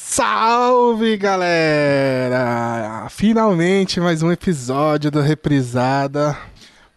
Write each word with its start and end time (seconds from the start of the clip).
Salve 0.00 1.16
galera! 1.16 3.08
Finalmente 3.10 4.00
mais 4.00 4.22
um 4.22 4.30
episódio 4.30 5.10
do 5.10 5.20
Reprisada. 5.20 6.38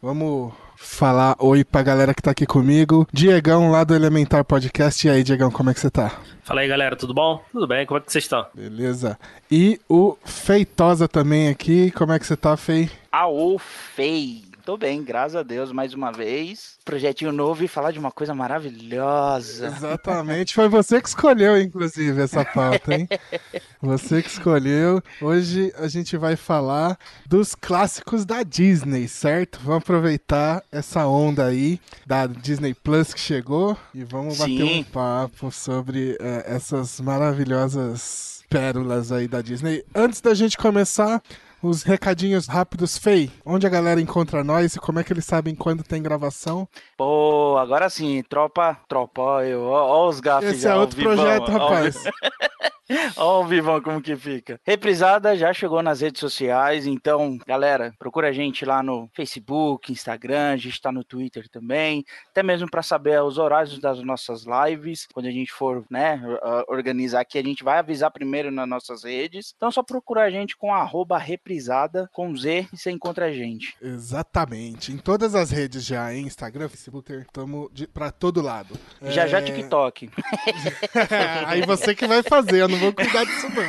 Vamos 0.02 0.54
falar 0.78 1.36
oi 1.40 1.64
pra 1.64 1.82
galera 1.82 2.14
que 2.14 2.22
tá 2.22 2.30
aqui 2.32 2.46
comigo. 2.46 3.08
Diegão 3.12 3.72
lá 3.72 3.84
do 3.84 3.96
Elementar 3.96 4.46
Podcast. 4.46 5.06
E 5.06 5.10
aí, 5.10 5.24
Diegão, 5.24 5.50
como 5.50 5.72
é 5.72 5.74
que 5.74 5.80
você 5.80 5.90
tá? 5.90 6.12
Fala 6.44 6.62
aí, 6.62 6.68
galera, 6.68 6.96
tudo 6.96 7.14
bom? 7.14 7.44
Tudo 7.52 7.68
bem, 7.68 7.86
como 7.88 7.98
é 7.98 8.02
que 8.02 8.12
vocês 8.12 8.24
estão? 8.24 8.46
Beleza. 8.54 9.18
E 9.50 9.82
o 9.90 10.16
Feitosa 10.24 11.08
também 11.08 11.50
aqui. 11.50 11.90
Como 11.92 12.14
é 12.14 12.20
que 12.20 12.26
você 12.26 12.38
tá, 12.38 12.56
Fei? 12.56 12.90
Aô, 13.12 13.60
Fei! 13.60 14.44
Tô 14.72 14.78
bem, 14.78 15.04
graças 15.04 15.36
a 15.36 15.44
Deus, 15.44 15.70
mais 15.74 15.94
uma 15.94 16.14
vez. 16.14 16.78
Projetinho 16.86 17.34
novo 17.34 17.62
e 17.62 17.68
falar 17.68 17.92
de 17.92 18.00
uma 18.00 18.10
coisa 18.10 18.34
maravilhosa. 18.34 19.68
Exatamente. 19.68 20.56
Foi 20.56 20.70
você 20.70 21.02
que 21.02 21.10
escolheu, 21.10 21.60
inclusive, 21.60 22.22
essa 22.22 22.46
pauta, 22.46 22.94
hein? 22.96 23.06
Você 23.84 24.22
que 24.22 24.30
escolheu. 24.30 25.04
Hoje 25.22 25.74
a 25.76 25.90
gente 25.90 26.16
vai 26.16 26.38
falar 26.38 26.98
dos 27.26 27.54
clássicos 27.54 28.24
da 28.24 28.44
Disney, 28.44 29.10
certo? 29.10 29.60
Vamos 29.62 29.82
aproveitar 29.82 30.64
essa 30.72 31.06
onda 31.06 31.48
aí 31.48 31.78
da 32.06 32.26
Disney 32.26 32.74
Plus 32.74 33.14
que 33.14 33.20
chegou 33.20 33.76
e 33.94 34.06
vamos 34.06 34.38
bater 34.38 34.56
Sim. 34.56 34.80
um 34.80 34.84
papo 34.86 35.52
sobre 35.52 36.16
eh, 36.18 36.46
essas 36.48 37.02
maravilhosas 37.02 38.42
pérolas 38.50 39.12
aí 39.12 39.28
da 39.28 39.42
Disney. 39.42 39.84
Antes 39.94 40.22
da 40.22 40.34
gente 40.34 40.58
começar, 40.58 41.22
os 41.62 41.84
recadinhos 41.84 42.48
rápidos, 42.48 42.98
Fei, 42.98 43.32
onde 43.46 43.68
a 43.68 43.70
galera 43.70 44.02
encontra 44.02 44.44
nós 44.44 44.76
e 44.76 44.80
como 44.80 45.00
é 45.00 45.04
que 45.04 45.14
eles 45.14 45.26
sabem 45.26 45.56
quando 45.56 45.84
tem 45.84 46.02
gravação? 46.02 46.68
Pô, 46.98 47.58
agora 47.58 47.90
sim, 47.90 48.24
tropa, 48.28 48.78
tropa, 48.88 49.22
ó, 49.22 49.42
eu, 49.42 49.62
ó, 49.64 49.88
ó 49.88 50.10
os 50.10 50.20
gafes 50.20 50.50
Esse 50.50 50.62
já, 50.62 50.74
é 50.74 50.76
outro 50.76 50.98
vivão, 50.98 51.16
projeto, 51.16 51.52
rapaz. 51.52 52.04
Ó 53.18 53.42
o 53.42 53.46
Vivão 53.46 53.82
como 53.82 54.02
que 54.02 54.16
fica. 54.16 54.60
Reprisada 54.66 55.36
já 55.36 55.54
chegou 55.54 55.82
nas 55.82 56.02
redes 56.02 56.20
sociais, 56.20 56.86
então, 56.86 57.38
galera, 57.48 57.94
procura 58.00 58.30
a 58.30 58.32
gente 58.32 58.66
lá 58.66 58.82
no 58.84 59.10
Facebook, 59.14 59.92
Instagram, 59.92 60.52
a 60.54 60.58
gente 60.58 60.82
tá 60.82 60.92
no 60.92 61.04
Twitter 61.04 61.48
também, 61.50 62.04
até 62.30 62.42
mesmo 62.44 62.70
para 62.70 62.82
saber 62.84 63.22
os 63.22 63.38
horários 63.38 63.80
das 63.80 64.02
nossas 64.04 64.44
lives, 64.46 65.08
quando 65.14 65.26
a 65.28 65.32
gente 65.32 65.52
for, 65.52 65.86
né, 65.90 66.22
or- 66.42 66.66
organizar 66.70 67.22
aqui, 67.22 67.38
a 67.38 67.44
gente 67.44 67.64
vai 67.64 67.80
avisar 67.80 68.12
primeiro 68.12 68.52
nas 68.52 68.68
nossas 68.68 69.04
redes. 69.04 69.54
Então 69.56 69.72
só 69.72 69.84
procurar 69.84 70.24
a 70.24 70.30
gente 70.32 70.56
com 70.58 70.74
arroba 70.74 71.18
reprisada 71.18 72.10
com 72.14 72.36
Z 72.36 72.68
e 72.74 72.78
você 72.78 72.92
encontra 72.92 73.26
a 73.28 73.32
gente. 73.32 73.76
Exatamente. 73.82 74.92
Em 74.92 74.98
todas 74.98 75.36
as 75.36 75.52
redes 75.52 75.86
já, 75.86 76.14
hein? 76.14 76.26
Instagram, 76.26 76.70
Facebook, 76.70 77.12
estamos 77.14 77.70
pra 77.94 78.12
todo 78.12 78.42
lado. 78.42 78.76
Já 79.02 79.28
já 79.28 79.40
É, 79.40 79.42
TikTok. 79.42 80.10
Aí 81.48 81.62
você 81.66 81.94
que 81.96 82.08
vai 82.08 82.22
fazer, 82.24 82.62
eu 82.62 82.68
não 82.68 82.80
vou 82.82 82.94
cuidar 82.94 83.24
disso 83.24 83.48
não. 83.50 83.64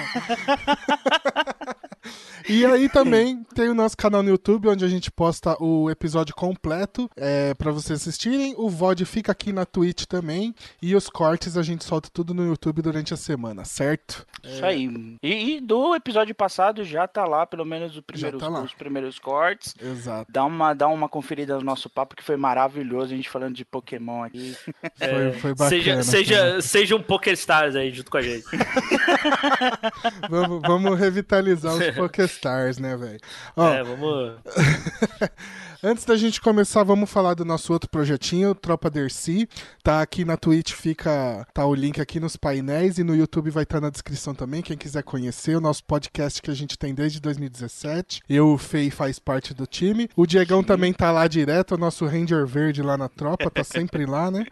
E 2.49 2.67
aí 2.67 2.89
também 2.89 3.45
tem 3.55 3.69
o 3.69 3.75
nosso 3.75 3.97
canal 3.97 4.23
no 4.23 4.31
YouTube, 4.31 4.69
onde 4.69 4.85
a 4.85 4.89
gente 4.89 5.11
posta 5.11 5.57
o 5.63 5.89
episódio 5.91 6.35
completo 6.35 7.09
é, 7.17 7.55
para 7.55 7.71
vocês 7.71 8.01
assistirem. 8.01 8.55
O 8.57 8.69
VOD 8.69 9.05
fica 9.05 9.33
aqui 9.33 9.53
na 9.53 9.65
Twitch 9.65 10.05
também. 10.07 10.55
E 10.81 10.97
os 10.97 11.09
cortes 11.09 11.57
a 11.57 11.63
gente 11.63 11.85
solta 11.85 12.09
tudo 12.13 12.35
no 12.35 12.45
YouTube 12.45 12.83
durante 12.83 13.15
a 13.15 13.17
semana, 13.17 13.65
certo? 13.65 14.27
Isso 14.43 14.65
aí. 14.65 15.17
E, 15.23 15.57
e 15.57 15.61
do 15.61 15.95
episódio 15.95 16.35
passado 16.35 16.85
já 16.85 17.07
tá 17.07 17.25
lá, 17.25 17.47
pelo 17.47 17.65
menos 17.65 17.97
o 17.97 18.03
primeiro, 18.03 18.39
tá 18.39 18.49
lá. 18.49 18.63
os 18.63 18.75
primeiros 18.75 19.19
cortes. 19.19 19.75
Exato. 19.81 20.31
Dá 20.31 20.45
uma, 20.45 20.75
dá 20.75 20.89
uma 20.89 21.09
conferida 21.09 21.57
no 21.57 21.65
nosso 21.65 21.89
papo 21.89 22.17
que 22.17 22.25
foi 22.25 22.37
maravilhoso, 22.37 23.13
a 23.13 23.17
gente 23.17 23.31
falando 23.31 23.55
de 23.55 23.65
Pokémon 23.65 24.25
aqui. 24.25 24.57
Foi, 24.99 25.33
foi 25.41 25.55
bacana. 25.55 25.71
seja, 25.71 26.03
seja, 26.03 26.63
seja 26.63 26.97
um 26.97 27.03
PokerStars 27.03 27.77
aí 27.77 27.91
junto 27.93 28.11
com 28.11 28.17
a 28.17 28.23
gente. 28.23 28.45
Vamos, 30.29 30.63
vamos 30.63 30.99
revitalizar 30.99 31.75
os 31.75 31.91
Pokéstars, 31.95 32.79
né, 32.79 32.97
velho? 32.97 33.21
É, 33.57 33.83
vamos. 33.83 34.35
Antes 35.85 36.05
da 36.05 36.17
gente 36.17 36.41
começar, 36.41 36.85
vamos 36.85 37.11
falar 37.11 37.35
do 37.35 37.45
nosso 37.45 37.73
outro 37.73 37.91
projetinho, 37.91 38.55
Tropa 38.55 38.89
Dercy. 38.89 39.49
Tá 39.83 40.01
aqui 40.01 40.25
na 40.25 40.37
Twitch, 40.37 40.75
fica 40.75 41.45
tá 41.53 41.67
o 41.67 41.75
link 41.75 42.01
aqui 42.01 42.21
nos 42.21 42.37
painéis 42.37 42.99
e 42.99 43.03
no 43.03 43.17
YouTube 43.17 43.51
vai 43.51 43.65
estar 43.65 43.81
na 43.81 43.91
descrição 43.91 44.33
também, 44.33 44.63
quem 44.63 44.77
quiser 44.77 45.03
conhecer 45.03 45.57
o 45.57 45.61
nosso 45.61 45.83
podcast 45.83 46.41
que 46.41 46.53
a 46.53 46.55
gente 46.55 46.79
tem 46.79 46.95
desde 46.95 47.21
2017. 47.21 48.21
Eu, 48.29 48.53
o 48.53 48.59
Fei, 48.59 48.93
faz 48.93 49.19
parte 49.19 49.53
do 49.53 49.67
time. 49.67 50.09
O 50.15 50.25
Diegão 50.25 50.63
também 50.63 50.93
tá 50.93 51.11
lá 51.11 51.27
direto, 51.27 51.75
o 51.75 51.79
nosso 51.79 52.07
Ranger 52.07 52.47
Verde 52.47 52.81
lá 52.81 52.97
na 52.97 53.09
tropa, 53.09 53.51
tá 53.51 53.65
sempre 53.65 54.07
lá, 54.07 54.31
né? 54.31 54.47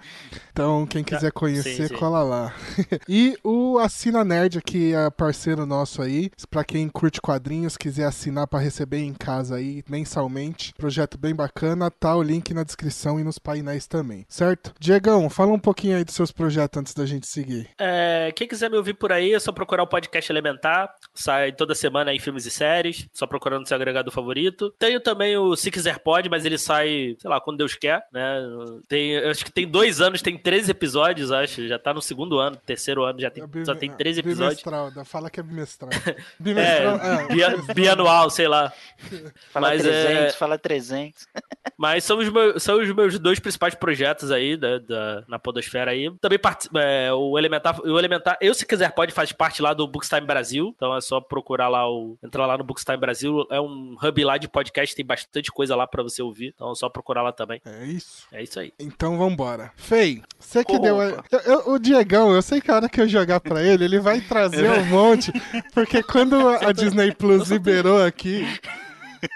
Então, 0.60 0.86
quem 0.86 1.02
quiser 1.02 1.32
conhecer, 1.32 1.74
sim, 1.74 1.88
sim. 1.88 1.94
cola 1.94 2.22
lá. 2.22 2.54
e 3.08 3.34
o 3.42 3.78
Assina 3.78 4.22
Nerd, 4.22 4.60
que 4.60 4.94
é 4.94 5.08
parceiro 5.08 5.64
nosso 5.64 6.02
aí, 6.02 6.30
pra 6.50 6.62
quem 6.62 6.86
curte 6.88 7.20
quadrinhos, 7.20 7.78
quiser 7.78 8.04
assinar 8.04 8.46
pra 8.46 8.58
receber 8.58 8.98
em 8.98 9.14
casa 9.14 9.56
aí 9.56 9.82
mensalmente, 9.88 10.74
projeto 10.74 11.16
bem 11.16 11.34
bacana, 11.34 11.90
tá 11.90 12.14
o 12.14 12.22
link 12.22 12.52
na 12.52 12.62
descrição 12.62 13.18
e 13.18 13.24
nos 13.24 13.38
painéis 13.38 13.86
também, 13.86 14.26
certo? 14.28 14.74
Diegão, 14.78 15.30
fala 15.30 15.52
um 15.52 15.58
pouquinho 15.58 15.96
aí 15.96 16.04
dos 16.04 16.14
seus 16.14 16.30
projetos 16.30 16.78
antes 16.78 16.94
da 16.94 17.06
gente 17.06 17.26
seguir. 17.26 17.70
É, 17.78 18.30
quem 18.36 18.46
quiser 18.46 18.70
me 18.70 18.76
ouvir 18.76 18.94
por 18.94 19.12
aí, 19.12 19.32
é 19.32 19.40
só 19.40 19.52
procurar 19.52 19.82
o 19.82 19.86
podcast 19.86 20.30
Elementar. 20.30 20.90
Sai 21.14 21.52
toda 21.52 21.74
semana 21.74 22.10
aí 22.10 22.18
filmes 22.18 22.44
e 22.44 22.50
séries. 22.50 23.08
Só 23.12 23.26
procurando 23.26 23.66
seu 23.66 23.76
agregador 23.76 24.12
favorito. 24.12 24.74
Tenho 24.78 25.00
também 25.00 25.36
o 25.36 25.56
Se 25.56 25.70
Quiser 25.70 25.98
Pode, 26.00 26.28
mas 26.28 26.44
ele 26.44 26.58
sai, 26.58 27.16
sei 27.18 27.30
lá, 27.30 27.40
quando 27.40 27.58
Deus 27.58 27.74
quer, 27.74 28.02
né? 28.12 28.40
Tem, 28.88 29.16
acho 29.18 29.44
que 29.44 29.52
tem 29.52 29.66
dois 29.66 30.00
anos, 30.00 30.22
tem 30.22 30.36
13 30.50 30.70
episódios, 30.72 31.30
acho. 31.30 31.68
Já 31.68 31.78
tá 31.78 31.94
no 31.94 32.02
segundo 32.02 32.38
ano, 32.38 32.56
terceiro 32.56 33.04
ano, 33.04 33.20
já 33.20 33.30
tem, 33.30 33.44
É 33.44 33.64
só 33.64 33.74
tem 33.74 33.90
13 33.90 34.20
episódios. 34.20 34.62
Bimestral, 34.62 35.04
fala 35.04 35.30
que 35.30 35.38
é 35.38 35.42
bimestral. 35.42 35.90
É, 36.10 36.16
Bimestral, 36.40 36.96
é, 36.96 37.26
bia- 37.28 37.48
bimestral. 37.50 37.74
bianual, 37.74 38.30
sei 38.30 38.48
lá. 38.48 38.72
Fala 39.52 39.68
Mas, 39.68 39.82
300, 39.82 40.08
é- 40.16 40.30
fala 40.32 40.58
300. 40.58 41.28
Mas 41.78 42.04
são 42.04 42.18
os, 42.18 42.28
meus, 42.28 42.62
são 42.62 42.80
os 42.80 42.92
meus 42.94 43.18
dois 43.18 43.38
principais 43.38 43.74
projetos 43.74 44.30
aí 44.30 44.56
da, 44.56 44.78
da- 44.78 45.24
na 45.28 45.38
Podosfera 45.38 45.90
aí. 45.92 46.10
Também 46.20 46.38
partici- 46.38 46.68
é, 46.76 47.12
o 47.12 47.38
Elementar, 47.38 47.80
o 47.80 47.98
Elementar, 47.98 48.36
eu 48.40 48.52
se 48.54 48.66
quiser 48.66 48.92
pode 48.92 49.12
faz 49.12 49.32
parte 49.32 49.62
lá 49.62 49.72
do 49.72 49.86
Bookstime 49.86 50.26
Brasil. 50.26 50.72
Então 50.76 50.94
é 50.96 51.00
só 51.00 51.20
procurar 51.20 51.68
lá 51.68 51.88
o 51.90 52.18
entrar 52.22 52.46
lá 52.46 52.58
no 52.58 52.64
Bookstime 52.64 52.98
Brasil, 52.98 53.46
é 53.50 53.60
um 53.60 53.96
hub 54.02 54.24
lá 54.24 54.36
de 54.36 54.48
podcast, 54.48 54.94
tem 54.94 55.04
bastante 55.06 55.50
coisa 55.52 55.74
lá 55.76 55.86
pra 55.86 56.02
você 56.02 56.22
ouvir. 56.22 56.52
Então 56.54 56.70
é 56.70 56.74
só 56.74 56.88
procurar 56.88 57.22
lá 57.22 57.32
também. 57.32 57.60
É 57.64 57.84
isso. 57.86 58.26
É 58.32 58.42
isso 58.42 58.58
aí. 58.60 58.72
Então 58.78 59.16
vambora. 59.16 59.72
Fei, 59.76 60.22
você 60.38 60.64
que 60.64 60.72
Opa. 60.74 60.82
deu. 60.82 61.00
eu- 61.00 61.22
eu- 61.44 61.72
o 61.72 61.78
Diegão, 61.78 62.32
eu 62.32 62.42
sei 62.42 62.60
que 62.60 62.70
a 62.70 62.74
hora 62.76 62.88
que 62.88 63.00
eu 63.00 63.08
jogar 63.08 63.40
pra 63.40 63.62
ele, 63.62 63.84
ele 63.84 64.00
vai 64.00 64.20
trazer 64.20 64.70
um 64.70 64.84
monte. 64.86 65.32
Porque 65.74 66.02
quando 66.02 66.36
a 66.48 66.68
a 66.68 66.72
Disney 66.72 67.12
Plus 67.12 67.48
liberou 67.50 68.02
aqui. 68.04 68.46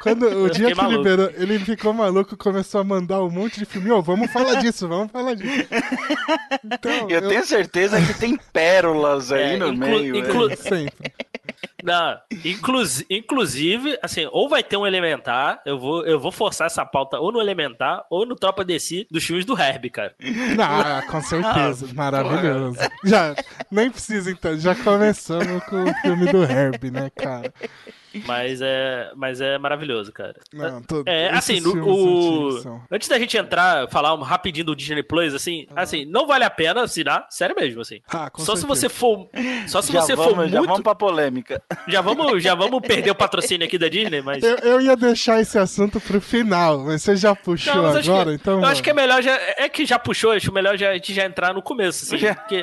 Quando 0.01 0.27
o 0.45 0.49
dia 0.49 0.69
que 0.69 0.75
maluco. 0.75 0.97
liberou, 0.97 1.31
ele 1.37 1.59
ficou 1.59 1.93
maluco, 1.93 2.35
começou 2.39 2.81
a 2.81 2.85
mandar 2.85 3.23
um 3.23 3.29
monte 3.29 3.59
de 3.59 3.67
filme. 3.67 3.91
Ô, 3.91 4.01
vamos 4.01 4.33
falar 4.33 4.55
disso, 4.55 4.89
vamos 4.89 5.13
falar 5.13 5.35
disso. 5.35 5.69
Então, 6.65 7.11
Eu 7.11 7.29
tenho 7.29 7.45
certeza 7.45 8.01
que 8.01 8.15
tem 8.15 8.39
pérolas 8.53 9.31
aí 9.31 9.55
É, 9.55 9.57
no 9.59 9.69
inclu- 9.69 9.87
meio. 9.89 10.17
inclu- 10.17 10.57
sempre. 10.57 11.13
Não, 11.83 12.19
inclusi- 12.45 13.05
inclusive, 13.11 13.99
assim, 14.03 14.27
ou 14.33 14.49
vai 14.49 14.63
ter 14.63 14.77
um 14.77 14.87
Elementar, 14.87 15.61
eu 15.67 15.79
vou, 15.79 16.05
eu 16.07 16.19
vou 16.19 16.33
forçar 16.33 16.67
essa 16.67 16.85
pauta 16.85 17.19
ou 17.19 17.31
no 17.31 17.41
Elementar 17.41 18.05
ou 18.11 18.25
no 18.25 18.35
Tropa 18.35 18.65
DC 18.65 19.07
dos 19.11 19.23
filmes 19.25 19.45
do 19.45 19.59
Herb, 19.59 19.91
cara. 19.91 20.15
Ah, 20.61 21.03
com 21.11 21.21
certeza. 21.21 21.89
Maravilhoso. 21.95 22.79
Já, 23.05 23.35
nem 23.71 23.91
precisa 23.91 24.31
então, 24.31 24.57
já 24.59 24.75
começamos 24.75 25.63
com 25.65 25.85
o 25.85 25.95
filme 25.97 26.27
do 26.33 26.43
Herb, 26.45 26.91
né, 26.91 27.11
cara? 27.15 27.53
Mas 28.27 28.61
é, 28.63 29.11
mas 29.17 29.41
é 29.41 29.59
maravilhoso, 29.59 30.13
cara. 30.13 30.35
Não, 30.53 30.83
tô- 30.83 31.03
É, 31.07 31.31
assim, 31.31 31.61
o... 31.67 32.61
são- 32.63 32.83
antes 32.91 33.09
da 33.09 33.19
gente 33.19 33.37
entrar, 33.37 33.89
falar 33.89 34.15
um 34.15 34.23
rapidinho 34.23 34.67
do 34.67 34.77
Disney 34.77 35.03
Plus, 35.03 35.35
assim, 35.35 35.67
assim, 35.75 36.05
não 36.05 36.27
vale 36.27 36.45
a 36.45 36.51
pena 36.51 36.83
assinar, 36.83 37.27
sério 37.31 37.55
mesmo, 37.59 37.81
assim. 37.81 38.01
Ah, 38.09 38.31
Só 38.37 38.55
se 38.55 38.63
certeza. 38.63 38.67
você 38.67 38.89
for, 38.89 39.29
só 39.67 39.83
se 39.83 39.93
já 39.93 40.01
você 40.03 40.15
vamos, 40.15 40.35
for 40.35 40.49
já 40.49 40.59
muito, 40.59 40.69
vamos 40.71 40.83
pra 40.83 40.95
polêmica. 40.95 41.63
já 41.89 42.01
vamos, 42.01 42.43
já 42.43 42.55
vamos 42.55 42.81
perder 42.81 43.11
o 43.11 43.15
patrocínio 43.15 43.67
aqui 43.67 43.79
da 43.79 43.89
Disney, 43.89 44.23
mas 44.23 44.43
Eu, 44.43 44.57
eu 44.59 44.81
ia 44.81 44.97
deixar 44.97 45.41
esse 45.41 45.59
assunto 45.59 46.01
pro 46.01 46.21
final, 46.21 46.79
mas 46.85 47.03
você 47.03 47.17
já 47.17 47.35
puxou 47.35 47.75
Não, 47.75 47.87
agora, 47.87 48.25
que, 48.31 48.35
então. 48.37 48.61
eu 48.61 48.65
acho 48.67 48.83
que 48.83 48.91
é 48.91 48.95
melhor 48.95 49.23
já, 49.23 49.33
é 49.57 49.69
que 49.69 49.85
já 49.85 49.99
puxou, 49.99 50.33
acho 50.33 50.53
melhor 50.53 50.77
já, 50.77 50.91
a 50.91 50.95
gente 50.95 51.13
já 51.15 51.25
entrar 51.25 51.53
no 51.55 51.63
começo, 51.63 52.05
assim, 52.05 52.19
Já. 52.19 52.35
porque 52.35 52.63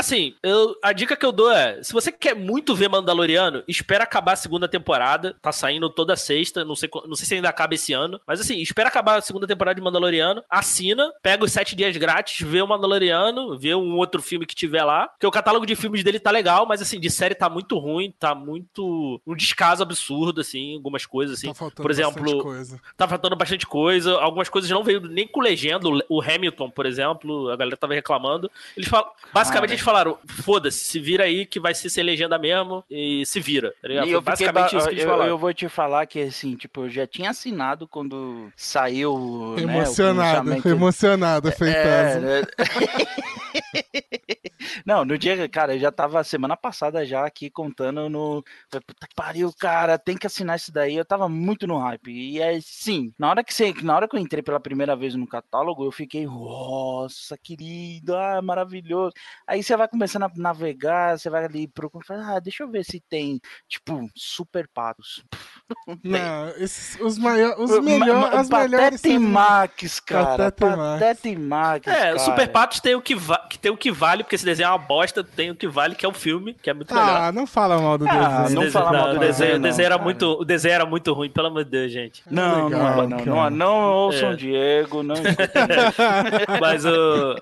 assim, 0.00 0.34
eu, 0.42 0.74
a 0.82 0.92
dica 0.92 1.16
que 1.16 1.24
eu 1.24 1.32
dou 1.32 1.50
é, 1.50 1.82
se 1.82 1.92
você 1.92 2.10
quer 2.10 2.34
muito 2.34 2.74
ver 2.74 2.88
Mandaloriano, 2.88 3.62
espera 3.68 4.04
acabar 4.04 4.32
a 4.32 4.36
segunda 4.36 4.68
temporada, 4.68 5.36
tá 5.40 5.52
saindo 5.52 5.88
toda 5.88 6.16
sexta, 6.16 6.64
não 6.64 6.74
sei, 6.74 6.88
não 7.06 7.14
sei 7.14 7.26
se 7.26 7.34
ainda 7.34 7.48
acaba 7.48 7.74
esse 7.74 7.92
ano, 7.92 8.20
mas 8.26 8.40
assim, 8.40 8.58
espera 8.60 8.88
acabar 8.88 9.18
a 9.18 9.20
segunda 9.20 9.46
temporada 9.46 9.74
de 9.76 9.82
Mandaloriano, 9.82 10.42
assina, 10.48 11.10
pega 11.22 11.44
os 11.44 11.52
sete 11.52 11.74
dias 11.76 11.96
grátis, 11.96 12.46
vê 12.46 12.60
o 12.62 12.66
Mandaloriano, 12.66 13.58
vê 13.58 13.74
um 13.74 13.96
outro 13.96 14.20
filme 14.22 14.46
que 14.46 14.54
tiver 14.54 14.82
lá, 14.84 15.08
porque 15.08 15.26
o 15.26 15.30
catálogo 15.30 15.66
de 15.66 15.76
filmes 15.76 16.02
dele 16.02 16.18
tá 16.18 16.30
legal, 16.30 16.66
mas 16.66 16.82
assim, 16.82 16.98
de 16.98 17.10
série 17.10 17.34
tá 17.34 17.48
muito 17.48 17.78
ruim, 17.78 18.12
tá 18.18 18.34
muito 18.34 19.20
um 19.26 19.34
descaso 19.34 19.82
absurdo, 19.82 20.40
assim, 20.40 20.74
algumas 20.76 21.06
coisas, 21.06 21.38
assim, 21.38 21.48
Tá 21.48 21.54
faltando 21.54 21.82
por 21.82 21.90
exemplo, 21.90 22.42
coisa. 22.42 22.80
tá 22.96 23.08
faltando 23.08 23.36
bastante 23.36 23.66
coisa, 23.66 24.14
algumas 24.20 24.48
coisas 24.48 24.70
não 24.70 24.82
veio 24.84 25.00
nem 25.00 25.26
com 25.26 25.40
legenda. 25.40 25.88
O 26.08 26.20
Hamilton, 26.22 26.70
por 26.70 26.86
exemplo, 26.86 27.50
a 27.50 27.56
galera 27.56 27.76
tava 27.76 27.94
reclamando. 27.94 28.50
Eles 28.76 28.88
falam, 28.88 29.10
basicamente 29.32 29.70
Ah, 29.70 29.74
eles 29.74 29.80
falaram: 29.90 30.18
foda-se, 30.42 30.78
se 30.84 30.98
vira 31.00 31.24
aí 31.24 31.44
que 31.46 31.58
vai 31.60 31.74
ser 31.74 31.90
sem 31.90 32.04
legenda 32.04 32.38
mesmo 32.38 32.84
e 32.90 33.24
se 33.26 33.40
vira. 33.40 33.72
Tá 33.82 33.88
ligado? 33.88 34.08
E 34.08 34.12
eu 34.12 34.20
basicamente 34.20 34.72
ba- 34.72 34.78
isso 34.78 34.88
que 34.88 34.94
eles 34.94 35.04
eu, 35.04 35.10
falaram. 35.10 35.30
eu 35.30 35.38
vou 35.38 35.52
te 35.52 35.68
falar 35.68 36.06
que 36.06 36.20
assim, 36.20 36.54
tipo, 36.56 36.82
eu 36.84 36.90
já 36.90 37.06
tinha 37.06 37.30
assinado 37.30 37.86
quando 37.88 38.50
saiu, 38.56 39.12
né, 39.16 39.20
o 39.20 39.60
Emocionado, 39.60 40.32
pronunciamento- 40.44 40.68
emocionado, 40.68 41.52
Feitosa. 41.52 41.80
É, 41.80 42.20
né? 42.20 42.42
Não, 44.84 45.04
no 45.04 45.16
dia, 45.16 45.48
cara, 45.48 45.74
eu 45.74 45.78
já 45.78 45.90
tava 45.90 46.22
semana 46.22 46.56
passada 46.56 47.04
já 47.04 47.24
aqui 47.24 47.50
contando 47.50 48.08
no. 48.08 48.42
Puta 48.70 49.06
que 49.08 49.14
pariu, 49.14 49.50
cara, 49.58 49.98
tem 49.98 50.16
que 50.16 50.26
assinar 50.26 50.56
isso 50.56 50.72
daí. 50.72 50.96
Eu 50.96 51.04
tava 51.04 51.28
muito 51.28 51.66
no 51.66 51.78
hype. 51.78 52.10
E 52.10 52.40
é 52.40 52.58
sim, 52.60 53.12
na 53.18 53.30
hora 53.30 53.42
que 53.44 53.52
você, 53.54 53.72
na 53.82 53.96
hora 53.96 54.08
que 54.08 54.16
eu 54.16 54.20
entrei 54.20 54.42
pela 54.42 54.60
primeira 54.60 54.94
vez 54.94 55.14
no 55.14 55.26
catálogo, 55.26 55.84
eu 55.84 55.90
fiquei, 55.92 56.26
nossa, 56.26 57.36
querido, 57.38 58.16
ah, 58.16 58.40
maravilhoso. 58.42 59.12
Aí 59.46 59.62
você 59.62 59.76
vai 59.76 59.88
começando 59.88 60.24
a 60.24 60.30
navegar, 60.36 61.18
você 61.18 61.30
vai 61.30 61.44
ali 61.44 61.66
procurar, 61.66 62.04
fala, 62.04 62.36
ah, 62.36 62.40
deixa 62.40 62.62
eu 62.62 62.70
ver 62.70 62.84
se 62.84 63.00
tem, 63.08 63.40
tipo, 63.68 64.08
super 64.14 64.68
patos. 64.68 65.24
Não, 66.04 66.48
esses, 66.56 66.98
os, 67.00 67.18
maior, 67.18 67.58
os 67.58 67.78
melhores, 67.80 68.14
ma- 68.14 68.40
as 68.40 68.48
melhores. 68.48 69.04
E 69.04 69.18
Max, 69.18 70.00
cara. 70.00 70.50
Pateta 70.50 70.66
e 70.66 70.76
Max. 70.76 71.00
Pateta 71.00 71.28
e 71.28 71.36
Max. 71.36 71.86
É, 71.86 72.00
cara. 72.00 72.18
Super 72.18 72.48
Patos 72.52 72.80
tem 72.80 72.94
o, 72.94 73.02
que 73.02 73.14
va- 73.14 73.39
que 73.48 73.58
tem 73.58 73.70
o 73.70 73.76
que 73.76 73.90
vale, 73.90 74.22
porque 74.22 74.34
esse 74.36 74.44
desenho 74.44 74.66
é 74.66 74.70
uma 74.70 74.78
bosta, 74.78 75.22
tem 75.24 75.50
o 75.50 75.54
que 75.54 75.66
vale, 75.68 75.94
que 75.94 76.04
é 76.04 76.08
o 76.08 76.12
filme, 76.12 76.54
que 76.54 76.68
é 76.70 76.74
muito 76.74 76.92
melhor. 76.94 77.08
Ah, 77.22 77.32
não 77.32 77.46
fala 77.46 77.80
mal 77.80 77.96
do 77.98 78.06
Ah, 78.08 78.10
desenho. 78.12 78.32
não 78.54 78.62
Desenho- 78.62 78.70
fala 78.72 78.92
mal 78.92 79.12
do 79.14 79.18
desenho, 79.20 79.56
o 79.56 79.60
desenho 79.60 79.88
não, 79.88 79.94
era 79.96 80.02
muito, 80.04 80.24
o 80.40 80.44
desenho 80.44 80.74
era 80.74 80.86
muito 80.86 81.12
ruim, 81.12 81.30
pelo 81.30 81.46
amor 81.48 81.64
de 81.64 81.70
Deus, 81.70 81.92
gente. 81.92 82.22
Não, 82.30 82.68
não, 82.68 83.06
não, 83.08 83.18
não, 83.18 83.50
não, 83.50 83.92
ouçam 83.92 84.32
É. 84.32 84.36
Diego, 84.36 85.02
não. 85.02 85.14
Mas, 86.60 86.84
o... 86.84 87.36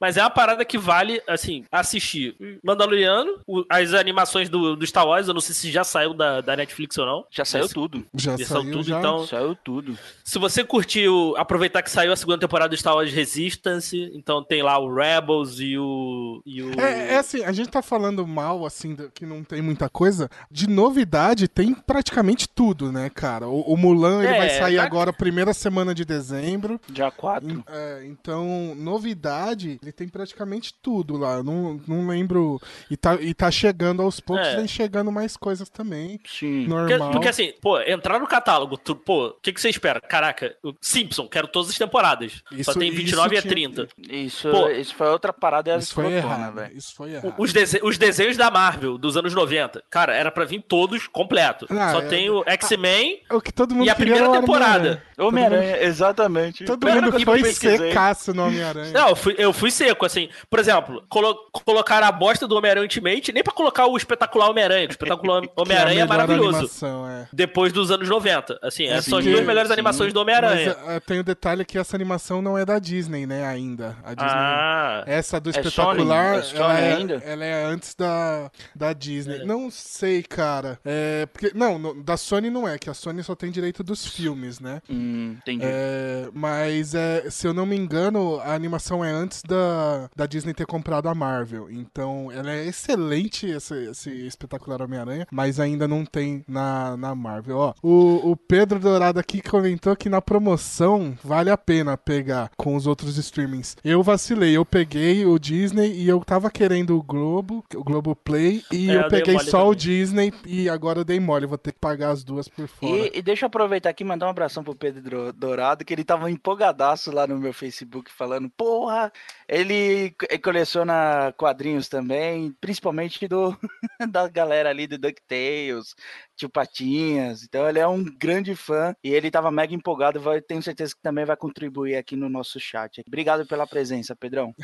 Mas 0.00 0.16
é 0.16 0.20
uma 0.22 0.30
parada 0.30 0.64
que 0.64 0.78
vale, 0.78 1.20
assim, 1.26 1.64
assistir 1.70 2.36
Mandaloriano, 2.62 3.38
o- 3.46 3.64
as 3.68 3.92
animações 3.94 4.48
do, 4.48 4.76
do 4.76 4.86
Star 4.86 5.06
Wars, 5.06 5.28
eu 5.28 5.34
não 5.34 5.40
sei 5.40 5.54
se 5.54 5.70
já 5.70 5.84
saiu 5.84 6.14
da, 6.14 6.40
da 6.40 6.56
Netflix 6.56 6.96
ou 6.98 7.06
não. 7.06 7.24
Já 7.30 7.44
saiu 7.44 7.64
Esse- 7.64 7.74
tudo. 7.74 8.04
Já 8.14 8.36
Já 8.36 8.46
saiu 8.46 8.70
tudo, 8.72 8.82
já. 8.84 8.98
então. 8.98 9.26
Saiu 9.26 9.54
tudo. 9.64 9.98
Se 10.24 10.38
você 10.38 10.64
curtiu, 10.64 11.34
aproveitar 11.36 11.82
que 11.82 11.90
saiu 11.90 12.12
a 12.12 12.16
segunda 12.16 12.38
temporada 12.38 12.70
do 12.70 12.76
Star 12.76 12.94
Wars 12.94 13.12
Resistance, 13.12 14.10
então 14.14 14.42
tem 14.42 14.62
lá 14.62 14.78
o 14.78 14.88
Rebels 15.14 15.58
e 15.60 15.78
o. 15.78 16.42
E 16.44 16.62
o... 16.62 16.80
É, 16.80 17.14
é 17.14 17.16
assim, 17.18 17.44
a 17.44 17.52
gente 17.52 17.68
tá 17.68 17.82
falando 17.82 18.26
mal, 18.26 18.64
assim, 18.66 18.94
do- 18.94 19.10
que 19.10 19.24
não 19.26 19.42
tem 19.44 19.60
muita 19.62 19.88
coisa. 19.88 20.28
De 20.50 20.68
novidade, 20.68 21.48
tem 21.48 21.74
praticamente 21.74 22.48
tudo, 22.48 22.90
né, 22.92 23.10
cara? 23.10 23.48
O, 23.48 23.60
o 23.60 23.76
Mulan, 23.76 24.22
ele 24.24 24.34
É, 24.34 24.38
vai 24.38 24.50
sair 24.50 24.76
tá- 24.76 24.84
agora, 24.84 25.12
primeira 25.12 25.52
semana 25.54 25.94
de 25.94 26.04
dezembro. 26.04 26.80
Dia 26.88 27.10
4. 27.10 27.48
Em- 27.50 27.64
é, 27.68 28.04
então, 28.06 28.74
novidade, 28.76 29.78
ele 29.82 29.92
tem 29.92 30.08
praticamente 30.08 30.74
tudo 30.82 31.16
lá. 31.16 31.42
Não, 31.42 31.80
não 31.86 32.06
lembro. 32.08 32.60
E 32.90 32.96
tá, 32.96 33.14
e 33.20 33.34
tá 33.34 33.50
chegando 33.50 34.02
aos 34.02 34.20
poucos, 34.20 34.46
É. 34.46 34.56
vem 34.56 34.66
chegando 34.68 35.10
mais 35.12 35.36
coisas 35.36 35.68
também. 35.68 36.20
Sim. 36.26 36.66
Porque, 36.68 36.96
Normal. 36.96 37.10
porque 37.12 37.28
assim, 37.28 37.52
pô, 37.60 37.80
entrar 37.80 38.18
no 38.18 38.26
catálogo, 38.26 38.76
tu- 38.76 38.96
pô, 38.96 39.28
o 39.28 39.32
que, 39.42 39.52
que 39.52 39.60
você 39.60 39.68
espera? 39.68 40.00
Caraca, 40.00 40.56
o 40.62 40.72
Simpson, 40.80 41.26
quero 41.28 41.48
todas 41.48 41.70
as 41.70 41.78
temporadas. 41.78 42.42
Isso- 42.52 42.72
Só 42.72 42.78
tem 42.78 42.88
isso 42.88 42.96
29 42.98 43.36
e 43.36 43.40
tinha- 43.40 43.52
30. 43.52 43.88
Isso, 44.10 44.50
Pô, 44.50 44.68
isso 44.70 44.94
foi 44.94 45.03
outra 45.10 45.32
parada 45.32 45.76
Isso 45.76 45.94
foi 45.94 46.06
escrotona, 46.14 46.34
errado. 46.34 46.54
velho. 46.54 46.76
Isso 46.76 46.94
foi 46.94 47.12
errado. 47.14 47.34
Os, 47.38 47.52
dese- 47.52 47.80
os 47.82 47.98
desenhos 47.98 48.36
da 48.36 48.50
Marvel 48.50 48.96
dos 48.98 49.16
anos 49.16 49.34
90, 49.34 49.82
cara, 49.90 50.14
era 50.14 50.30
pra 50.30 50.44
vir 50.44 50.62
todos 50.62 51.06
completo. 51.06 51.66
Ah, 51.70 51.92
Só 51.92 51.98
é- 52.00 52.06
tem 52.06 52.30
o 52.30 52.42
X-Men 52.46 53.20
O 53.30 53.40
que 53.40 53.52
todo 53.52 53.74
mundo 53.74 53.86
e 53.86 53.90
a 53.90 53.94
primeira 53.94 54.24
era 54.26 54.30
o 54.30 54.40
temporada. 54.40 55.02
Homem-Aranha, 55.18 55.82
exatamente. 55.82 56.64
Todo 56.64 56.86
mundo 56.88 57.12
foi 57.24 57.44
secaço 57.52 58.34
no 58.34 58.46
Homem-Aranha. 58.46 58.92
Não, 58.92 59.08
eu 59.10 59.16
fui, 59.16 59.34
eu 59.38 59.52
fui 59.52 59.70
seco, 59.70 60.04
assim. 60.04 60.28
Por 60.50 60.58
exemplo, 60.58 61.04
colo 61.08 61.34
colocaram 61.64 62.06
a 62.06 62.12
bosta 62.12 62.46
do 62.46 62.56
Homem-Aranha 62.56 62.82
Ultimate, 62.84 63.32
nem 63.32 63.42
pra 63.42 63.52
colocar 63.52 63.86
o 63.86 63.96
espetacular 63.96 64.50
Homem-Aranha, 64.50 64.86
o 64.88 64.90
espetacular 64.90 65.42
Que 65.46 65.50
Homem-Aranha 65.56 66.02
é, 66.02 66.04
melhor 66.04 66.08
maravilhoso. 66.08 66.56
animação, 66.58 67.08
é. 67.08 67.28
Depois 67.32 67.72
dos 67.72 67.90
anos 67.90 68.08
90. 68.08 68.58
Assim, 68.62 68.84
É 68.84 68.94
é, 68.94 69.00
são 69.02 69.18
as 69.18 69.24
duas 69.24 69.44
melhores 69.44 69.68
sim. 69.68 69.72
animações 69.72 70.12
do 70.12 70.20
Homem-Aranha. 70.20 70.76
é, 70.88 71.00
tem 71.00 71.20
o 71.20 71.24
detalhe 71.24 71.64
que 71.64 71.78
essa 71.78 71.96
animação 71.96 72.42
não 72.42 72.58
é 72.58 72.64
da 72.64 72.78
Disney, 72.78 73.26
né, 73.26 73.46
ainda. 73.46 73.96
A 74.04 74.14
Disney. 74.14 74.30
Ah. 74.30 74.93
Essa 75.06 75.40
do 75.40 75.50
É 75.50 75.52
espetacular, 75.52 76.42
Sony? 76.42 76.54
É 76.54 76.56
Sony 76.56 76.60
ela, 76.62 76.80
é, 76.80 76.94
ainda? 76.94 77.14
ela 77.24 77.44
é 77.44 77.64
antes 77.64 77.94
da, 77.94 78.50
da 78.74 78.92
Disney. 78.92 79.38
É. 79.40 79.44
Não 79.44 79.70
sei, 79.70 80.22
cara. 80.22 80.78
É, 80.84 81.26
porque, 81.26 81.52
não, 81.54 81.78
no- 81.78 82.02
da 82.02 82.16
Sony 82.16 82.50
não 82.50 82.68
é, 82.68 82.78
que 82.78 82.88
a 82.90 82.94
Sony 82.94 83.22
só 83.22 83.34
tem 83.34 83.50
direito 83.50 83.82
dos 83.82 84.06
filmes, 84.06 84.60
né? 84.60 84.80
Hum, 84.88 85.36
entendi. 85.38 85.64
É, 85.64 86.28
mas, 86.32 86.94
é, 86.94 87.28
se 87.30 87.46
eu 87.46 87.54
não 87.54 87.66
me 87.66 87.76
engano, 87.76 88.38
a 88.40 88.54
animação 88.54 89.04
é 89.04 89.10
antes 89.10 89.42
da, 89.42 90.08
da 90.14 90.26
Disney 90.26 90.54
ter 90.54 90.66
comprado 90.66 91.08
a 91.08 91.14
Marvel. 91.14 91.70
Então, 91.70 92.30
ela 92.32 92.50
é 92.50 92.66
excelente, 92.66 93.46
esse, 93.46 93.74
esse 93.90 94.10
espetacular 94.26 94.82
Homem-Aranha, 94.82 95.26
mas 95.30 95.58
ainda 95.58 95.88
não 95.88 96.04
tem 96.04 96.44
na, 96.46 96.96
na 96.96 97.14
Marvel. 97.14 97.56
Ó, 97.56 97.74
o, 97.82 98.30
o 98.32 98.36
Pedro 98.36 98.78
Dourado 98.78 99.18
aqui 99.18 99.40
comentou 99.40 99.96
que 99.96 100.08
na 100.08 100.20
promoção 100.20 101.16
vale 101.22 101.50
a 101.50 101.56
pena 101.56 101.96
pegar 101.96 102.50
com 102.56 102.76
os 102.76 102.86
outros 102.86 103.16
streamings. 103.18 103.76
Eu 103.84 104.02
vacilei, 104.02 104.56
eu 104.56 104.64
peguei 104.64 104.83
o 105.26 105.38
Disney 105.38 105.92
e 105.92 106.08
eu 106.08 106.20
tava 106.20 106.50
querendo 106.50 106.96
o 106.96 107.02
Globo, 107.02 107.64
o 107.74 107.84
Globo 107.84 108.14
Play, 108.14 108.62
e 108.72 108.90
É, 108.90 108.96
eu 108.96 109.02
eu 109.02 109.08
peguei 109.08 109.38
só 109.38 109.68
o 109.68 109.74
também. 109.74 109.76
Disney 109.76 110.32
e 110.46 110.68
agora 110.68 111.00
eu 111.00 111.04
dei 111.04 111.20
mole, 111.20 111.46
vou 111.46 111.58
ter 111.58 111.72
que 111.72 111.78
pagar 111.78 112.10
as 112.10 112.24
duas 112.24 112.48
por 112.48 112.68
fora. 112.68 113.10
E, 113.12 113.18
e 113.18 113.22
deixa 113.22 113.44
eu 113.44 113.46
aproveitar 113.48 113.90
aqui 113.90 114.02
e 114.02 114.06
mandar 114.06 114.26
um 114.26 114.30
abração 114.30 114.62
pro 114.62 114.74
Pedro 114.76 115.32
Dourado, 115.32 115.84
que 115.84 115.92
ele 115.94 116.04
tava 116.04 116.30
empolgadaço 116.30 117.10
lá 117.10 117.26
no 117.26 117.38
meu 117.38 117.52
Facebook 117.52 118.10
falando, 118.12 118.50
porra, 118.50 119.10
ele 119.48 120.10
co- 120.12 120.26
coleciona 120.42 121.32
quadrinhos 121.36 121.88
também, 121.88 122.52
principalmente 122.60 123.26
do 123.26 123.56
da 124.10 124.28
galera 124.28 124.68
ali 124.70 124.86
do 124.86 124.98
DuckTales, 124.98 125.94
Tio 126.36 126.48
Patinhas, 126.50 127.42
então 127.42 127.68
ele 127.68 127.78
é 127.78 127.86
um 127.88 128.04
grande 128.04 128.54
fã 128.54 128.94
e 129.02 129.10
ele 129.14 129.30
tava 129.30 129.50
mega 129.50 129.74
empolgado, 129.74 130.20
vai, 130.20 130.40
tenho 130.42 130.62
certeza 130.62 130.94
que 130.94 131.00
também 131.02 131.24
vai 131.24 131.36
contribuir 131.36 131.96
aqui 131.96 132.16
no 132.16 132.28
nosso 132.28 132.60
chat. 132.60 133.02
Obrigado 133.06 133.46
pela 133.46 133.66
presença, 133.66 134.14
Pedrão. 134.14 134.54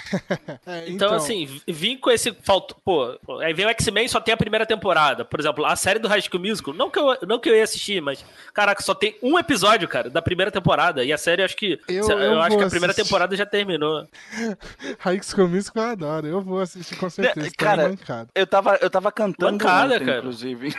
É, 0.66 0.88
Então, 0.88 1.14
assim, 1.14 1.46
v- 1.46 1.60
vim 1.68 1.96
com 1.96 2.10
esse. 2.10 2.32
Falta, 2.42 2.74
pô, 2.84 3.16
aí 3.40 3.52
vem 3.52 3.66
o 3.66 3.68
X-Men 3.70 4.08
só 4.08 4.20
tem 4.20 4.32
a 4.34 4.36
primeira 4.36 4.66
temporada. 4.66 5.24
Por 5.24 5.38
exemplo, 5.40 5.64
a 5.64 5.76
série 5.76 5.98
do 5.98 6.08
High 6.08 6.22
School 6.22 6.40
Musical, 6.42 6.74
não 6.74 6.90
que, 6.90 6.98
eu, 6.98 7.16
não 7.26 7.38
que 7.38 7.48
eu 7.48 7.56
ia 7.56 7.64
assistir, 7.64 8.00
mas, 8.00 8.24
caraca, 8.52 8.82
só 8.82 8.94
tem 8.94 9.16
um 9.22 9.38
episódio, 9.38 9.86
cara, 9.88 10.10
da 10.10 10.20
primeira 10.22 10.50
temporada. 10.50 11.04
E 11.04 11.12
a 11.12 11.18
série, 11.18 11.42
acho 11.42 11.56
que. 11.56 11.78
Eu- 11.88 12.08
eu 12.10 12.18
eu 12.20 12.40
acho 12.40 12.56
que 12.56 12.64
a 12.64 12.68
primeira 12.68 12.92
assistir. 12.92 13.08
temporada 13.08 13.36
já 13.36 13.46
terminou. 13.46 14.06
High 15.00 15.20
School 15.22 15.48
Musical 15.48 15.84
eu 15.84 15.90
adoro, 15.90 16.26
eu 16.26 16.40
vou 16.40 16.60
assistir 16.60 16.96
com 16.96 17.08
certeza. 17.10 17.46
tá 17.50 17.52
Cara, 17.56 17.88
mancado. 17.88 18.28
Eu 18.34 18.46
tava, 18.46 18.78
eu 18.80 18.90
tava 18.90 19.10
cantando 19.12 19.52
Bancada, 19.58 19.94
ontem, 19.96 20.06
cara. 20.06 20.18
inclusive. 20.18 20.74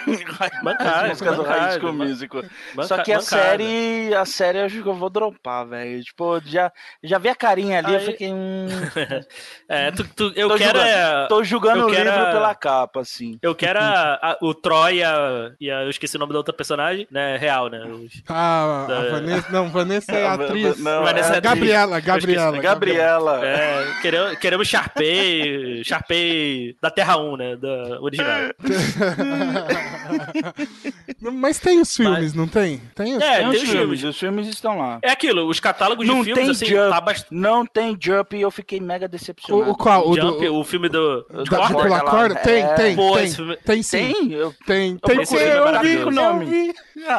Bancada, 0.63 1.01
As 1.01 1.09
músicas 1.09 1.35
do 1.37 1.43
High 1.43 1.79
School 1.79 1.93
Musical. 1.93 2.43
Só 2.87 2.97
que 3.03 3.11
a 3.11 3.21
série, 3.21 4.13
a 4.13 4.25
série 4.25 4.59
eu 4.59 4.65
acho 4.65 4.81
que 4.81 4.87
eu 4.89 4.93
vou 4.95 5.09
dropar, 5.09 5.67
velho. 5.67 6.03
Tipo, 6.03 6.39
já, 6.45 6.71
já 7.03 7.17
vi 7.17 7.29
a 7.29 7.35
carinha 7.35 7.79
ali, 7.79 7.93
eu 7.93 7.99
Aí- 7.99 8.05
fiquei. 8.05 8.31
Hum, 8.31 8.67
É, 9.69 9.91
tu, 9.91 10.03
tu- 10.03 10.33
eu 10.35 10.49
Tô 10.49 10.55
quero. 10.57 10.79
julgando. 10.79 10.89
é, 10.89 11.27
tô 11.27 11.43
julgando 11.43 11.79
eu 11.81 11.87
o 11.87 11.91
quero 11.91 12.09
livro 12.09 12.25
a- 12.27 12.31
pela 12.31 12.55
capa, 12.55 12.99
assim. 13.01 13.37
Eu 13.41 13.53
quero 13.55 13.79
a- 13.79 14.19
a- 14.21 14.37
o 14.41 14.53
Troy 14.53 14.97
e 14.97 15.03
a, 15.03 15.51
Eu 15.83 15.89
esqueci 15.89 16.15
o 16.15 16.19
nome 16.19 16.33
da 16.33 16.39
outra 16.39 16.53
personagem, 16.53 17.07
né? 17.11 17.37
Real, 17.37 17.69
né? 17.69 17.85
Os- 17.85 18.21
Ah, 18.27 18.83
a 18.83 18.87
Da- 18.87 19.09
Vanessa. 19.11 19.51
Não, 19.51 19.69
Vanessa 19.69 20.11
é 20.11 20.27
atriz. 20.27 20.77
não, 20.79 21.03
Vanessa 21.03 21.29
é 21.29 21.35
é 21.35 21.37
atriz. 21.37 21.51
Gabriela, 21.53 21.99
Gabriela. 21.99 22.57
Gabriela. 22.59 23.45
É, 23.45 23.85
queremos, 24.01 24.37
queremos 24.39 24.67
Sharpay, 24.67 25.83
Sharpay 25.85 26.75
da 26.81 26.89
Terra 26.91 27.17
1, 27.17 27.37
né? 27.37 27.55
Da 27.55 27.99
original. 28.01 28.37
Mas 31.21 31.59
tem 31.59 31.79
os 31.81 31.95
filmes, 31.95 32.33
não 32.33 32.47
tem? 32.47 32.81
Tem 32.95 33.15
os 33.15 33.21
É, 33.23 33.39
Tem 33.39 33.39
tem 33.39 33.49
os 33.49 33.55
filmes, 33.69 33.71
filmes. 33.71 34.03
os 34.03 34.19
filmes 34.19 34.47
estão 34.47 34.77
lá. 34.77 34.99
É 35.01 35.11
aquilo, 35.11 35.47
os 35.47 35.59
catálogos 35.59 36.07
Não 36.07 36.19
de 36.19 36.25
filmes, 36.33 36.43
tem 36.43 36.51
assim, 36.51 36.65
Jump. 36.65 36.89
tá 36.93 37.01
bastante. 37.01 37.33
Não 37.33 37.65
tem 37.65 37.97
Jump 37.99 38.35
e 38.35 38.41
eu 38.41 38.51
fiquei 38.51 38.79
mega 38.79 39.07
decepcionado. 39.11 39.71
o 39.71 39.75
qual? 39.75 40.09
O 40.09 40.15
Jump, 40.15 40.45
do, 40.45 40.55
o 40.55 40.63
filme 40.63 40.89
do. 40.89 41.25
o 41.29 41.43
de 41.43 41.49
da, 41.49 41.57
corda? 41.57 41.73
pular 41.73 41.89
lá, 42.03 42.09
corda? 42.09 42.35
Tem, 42.35 42.63
é. 42.63 42.73
tem, 42.73 42.95
Pô, 42.95 43.13
tem. 43.15 43.25
esse 43.25 43.35
filme- 43.35 43.57
Tem 43.57 43.83
sim. 43.83 44.13
Tem? 44.13 44.31
Eu, 44.33 44.53
Tem, 44.65 44.97
tem 44.97 45.15
procurei, 45.17 45.25
sim. 45.25 45.35
é 45.37 45.57
Eu 45.57 45.65
vi 45.65 45.71
maravilhoso. 45.71 46.07
o 46.07 46.11
nome. 46.11 46.73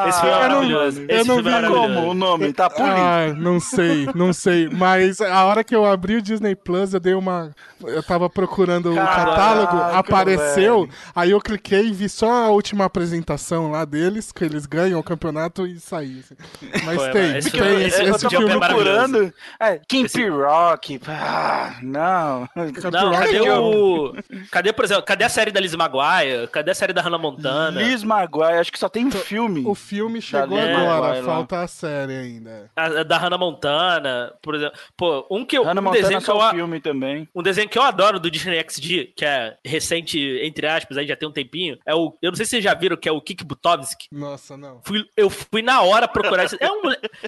Esse 0.08 0.20
filme 0.20 0.30
é 0.30 0.36
eu 0.36 0.48
não- 0.48 0.48
maravilhoso. 0.48 1.00
eu 1.00 1.16
Esse 1.18 1.28
não 1.28 1.34
filme 1.36 1.50
é 1.50 1.54
vi 1.54 1.60
maravilhoso. 1.68 1.94
como 1.94 2.10
o 2.10 2.14
nome? 2.14 2.52
Tá 2.52 2.70
por 2.70 2.82
Ah, 2.82 3.34
não 3.36 3.58
sei, 3.60 4.08
não 4.14 4.32
sei. 4.32 4.68
Mas 4.68 5.20
a 5.20 5.44
hora 5.44 5.64
que 5.64 5.74
eu 5.74 5.84
abri 5.84 6.16
o 6.16 6.22
Disney 6.22 6.54
Plus, 6.54 6.94
eu 6.94 7.00
dei 7.00 7.14
uma. 7.14 7.50
Eu 7.84 8.02
tava 8.02 8.30
procurando 8.30 8.92
o 8.92 8.94
Caraca, 8.94 9.24
catálogo, 9.24 9.76
apareceu. 9.98 10.80
velho. 10.82 10.92
Aí 11.16 11.30
eu 11.32 11.40
cliquei 11.40 11.86
e 11.88 11.92
vi 11.92 12.08
só 12.08 12.30
a 12.46 12.48
última 12.50 12.84
apresentação 12.84 13.70
lá 13.72 13.84
deles, 13.84 14.30
que 14.30 14.44
eles 14.44 14.66
ganham 14.66 15.00
o 15.00 15.02
campeonato 15.02 15.66
e 15.66 15.80
saí. 15.80 16.20
assim. 16.20 16.36
Mas 16.84 16.96
Pô, 17.02 17.08
tem, 17.10 17.36
esse 17.38 17.50
tem 17.50 17.60
filme- 17.60 17.84
esse, 17.84 18.02
eu 18.04 18.14
esse 18.14 18.28
filme. 18.28 18.50
é 18.50 18.56
maravilhoso. 18.56 18.94
procurando. 19.08 19.34
É, 19.58 19.80
Kim 19.88 20.04
Esse- 20.04 20.28
Rock. 20.28 21.00
Ah, 21.08 21.74
não. 21.82 22.48
Não, 22.54 23.12
cadê 23.12 23.40
o. 23.50 24.14
Cadê, 24.50 24.72
por 24.72 24.84
exemplo, 24.84 25.02
cadê 25.02 25.24
a 25.24 25.28
série 25.28 25.50
da 25.50 25.60
Liz 25.60 25.74
Maguire? 25.74 26.46
Cadê 26.52 26.70
a 26.70 26.74
série 26.74 26.92
da 26.92 27.02
Hannah 27.02 27.18
Montana? 27.18 27.82
Liz 27.82 28.02
Maguire, 28.04 28.58
acho 28.58 28.70
que 28.72 28.78
só 28.78 28.88
tem 28.88 29.06
um 29.06 29.10
filme. 29.10 29.64
O, 29.72 29.74
filme 29.74 30.20
chegou 30.22 30.56
Lily 30.58 30.70
agora, 30.70 31.00
Maguire 31.00 31.26
lá. 31.26 31.34
falta 31.34 31.60
a 31.62 31.66
série 31.68 32.12
ainda. 32.14 32.70
A, 32.76 32.84
a 32.86 33.02
da 33.02 33.18
Hannah 33.18 33.38
Montana, 33.38 34.32
por 34.42 34.54
exemplo. 34.54 34.78
Pô, 34.96 35.26
um 35.30 35.44
que 35.44 35.56
eu, 35.58 35.64
Hannah 35.64 35.80
um 35.80 35.84
Montana 35.84 36.02
desenho 36.02 36.20
que 36.20 36.30
eu, 36.30 36.34
só 36.34 36.38
o 36.38 36.42
a- 36.42 36.50
filme 36.50 36.80
também. 36.80 37.28
um 37.34 37.42
desenho 37.42 37.68
que 37.68 37.78
eu 37.78 37.82
adoro 37.82 38.18
do 38.20 38.30
Disney 38.30 38.58
XD, 38.68 39.12
que 39.16 39.24
é 39.24 39.56
recente, 39.64 40.18
entre 40.42 40.66
aspas, 40.66 40.96
aí 40.96 41.06
já 41.06 41.16
tem 41.16 41.28
um 41.28 41.32
tempinho, 41.32 41.78
é 41.86 41.94
o, 41.94 42.16
eu 42.22 42.30
não 42.30 42.36
sei 42.36 42.44
se 42.46 42.50
vocês 42.50 42.64
já 42.64 42.74
viram, 42.74 42.96
que 42.96 43.08
é 43.08 43.12
o 43.12 43.20
Kik 43.20 43.44
Butovski. 43.44 44.08
Nossa, 44.12 44.56
não. 44.56 44.80
Fui- 44.84 45.06
eu 45.16 45.28
fui 45.30 45.62
na 45.62 45.82
hora 45.82 46.06
procurar 46.08 46.44
esse. 46.44 46.56
É 46.60 46.70
um, 46.70 46.82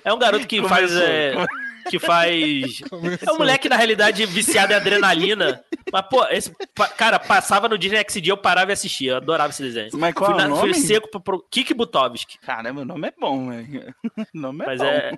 é 0.05 0.13
um 0.13 0.19
garoto 0.19 0.47
que 0.47 0.63
faz. 0.69 0.95
É, 0.97 1.35
que 1.91 1.99
faz. 1.99 2.81
É 2.85 2.89
Começou. 2.89 3.35
um 3.35 3.39
moleque, 3.39 3.69
na 3.69 3.77
realidade, 3.77 4.25
viciado 4.27 4.73
em 4.73 4.77
adrenalina. 4.77 5.63
Mas, 5.93 6.03
pô, 6.09 6.25
esse. 6.29 6.55
Cara, 6.97 7.19
passava 7.19 7.69
no 7.69 7.77
Disney 7.79 8.03
XD, 8.09 8.31
eu 8.31 8.37
parava 8.37 8.71
e 8.71 8.75
assistia. 8.75 9.13
Eu 9.13 9.17
adorava 9.19 9.51
esse 9.51 9.63
desenho. 9.63 9.91
Mas 9.95 10.15
qual 10.15 10.33
fui, 10.33 10.41
é 10.43 10.47
o 10.47 10.49
na- 10.49 10.57
fui 10.57 10.71
nome? 10.71 10.75
seco 10.83 11.09
pro, 11.11 11.21
pro 11.21 11.45
Kik 11.51 11.75
Butovski. 11.75 12.39
Caramba, 12.39 12.81
o 12.83 12.85
nome 12.85 13.09
é 13.09 13.13
bom, 13.19 13.49
velho. 13.51 13.95
O 14.35 14.39
nome 14.39 14.63
é 14.65 14.67
Mas 14.67 14.79
bom. 14.81 14.87
é. 14.87 15.13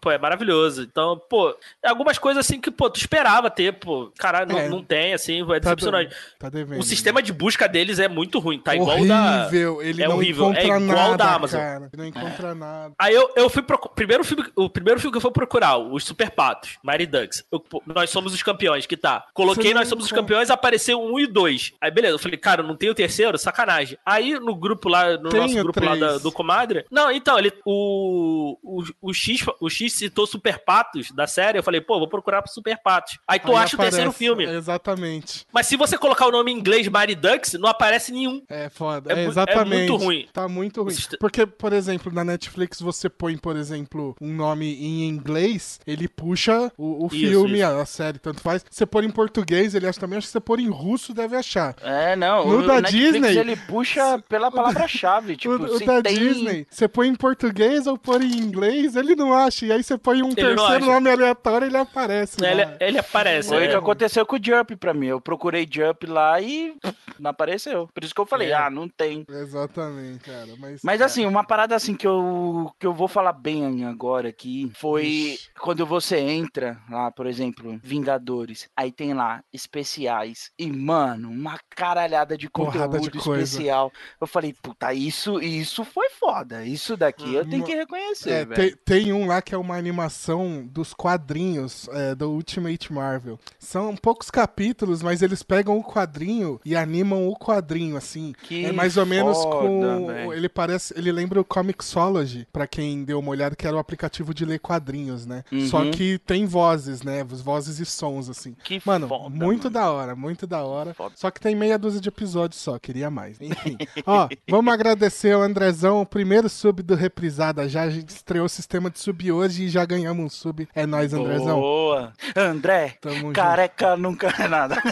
Pô, 0.00 0.10
é 0.10 0.18
maravilhoso. 0.18 0.82
Então, 0.82 1.20
pô, 1.28 1.54
algumas 1.84 2.18
coisas 2.18 2.44
assim 2.46 2.60
que, 2.60 2.70
pô, 2.70 2.88
tu 2.90 2.96
esperava 2.98 3.50
ter, 3.50 3.72
pô. 3.72 4.12
Caralho, 4.18 4.50
não, 4.50 4.58
É. 4.58 4.68
não 4.68 4.82
tem, 4.84 5.14
assim, 5.14 5.42
é 5.42 5.44
Tá, 5.46 5.58
decepcionante. 5.58 6.14
tá 6.38 6.48
devendo. 6.48 6.78
O 6.80 6.82
sistema 6.82 7.22
de 7.22 7.32
busca 7.32 7.68
deles 7.68 7.98
é 7.98 8.08
muito 8.08 8.38
ruim, 8.38 8.58
tá 8.60 8.74
igual 8.74 9.00
o 9.00 9.06
da. 9.08 9.40
horrível. 9.42 9.82
Ele 9.82 10.02
é 10.02 10.08
não 10.08 10.16
horrível, 10.16 10.44
encontra 10.44 10.62
é 10.62 10.66
igual 10.66 10.80
nada, 10.80 11.16
da 11.16 11.34
Amazon. 11.34 11.60
cara. 11.60 11.90
Ele 11.92 12.02
não 12.02 12.06
encontra 12.08 12.54
nada. 12.54 12.94
Aí 12.98 13.14
eu, 13.14 13.30
eu 13.36 13.48
fui 13.50 13.62
pro 13.62 13.78
primeiro 13.94 14.22
filme, 14.24 14.44
o 14.54 14.68
primeiro 14.68 15.00
filme 15.00 15.12
que 15.12 15.16
eu 15.18 15.20
fui 15.22 15.30
procurar, 15.32 15.78
os 15.78 16.09
Super 16.10 16.30
Patos, 16.30 16.78
Mighty 16.84 17.06
Ducks. 17.06 17.44
Eu, 17.52 17.64
nós 17.86 18.10
somos 18.10 18.34
os 18.34 18.42
campeões, 18.42 18.84
que 18.86 18.96
tá. 18.96 19.24
Coloquei 19.32 19.72
nós 19.72 19.88
somos 19.88 20.04
os 20.06 20.12
campeões, 20.12 20.50
apareceu 20.50 21.00
um 21.00 21.18
e 21.20 21.26
dois. 21.26 21.72
Aí 21.80 21.90
beleza, 21.90 22.14
eu 22.14 22.18
falei, 22.18 22.36
cara, 22.36 22.62
não 22.62 22.74
tem 22.76 22.90
o 22.90 22.94
terceiro, 22.94 23.38
sacanagem. 23.38 23.96
Aí 24.04 24.38
no 24.38 24.54
grupo 24.56 24.88
lá, 24.88 25.16
no 25.16 25.30
nosso 25.30 25.54
grupo 25.56 25.80
lá 25.80 25.92
três. 25.96 26.00
da- 26.00 26.18
do 26.18 26.32
comadre, 26.32 26.84
não, 26.90 27.10
então 27.10 27.38
ele 27.38 27.52
o, 27.64 28.58
o 28.62 28.82
o 29.00 29.14
X, 29.14 29.44
o 29.60 29.68
X 29.70 29.92
citou 29.92 30.26
Super 30.26 30.58
Patos 30.64 31.10
da 31.12 31.26
série, 31.26 31.58
eu 31.58 31.62
falei, 31.62 31.80
pô, 31.80 31.98
vou 31.98 32.08
procurar 32.08 32.42
pro 32.42 32.52
Super 32.52 32.76
Patos. 32.82 33.18
Aí 33.26 33.38
tu 33.38 33.48
Aí 33.52 33.62
acha 33.64 33.76
o 33.76 33.78
terceiro 33.78 34.10
aparece- 34.10 34.18
filme. 34.18 34.44
Exatamente. 34.44 35.46
Mas 35.52 35.66
se 35.66 35.76
você 35.76 35.96
colocar 35.98 36.26
o 36.26 36.30
nome 36.32 36.52
em 36.52 36.56
inglês 36.58 36.88
Mighty 36.88 37.14
Ducks, 37.14 37.52
não 37.54 37.68
aparece 37.68 38.12
nenhum. 38.12 38.42
É 38.48 38.68
foda. 38.68 39.10
É 39.10 39.12
É, 39.12 39.16
mu- 39.16 39.22
é 39.22 39.26
exatamente. 39.26 39.88
muito 39.90 39.96
ruim. 40.04 40.28
Tá 40.32 40.48
muito 40.48 40.82
ruim. 40.82 40.94
Porque, 41.18 41.46
por 41.46 41.72
exemplo, 41.72 42.12
na 42.12 42.24
Netflix 42.24 42.80
você 42.80 43.08
põe, 43.08 43.36
por 43.36 43.56
exemplo, 43.56 44.16
um 44.20 44.32
nome 44.34 44.72
em 44.74 45.08
inglês, 45.08 45.78
ele 45.86 45.99
puxa 46.08 46.72
o, 46.76 47.04
o 47.04 47.06
Isso, 47.06 47.16
filme, 47.16 47.58
isso. 47.58 47.66
A, 47.66 47.82
a 47.82 47.86
série, 47.86 48.18
tanto 48.18 48.40
faz. 48.40 48.64
Você 48.70 48.86
pôr 48.86 49.04
em 49.04 49.10
português, 49.10 49.74
ele 49.74 49.86
acha 49.86 50.00
também. 50.00 50.18
Acho 50.18 50.26
que 50.26 50.32
você 50.32 50.40
pôr 50.40 50.60
em 50.60 50.68
russo, 50.68 51.12
deve 51.14 51.36
achar. 51.36 51.74
É, 51.82 52.14
não. 52.16 52.46
No 52.46 52.58
o 52.60 52.66
da 52.66 52.80
Netflix, 52.80 53.12
Disney- 53.12 53.38
ele 53.38 53.56
puxa 53.56 54.18
pela 54.28 54.50
palavra-chave. 54.52 55.36
Tipo, 55.36 55.54
o, 55.54 55.64
o 55.64 55.78
se 55.78 55.84
da 55.84 56.02
tem... 56.02 56.14
Disney, 56.14 56.66
você 56.70 56.88
põe 56.88 57.08
em 57.08 57.14
português 57.14 57.86
ou 57.86 57.96
põe 57.98 58.24
em 58.24 58.38
inglês, 58.38 58.96
ele 58.96 59.14
não 59.14 59.32
acha. 59.32 59.66
E 59.66 59.72
aí 59.72 59.82
você 59.82 59.96
põe 59.98 60.22
um 60.22 60.28
não 60.28 60.34
terceiro 60.34 60.86
nome 60.86 61.10
aleatório, 61.10 61.66
ele 61.66 61.76
aparece. 61.76 62.36
Ele, 62.44 62.64
lá. 62.64 62.76
ele 62.80 62.98
aparece. 62.98 63.48
Foi 63.48 63.58
o 63.58 63.64
é. 63.64 63.68
que 63.68 63.74
aconteceu 63.74 64.24
com 64.26 64.36
o 64.36 64.40
Jump 64.42 64.76
pra 64.76 64.94
mim. 64.94 65.06
Eu 65.06 65.20
procurei 65.20 65.68
Jump 65.70 66.06
lá 66.06 66.40
e 66.40 66.74
não 67.18 67.30
apareceu. 67.30 67.88
Por 67.92 68.04
isso 68.04 68.14
que 68.14 68.20
eu 68.20 68.26
falei, 68.26 68.50
É. 68.50 68.54
ah, 68.54 68.70
não 68.70 68.88
tem. 68.88 69.24
Exatamente, 69.28 70.20
cara. 70.20 70.48
Mas, 70.58 70.80
Mas 70.82 71.00
assim, 71.02 71.26
uma 71.26 71.44
parada 71.44 71.74
assim 71.74 71.94
que 71.94 72.06
eu, 72.06 72.70
que 72.78 72.86
eu 72.86 72.94
vou 72.94 73.08
falar 73.08 73.32
bem 73.32 73.84
agora 73.84 74.28
aqui 74.28 74.70
foi 74.74 75.06
Ixi. 75.06 75.50
quando 75.60 75.80
você 75.90 76.18
entra 76.18 76.78
lá, 76.88 77.10
por 77.10 77.26
exemplo, 77.26 77.80
Vingadores, 77.82 78.68
aí 78.76 78.92
tem 78.92 79.12
lá 79.12 79.42
especiais 79.52 80.52
e, 80.56 80.70
mano, 80.70 81.28
uma 81.28 81.58
caralhada 81.68 82.38
de 82.38 82.48
Porrada 82.48 82.86
conteúdo 82.96 83.10
de 83.10 83.18
coisa. 83.18 83.42
especial. 83.42 83.90
Eu 84.20 84.26
falei, 84.28 84.54
puta, 84.62 84.94
isso, 84.94 85.40
isso 85.40 85.84
foi 85.84 86.08
foda. 86.10 86.64
Isso 86.64 86.96
daqui 86.96 87.34
eu 87.34 87.44
tenho 87.44 87.64
que 87.64 87.74
reconhecer, 87.74 88.30
É, 88.30 88.44
tem, 88.46 88.76
tem 88.84 89.12
um 89.12 89.26
lá 89.26 89.42
que 89.42 89.52
é 89.52 89.58
uma 89.58 89.76
animação 89.76 90.64
dos 90.64 90.94
quadrinhos 90.94 91.88
é, 91.88 92.14
do 92.14 92.30
Ultimate 92.30 92.92
Marvel. 92.92 93.36
São 93.58 93.96
poucos 93.96 94.30
capítulos, 94.30 95.02
mas 95.02 95.22
eles 95.22 95.42
pegam 95.42 95.76
o 95.76 95.82
quadrinho 95.82 96.60
e 96.64 96.76
animam 96.76 97.26
o 97.26 97.36
quadrinho, 97.36 97.96
assim. 97.96 98.32
Que 98.44 98.64
é 98.64 98.70
mais 98.72 98.96
ou 98.96 99.04
menos 99.04 99.42
foda, 99.42 99.58
com. 99.66 100.06
velho. 100.06 100.32
Ele 100.34 100.48
parece. 100.48 100.96
Ele 100.96 101.10
lembra 101.10 101.40
o 101.40 101.44
Comixology, 101.44 102.46
pra 102.52 102.68
quem 102.68 103.02
deu 103.02 103.18
uma 103.18 103.30
olhada, 103.30 103.56
que 103.56 103.66
era 103.66 103.76
o 103.76 103.80
aplicativo 103.80 104.32
de 104.32 104.44
ler 104.44 104.60
quadrinhos, 104.60 105.26
né? 105.26 105.42
Uhum. 105.50 105.66
Só 105.66 105.79
que 105.90 106.18
tem 106.18 106.46
vozes, 106.46 107.02
né? 107.02 107.24
Vozes 107.24 107.78
e 107.78 107.86
sons, 107.86 108.28
assim. 108.28 108.54
Que 108.64 108.80
Mano, 108.84 109.06
foda, 109.08 109.28
muito 109.30 109.64
mano. 109.64 109.70
da 109.74 109.90
hora, 109.90 110.16
muito 110.16 110.46
da 110.46 110.62
hora. 110.64 110.92
Foda. 110.94 111.14
Só 111.16 111.30
que 111.30 111.40
tem 111.40 111.54
meia 111.54 111.78
dúzia 111.78 112.00
de 112.00 112.08
episódios 112.08 112.60
só, 112.60 112.78
queria 112.78 113.10
mais. 113.10 113.40
Enfim. 113.40 113.76
Ó, 114.06 114.28
vamos 114.48 114.72
agradecer 114.74 115.32
ao 115.32 115.42
Andrezão, 115.42 116.00
o 116.00 116.06
primeiro 116.06 116.48
sub 116.48 116.82
do 116.82 116.94
Reprisada. 116.94 117.68
Já 117.68 117.82
a 117.82 117.90
gente 117.90 118.10
estreou 118.10 118.46
o 118.46 118.48
sistema 118.48 118.90
de 118.90 118.98
sub 118.98 119.30
hoje 119.32 119.64
e 119.64 119.68
já 119.68 119.84
ganhamos 119.84 120.24
um 120.24 120.28
sub. 120.28 120.68
É 120.74 120.86
nóis, 120.86 121.12
Andrezão. 121.12 121.60
Boa. 121.60 122.12
André, 122.36 122.94
Tamo 123.00 123.16
junto. 123.16 123.32
careca 123.34 123.96
nunca 123.96 124.34
é 124.38 124.48
nada. 124.48 124.76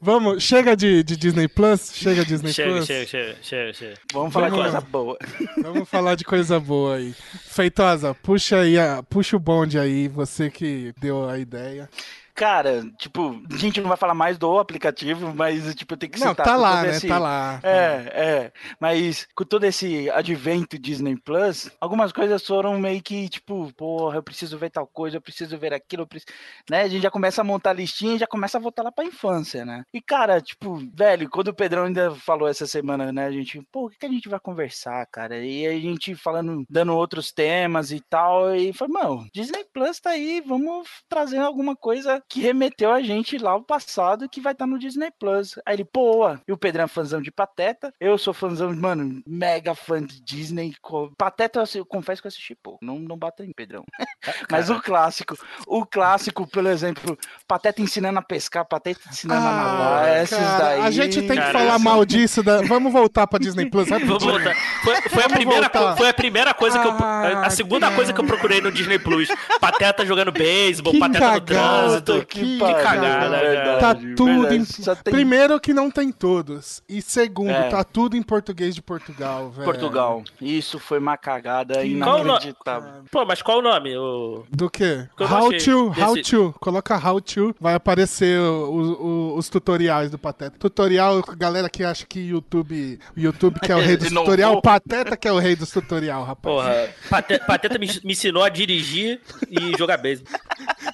Vamos, 0.00 0.42
chega 0.42 0.76
de, 0.76 1.02
de 1.02 1.16
Disney 1.16 1.48
Plus? 1.48 1.90
Chega 1.94 2.24
Disney 2.24 2.52
Chega, 2.52 2.70
Plus? 2.70 2.86
chega, 2.86 3.06
chega, 3.06 3.36
chega, 3.42 3.72
chega. 3.72 3.94
Vamos 4.12 4.32
falar 4.32 4.50
Vamos 4.50 4.62
coisa 4.64 4.78
lá. 4.78 4.84
boa. 4.84 5.18
Vamos 5.62 5.88
falar 5.88 6.14
de 6.14 6.24
coisa 6.24 6.60
boa 6.60 6.96
aí. 6.96 7.14
Feitosa, 7.44 8.14
puxa 8.14 8.60
aí, 8.60 8.78
a- 8.78 9.02
puxa 9.02 9.36
o 9.36 9.40
bonde 9.40 9.78
aí, 9.78 10.06
você 10.08 10.50
que 10.50 10.92
deu 11.00 11.28
a 11.28 11.38
ideia. 11.38 11.88
Cara, 12.36 12.84
tipo, 12.98 13.42
a 13.50 13.56
gente 13.56 13.80
não 13.80 13.88
vai 13.88 13.96
falar 13.96 14.12
mais 14.12 14.36
do 14.36 14.58
aplicativo, 14.58 15.34
mas, 15.34 15.74
tipo, 15.74 15.96
tenho 15.96 16.12
que 16.12 16.20
Não, 16.20 16.28
citar 16.28 16.44
tá 16.44 16.56
lá, 16.56 16.82
né? 16.82 16.90
esse- 16.90 17.08
Tá 17.08 17.18
lá. 17.18 17.58
É, 17.62 17.72
é. 18.12 18.52
Mas 18.78 19.26
com 19.34 19.42
todo 19.44 19.64
esse 19.64 20.10
advento 20.10 20.78
Disney 20.78 21.16
Plus, 21.16 21.70
algumas 21.80 22.12
coisas 22.12 22.44
foram 22.46 22.78
meio 22.78 23.02
que, 23.02 23.26
tipo, 23.30 23.72
porra, 23.74 24.16
eu 24.18 24.22
preciso 24.22 24.58
ver 24.58 24.68
tal 24.68 24.86
coisa, 24.86 25.16
eu 25.16 25.20
preciso 25.22 25.56
ver 25.56 25.72
aquilo, 25.72 26.02
eu 26.02 26.06
preciso... 26.06 26.30
né? 26.70 26.82
A 26.82 26.88
gente 26.88 27.02
já 27.02 27.10
começa 27.10 27.40
a 27.40 27.44
montar 27.44 27.70
a 27.70 27.72
listinha 27.72 28.16
e 28.16 28.18
já 28.18 28.26
começa 28.26 28.58
a 28.58 28.60
voltar 28.60 28.82
lá 28.82 28.92
pra 28.92 29.04
infância, 29.04 29.64
né? 29.64 29.82
E, 29.94 30.02
cara, 30.02 30.38
tipo, 30.38 30.76
velho, 30.94 31.30
quando 31.30 31.48
o 31.48 31.54
Pedrão 31.54 31.84
ainda 31.84 32.14
falou 32.16 32.46
essa 32.48 32.66
semana, 32.66 33.10
né? 33.12 33.24
A 33.24 33.30
gente, 33.32 33.62
pô, 33.72 33.86
o 33.86 33.88
que, 33.88 33.96
que 33.98 34.06
a 34.06 34.10
gente 34.10 34.28
vai 34.28 34.38
conversar, 34.38 35.06
cara? 35.06 35.38
E 35.42 35.66
a 35.66 35.72
gente 35.80 36.14
falando, 36.14 36.64
dando 36.68 36.94
outros 36.94 37.32
temas 37.32 37.90
e 37.90 38.00
tal, 38.10 38.54
e 38.54 38.74
foi, 38.74 38.88
mano, 38.88 39.26
Disney 39.34 39.64
Plus 39.72 39.98
tá 40.00 40.10
aí, 40.10 40.42
vamos 40.46 40.86
trazer 41.08 41.38
alguma 41.38 41.74
coisa 41.74 42.22
que 42.28 42.40
remeteu 42.40 42.92
a 42.92 43.00
gente 43.02 43.38
lá 43.38 43.52
ao 43.52 43.62
passado 43.62 44.28
que 44.28 44.40
vai 44.40 44.52
estar 44.52 44.66
no 44.66 44.78
Disney 44.78 45.10
Plus. 45.18 45.54
Aí 45.64 45.76
ele, 45.76 45.84
pô, 45.84 46.28
e 46.46 46.52
o 46.52 46.56
Pedrão 46.56 46.84
é 46.84 46.88
fãzão 46.88 47.20
de 47.20 47.30
Pateta, 47.30 47.92
eu 48.00 48.16
sou 48.18 48.34
fãzão, 48.34 48.74
mano, 48.74 49.22
mega 49.26 49.74
fã 49.74 50.02
de 50.02 50.20
Disney. 50.20 50.74
Pateta, 51.16 51.62
eu, 51.74 51.84
confesso 51.86 52.20
que 52.20 52.26
eu 52.26 52.30
assisti 52.30 52.54
pouco, 52.54 52.84
não, 52.84 52.98
não 52.98 53.16
bata 53.16 53.44
em 53.44 53.52
Pedrão. 53.52 53.84
Mas 54.50 54.70
o 54.70 54.80
clássico, 54.80 55.36
o 55.66 55.84
clássico, 55.86 56.46
por 56.46 56.66
exemplo, 56.66 57.16
Pateta 57.46 57.80
ensinando 57.80 58.18
a 58.18 58.22
pescar, 58.22 58.64
Pateta 58.66 59.00
ensinando 59.10 59.46
a 59.46 59.52
nadar, 59.52 60.22
esses 60.22 60.36
Ah, 60.38 60.40
cara, 60.40 60.58
daí. 60.64 60.80
A 60.80 60.90
gente 60.90 61.18
tem 61.22 61.28
que 61.28 61.36
Cara, 61.36 61.52
falar 61.58 61.78
mal 61.78 62.04
disso. 62.04 62.42
da- 62.42 62.62
Vamos 62.62 62.92
voltar 62.92 63.26
pra 63.26 63.38
Disney 63.38 63.70
Plus 63.70 63.88
Vamos 63.88 64.22
voltar. 64.22 64.54
Foi, 64.82 64.96
foi 65.02 65.22
a 65.24 65.28
primeira, 65.28 65.68
voltar. 65.72 65.96
foi 65.96 66.08
a 66.08 66.14
primeira 66.14 66.54
coisa 66.54 66.78
que 66.78 66.86
eu. 66.86 66.90
Ah, 66.92 67.42
A 67.46 67.50
segunda 67.50 67.90
coisa 67.92 68.12
que 68.12 68.20
eu 68.20 68.24
procurei 68.26 68.60
no 68.60 68.72
Disney 68.72 68.98
Plus. 68.98 69.28
Pateta 69.60 70.04
jogando 70.04 70.32
beisebol, 70.32 70.98
pateta 70.98 71.26
no 71.26 71.32
cagada, 71.40 72.15
que 72.24 72.58
Que, 72.58 72.58
cagada, 72.58 73.38
verdade. 73.38 73.80
Tá 73.80 73.94
tudo 73.94 74.24
verdade, 74.42 74.56
em... 74.56 74.64
só 74.64 74.94
tem- 74.94 75.12
Primeiro 75.12 75.60
que 75.60 75.72
não 75.74 75.90
tem 75.90 76.10
todos. 76.12 76.82
E 76.88 77.02
segundo, 77.02 77.50
É. 77.50 77.68
tá 77.68 77.82
tudo 77.84 78.16
em 78.16 78.22
português 78.22 78.74
de 78.74 78.82
Portugal, 78.82 79.50
velho. 79.50 79.64
Portugal. 79.64 80.22
Isso 80.40 80.78
foi 80.78 80.98
uma 80.98 81.16
cagada 81.16 81.80
Que 81.80 81.88
inacreditável. 81.88 83.04
Pô, 83.10 83.24
mas 83.24 83.42
qual 83.42 83.58
o 83.58 83.62
nome? 83.62 83.96
O... 83.96 84.44
Do 84.50 84.70
quê? 84.70 85.06
Eu 85.18 85.26
How 85.26 85.50
gostei 85.50 85.58
to, 85.60 85.92
how 86.00 86.14
desse- 86.14 86.30
to. 86.30 86.54
Coloca 86.60 86.96
how 86.96 87.20
to, 87.20 87.54
vai 87.60 87.74
aparecer 87.74 88.38
o- 88.40 89.32
o- 89.32 89.36
os 89.36 89.48
tutoriais 89.48 90.10
do 90.10 90.18
Pateta. 90.18 90.56
Tutorial, 90.58 91.22
galera 91.36 91.68
que 91.68 91.84
acha 91.84 92.04
que 92.06 92.20
YouTube, 92.20 92.98
o 93.16 93.20
YouTube 93.20 93.60
que 93.60 93.72
é 93.72 93.76
o 93.76 93.78
rei 93.80 93.96
dos 93.96 94.08
tutorial, 94.08 94.54
o 94.56 94.62
Pateta 94.62 95.16
que 95.16 95.28
é 95.28 95.32
o 95.32 95.38
rei 95.38 95.56
dos 95.56 95.70
tutorial, 95.70 96.24
rapaz. 96.24 96.54
Porra, 96.56 96.88
Pate- 97.10 97.38
Pateta 97.46 97.78
me, 97.78 97.86
me 98.04 98.12
ensinou 98.12 98.42
a 98.44 98.48
dirigir 98.48 99.20
e 99.50 99.76
jogar 99.78 99.96
beisebol. 99.96 100.32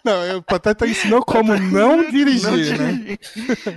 Não, 0.05 0.25
eu- 0.25 0.39
o 0.39 0.43
Pateta 0.43 0.87
ensinou 0.87 1.12
como 1.21 1.59
não 1.59 2.09
dirigir, 2.11 2.79
Não, 2.79 2.87
né? 2.87 3.19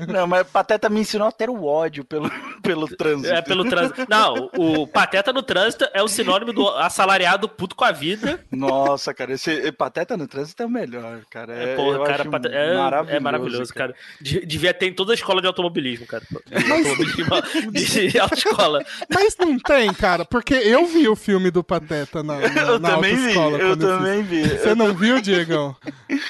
Não, 0.07 0.27
mas 0.27 0.47
Pateta 0.47 0.89
me 0.89 0.99
ensinou 1.01 1.27
a 1.27 1.31
ter 1.31 1.49
o 1.49 1.63
ódio 1.65 2.05
pelo, 2.05 2.29
pelo 2.61 2.87
trânsito. 2.87 3.33
É 3.33 3.41
pelo 3.41 3.65
trânsito. 3.67 4.05
Não, 4.07 4.49
o 4.57 4.87
Pateta 4.87 5.33
no 5.33 5.41
trânsito 5.43 5.87
é 5.93 6.01
o 6.03 6.07
sinônimo 6.07 6.53
do 6.53 6.69
assalariado 6.69 7.49
puto 7.49 7.75
com 7.75 7.83
a 7.83 7.91
vida. 7.91 8.39
Nossa, 8.51 9.13
cara, 9.13 9.33
esse 9.33 9.71
Pateta 9.71 10.15
no 10.15 10.27
trânsito 10.27 10.61
é 10.63 10.65
o 10.65 10.69
melhor, 10.69 11.21
cara. 11.29 11.53
É, 11.53 11.73
É, 11.73 11.75
porra, 11.75 12.03
cara, 12.05 12.21
acho 12.21 12.29
Pate- 12.29 12.47
é, 12.49 12.75
maravilhoso, 12.77 13.15
é 13.15 13.19
maravilhoso, 13.19 13.73
cara. 13.73 13.95
De- 14.21 14.45
Devia 14.45 14.73
ter 14.73 14.87
em 14.87 14.93
toda 14.93 15.11
a 15.13 15.15
escola 15.15 15.41
de 15.41 15.47
automobilismo, 15.47 16.05
cara. 16.05 16.23
De 16.47 16.71
automobilismo 16.71 17.25
de 18.11 18.19
autoescola. 18.19 18.85
Mas 19.13 19.35
não 19.39 19.57
tem, 19.59 19.91
cara, 19.93 20.23
porque 20.25 20.53
eu 20.53 20.85
vi 20.85 21.07
o 21.07 21.15
filme 21.15 21.49
do 21.51 21.63
Pateta 21.63 22.21
na, 22.23 22.35
na, 22.37 22.61
Eu 22.61 22.79
na 22.79 22.89
também 22.91 23.15
vi, 23.15 23.23
autoescola. 23.37 23.57
eu 23.57 23.77
também 23.77 24.23
vi. 24.23 24.43
Você 24.47 24.75
não 24.75 24.93
viu, 24.93 25.19
Diegão? 25.21 25.75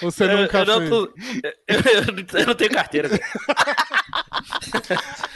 Ou 0.02 0.12
você 0.12 0.24
Eu, 0.26 0.38
nunca 0.38 0.60
eu 0.60 0.66
não 0.66 0.80
tô- 1.06 1.14
eu- 1.68 1.78
eu- 1.78 2.40
eu 2.42 2.46
não 2.48 2.56
tenho 2.56 2.72
carteira. 2.72 3.10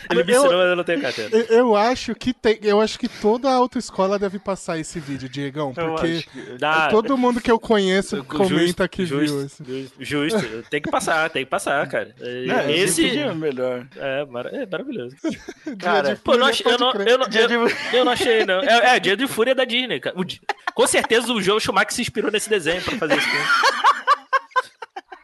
Ele 0.09 0.23
me 0.23 0.33
Eu- 0.33 0.39
ensinou, 0.39 0.57
mas 0.57 0.69
eu 0.69 0.75
não 0.75 0.83
tenho 0.83 1.01
carteira. 1.01 1.29
Eu, 1.35 1.43
eu 1.57 1.75
acho 1.75 2.15
que 2.15 2.33
tem, 2.33 2.57
eu 2.63 2.81
acho 2.81 2.97
que 2.97 3.07
toda 3.07 3.49
autoescola 3.51 4.17
deve 4.17 4.39
passar 4.39 4.77
esse 4.79 4.99
vídeo, 4.99 5.29
Diegão, 5.29 5.71
Eu 5.77 5.89
porque 5.95 6.23
que- 6.23 6.57
Dá- 6.57 6.87
todo 6.89 7.17
mundo 7.17 7.39
que 7.39 7.51
eu 7.51 7.59
conheço 7.59 8.23
comenta 8.23 8.87
que 8.87 9.03
viu. 9.05 9.25
justo, 9.27 9.37
assim. 9.63 9.89
justo, 9.99 10.39
justo. 10.39 10.63
Tem 10.69 10.81
que 10.81 10.89
passar, 10.89 11.29
tem 11.29 11.43
que 11.45 11.49
passar, 11.51 11.87
cara. 11.87 12.13
É, 12.19 12.45
Não, 12.45 12.59
Esse 12.69 12.79
esse 13.03 13.09
dia 13.11 13.25
é 13.25 13.33
melhor. 13.35 13.85
é, 13.95 14.25
mara- 14.25 14.49
é 14.49 14.65
maravilhoso. 14.65 15.15
Cara, 15.79 16.15
de 16.15 16.21
Pô, 16.21 16.33
eu 16.33 16.39
não, 16.39 16.47
fúria, 16.47 16.49
achei, 16.49 16.73
eu, 16.73 16.77
não, 16.79 16.91
eu, 16.91 17.17
não, 17.17 17.27
eu, 17.27 17.71
eu 17.99 18.05
não 18.05 18.11
achei, 18.11 18.45
não. 18.45 18.61
É, 18.63 18.95
é, 18.95 18.99
Dia 18.99 19.15
de 19.15 19.27
Fúria 19.27 19.53
da 19.53 19.63
Disney, 19.65 19.99
cara. 19.99 20.15
O 20.19 20.25
com 20.73 20.87
certeza 20.87 21.31
o 21.31 21.41
Joe 21.41 21.59
Schumacher 21.59 21.91
se 21.93 22.01
inspirou 22.01 22.31
nesse 22.31 22.49
desenho 22.49 22.81
pra 22.81 22.97
fazer 22.97 23.19
filme. 23.21 23.39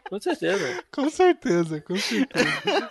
Com 0.10 0.20
certeza. 0.20 0.84
Com 0.92 1.10
certeza, 1.10 1.82
com 1.82 1.96
certeza. 1.96 2.90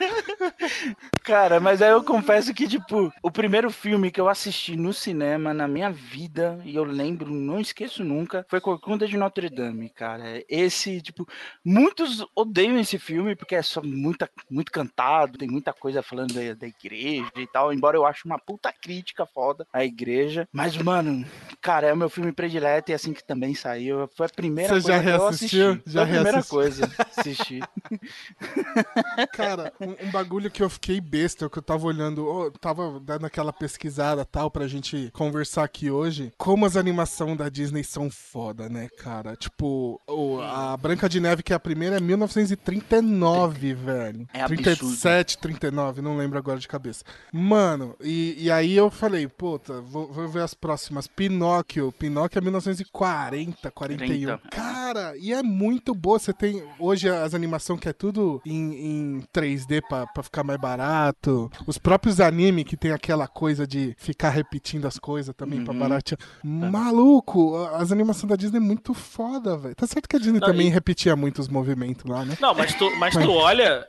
Cara, 1.23 1.61
mas 1.61 1.81
aí 1.81 1.91
eu 1.91 2.03
confesso 2.03 2.53
que, 2.53 2.67
tipo, 2.67 3.13
o 3.23 3.31
primeiro 3.31 3.71
filme 3.71 4.11
que 4.11 4.21
eu 4.21 4.29
assisti 4.29 4.77
no 4.77 4.93
cinema 4.93 5.55
na 5.55 5.67
minha 5.69 5.91
vida, 5.91 6.61
e 6.65 6.75
eu 6.75 6.85
lembro, 6.85 7.33
não 7.33 7.61
esqueço 7.61 8.05
nunca, 8.05 8.45
foi 8.49 8.61
Corcunda 8.61 9.07
de 9.07 9.17
Notre 9.17 9.49
Dame, 9.49 9.89
cara. 9.91 10.43
Esse, 10.49 11.01
tipo, 11.01 11.27
muitos 11.65 12.25
odeiam 12.35 12.79
esse 12.79 12.99
filme 12.99 13.35
porque 13.37 13.55
é 13.55 13.63
só 13.63 13.81
muita, 13.83 14.29
muito 14.51 14.71
cantado, 14.71 15.39
tem 15.39 15.49
muita 15.49 15.73
coisa 15.73 16.03
falando 16.03 16.35
da, 16.35 16.55
da 16.55 16.67
igreja 16.67 17.31
e 17.37 17.47
tal, 17.47 17.73
embora 17.73 17.97
eu 17.97 18.05
ache 18.05 18.23
uma 18.27 18.39
puta 18.39 18.73
crítica 18.73 19.25
foda 19.25 19.67
à 19.73 19.85
igreja. 19.85 20.49
Mas, 20.53 20.77
mano, 20.77 21.25
cara, 21.61 21.87
é 21.87 21.93
o 21.93 21.97
meu 21.97 22.11
filme 22.11 22.33
predileto 22.33 22.91
e 22.91 22.95
assim 22.95 23.13
que 23.13 23.25
também 23.25 23.55
saiu, 23.55 24.09
foi 24.17 24.27
a 24.27 24.31
primeira 24.31 24.75
Você 24.75 24.81
já 24.81 25.01
coisa 25.01 25.03
que 25.03 25.09
eu 25.17 25.19
reassistiu? 25.21 25.71
assisti. 25.71 25.91
Já 25.91 26.01
foi 26.01 26.03
a 26.03 26.07
primeira 26.07 26.31
reassistiu? 26.33 26.59
coisa, 26.59 26.91
assisti. 27.17 27.61
Cara, 29.33 29.73
um, 29.81 30.07
um 30.07 30.11
bagulho 30.11 30.51
que 30.51 30.63
eu 30.63 30.71
fiquei 30.71 31.01
besta, 31.01 31.49
que 31.49 31.59
eu 31.59 31.63
tava 31.63 31.87
olhando, 31.87 32.27
ó, 32.27 32.51
tava 32.51 33.01
dando 33.01 33.27
aquela 33.27 33.53
pesquisada 33.53 34.25
tal 34.25 34.51
pra 34.51 34.67
gente 34.67 35.11
conversar 35.13 35.65
aqui 35.65 35.91
hoje. 35.91 36.33
Como 36.37 36.67
as 36.67 36.77
animações 36.77 37.37
da 37.37 37.49
Disney 37.49 37.83
são 37.85 38.11
foda, 38.11 38.69
né, 38.69 38.89
cara? 38.99 39.37
Tipo, 39.37 40.01
o- 40.09 40.41
a 40.41 40.77
Branca 40.77 41.09
de 41.09 41.21
Neve, 41.21 41.43
que 41.43 41.53
é 41.53 41.57
a 41.57 41.61
primeira, 41.61 41.97
é 41.97 42.01
1939, 42.01 43.75
velho. 43.75 44.27
É 44.33 44.43
absurdo. 44.43 44.63
37, 44.65 45.39
39, 45.39 46.03
não 46.03 46.17
lembro 46.17 46.39
agora 46.39 46.59
de 46.59 46.69
cabeça. 46.69 47.05
Mano, 47.33 47.97
e, 48.01 48.35
e 48.39 48.51
aí 48.51 48.75
eu 48.77 48.91
falei, 48.91 49.27
puta, 49.29 49.81
vou, 49.81 50.11
vou 50.13 50.29
ver 50.29 50.43
as 50.43 50.55
próximas. 50.55 51.07
Pinóquio, 51.07 51.93
Pinóquio 51.93 52.39
é 52.39 52.43
1940, 52.43 53.71
41. 53.71 54.07
30. 54.07 54.39
Cara, 54.51 55.17
e 55.17 55.33
é 55.33 55.43
muito 55.43 55.95
boa. 55.95 56.19
Você 56.19 56.33
tem 56.33 56.63
hoje 56.79 56.94
as 57.03 57.35
animações 57.35 57.81
que 57.81 57.89
é 57.89 57.93
tudo 57.93 58.41
em, 58.45 58.75
em 59.19 59.23
3D 59.35 59.83
pra, 59.89 60.07
pra 60.07 60.23
ficar 60.23 60.43
mais 60.45 60.61
barato. 60.61 61.51
Os 61.67 61.79
próprios 61.79 62.21
anime 62.21 62.65
que 62.65 62.77
tem 62.77 62.93
aquela 62.93 63.27
coisa 63.27 63.67
de 63.67 63.95
ficar 63.99 64.31
repetindo 64.31 64.87
as 64.87 64.99
coisas 64.99 65.35
também 65.37 65.65
pra 65.65 65.73
Uhum. 65.73 65.79
baratear. 65.81 66.19
Maluco, 66.45 67.57
as 67.75 67.91
animações 67.93 68.29
da 68.29 68.37
Disney 68.37 68.59
é 68.59 68.61
muito 68.61 68.93
foda, 68.95 69.57
velho. 69.57 69.75
Tá 69.75 69.87
certo 69.87 70.09
que 70.09 70.17
a 70.17 70.19
Disney 70.19 70.41
Não, 70.41 70.47
também 70.47 70.67
e- 70.67 70.71
repetia 70.71 71.15
muito 71.17 71.39
os 71.41 71.49
movimentos 71.49 72.05
lá, 72.05 72.25
né? 72.25 72.37
Não, 72.41 72.55
mas 72.55 72.75
tu, 72.75 72.91
mas 72.99 73.15
tu 73.15 73.31
olha. 73.31 73.87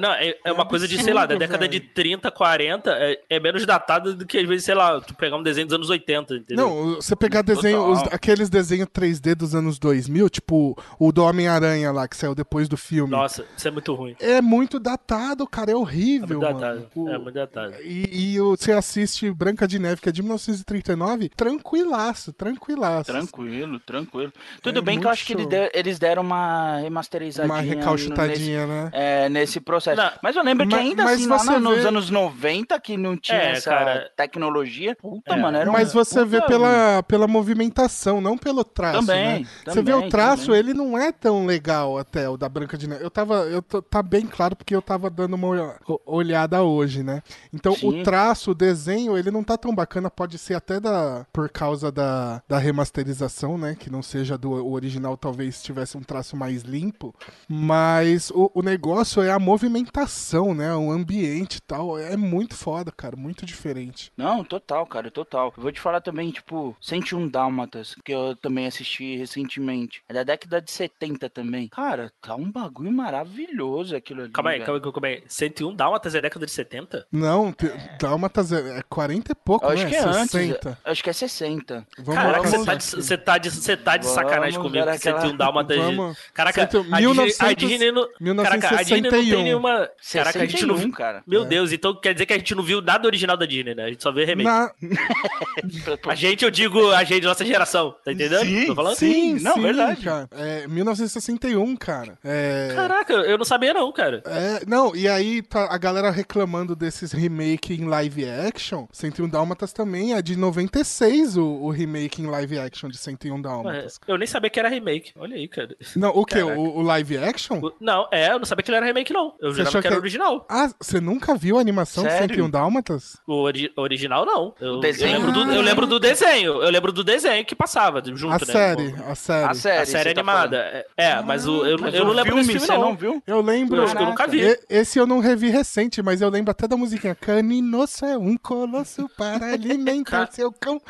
Não, 0.00 0.12
é, 0.12 0.34
é 0.44 0.52
uma 0.52 0.64
coisa 0.66 0.86
de, 0.88 1.02
sei 1.02 1.12
lá, 1.12 1.26
da 1.26 1.34
absurdo, 1.34 1.38
década 1.40 1.68
velho. 1.68 1.72
de 1.72 1.80
30, 1.80 2.30
40, 2.30 2.90
é, 2.90 3.18
é 3.28 3.40
menos 3.40 3.64
datado 3.66 4.14
do 4.14 4.26
que, 4.26 4.38
às 4.38 4.48
vezes, 4.48 4.64
sei 4.64 4.74
lá, 4.74 5.00
tu 5.00 5.14
pegar 5.14 5.36
um 5.36 5.42
desenho 5.42 5.66
dos 5.66 5.74
anos 5.74 5.90
80, 5.90 6.34
entendeu? 6.36 6.66
Não, 6.68 6.94
você 6.96 7.14
pegar 7.16 7.42
desenho, 7.42 7.90
os- 7.90 8.02
aqueles 8.12 8.48
desenhos 8.48 8.88
3D 8.92 9.34
dos 9.34 9.54
anos 9.54 9.78
2000, 9.78 10.28
tipo 10.30 10.76
o 10.98 11.12
do 11.12 11.22
Homem-Aranha 11.24 11.92
lá, 11.92 12.06
que 12.08 12.16
saiu 12.16 12.34
depois 12.34 12.47
do 12.48 12.76
filme. 12.76 13.10
Nossa, 13.10 13.44
isso 13.56 13.68
é 13.68 13.70
muito 13.70 13.94
ruim. 13.94 14.16
É 14.20 14.40
muito 14.40 14.78
datado, 14.80 15.46
cara, 15.46 15.70
é 15.70 15.74
É 15.74 15.76
horrível, 15.76 16.40
muito 16.40 16.42
mano. 16.42 16.58
datado. 16.60 16.88
O- 16.94 17.08
É 17.08 17.18
muito 17.18 17.34
datado. 17.34 17.74
E, 17.82 18.34
e 18.34 18.40
você 18.40 18.72
assiste 18.72 19.30
Branca 19.30 19.66
de 19.68 19.78
Neve, 19.78 20.00
que 20.00 20.08
é 20.08 20.12
de 20.12 20.22
1939, 20.22 21.28
tranquilaço, 21.30 22.32
tranquilaço. 22.32 23.12
Tranquilo, 23.12 23.78
tranquilo. 23.80 24.32
Tudo 24.62 24.78
É 24.78 24.82
bem 24.82 24.94
que 24.98 25.04
muito 25.04 25.06
eu 25.06 25.10
acho 25.10 25.26
que 25.26 25.32
eles 25.34 25.42
show. 25.42 25.50
der- 25.50 25.70
eles 25.74 25.98
deram 25.98 26.22
uma 26.22 26.78
remasterizadinha. 26.78 27.54
Uma 27.54 27.62
Nesse, 27.62 27.74
recauchutadinha, 27.76 28.66
né? 28.66 28.90
é, 28.92 29.28
nesse 29.28 29.60
processo. 29.60 30.00
Não, 30.00 30.10
mas 30.22 30.34
eu 30.36 30.42
lembro 30.42 30.66
que 30.66 30.74
ainda 30.74 31.04
mas 31.04 31.20
assim, 31.20 31.28
lá 31.50 31.60
nos 31.60 31.78
vê- 31.82 31.88
anos 31.88 32.10
90, 32.10 32.80
que 32.80 32.96
não 32.96 33.16
tinha 33.16 33.38
É, 33.38 33.50
essa 33.52 33.70
cara. 33.70 34.10
tecnologia, 34.16 34.96
puta, 34.96 35.34
É. 35.34 35.36
mano, 35.36 35.58
era 35.58 35.68
um 35.68 35.72
Mas 35.72 35.92
você 35.92 36.24
vê 36.24 36.40
pela, 36.42 37.02
pela 37.02 37.26
movimentação, 37.26 38.20
não 38.20 38.36
pelo 38.38 38.64
traço, 38.64 39.00
Também, 39.06 39.40
né? 39.40 39.46
Você 39.66 39.82
vê 39.82 39.92
também, 39.92 40.06
o 40.06 40.10
traço, 40.10 40.46
também. 40.46 40.58
ele 40.60 40.74
não 40.74 40.96
é 40.98 41.12
tão 41.12 41.44
legal 41.46 41.98
até, 41.98 42.28
o 42.28 42.36
da 42.38 42.48
Branca 42.48 42.78
de 42.78 42.88
Neve. 42.88 43.04
Eu 43.04 43.10
tava, 43.10 43.44
eu 43.46 43.60
tá 43.62 44.02
bem 44.02 44.26
claro 44.26 44.54
porque 44.56 44.74
eu 44.74 44.80
tava 44.82 45.10
dando 45.10 45.34
uma 45.34 45.46
olha- 45.48 45.80
olhada 46.06 46.62
hoje, 46.62 47.02
né? 47.02 47.22
Então 47.52 47.74
Sim. 47.74 48.00
o 48.00 48.02
traço, 48.02 48.52
o 48.52 48.54
desenho, 48.54 49.16
ele 49.18 49.30
não 49.30 49.42
tá 49.44 49.56
tão 49.58 49.74
bacana, 49.74 50.10
pode 50.10 50.38
ser 50.38 50.54
até 50.54 50.78
da 50.80 51.26
por 51.32 51.48
causa 51.50 51.90
da, 51.92 52.42
da 52.48 52.58
remasterização, 52.58 53.58
né? 53.58 53.74
Que 53.78 53.90
não 53.90 54.02
seja 54.02 54.38
do 54.38 54.50
original, 54.70 55.16
talvez 55.16 55.62
tivesse 55.62 55.96
um 55.96 56.02
traço 56.02 56.36
mais 56.36 56.62
limpo, 56.62 57.14
mas 57.48 58.30
o, 58.30 58.50
o 58.54 58.62
negócio 58.62 59.20
é 59.22 59.30
a 59.30 59.38
movimentação, 59.38 60.54
né? 60.54 60.74
O 60.74 60.90
ambiente 60.90 61.56
e 61.56 61.60
tal, 61.60 61.98
é 61.98 62.16
muito 62.16 62.54
foda, 62.54 62.92
cara, 62.92 63.16
muito 63.16 63.44
diferente. 63.44 64.12
Não, 64.16 64.44
total, 64.44 64.86
cara, 64.86 65.10
total. 65.10 65.52
Eu 65.56 65.62
vou 65.62 65.72
te 65.72 65.80
falar 65.80 66.00
também, 66.00 66.30
tipo, 66.30 66.76
101 66.80 67.28
Dálmatas, 67.28 67.94
que 68.04 68.12
eu 68.12 68.36
também 68.36 68.66
assisti 68.66 69.16
recentemente. 69.16 70.02
É 70.08 70.14
da 70.14 70.22
década 70.22 70.60
de 70.60 70.70
70 70.70 71.28
também. 71.30 71.68
Cara, 71.68 72.12
tá 72.28 72.34
um 72.36 72.50
bagulho 72.50 72.92
maravilhoso 72.92 73.96
aquilo 73.96 74.22
ali. 74.22 74.30
Calma 74.30 74.50
aí, 74.50 74.60
calma 74.60 74.80
aí, 74.84 74.92
calma 74.92 75.06
aí. 75.08 75.22
101 75.26 75.74
Dálmatas 75.74 76.14
é 76.14 76.20
década 76.20 76.46
de 76.46 76.52
70? 76.52 77.06
Não, 77.12 77.52
te- 77.52 77.70
Dálmatas 78.00 78.52
é, 78.52 78.78
é 78.78 78.82
40 78.88 79.32
e 79.32 79.34
pouco, 79.34 79.64
Eu 79.66 79.70
né? 79.70 79.74
acho 79.76 79.86
que 79.86 79.94
é 79.96 80.00
antes. 80.00 80.30
60. 80.30 80.78
Acho 80.84 81.02
que 81.04 81.10
é 81.10 81.12
60. 81.12 81.86
Vamos 81.98 82.22
Caraca, 82.22 82.48
você 82.48 82.64
tá, 82.64 82.74
de, 82.74 82.84
você 82.84 83.18
tá 83.18 83.38
de, 83.38 83.50
você 83.50 83.76
tá 83.76 83.96
de 83.96 84.06
Vamos 84.06 84.14
sacanagem 84.14 84.60
comigo. 84.60 84.84
que 84.84 84.90
aquela- 84.90 85.20
101 85.20 85.36
Dálmatas. 85.36 85.76
de- 85.78 85.82
Vamos. 85.84 86.18
Caraca, 86.34 86.60
Cento- 86.60 86.78
a 86.78 86.82
Disney, 86.82 86.94
a 86.96 87.00
1900 87.00 87.68
Disney 87.68 87.92
não. 87.92 88.08
Caraca, 88.42 88.68
a 88.74 88.82
Disney 88.82 89.00
não 89.00 89.10
tem 89.10 89.22
1961. 89.24 89.42
nenhuma. 89.42 89.90
Caraca, 90.12 90.38
a 90.38 90.46
gente 90.46 90.66
não 90.66 90.74
61, 90.76 90.76
viu. 90.76 90.92
cara. 90.92 91.22
Meu 91.26 91.42
É. 91.44 91.46
Deus, 91.46 91.72
então 91.72 91.94
quer 91.94 92.12
dizer 92.12 92.26
que 92.26 92.32
a 92.32 92.38
gente 92.38 92.54
não 92.54 92.62
viu 92.62 92.80
nada 92.82 93.06
original 93.06 93.36
da 93.36 93.46
Disney, 93.46 93.74
né? 93.74 93.84
A 93.84 93.88
gente 93.88 94.02
só 94.02 94.12
vê 94.12 94.24
remake. 94.24 94.48
Na- 94.48 94.70
A 96.08 96.14
gente, 96.14 96.44
eu 96.44 96.50
digo, 96.50 96.90
a 96.92 97.04
gente, 97.04 97.24
nossa 97.24 97.44
geração, 97.44 97.94
tá 98.04 98.12
entendendo? 98.12 98.44
Sim, 98.44 98.66
Tô 98.66 98.74
falando? 98.74 98.96
Sim, 98.96 99.34
não, 99.40 99.54
sim, 99.54 99.62
verdade. 99.62 100.02
cara. 100.04 100.28
É 100.32 100.66
1961, 100.66 101.76
cara. 101.76 102.17
É, 102.24 102.72
Caraca, 102.74 103.12
eu 103.12 103.38
não 103.38 103.44
sabia 103.44 103.72
não, 103.72 103.90
cara. 103.92 104.22
é, 104.26 104.64
não, 104.66 104.94
e 104.94 105.06
aí 105.08 105.40
tá 105.42 105.68
a 105.70 105.78
galera 105.78 106.10
reclamando 106.10 106.74
desses 106.74 107.12
remake 107.12 107.74
em 107.74 107.84
live 107.86 108.28
action. 108.28 108.86
101 108.92 109.28
Dálmatas 109.28 109.72
também 109.72 110.14
é 110.14 110.22
de 110.22 110.36
96 110.36 111.36
o, 111.36 111.44
o 111.44 111.70
remake 111.70 112.20
em 112.22 112.26
live 112.26 112.58
action 112.58 112.88
de 112.88 112.98
101 112.98 113.40
Dálmatas. 113.40 113.98
Eu 114.06 114.18
nem 114.18 114.26
sabia 114.26 114.50
que 114.50 114.58
era 114.58 114.68
remake. 114.68 115.12
Olha 115.16 115.36
aí, 115.36 115.46
cara. 115.48 115.76
Não, 115.96 116.10
o 116.10 116.24
que? 116.24 116.34
Caraca. 116.40 116.58
O, 116.58 116.78
o 116.78 116.82
live 116.82 117.18
action? 117.18 117.58
O- 117.62 117.72
Não, 117.80 118.08
é, 118.10 118.32
eu 118.32 118.38
não 118.38 118.44
sabia 118.46 118.62
que 118.62 118.70
ele 118.70 118.76
era 118.78 118.86
remake, 118.86 119.12
não. 119.12 119.34
Eu 119.40 119.50
achou 119.50 119.80
que 119.80 119.86
era 119.86 119.96
que- 119.96 120.00
original. 120.00 120.46
Ah, 120.48 120.70
você 120.80 121.00
nunca 121.00 121.34
viu 121.34 121.58
a 121.58 121.60
animação 121.60 122.04
de 122.04 122.10
Sério? 122.10 122.28
101 122.34 122.50
Dálmatas? 122.50 123.16
O 123.26 123.34
ori- 123.42 123.72
original, 123.76 124.24
não. 124.24 124.54
Eu, 124.60 124.74
O 124.74 124.80
desenho? 124.80 125.14
Eu 125.14 125.18
lembro, 125.26 125.32
do, 125.32 125.52
eu 125.52 125.60
lembro 125.62 125.86
do 125.86 125.98
desenho. 126.00 126.62
Eu 126.62 126.70
lembro 126.70 126.92
do 126.92 127.04
desenho 127.04 127.44
que 127.44 127.54
passava 127.54 128.02
junto, 128.04 128.34
A 128.34 128.38
né? 128.38 128.44
série, 128.44 128.94
a 129.06 129.14
série. 129.14 129.44
A 129.50 129.54
série, 129.54 129.78
A 129.82 129.86
série 129.86 130.14
tá 130.14 130.20
animada. 130.20 130.56
É, 130.56 130.86
é, 130.96 131.22
mas 131.22 131.46
o, 131.46 131.64
eu, 131.66 131.78
eu 131.88 132.07
lembro 132.12 132.32
filme, 132.32 132.40
desse 132.42 132.52
filme, 132.52 132.66
você 132.66 132.72
não. 132.72 132.80
não 132.90 132.96
viu? 132.96 133.22
Eu 133.26 133.40
lembro. 133.40 133.76
Eu 133.76 133.84
acho 133.84 133.96
que 133.96 134.02
eu 134.02 134.06
nunca 134.06 134.26
vi. 134.26 134.40
E- 134.42 134.60
Esse 134.68 134.98
eu 134.98 135.06
não 135.06 135.20
revi 135.20 135.48
recente, 135.50 136.02
mas 136.02 136.20
eu 136.20 136.28
lembro 136.28 136.50
até 136.50 136.66
da 136.68 136.76
musiquinha. 136.76 137.14
Caninoso 137.14 138.04
é 138.04 138.16
um 138.18 138.36
colosso 138.36 139.08
para 139.16 139.46
alimentar 139.52 140.26
Ca- 140.26 140.32
seu 140.32 140.52
cão. 140.52 140.80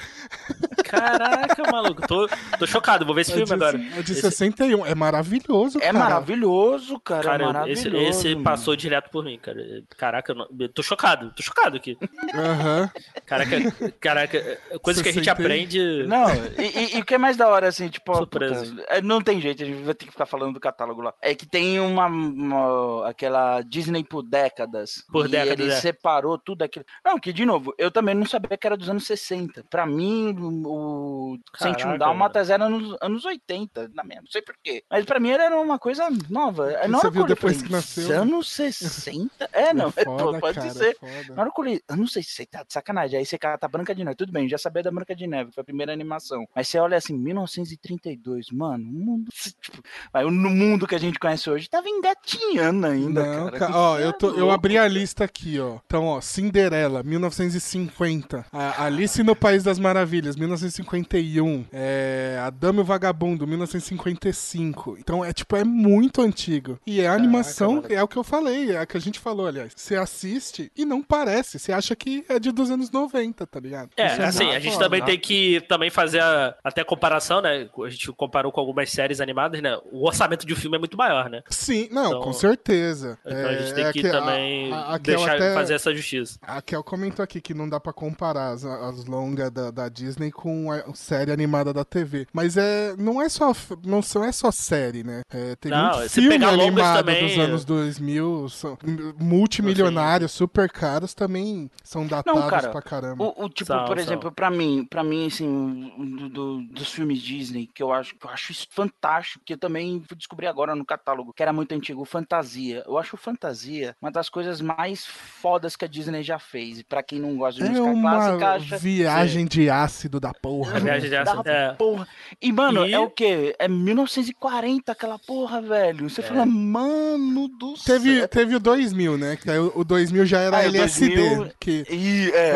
Caraca, 0.84 1.70
maluco. 1.70 2.06
Tô, 2.06 2.28
tô 2.58 2.66
chocado. 2.66 3.04
Vou 3.04 3.14
ver 3.14 3.22
esse 3.22 3.32
É 3.32 3.34
filme 3.34 3.46
de, 3.46 3.54
agora. 3.54 3.76
é 3.96 4.02
de 4.02 4.12
Esse- 4.12 4.20
61. 4.22 4.86
É 4.86 4.94
maravilhoso, 4.94 5.78
É 5.78 5.92
cara. 5.92 5.98
maravilhoso, 5.98 6.98
cara. 7.00 7.22
Cara, 7.22 7.42
é 7.42 7.46
maravilhoso. 7.46 7.96
esse, 7.96 8.28
esse 8.28 8.36
passou 8.42 8.76
direto 8.76 9.10
por 9.10 9.24
mim, 9.24 9.38
cara. 9.40 9.58
Caraca, 9.96 10.32
eu, 10.32 10.36
não- 10.36 10.48
eu 10.58 10.68
tô 10.68 10.82
chocado. 10.82 11.32
Tô 11.34 11.42
chocado 11.42 11.76
aqui. 11.76 11.96
Aham. 12.34 12.90
Caraca, 13.26 13.56
caraca, 14.00 14.58
coisa 14.82 15.02
que 15.02 15.08
a 15.08 15.12
gente 15.12 15.24
61. 15.24 15.44
aprende. 15.44 16.06
Não, 16.06 16.26
e, 16.58 16.94
e- 16.94 16.96
e 16.96 17.00
o 17.00 17.04
que 17.04 17.14
é 17.14 17.18
mais 17.18 17.36
da 17.36 17.48
hora, 17.48 17.68
assim, 17.68 17.88
tipo, 17.88 18.12
ó, 18.12 18.16
Surpresa. 18.16 18.64
puta, 18.66 18.84
é, 18.88 19.02
não 19.02 19.20
tem 19.20 19.40
jeito, 19.40 19.62
a 19.62 19.66
gente 19.66 19.82
vai 19.82 19.94
ter 19.94 20.06
que 20.06 20.12
ficar 20.12 20.26
falando 20.26 20.54
do 20.54 20.60
catálogo 20.60 21.02
É 21.22 21.34
que 21.34 21.46
tem 21.46 21.78
uma, 21.80 22.06
uma- 22.06 23.08
aquela 23.08 23.60
Disney 23.62 24.04
por 24.04 24.22
décadas. 24.22 25.04
Por 25.10 25.26
e 25.26 25.30
décadas, 25.30 25.60
ele 25.60 25.72
é. 25.72 25.76
separou 25.80 26.38
tudo 26.38 26.62
aquilo. 26.62 26.84
Não, 27.04 27.18
que 27.18 27.32
de 27.32 27.44
novo, 27.44 27.74
eu 27.78 27.90
também 27.90 28.14
não 28.14 28.26
sabia 28.26 28.56
que 28.56 28.66
era 28.66 28.76
dos 28.76 28.88
anos 28.88 29.06
60. 29.06 29.64
Pra 29.70 29.86
mim, 29.86 30.34
o 30.66 31.38
Caraca, 31.52 31.78
101 31.80 31.98
Dálmatas 31.98 32.50
era 32.50 32.68
nos 32.68 32.96
anos 33.00 33.24
80, 33.24 33.90
na 33.94 34.04
minha, 34.04 34.20
não 34.20 34.28
sei 34.30 34.42
porquê. 34.42 34.84
Mas 34.90 35.04
pra 35.04 35.20
mim 35.20 35.30
era 35.30 35.58
uma 35.60 35.78
coisa 35.78 36.08
nova. 36.28 36.66
Aí 36.68 36.88
Na 36.88 36.98
Você 36.98 37.06
hora 37.06 37.14
viu 37.14 37.26
depois 37.26 37.56
falei, 37.56 37.66
que 37.66 37.72
nasceu? 37.72 38.22
Anos 38.22 38.50
60? 38.52 39.48
É, 39.52 39.72
não, 39.74 39.92
É 39.96 40.04
foda, 40.04 40.38
pode 40.38 40.58
cara, 40.58 40.70
ser. 40.70 40.90
é 40.90 40.94
foda. 40.94 41.34
Na 41.34 41.42
hora 41.42 41.50
que 41.50 41.60
eu 41.60 41.64
sei 42.08 42.22
se 42.22 42.30
você 42.30 42.46
tá 42.46 42.62
de 42.62 42.72
sacanagem. 42.72 43.18
Aí 43.18 43.24
você 43.26 43.38
cata 43.38 43.68
Branca 43.68 43.94
de 43.94 44.04
Neve. 44.04 44.16
Tudo 44.16 44.32
bem, 44.32 44.48
já 44.48 44.58
sabia 44.58 44.82
da 44.82 44.90
Branca 44.90 45.14
de 45.14 45.26
Neve, 45.26 45.52
foi 45.52 45.60
a 45.60 45.64
primeira 45.64 45.92
animação. 45.92 46.46
Mas 46.54 46.68
você 46.68 46.78
olha 46.78 46.96
assim, 46.96 47.14
1932, 47.16 48.50
mano, 48.50 48.84
O 48.84 48.92
mundo, 48.92 49.30
tipo, 49.60 49.82
vai, 50.12 50.24
no 50.24 50.50
mundo 50.50 50.86
que 50.88 50.94
a 50.94 50.98
gente 50.98 51.18
conhece 51.18 51.48
hoje, 51.50 51.68
tava 51.68 51.88
engatinhando 51.88 52.86
ainda, 52.86 53.24
Não, 53.24 53.44
cara. 53.50 53.58
ca- 53.58 53.70
ó, 53.78 53.98
eu, 53.98 54.12
tô- 54.12 54.30
eu 54.34 54.50
abri 54.50 54.76
a 54.78 54.88
lista 54.88 55.24
aqui, 55.24 55.58
ó. 55.60 55.78
Então, 55.86 56.06
ó, 56.06 56.20
Cinderela, 56.20 57.02
1950. 57.02 58.46
A 58.52 58.84
Alice 58.84 59.22
no 59.22 59.36
País 59.36 59.62
das 59.62 59.78
Maravilhas, 59.78 60.36
1951. 60.36 61.64
É, 61.72 62.38
A 62.42 62.50
Dama 62.50 62.80
e 62.80 62.82
o 62.82 62.84
Vagabundo, 62.84 63.46
1955. 63.46 64.96
Então, 64.98 65.24
é 65.24 65.32
tipo, 65.32 65.56
é 65.56 65.64
muito 65.64 66.22
antigo. 66.22 66.78
E 66.86 67.04
a 67.04 67.12
animação 67.12 67.76
mano. 67.76 67.86
é 67.90 68.02
o 68.02 68.08
que 68.08 68.16
eu 68.16 68.24
falei, 68.24 68.72
é 68.72 68.78
a 68.78 68.86
que 68.86 68.96
a 68.96 69.00
gente 69.00 69.18
falou, 69.18 69.46
aliás. 69.46 69.72
Você 69.76 69.96
assiste 69.96 70.70
e 70.76 70.84
não 70.84 71.02
parece. 71.02 71.58
Você 71.58 71.72
acha 71.72 71.94
que 71.94 72.24
é 72.28 72.38
de 72.38 72.50
dos 72.52 72.70
anos 72.70 72.90
90, 72.90 73.46
tá 73.46 73.60
ligado? 73.60 73.90
É, 73.96 74.12
Isso 74.12 74.22
assim, 74.22 74.50
a 74.50 74.58
gente 74.60 74.72
foda. 74.72 74.84
também 74.86 75.04
tem 75.04 75.18
que 75.18 75.60
também 75.68 75.90
fazer 75.90 76.20
a, 76.20 76.54
até 76.64 76.80
a 76.82 76.84
comparação, 76.84 77.40
né? 77.40 77.68
A 77.84 77.88
gente 77.90 78.10
comparou 78.12 78.50
com 78.52 78.60
algumas 78.60 78.90
séries 78.90 79.20
animadas, 79.20 79.60
né? 79.60 79.76
O 79.92 80.06
orçamento 80.06 80.46
de 80.46 80.52
um 80.52 80.56
filme 80.56 80.76
é 80.76 80.77
muito 80.78 80.96
maior, 80.96 81.28
né? 81.28 81.42
Sim, 81.50 81.88
não, 81.90 82.06
Então- 82.08 82.20
com 82.22 82.32
certeza. 82.32 83.18
Então 83.24 83.48
a 83.48 83.52
gente 83.54 83.70
É, 83.70 83.74
tem 83.74 83.84
é 83.84 83.92
que 83.92 84.06
a- 84.06 84.10
também 84.12 84.72
a- 84.72 84.94
a 84.94 84.98
deixar 84.98 85.36
até- 85.36 85.54
fazer 85.54 85.74
essa 85.74 85.94
justiça. 85.94 86.38
A 86.42 86.60
Kel 86.62 86.82
comentou 86.82 87.22
aqui 87.22 87.40
que 87.40 87.54
não 87.54 87.68
dá 87.68 87.78
pra 87.80 87.92
comparar 87.92 88.50
as, 88.52 88.64
as 88.64 89.04
longas 89.06 89.50
da, 89.50 89.70
da 89.70 89.88
Disney 89.88 90.30
com 90.30 90.70
a 90.72 90.94
série 90.94 91.30
animada 91.32 91.72
da 91.72 91.84
TV. 91.84 92.26
Mas 92.32 92.56
é, 92.56 92.94
não, 92.96 93.20
é 93.20 93.28
só, 93.28 93.52
não 93.84 94.02
só- 94.02 94.24
é 94.24 94.32
só 94.32 94.50
série, 94.50 95.02
né? 95.02 95.22
É, 95.32 95.56
tem 95.56 95.70
Não, 95.70 95.96
muito 95.98 96.10
filme 96.10 96.34
animado 96.44 96.98
também, 96.98 97.26
dos 97.28 97.36
é- 97.36 97.40
anos 97.40 97.64
2000, 97.64 98.48
são, 98.48 98.76
multimilionários, 99.18 100.32
super 100.32 100.70
caros, 100.70 101.14
também 101.14 101.70
são 101.82 102.06
datados 102.06 102.48
cara, 102.50 102.68
pra 102.70 102.82
caramba. 102.82 103.24
O, 103.24 103.44
o 103.44 103.48
tipo, 103.48 103.66
São, 103.66 103.84
por 103.84 103.96
são. 103.96 104.04
exemplo, 104.06 104.32
pra 104.32 104.50
mim, 104.50 104.84
para 104.88 105.02
mim, 105.02 105.26
assim, 105.26 105.46
um 105.46 106.16
do- 106.16 106.28
do- 106.28 106.62
dos 106.72 106.90
filmes 106.90 107.20
Disney, 107.20 107.68
que 107.72 107.82
eu 107.82 107.92
acho, 107.92 108.14
que 108.16 108.26
eu 108.26 108.30
acho 108.30 108.52
isso 108.52 108.66
fantástico, 108.70 109.42
que 109.44 109.54
eu 109.54 109.58
também 109.58 110.02
fui 110.06 110.16
descobrir 110.16 110.46
agora 110.46 110.67
no 110.74 110.84
catálogo, 110.84 111.32
que 111.32 111.42
era 111.42 111.52
muito 111.52 111.72
antigo, 111.74 112.02
o 112.02 112.04
Fantasia. 112.04 112.82
Eu 112.86 112.98
acho 112.98 113.16
o 113.16 113.18
Fantasia 113.18 113.96
uma 114.00 114.10
das 114.10 114.28
coisas 114.28 114.60
mais 114.60 115.04
fodas 115.06 115.76
que 115.76 115.84
a 115.84 115.88
Disney 115.88 116.22
já 116.22 116.38
fez. 116.38 116.78
E 116.80 116.84
pra 116.84 117.02
quem 117.02 117.18
não 117.20 117.36
gosta 117.36 117.60
de 117.62 117.66
É 117.66 117.70
música 117.70 117.86
uma 117.90 118.10
clássica, 118.10 118.48
acha. 118.52 118.78
viagem 118.78 119.46
de 119.46 119.68
ácido 119.70 120.18
da 120.20 120.32
porra. 120.34 120.72
A 120.72 120.74
né? 120.74 120.80
viagem 120.80 121.10
de 121.10 121.16
Da 121.16 121.22
ácido, 121.32 121.48
é. 121.48 121.72
porra. 121.74 122.08
E, 122.40 122.52
mano, 122.52 122.86
E- 122.86 122.92
é 122.94 122.98
o 122.98 123.10
quê? 123.10 123.54
É 123.58 123.68
1940 123.68 124.92
aquela 124.92 125.18
porra, 125.18 125.60
velho. 125.60 126.08
Você 126.08 126.20
É. 126.20 126.24
fala, 126.24 126.44
mano 126.46 127.48
do 127.48 127.74
Teve, 127.84 128.18
céu. 128.20 128.28
teve 128.28 128.54
o 128.56 128.60
2000, 128.60 129.16
né? 129.18 129.36
Que 129.36 129.50
aí 129.50 129.58
o, 129.58 129.72
o 129.74 129.84
2000 129.84 130.26
já 130.26 130.40
era 130.40 130.58
Ah, 130.58 130.64
LSD. 130.64 131.14
2000 131.16 131.52
Que, 131.60 131.84
E, 131.90 132.30
é, 132.34 132.52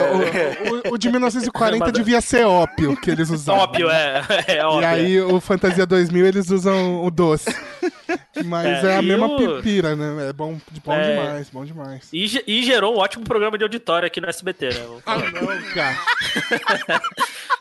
o, 0.87 0.91
o- 0.91 0.95
o 0.95 0.99
de 0.99 1.11
1940 1.11 1.85
Mas- 1.87 1.93
devia 1.93 2.21
ser 2.21 2.45
ópio 2.47 2.97
que 2.97 3.11
eles 3.11 3.29
usavam. 3.31 3.63
Óbvio, 3.65 3.91
é. 3.91 4.23
É 4.47 4.65
óbvio. 4.65 4.83
E 4.83 4.85
aí 4.85 5.21
o 5.21 5.41
Fantasia 5.41 5.87
2000 5.87 6.27
eles 6.27 6.51
usam 6.51 7.05
o 7.05 7.11
doce. 7.11 7.55
Mas 8.45 8.85
é, 8.85 8.93
É, 8.93 8.97
a 8.97 9.03
mesma 9.03 9.27
o- 9.27 9.57
pipira, 9.57 9.95
né? 9.97 10.29
É 10.29 10.33
bom, 10.33 10.59
bom 10.85 10.93
É. 10.93 11.15
demais, 11.15 11.51
bom 11.51 11.65
demais. 11.65 12.09
E, 12.13 12.43
e 12.47 12.63
gerou 12.65 12.95
um 12.95 12.99
ótimo 12.99 13.25
programa 13.25 13.57
de 13.59 13.65
auditório 13.65 14.07
aqui 14.07 14.21
no 14.21 14.29
SBT, 14.29 14.69
né? 14.71 15.01
Ah, 15.07 15.19
não, 15.19 15.73
cara. 15.75 17.03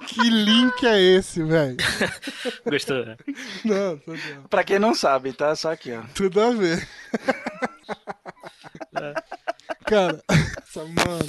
que 0.07 0.29
link 0.29 0.85
é 0.85 0.99
esse, 1.01 1.43
velho? 1.43 1.77
Gostou? 2.69 3.05
né? 3.05 3.17
Não, 3.65 3.97
tô 3.97 4.15
zoando. 4.15 4.47
Pra 4.49 4.63
quem 4.63 4.79
não 4.79 4.93
sabe, 4.95 5.33
tá? 5.33 5.55
Só 5.55 5.71
aqui, 5.71 5.91
ó. 5.93 6.01
tudo 6.13 6.39
a 6.41 6.51
ver. 6.51 6.87
Cara, 9.85 10.21
essa, 10.29 10.83
mano, 10.85 11.25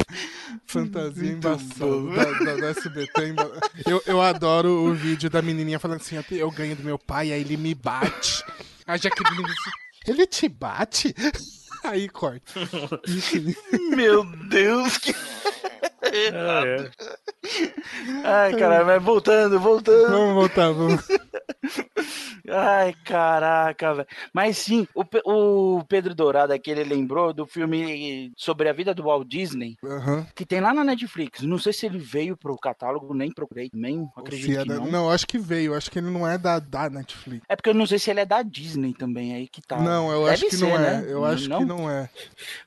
fantasia 0.67 1.33
embaçada 1.33 1.85
da, 2.15 2.25
da, 2.45 2.61
da 2.61 2.67
SBT. 2.69 3.29
emba- 3.29 3.51
Eu, 3.87 4.03
eu 4.07 4.21
adoro 4.23 4.69
o 4.69 4.95
vídeo 4.95 5.29
da 5.31 5.43
menininha 5.43 5.79
falando 5.81 6.01
assim: 6.01 6.17
"Eu- 6.17 6.39
eu 6.39 6.51
ganho 6.51 6.77
do 6.77 6.83
meu 6.85 6.99
pai, 6.99 7.33
aí 7.33 7.41
ele 7.41 7.57
me 7.57 7.75
bate. 7.75 8.45
A 8.93 8.99
Jaqueline 8.99 9.49
Ele 10.07 10.27
te 10.27 10.51
bate? 10.51 11.15
Aí 11.90 12.09
corta. 12.09 12.53
Meu 13.97 14.25
Deus, 14.25 14.99
que. 14.99 15.14
Ah, 16.05 16.62
é. 16.66 16.90
Ai, 18.25 18.57
caralho, 18.57 18.87
mas 18.87 19.03
voltando, 19.03 19.59
voltando. 19.59 20.11
Vamos 20.11 20.35
voltar, 20.35 20.71
vamos. 20.73 21.03
Ai, 22.49 22.92
caraca, 23.05 23.95
velho. 23.95 24.09
Mas 24.33 24.59
sim, 24.59 24.87
o, 24.95 25.05
Pe- 25.05 25.23
o 25.25 25.83
Pedro 25.88 26.14
Dourado 26.14 26.53
aqui, 26.53 26.71
ele 26.71 26.83
lembrou 26.85 27.33
do 27.33 27.47
filme 27.47 28.33
sobre 28.37 28.68
a 28.68 28.73
vida 28.73 28.92
do 28.92 29.05
Walt 29.05 29.27
Disney, 29.29 29.77
Aham. 29.85 30.27
que 30.35 30.45
tem 30.45 30.61
lá 30.61 30.75
na 30.75 30.83
Netflix. 30.85 31.42
Não 31.42 31.57
sei 31.59 31.73
se 31.73 31.87
ele 31.87 31.99
veio 31.99 32.37
pro 32.37 32.57
catálogo, 32.59 33.14
nem 33.14 33.31
procurei, 33.33 33.71
nem 33.73 34.09
acredito 34.16 34.59
é 34.59 34.62
que 34.62 34.68
da- 34.68 34.75
não. 34.77 34.87
não, 34.90 35.11
acho 35.11 35.27
que 35.27 35.38
veio. 35.38 35.75
Acho 35.75 35.90
que 35.90 35.99
ele 36.01 36.11
não 36.11 36.27
é 36.29 36.37
da, 36.37 36.59
da 36.59 36.90
Netflix. 36.90 37.45
É 37.49 37.55
porque 37.57 37.71
eu 37.71 37.75
não 37.75 37.87
sei 37.87 37.99
se 37.99 38.11
ele 38.11 38.21
é 38.21 38.27
da 38.27 38.42
Disney 38.42 38.92
também, 38.92 39.35
aí 39.35 39.49
que 39.49 39.62
tá. 39.62 39.79
Não, 39.81 40.11
eu 40.11 40.23
Deve 40.25 40.33
acho 40.35 40.45
que 40.47 40.57
ser, 40.57 40.66
não 40.66 40.79
né? 40.79 41.05
é. 41.09 41.12
Eu 41.12 41.25
acho 41.25 41.45
que 41.49 41.64
não 41.64 41.72
é. 41.91 42.09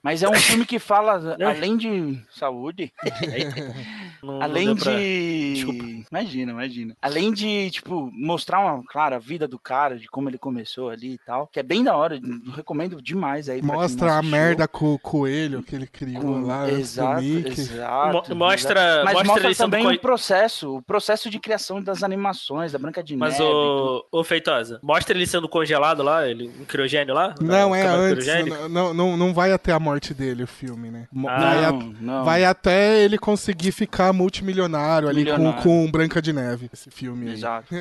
Mas 0.01 0.23
é 0.23 0.29
um 0.29 0.33
filme 0.35 0.65
que 0.65 0.79
fala, 0.79 1.37
Não. 1.37 1.47
além 1.49 1.77
de 1.77 2.21
saúde, 2.31 2.91
Não- 4.25 4.41
além 4.41 4.73
de. 4.75 5.53
Desculpa. 5.53 5.83
Imagina, 6.11 6.51
imagina. 6.51 6.95
Além 7.01 7.31
de, 7.33 7.69
tipo, 7.71 8.09
mostrar 8.13 8.59
uma, 8.59 8.83
claro, 8.87 9.15
a 9.15 9.19
vida 9.19 9.47
do 9.47 9.57
cara, 9.59 9.97
de 9.97 10.07
como 10.07 10.29
ele 10.29 10.37
começou 10.37 10.89
ali 10.89 11.13
e 11.13 11.17
tal. 11.17 11.47
Que 11.47 11.59
é 11.59 11.63
bem 11.63 11.83
da 11.83 11.95
hora. 11.95 12.15
eu 12.15 12.51
Recomendo 12.55 13.01
demais 13.01 13.49
aí. 13.49 13.61
Mostra 13.61 14.15
a 14.17 14.21
merda 14.23 14.67
com 14.67 14.93
o 14.93 14.99
coelho 14.99 15.61
que 15.63 15.75
ele 15.75 15.87
criou 15.87 16.21
Com- 16.21 16.41
lá 16.45 16.69
exato, 16.69 17.23
exato. 17.23 18.29
Mo- 18.29 18.35
mostra- 18.35 18.79
exato. 18.79 19.05
Mas 19.05 19.13
mostra 19.15 19.47
mostra, 19.49 19.55
também 19.65 19.87
o 19.87 19.99
processo, 19.99 20.77
o 20.77 20.81
processo 20.81 21.29
de 21.29 21.39
criação 21.39 21.81
das 21.81 22.03
animações, 22.03 22.71
da 22.71 22.79
Branca 22.79 23.03
de 23.03 23.15
Mas 23.15 23.33
Neve. 23.37 23.43
tudo. 23.43 24.05
o, 24.11 24.19
o 24.19 24.23
Feitosa, 24.23 24.79
mostra 24.81 25.15
ele 25.15 25.25
sendo 25.27 25.47
congelado 25.49 26.01
lá, 26.03 26.27
ele, 26.27 26.51
um 26.59 26.65
criogênio 26.65 27.13
lá? 27.13 27.33
Não, 27.41 27.75
é 27.75 27.85
antes. 27.85 28.25
Não, 28.69 28.93
não, 28.93 29.17
não 29.17 29.33
vai 29.33 29.51
até 29.51 29.71
a 29.71 29.79
morte 29.79 30.13
dele 30.13 30.43
o 30.43 30.47
filme, 30.47 30.89
né? 30.89 31.07
Ah, 31.27 31.39
vai, 31.39 31.65
a- 31.65 31.71
não, 31.71 31.93
não. 31.99 32.23
vai 32.25 32.45
até 32.45 33.03
ele 33.03 33.17
conseguir 33.17 33.71
ficar 33.71 34.13
multimilionário 34.15 35.07
ali 35.07 35.23
com, 35.25 35.31
Milionário. 35.31 35.63
com 35.63 35.91
Branca 35.91 36.21
de 36.21 36.33
Neve, 36.33 36.69
esse 36.73 36.89
filme 36.89 37.27
aí. 37.27 37.33
Exato. 37.33 37.67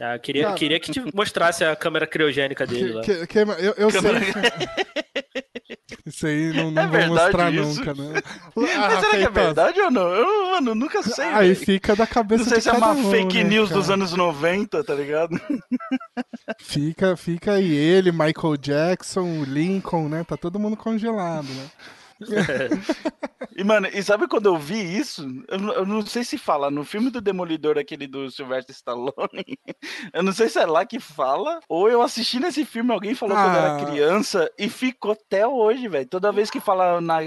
Ah, 0.00 0.18
queria, 0.18 0.44
Cara. 0.44 0.54
queria 0.54 0.80
que 0.80 0.92
te 0.92 1.02
mostrasse 1.14 1.64
a 1.64 1.74
câmera 1.74 2.06
criogênica 2.06 2.66
dele 2.66 2.92
lá. 2.92 3.02
Que- 3.02 3.26
que- 3.26 3.26
que- 3.26 3.38
eu 3.38 3.74
eu 3.76 3.90
sei. 3.90 4.00
Isso 6.06 6.26
aí 6.26 6.52
não, 6.54 6.70
não 6.70 6.82
É 6.82 6.86
vou 6.86 7.06
mostrar 7.08 7.52
isso? 7.52 7.80
nunca, 7.80 7.94
né? 7.94 8.20
Mas 8.56 8.70
Ah, 8.76 9.00
será 9.00 9.10
que 9.10 9.16
é 9.24 9.30
verdade 9.30 9.80
ou 9.80 9.90
não? 9.90 10.08
Eu, 10.14 10.50
mano, 10.52 10.74
nunca 10.74 11.02
sei. 11.02 11.24
Aí 11.26 11.52
velho. 11.52 11.66
fica 11.66 11.94
da 11.94 12.06
cabeça 12.06 12.44
Não 12.44 12.48
sei 12.48 12.58
de 12.58 12.62
se 12.64 12.68
é 12.70 12.72
uma 12.72 12.92
um, 12.92 13.10
fake 13.10 13.42
né, 13.44 13.50
news 13.50 13.68
dos 13.68 13.82
cara? 13.88 13.94
anos 13.94 14.12
90, 14.12 14.82
tá 14.84 14.94
ligado? 14.94 15.38
Fica, 16.60 17.16
fica 17.16 17.52
aí 17.52 17.70
ele, 17.74 18.10
Michael 18.10 18.56
Jackson, 18.58 19.44
Lincoln, 19.44 20.08
né? 20.08 20.24
Tá 20.24 20.36
todo 20.36 20.58
mundo 20.58 20.76
congelado, 20.76 21.46
né? 21.48 21.66
E, 23.56 23.64
mano, 23.64 23.88
e 23.92 24.02
sabe 24.02 24.28
quando 24.28 24.46
eu 24.46 24.56
vi 24.56 24.78
isso? 24.98 25.26
Eu, 25.48 25.58
não- 25.58 25.72
eu 25.72 25.86
não 25.86 26.04
sei 26.06 26.22
se 26.24 26.38
fala 26.38 26.70
no 26.70 26.84
filme 26.84 27.10
do 27.10 27.20
Demolidor, 27.20 27.76
aquele 27.78 28.06
do 28.06 28.30
Sylvester 28.30 28.74
Stallone. 28.74 29.12
Eu 30.12 30.22
não 30.22 30.32
sei 30.32 30.48
se 30.48 30.58
é 30.58 30.66
lá 30.66 30.84
que 30.86 30.98
fala, 31.00 31.60
ou 31.68 31.88
eu 31.88 32.00
assisti 32.02 32.38
nesse 32.40 32.64
filme, 32.64 32.92
alguém 32.92 33.14
falou 33.14 33.36
quando 33.36 33.54
eu 33.54 33.60
Ah. 33.60 33.64
era 33.78 33.84
criança 33.86 34.50
e 34.58 34.68
ficou 34.68 35.12
até 35.12 35.46
hoje, 35.46 35.86
velho. 35.88 36.06
Toda 36.08 36.32
vez 36.32 36.50
que 36.50 36.60
fala 36.60 37.00
na, 37.00 37.18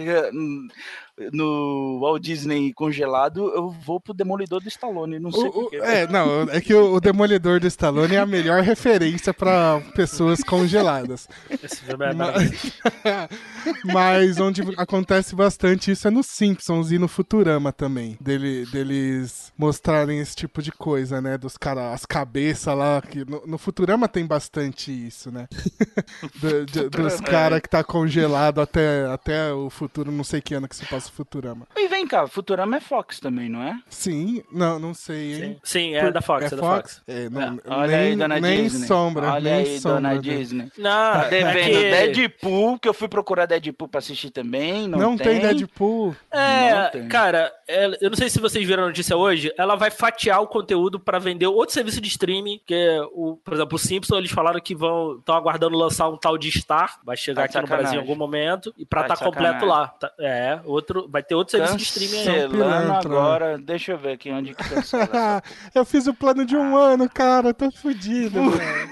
no 1.32 2.00
Walt 2.02 2.22
Disney 2.22 2.74
congelado, 2.74 3.50
eu 3.54 3.70
vou 3.70 4.00
pro 4.00 4.14
Demolidor 4.14 4.62
do 4.62 4.68
Stallone. 4.68 5.20
Não 5.20 5.32
sei 5.32 5.44
O- 5.48 5.52
porquê. 5.52 5.78
é, 5.78 6.08
não, 6.08 6.44
é 6.44 6.60
que 6.62 6.74
o, 6.74 6.94
o 6.94 7.00
Demolidor 7.02 7.60
do 7.60 7.68
Stallone 7.68 8.16
é 8.16 8.20
a 8.20 8.26
melhor 8.26 8.62
referência 8.62 9.34
pra 9.34 9.82
pessoas 9.96 10.42
congeladas. 10.44 11.28
Esse 11.64 11.78
filme 11.78 12.06
é 12.06 12.14
Mas, 12.14 12.74
mas 13.86 14.40
onde 14.40 14.62
acontece 14.78 15.36
bastante 15.36 15.92
isso 15.92 16.08
é 16.08 16.12
no 16.12 16.24
Simpsons 16.24 16.92
e 16.92 16.98
no 16.98 17.08
Futurama 17.08 17.72
também. 17.72 18.18
Dele, 18.20 18.66
deles 18.72 19.52
mostrarem 19.58 20.20
esse 20.20 20.36
tipo 20.36 20.62
de 20.62 20.72
coisa, 20.72 21.22
né? 21.22 21.38
Dos 21.38 21.58
caras, 21.58 21.94
as 21.94 22.06
cabeças 22.06 22.76
lá. 22.76 23.02
Que 23.02 23.26
no, 23.30 23.44
no 23.46 23.58
Futurama 23.58 24.08
tem 24.08 24.26
bastante 24.26 24.92
isso, 24.92 25.32
né? 25.32 25.48
Do- 26.42 26.66
de- 26.66 26.90
dos 26.90 27.20
caras 27.22 27.58
é. 27.58 27.62
que 27.62 27.70
tá 27.70 27.84
congelado 27.84 28.62
até, 28.62 29.06
até 29.08 29.54
o 29.54 29.70
futuro, 29.70 30.12
não 30.12 30.24
sei 30.24 30.42
que 30.42 30.54
ano 30.54 30.68
que 30.68 30.76
se 30.76 30.86
passa 30.86 31.11
Futurama. 31.12 31.68
E 31.76 31.88
vem 31.88 32.08
cá, 32.08 32.28
Futurama 32.28 32.78
é 32.78 32.80
Fox 32.80 33.20
também, 33.20 33.50
não 33.50 33.62
é? 33.62 33.78
Sim, 33.90 34.44
não, 34.52 34.80
não 34.80 34.94
sei, 34.94 35.34
hein? 35.34 35.60
Sim, 35.64 35.90
sim, 35.92 35.96
é 35.96 36.12
da 36.12 36.22
Fox, 36.22 36.46
é, 36.52 36.56
da 36.56 36.58
Fox. 36.58 37.02
É, 37.08 37.30
não, 37.30 37.60
Olha 37.68 37.88
nem, 37.98 38.12
aí, 38.12 38.16
dona 38.16 38.40
nem 38.40 38.64
Disney. 38.64 38.88
sombra, 38.88 39.32
Olha 39.34 39.42
nem 39.42 39.54
aí, 39.54 39.80
sombra. 39.80 39.96
dona 40.02 40.14
né? 40.16 40.20
Disney. 40.22 40.72
Não, 40.78 41.14
Tá 41.14 41.28
devendo 41.30 41.78
é 41.78 42.08
que... 42.08 42.14
Deadpool, 42.22 42.80
que 42.80 42.88
eu 42.90 42.94
fui 42.94 43.08
procurar 43.08 43.46
Deadpool 43.46 43.88
pra 43.88 44.00
assistir 44.00 44.32
também. 44.32 44.88
Não, 44.88 44.98
Não, 44.98 45.18
tem. 45.18 45.40
Deadpool. 45.40 46.16
É, 46.32 46.74
Não 46.76 46.92
tem. 46.92 47.08
cara, 47.08 47.52
eu 48.02 48.10
não 48.10 48.18
sei 48.18 48.30
se 48.30 48.40
vocês 48.40 48.66
viram 48.68 48.84
a 48.84 48.88
notícia 48.88 49.16
hoje, 49.16 49.54
ela 49.58 49.76
vai 49.76 49.90
fatiar 49.92 50.42
o 50.42 50.48
conteúdo 50.48 51.00
pra 51.00 51.20
vender 51.20 51.48
outro 51.48 51.74
serviço 51.74 52.00
de 52.02 52.08
streaming, 52.10 52.60
que 52.66 52.74
é 52.74 53.02
o, 53.14 53.38
por 53.44 53.54
exemplo, 53.54 53.76
o 53.76 53.80
Simpson, 53.80 54.18
eles 54.18 54.32
falaram 54.32 54.60
que 54.60 54.76
vão 54.76 55.18
estão 55.18 55.36
aguardando 55.36 55.78
lançar 55.78 56.10
um 56.10 56.18
tal 56.18 56.38
de 56.38 56.52
Star, 56.52 57.00
vai 57.04 57.16
chegar 57.18 57.42
Tá 57.48 57.60
aqui 57.60 57.62
no 57.62 57.68
Brasil 57.68 57.84
em 57.84 57.86
sacanagem. 57.86 58.00
algum 58.00 58.16
momento 58.20 58.74
e 58.78 58.86
pra 58.86 59.04
Tá 59.04 59.14
estar 59.14 59.26
de 59.26 59.32
completo 59.32 59.54
sacanagem. 59.66 59.70
lá. 59.70 59.88
Tá- 59.88 60.12
é, 60.20 60.60
outro, 60.66 61.08
vai 61.10 61.24
ter 61.24 61.36
outro 61.36 61.52
serviço 61.52 61.78
de 61.78 61.84
streaming 61.84 62.20
aí. 62.28 62.42
Cancelando 62.50 62.94
agora. 62.94 63.58
Deixa 63.58 63.92
eu 63.94 63.98
ver 63.98 64.14
aqui 64.14 64.32
onde 64.32 64.54
que 64.54 64.64
cancela 64.70 65.42
eu 65.76 65.86
fiz 65.86 66.08
o 66.08 66.14
plano 66.14 66.46
de 66.46 66.56
um 66.56 66.76
ano, 66.76 67.10
cara. 67.10 67.54
Tô 67.54 67.72
fudido, 67.72 68.40
velho. 68.52 68.92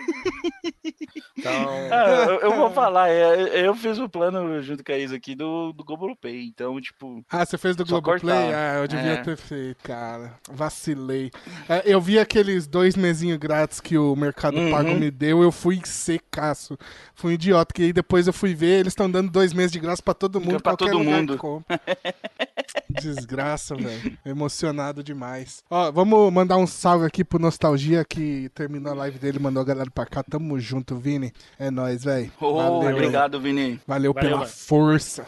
Então, 1.38 1.52
Ah, 1.92 2.10
eu, 2.30 2.40
eu 2.42 2.56
vou 2.56 2.70
falar, 2.72 3.10
é, 3.10 3.66
eu 3.66 3.74
fiz 3.76 3.98
o 4.00 4.10
plano 4.10 4.62
junto 4.62 4.84
com 4.84 4.92
a 4.92 4.98
Isa 4.98 5.16
aqui 5.16 5.36
do, 5.36 5.72
do 5.74 5.84
Globoplay, 5.84 6.46
então, 6.48 6.80
tipo, 6.82 7.24
Ah, 7.30 7.46
você 7.46 7.58
fez 7.58 7.76
do 7.76 7.86
Globoplay? 7.86 8.20
cortar. 8.36 8.54
Ah, 8.70 8.80
eu 8.82 8.88
devia 8.88 9.12
É. 9.14 9.18
ter 9.24 9.36
feito, 9.38 9.78
cara. 9.84 10.34
Vacilei. 10.52 11.32
É, 11.68 11.82
eu 11.86 12.00
vi 12.02 12.20
aqueles 12.20 12.68
dois 12.68 12.96
mesinhos 12.96 13.38
grátis 13.38 13.80
que 13.80 13.98
o 13.98 14.16
Mercado 14.16 14.58
Uhum. 14.58 14.72
Pago 14.72 14.94
me 14.96 15.10
deu, 15.10 15.42
eu 15.42 15.52
fui 15.52 15.80
secaço. 15.86 16.78
Fui 17.16 17.32
um 17.32 17.34
idiota, 17.34 17.74
que 17.74 17.84
aí 17.84 17.94
depois 17.94 18.28
eu 18.28 18.34
fui 18.34 18.54
ver, 18.54 18.80
eles 18.82 18.92
estão 18.92 19.10
dando 19.10 19.32
dois 19.32 19.54
meses 19.54 19.72
de 19.72 19.80
graça 19.80 20.02
pra 20.02 20.14
todo 20.14 20.40
mundo, 20.40 20.62
pra 20.62 20.72
qualquer 20.76 20.92
todo 20.92 21.00
lugar 21.04 21.20
mundo. 21.20 21.64
Desgraça, 22.90 23.76
velho. 23.76 24.18
Emocionado 24.26 25.04
demais. 25.04 25.64
Ó, 25.70 25.92
vamos 25.92 26.32
mandar 26.32 26.58
um 26.58 26.68
salve 26.68 27.06
aqui 27.06 27.24
pro 27.24 27.40
Nostalgia, 27.40 28.04
que 28.06 28.50
terminou 28.54 28.92
a 28.92 28.96
live 28.96 29.18
dele, 29.20 29.40
mandou 29.40 29.62
a 29.62 29.66
galera 29.66 29.90
pra 29.90 30.06
cá. 30.06 30.24
Tamo 30.24 30.60
junto, 30.60 30.96
Vini. 30.96 31.32
É 31.58 31.70
nóis, 31.72 32.04
velho. 32.04 32.32
oh, 32.40 32.80
obrigado, 32.88 33.40
Vini. 33.40 33.80
Valeu, 33.88 34.14
Valeu, 34.14 34.14
pela 34.14 34.38
mano. 34.40 34.50
força. 34.50 35.26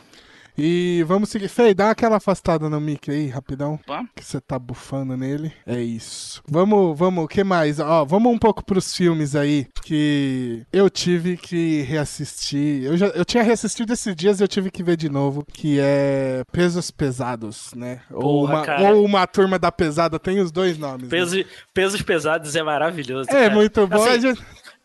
E 0.57 1.03
vamos 1.07 1.29
seguir. 1.29 1.47
Fei, 1.47 1.73
dá 1.73 1.89
aquela 1.91 2.17
afastada 2.17 2.69
no 2.69 2.79
mic 2.79 3.09
aí, 3.09 3.27
rapidão. 3.27 3.75
Opa. 3.83 4.03
Que 4.15 4.23
você 4.23 4.39
tá 4.39 4.59
bufando 4.59 5.15
nele. 5.17 5.51
É 5.65 5.79
isso. 5.81 6.41
Vamos, 6.47 6.97
vamos, 6.97 7.23
o 7.25 7.27
que 7.27 7.43
mais? 7.43 7.79
Ó, 7.79 8.05
vamos 8.05 8.31
um 8.33 8.37
pouco 8.37 8.63
pros 8.63 8.95
filmes 8.95 9.35
aí 9.35 9.67
que 9.83 10.63
eu 10.71 10.89
tive 10.89 11.37
que 11.37 11.81
reassistir. 11.81 12.83
Eu, 12.83 12.97
já, 12.97 13.07
eu 13.07 13.25
tinha 13.25 13.43
reassistido 13.43 13.93
esses 13.93 14.15
dias 14.15 14.39
e 14.39 14.43
eu 14.43 14.47
tive 14.47 14.69
que 14.69 14.83
ver 14.83 14.97
de 14.97 15.09
novo. 15.09 15.43
Que 15.51 15.79
é 15.79 16.43
Pesos 16.51 16.91
Pesados, 16.91 17.71
né? 17.75 18.01
ou, 18.11 18.21
Porra, 18.41 18.53
uma, 18.55 18.65
cara. 18.65 18.93
ou 18.93 19.05
uma 19.05 19.27
turma 19.27 19.57
da 19.57 19.71
pesada, 19.71 20.19
tem 20.19 20.39
os 20.39 20.51
dois 20.51 20.77
nomes. 20.77 21.03
né? 21.03 21.09
peso, 21.09 21.43
pesos 21.73 22.01
pesados 22.01 22.55
é 22.55 22.63
maravilhoso. 22.63 23.29
É 23.29 23.33
cara. 23.43 23.53
muito 23.53 23.87
bom. 23.87 23.95
Assim, 24.03 24.09
a 24.09 24.17
gente- 24.19 24.41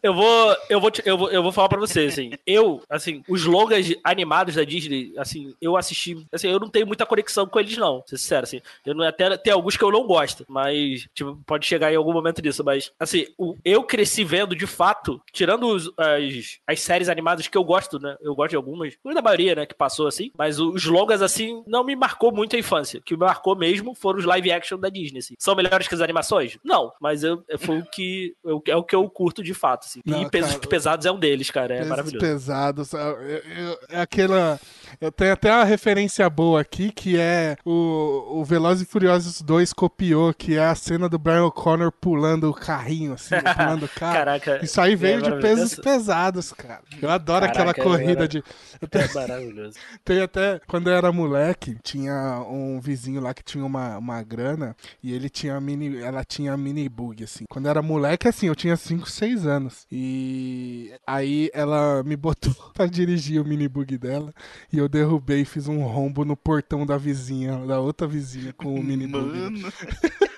Eu 0.06 0.14
vou, 0.14 0.56
eu 0.70 0.80
vou, 0.80 0.88
te- 0.88 1.02
eu 1.04 1.18
vou, 1.18 1.28
eu 1.32 1.42
vou 1.42 1.50
falar 1.50 1.68
pra 1.68 1.80
você, 1.80 2.02
assim, 2.02 2.30
eu, 2.46 2.80
assim, 2.88 3.24
os 3.28 3.44
longas 3.44 3.92
animados 4.04 4.54
da 4.54 4.62
Disney, 4.62 5.12
assim, 5.18 5.52
eu 5.60 5.76
assisti, 5.76 6.24
assim, 6.30 6.48
eu 6.48 6.60
não 6.60 6.68
tenho 6.68 6.86
muita 6.86 7.04
conexão 7.04 7.44
com 7.44 7.58
eles 7.58 7.76
não, 7.76 8.04
ser 8.06 8.16
sincero, 8.16 8.44
assim, 8.44 8.60
eu 8.84 8.94
não, 8.94 9.04
até 9.04 9.36
tem 9.36 9.52
alguns 9.52 9.76
que 9.76 9.82
eu 9.82 9.90
não 9.90 10.06
gosto, 10.06 10.44
mas, 10.48 11.08
tipo, 11.12 11.36
pode 11.44 11.66
chegar 11.66 11.92
em 11.92 11.96
algum 11.96 12.12
momento 12.12 12.40
disso, 12.40 12.62
mas, 12.62 12.92
assim, 13.00 13.26
o- 13.36 13.56
eu 13.64 13.82
cresci 13.82 14.22
vendo, 14.22 14.54
de 14.54 14.64
fato, 14.64 15.20
tirando 15.32 15.66
os- 15.66 15.90
as, 15.98 16.60
as 16.68 16.80
séries 16.80 17.08
animadas 17.08 17.48
que 17.48 17.58
eu 17.58 17.64
gosto, 17.64 17.98
né, 17.98 18.16
eu 18.20 18.32
gosto 18.32 18.50
de 18.50 18.56
algumas, 18.56 18.94
da 19.12 19.20
maioria, 19.20 19.56
né, 19.56 19.66
que 19.66 19.74
passou, 19.74 20.06
assim, 20.06 20.30
mas 20.38 20.60
os 20.60 20.84
longas, 20.84 21.20
assim, 21.20 21.64
não 21.66 21.82
me 21.82 21.96
marcou 21.96 22.30
muito 22.30 22.54
a 22.54 22.58
infância, 22.60 23.00
o 23.00 23.02
que 23.02 23.14
me 23.16 23.24
marcou 23.24 23.56
mesmo 23.56 23.92
foram 23.92 24.20
os 24.20 24.24
live 24.24 24.52
action 24.52 24.78
da 24.78 24.88
Disney, 24.88 25.18
assim. 25.18 25.34
São 25.36 25.56
melhores 25.56 25.88
que 25.88 25.94
as 25.96 26.00
animações? 26.00 26.58
Não, 26.62 26.92
mas 27.00 27.24
eu, 27.24 27.42
foi 27.58 27.78
o 27.80 27.84
que, 27.86 28.36
eu- 28.44 28.62
é 28.68 28.76
o 28.76 28.84
que 28.84 28.94
eu 28.94 29.08
curto 29.10 29.42
de 29.42 29.52
fato, 29.52 29.84
assim. 29.86 29.95
Não, 30.04 30.22
e 30.22 30.30
Pesos 30.30 30.54
cara, 30.56 30.68
Pesados 30.68 31.06
é 31.06 31.10
um 31.12 31.18
deles, 31.18 31.50
cara. 31.50 31.74
É 31.74 31.76
Pesos 31.78 31.90
maravilhoso. 31.90 32.26
pesados. 32.26 32.92
Eu- 32.92 33.00
eu- 33.00 33.78
É 33.88 34.00
aquela. 34.00 34.60
Eu 35.00 35.10
tenho 35.12 35.32
até 35.32 35.52
uma 35.52 35.64
referência 35.64 36.28
boa 36.30 36.60
aqui, 36.60 36.90
que 36.90 37.18
é 37.18 37.56
o, 37.64 38.40
o 38.40 38.44
Velozes 38.44 38.82
e 38.86 38.90
Furiosos 38.90 39.42
2 39.42 39.72
copiou, 39.72 40.32
que 40.32 40.56
é 40.56 40.64
a 40.64 40.74
cena 40.74 41.08
do 41.08 41.18
Brian 41.18 41.44
O'Connor 41.44 41.90
pulando 41.92 42.48
o 42.48 42.54
carrinho, 42.54 43.14
assim, 43.14 43.34
pulando 43.56 43.84
o 43.84 43.88
carro. 43.88 44.14
Caraca. 44.14 44.64
Isso 44.64 44.80
aí 44.80 44.94
veio 44.96 45.18
é 45.24 45.30
de 45.30 45.40
pesos 45.40 45.74
pesados, 45.74 46.52
cara. 46.52 46.80
Eu 47.00 47.10
adoro 47.10 47.46
Caraca, 47.46 47.70
aquela 47.70 47.74
corrida 47.74 48.24
agora- 48.24 48.28
de. 48.28 48.42
É 48.92 49.14
maravilhoso. 49.14 49.76
Tem 50.04 50.20
até, 50.22 50.60
quando 50.66 50.88
eu 50.88 50.94
era 50.94 51.10
moleque, 51.12 51.76
tinha 51.82 52.40
um 52.48 52.80
vizinho 52.80 53.20
lá 53.20 53.34
que 53.34 53.42
tinha 53.42 53.64
uma, 53.64 53.98
uma 53.98 54.22
grana 54.22 54.76
e 55.02 55.12
ele 55.12 55.28
tinha 55.28 55.60
mini, 55.60 56.00
ela 56.00 56.24
tinha 56.24 56.56
mini 56.56 56.88
bug, 56.88 57.24
assim. 57.24 57.44
Quando 57.48 57.66
eu 57.66 57.70
era 57.70 57.82
moleque, 57.82 58.28
assim, 58.28 58.46
eu 58.46 58.54
tinha 58.54 58.76
5, 58.76 59.08
6 59.10 59.46
anos. 59.46 59.85
E 59.90 60.92
aí 61.06 61.48
ela 61.54 62.02
me 62.02 62.16
botou 62.16 62.52
pra 62.74 62.86
dirigir 62.86 63.40
o 63.40 63.44
mini 63.44 63.68
bug 63.68 63.96
dela 63.96 64.34
e 64.72 64.78
eu 64.78 64.88
derrubei 64.88 65.42
e 65.42 65.44
fiz 65.44 65.68
um 65.68 65.82
rombo 65.84 66.24
no 66.24 66.36
portão 66.36 66.84
da 66.84 66.96
vizinha, 66.96 67.64
da 67.66 67.78
outra 67.78 68.06
vizinha 68.06 68.52
com 68.52 68.74
o 68.74 68.82
mini 68.82 69.06
bug. 69.06 69.26
Mano, 69.26 69.72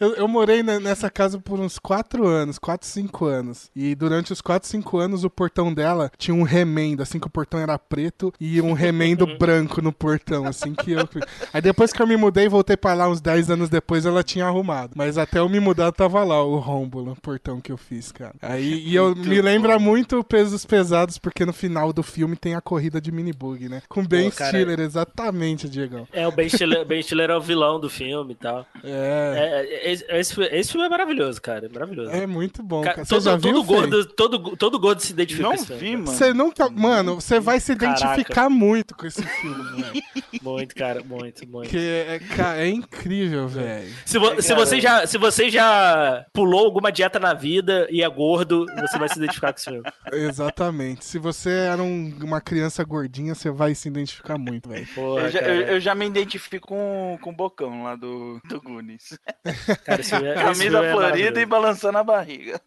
Eu, 0.00 0.14
eu 0.14 0.26
morei 0.28 0.62
ne- 0.62 0.78
nessa 0.80 1.08
casa 1.10 1.38
por 1.38 1.60
uns 1.60 1.78
4 1.78 2.26
anos, 2.26 2.58
4, 2.58 2.86
5 2.88 3.24
anos. 3.26 3.70
E 3.76 3.94
durante 3.94 4.32
os 4.32 4.40
4, 4.40 4.68
5 4.68 4.98
anos, 4.98 5.22
o 5.24 5.30
portão 5.30 5.72
dela 5.72 6.10
tinha 6.18 6.34
um 6.34 6.42
remendo, 6.42 7.02
assim 7.02 7.20
que 7.20 7.26
o 7.26 7.30
portão 7.30 7.60
era 7.60 7.78
preto, 7.78 8.32
e 8.40 8.60
um 8.60 8.72
remendo 8.72 9.26
branco 9.38 9.80
no 9.80 9.92
portão, 9.92 10.44
assim 10.46 10.74
que 10.74 10.92
eu. 10.92 11.08
Aí 11.52 11.60
depois 11.60 11.92
que 11.92 12.02
eu 12.02 12.06
me 12.06 12.16
mudei, 12.16 12.48
voltei 12.48 12.76
pra 12.76 12.94
lá 12.94 13.08
uns 13.08 13.20
10 13.20 13.50
anos 13.50 13.68
depois, 13.68 14.04
ela 14.04 14.22
tinha 14.22 14.46
arrumado. 14.46 14.92
Mas 14.96 15.16
até 15.18 15.38
eu 15.38 15.48
me 15.48 15.60
mudar, 15.60 15.92
tava 15.92 16.24
lá 16.24 16.42
o 16.42 16.58
rombo 16.58 17.02
no 17.02 17.14
portão 17.14 17.60
que 17.60 17.70
eu 17.70 17.76
fiz, 17.76 18.10
cara. 18.10 18.34
Aí, 18.42 18.82
e 18.86 18.94
eu 18.96 19.14
Muito 19.14 19.28
me 19.28 19.40
lembra 19.40 19.78
bom. 19.78 19.84
muito 19.84 20.24
Pesos 20.24 20.64
Pesados, 20.66 21.18
porque 21.18 21.46
no 21.46 21.52
final 21.52 21.92
do 21.92 22.02
filme 22.02 22.34
tem 22.36 22.54
a 22.54 22.60
corrida 22.60 23.00
de 23.00 23.12
mini 23.12 23.32
bug, 23.32 23.68
né? 23.68 23.82
Com 23.88 24.04
Ben 24.04 24.30
Pô, 24.30 24.44
Stiller, 24.44 24.80
exatamente, 24.80 25.68
Diegão. 25.68 26.08
É, 26.12 26.26
o 26.26 26.32
Ben 26.32 26.48
Stiller, 26.48 26.84
ben 26.84 27.00
Stiller 27.02 27.30
é 27.30 27.36
o 27.36 27.40
vilão 27.40 27.78
do 27.78 27.88
filme 27.88 28.32
e 28.32 28.36
tal. 28.36 28.66
É. 28.82 29.11
É, 29.36 29.66
é, 29.70 29.92
esse, 29.92 30.04
esse 30.08 30.34
fi- 30.34 30.48
esse 30.52 30.72
filme 30.72 30.86
é 30.86 30.90
maravilhoso, 30.90 31.40
cara. 31.40 31.66
É 31.66 31.68
maravilhoso. 31.68 32.10
É 32.10 32.26
muito 32.26 32.62
bom, 32.62 32.82
Ca- 32.82 32.94
cara. 32.94 33.06
Todo, 33.06 33.22
já 33.22 33.36
viu, 33.36 33.52
todo, 33.52 33.64
gordo, 33.64 34.04
todo, 34.06 34.56
todo 34.56 34.78
gordo 34.78 35.00
se 35.00 35.12
identifica 35.12 35.42
não 35.44 35.50
com 35.50 35.56
esse 35.56 35.66
filme, 35.66 35.78
vi, 35.80 35.90
cara. 35.92 35.98
mano. 36.04 36.12
Você 36.18 36.34
nunca. 36.34 36.70
Mano, 36.70 37.14
você 37.16 37.40
vai 37.40 37.60
se 37.60 37.74
Caraca. 37.76 37.98
identificar 38.04 38.48
muito 38.50 38.96
com 38.96 39.06
esse 39.06 39.22
filme, 39.22 39.82
velho. 39.82 40.02
Muito, 40.42 40.74
cara, 40.74 41.04
muito, 41.04 41.46
muito. 41.48 41.68
Porque 41.70 41.76
é, 41.78 42.18
ca- 42.34 42.56
é 42.56 42.68
incrível, 42.68 43.46
velho. 43.46 43.88
Se, 44.04 44.18
vo- 44.18 44.32
É, 44.32 44.40
se, 44.42 44.48
cara. 44.48 44.60
você 44.66 44.80
já, 44.80 45.06
se 45.06 45.16
você 45.16 45.48
já 45.48 46.26
pulou 46.32 46.64
alguma 46.64 46.90
dieta 46.90 47.20
na 47.20 47.32
vida 47.32 47.86
e 47.90 48.02
é 48.02 48.08
gordo, 48.08 48.66
você 48.80 48.98
vai 48.98 49.08
se 49.08 49.18
identificar 49.18 49.52
com 49.52 49.58
esse 49.60 49.70
filme. 49.70 49.84
Exatamente. 50.12 51.04
Se 51.04 51.16
você 51.18 51.50
era 51.50 51.80
um- 51.80 52.12
uma 52.24 52.40
criança 52.40 52.82
gordinha, 52.82 53.34
você 53.36 53.50
vai 53.50 53.72
se 53.74 53.86
identificar 53.88 54.36
muito, 54.36 54.68
velho. 54.68 54.86
Eu 54.96 55.30
já, 55.30 55.40
cara. 55.40 55.54
eu- 55.54 55.62
eu 55.74 55.80
já 55.80 55.94
me 55.94 56.06
identifico 56.06 56.66
com, 56.66 57.16
com 57.20 57.30
o 57.30 57.34
Bocão 57.34 57.84
lá 57.84 57.94
do, 57.94 58.40
do 58.48 58.60
Goonies. 58.60 59.01
Cara, 59.84 60.00
esse 60.00 60.14
é- 60.14 60.18
esse 60.34 60.34
Camisa 60.34 60.62
filme 60.62 60.76
é 60.86 60.90
florida 60.92 61.00
maravilhoso. 61.00 61.40
e 61.40 61.46
balançando 61.46 61.98
a 61.98 62.04
barriga. 62.04 62.60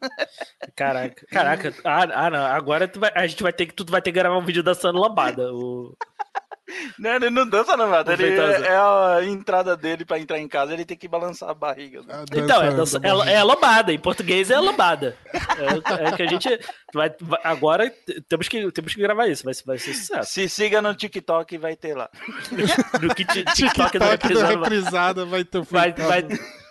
Caraca, 0.75 1.25
caraca. 1.31 1.73
Ah, 1.83 2.25
ah, 2.25 2.29
não. 2.29 2.45
Agora 2.45 2.91
vai- 2.95 3.11
a 3.15 3.25
gente 3.27 3.41
vai 3.43 3.53
ter 3.53 3.65
que 3.67 3.73
tu 3.73 3.85
vai 3.89 4.01
ter 4.01 4.11
que 4.11 4.19
gravar 4.19 4.37
um 4.37 4.45
vídeo 4.45 4.63
dançando 4.63 4.99
lambada. 4.99 5.51
O... 5.53 5.95
Não, 6.97 7.11
ele 7.15 7.29
não 7.29 7.47
dança 7.47 7.77
não, 7.77 7.89
nada. 7.89 8.13
Ele 8.13 8.39
é, 8.39 8.67
é 8.67 8.75
a 8.77 9.19
entrada 9.23 9.77
dele 9.77 10.03
pra 10.03 10.17
entrar 10.19 10.39
em 10.39 10.47
casa, 10.47 10.73
ele 10.73 10.83
tem 10.85 10.97
que 10.97 11.07
balançar 11.07 11.49
a 11.49 11.53
barriga. 11.53 12.01
A 12.09 12.23
Então, 12.35 12.61
é, 12.61 12.71
dança 12.71 12.99
dança, 12.99 12.99
da 12.99 13.31
é, 13.31 13.33
é 13.35 13.43
lambada. 13.43 13.93
Em 13.93 13.99
português 13.99 14.49
é 14.49 14.59
lambada. 14.59 15.15
É, 15.33 16.07
é 16.07 16.11
que 16.13 16.23
a 16.23 16.27
gente 16.27 16.47
vai, 16.93 17.13
vai- 17.21 17.41
agora 17.43 17.93
temos 18.27 18.47
que 18.47 18.71
temos 18.71 18.93
que 18.95 19.01
gravar 19.01 19.27
isso. 19.27 19.43
Vai, 19.43 19.53
ser- 19.53 19.63
vai 19.65 19.77
ser 19.77 19.93
sucesso. 19.93 20.31
Se 20.31 20.49
siga 20.49 20.81
no 20.81 20.95
TikTok, 20.95 21.57
vai 21.57 21.75
ter 21.75 21.95
lá. 21.95 22.09
Que 23.15 23.25
ti- 23.25 23.43
TikTok 23.53 23.55
TikTok 23.55 23.99
da 23.99 24.05
da 24.05 24.11
reprisada 24.11 24.45
vai- 24.47 24.63
reprisada 24.63 25.25
vai 25.25 25.43
ter 25.43 25.61
vai, 25.61 25.93
feitado. 25.93 26.07
vai 26.07 26.64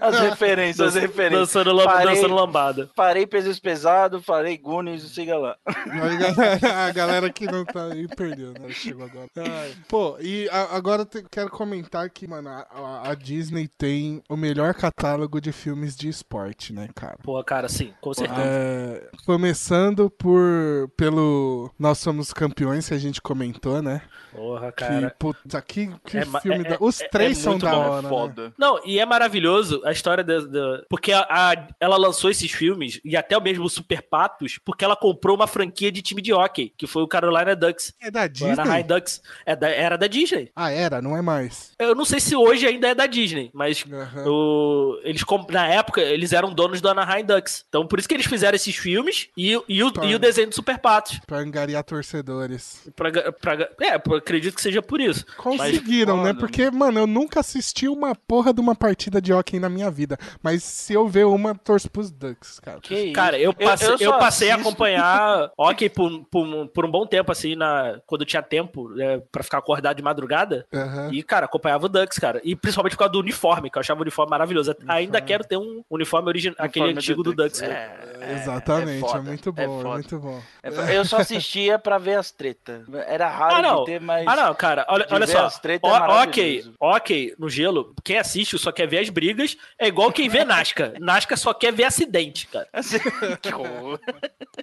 As 0.00 0.18
referências, 0.20 0.88
as 0.88 0.94
referências. 0.94 1.40
dançando, 1.48 1.72
lam- 1.72 1.84
Parei. 1.84 2.14
dançando 2.14 2.34
lambada. 2.34 2.90
Farei 2.94 3.26
pesos 3.26 3.58
pesados, 3.58 4.24
farei 4.24 4.56
Goonies, 4.56 5.02
siga 5.02 5.36
lá. 5.36 5.56
A 5.66 6.08
galera, 6.14 6.84
a 6.86 6.90
galera 6.92 7.30
que 7.32 7.46
não 7.46 7.64
tá 7.64 7.86
aí 7.92 8.06
perdeu, 8.08 8.52
né? 8.52 8.68
Chegou 8.70 9.04
agora. 9.04 9.28
Ai. 9.36 9.74
Pô, 9.88 10.16
e 10.20 10.48
a- 10.50 10.76
agora 10.76 11.02
eu 11.02 11.06
te- 11.06 11.24
quero 11.30 11.50
comentar 11.50 12.08
que, 12.10 12.26
mano, 12.26 12.48
a, 12.48 13.10
a- 13.10 13.14
Disney 13.14 13.68
tem 13.78 14.22
o 14.28 14.36
melhor 14.36 14.74
catálogo 14.74 15.40
de 15.40 15.50
filmes 15.52 15.96
de 15.96 16.08
esporte, 16.08 16.72
né, 16.72 16.88
cara? 16.94 17.16
Pô, 17.22 17.42
cara, 17.44 17.68
sim, 17.68 17.92
com 18.00 18.12
certeza. 18.14 18.40
É, 18.40 19.08
começando 19.26 20.10
por 20.10 20.90
pelo 20.96 21.70
Nós 21.78 21.98
Somos 21.98 22.32
Campeões, 22.32 22.88
que 22.88 22.94
a 22.94 22.98
gente 22.98 23.20
comentou, 23.20 23.82
né? 23.82 24.02
Porra, 24.32 24.72
Que, 24.72 24.84
cara. 24.84 25.14
putz, 25.18 25.40
que, 25.66 25.90
que 26.04 26.18
É 26.18 26.24
filme 26.40 26.64
é- 26.64 26.70
da... 26.70 26.76
Os 26.80 27.00
é- 27.00 27.08
três 27.08 27.38
é 27.38 27.42
são 27.42 27.52
muito 27.52 27.64
da 27.66 27.72
bom, 27.72 27.78
hora, 27.78 28.02
né? 28.02 28.08
Foda. 28.08 28.52
Não, 28.58 28.80
e, 28.84 28.93
e 28.94 28.98
é 28.98 29.06
maravilhoso 29.06 29.80
a 29.84 29.92
história 29.92 30.22
da. 30.24 30.38
da- 30.40 30.82
porque 30.88 31.12
a, 31.12 31.20
a- 31.28 31.68
ela 31.80 31.96
lançou 31.96 32.30
esses 32.30 32.50
filmes, 32.50 33.00
e 33.04 33.16
até 33.16 33.36
o 33.36 33.42
mesmo 33.42 33.68
Super 33.68 34.02
Patos, 34.02 34.58
porque 34.64 34.84
ela 34.84 34.96
comprou 34.96 35.36
uma 35.36 35.46
franquia 35.46 35.90
de 35.92 36.02
time 36.02 36.20
de 36.22 36.32
hockey, 36.32 36.72
que 36.76 36.86
foi 36.86 37.02
o 37.02 37.08
Carolina 37.08 37.54
Ducks. 37.56 37.92
É 38.00 38.10
da 38.10 38.20
O 38.20 38.44
Anaheim 38.52 38.82
Disney? 38.82 38.82
Ducks 38.84 39.22
é 39.46 39.56
da- 39.56 39.68
era 39.70 39.96
da 39.96 40.06
Disney. 40.06 40.50
Ah, 40.54 40.70
era, 40.70 41.00
não 41.02 41.16
é 41.16 41.22
mais. 41.22 41.72
Eu 41.78 41.94
não 41.94 42.04
sei 42.04 42.20
se 42.20 42.34
hoje 42.36 42.66
ainda 42.66 42.88
é 42.88 42.94
da 42.94 43.06
Disney, 43.06 43.50
mas 43.52 43.84
Aham. 43.90 44.24
o- 44.26 45.00
eles 45.04 45.22
na 45.50 45.66
época 45.68 46.00
eles 46.00 46.32
eram 46.32 46.52
donos 46.52 46.80
do 46.80 46.88
Anaheim 46.88 47.24
Ducks. 47.24 47.64
Então 47.68 47.86
por 47.86 47.98
isso 47.98 48.08
que 48.08 48.14
eles 48.14 48.26
fizeram 48.26 48.54
esses 48.56 48.76
filmes 48.76 49.28
e, 49.36 49.58
e, 49.68 49.82
o, 49.82 49.90
Tá. 49.90 50.04
e 50.04 50.14
o 50.14 50.18
desenho 50.18 50.48
do 50.48 50.54
Super 50.54 50.78
Patos. 50.78 51.20
Pra 51.26 51.38
angariar 51.38 51.82
torcedores. 51.84 52.82
Pra, 52.94 53.10
pra, 53.32 53.68
é, 53.80 53.90
acredito 54.16 54.54
que 54.54 54.62
seja 54.62 54.80
por 54.82 55.00
isso. 55.00 55.24
Conseguiram, 55.36 56.18
né? 56.22 56.28
foda, 56.28 56.40
Porque, 56.40 56.70
mano, 56.70 56.98
eu 57.00 57.06
nunca 57.06 57.40
assisti 57.40 57.88
uma 57.88 58.14
porra 58.14 58.52
de 58.52 58.60
uma 58.60 58.74
partida 58.84 59.20
de 59.20 59.32
hockey 59.32 59.58
na 59.58 59.70
minha 59.70 59.90
vida. 59.90 60.18
Mas 60.42 60.62
se 60.62 60.92
eu 60.92 61.08
ver 61.08 61.24
uma, 61.24 61.54
torço 61.54 61.90
pros 61.90 62.10
Ducks, 62.10 62.60
cara. 62.60 62.78
Que? 62.80 63.12
Cara, 63.12 63.38
eu 63.38 63.54
passei, 63.54 63.88
eu, 63.88 63.98
só 63.98 64.18
passei 64.18 64.50
a 64.50 64.56
acompanhar 64.56 65.50
hockey 65.56 65.88
por, 65.88 66.10
por, 66.30 66.68
por 66.68 66.84
um 66.84 66.90
bom 66.90 67.06
tempo, 67.06 67.32
assim, 67.32 67.54
na, 67.54 67.98
quando 68.06 68.20
eu 68.22 68.26
tinha 68.26 68.42
tempo 68.42 68.90
né, 68.90 69.22
pra 69.32 69.42
ficar 69.42 69.58
acordado 69.58 69.96
de 69.96 70.02
madrugada. 70.02 70.66
Aham. 70.72 71.10
E, 71.12 71.22
cara, 71.22 71.46
acompanhava 71.46 71.86
o 71.86 71.88
Ducks, 71.88 72.18
cara. 72.18 72.42
E 72.44 72.54
principalmente 72.54 72.92
por 72.92 72.98
causa 72.98 73.12
do 73.12 73.20
uniforme, 73.20 73.70
que 73.70 73.78
eu 73.78 73.80
achava 73.80 74.00
o 74.00 74.02
uniforme 74.02 74.30
maravilhoso. 74.30 74.76
Ainda 74.86 75.20
quero 75.20 75.44
ter 75.44 75.56
um 75.56 75.82
uniforme 75.88 76.28
original, 76.28 76.56
aquele 76.58 76.84
Uniforme 76.86 76.98
antigo 77.00 77.22
do 77.22 77.34
Ducks. 77.34 77.60
cara. 77.62 77.72
É, 77.72 78.18
é, 78.20 78.32
Exatamente, 78.34 78.98
é, 79.04 79.08
foda, 79.08 79.22
muito 79.22 79.52
bom, 79.52 79.62
é 79.62 79.64
é, 79.64 79.68
foda. 79.68 79.88
muito 79.88 80.18
bom. 80.18 80.42
É 80.62 80.70
foda. 80.70 80.92
Eu 80.92 81.04
só 81.04 81.16
assistia 81.18 81.78
pra 81.78 81.96
ver 81.96 82.18
as 82.18 82.30
tretas. 82.30 82.82
Era 83.06 83.28
raro 83.28 83.54
Ah, 83.54 83.62
não. 83.62 83.80
de 83.80 83.86
ter, 83.86 84.00
mas. 84.00 84.26
Ah, 84.26 84.36
não, 84.36 84.54
cara, 84.54 84.84
olha, 84.88 85.06
olha 85.10 85.26
só. 85.26 85.46
as 85.46 85.58
tretas 85.58 85.90
é 85.90 85.94
Ó, 85.94 86.22
ok, 86.22 86.64
ok, 86.78 87.34
no 87.38 87.48
gelo, 87.48 87.94
quem 88.02 88.18
assiste 88.18 88.58
só 88.58 88.72
quer 88.74 88.86
ver 88.86 88.98
as 88.98 89.08
brigas, 89.08 89.56
é 89.78 89.88
igual 89.88 90.12
quem 90.12 90.28
vê 90.28 90.44
Nasca. 90.44 90.92
Nasca 91.00 91.36
só 91.36 91.54
quer 91.54 91.72
ver 91.72 91.84
acidente, 91.84 92.46
cara. 92.48 92.68
Assim, 92.72 92.98
que 93.40 93.54
horror. 93.54 93.98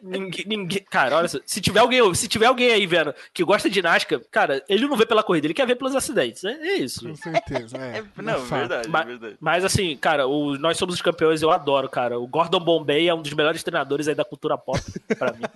Ninguém, 0.04 0.45
ninguém- 0.47 0.86
cara, 0.89 1.17
olha 1.17 1.28
só, 1.28 1.39
se 1.45 1.60
tiver 1.60 1.80
alguém, 1.80 2.13
se 2.13 2.28
tiver 2.28 2.45
alguém 2.45 2.71
aí 2.71 2.86
vendo 2.86 3.13
que 3.34 3.43
gosta 3.43 3.69
de 3.69 3.82
Nasca, 3.82 4.21
cara, 4.30 4.63
ele 4.69 4.88
não 4.88 4.95
vê 4.95 5.06
pela 5.06 5.24
corrida, 5.24 5.47
ele 5.47 5.54
quer 5.54 5.65
ver 5.65 5.76
pelos 5.76 5.95
acidentes. 5.95 6.43
É, 6.43 6.52
é 6.52 6.74
isso. 6.78 7.08
Com 7.08 7.15
certeza, 7.15 7.78
é. 7.78 7.97
É, 8.00 8.21
não, 8.21 8.34
é 8.36 8.38
verdade, 8.60 8.89
Ma- 8.89 9.04
verdade. 9.04 9.38
Mas 9.39 9.63
assim, 9.65 9.95
cara, 9.97 10.28
o 10.28 10.58
Nós 10.58 10.78
Somos 10.78 10.95
os 10.95 11.02
Campeões 11.02 11.41
eu 11.41 11.50
adoro, 11.52 11.88
cara. 11.89 12.19
O 12.19 12.28
Gordon 12.28 12.60
Bombay 12.60 13.08
é 13.08 13.13
um 13.13 13.21
dos 13.21 13.34
melhores 13.34 13.63
treinadores 13.63 14.08
aí 14.08 14.15
da 14.15 14.26
cultura 14.26 14.58
pop, 14.58 14.80
pra 15.17 15.32
mim. 15.34 15.41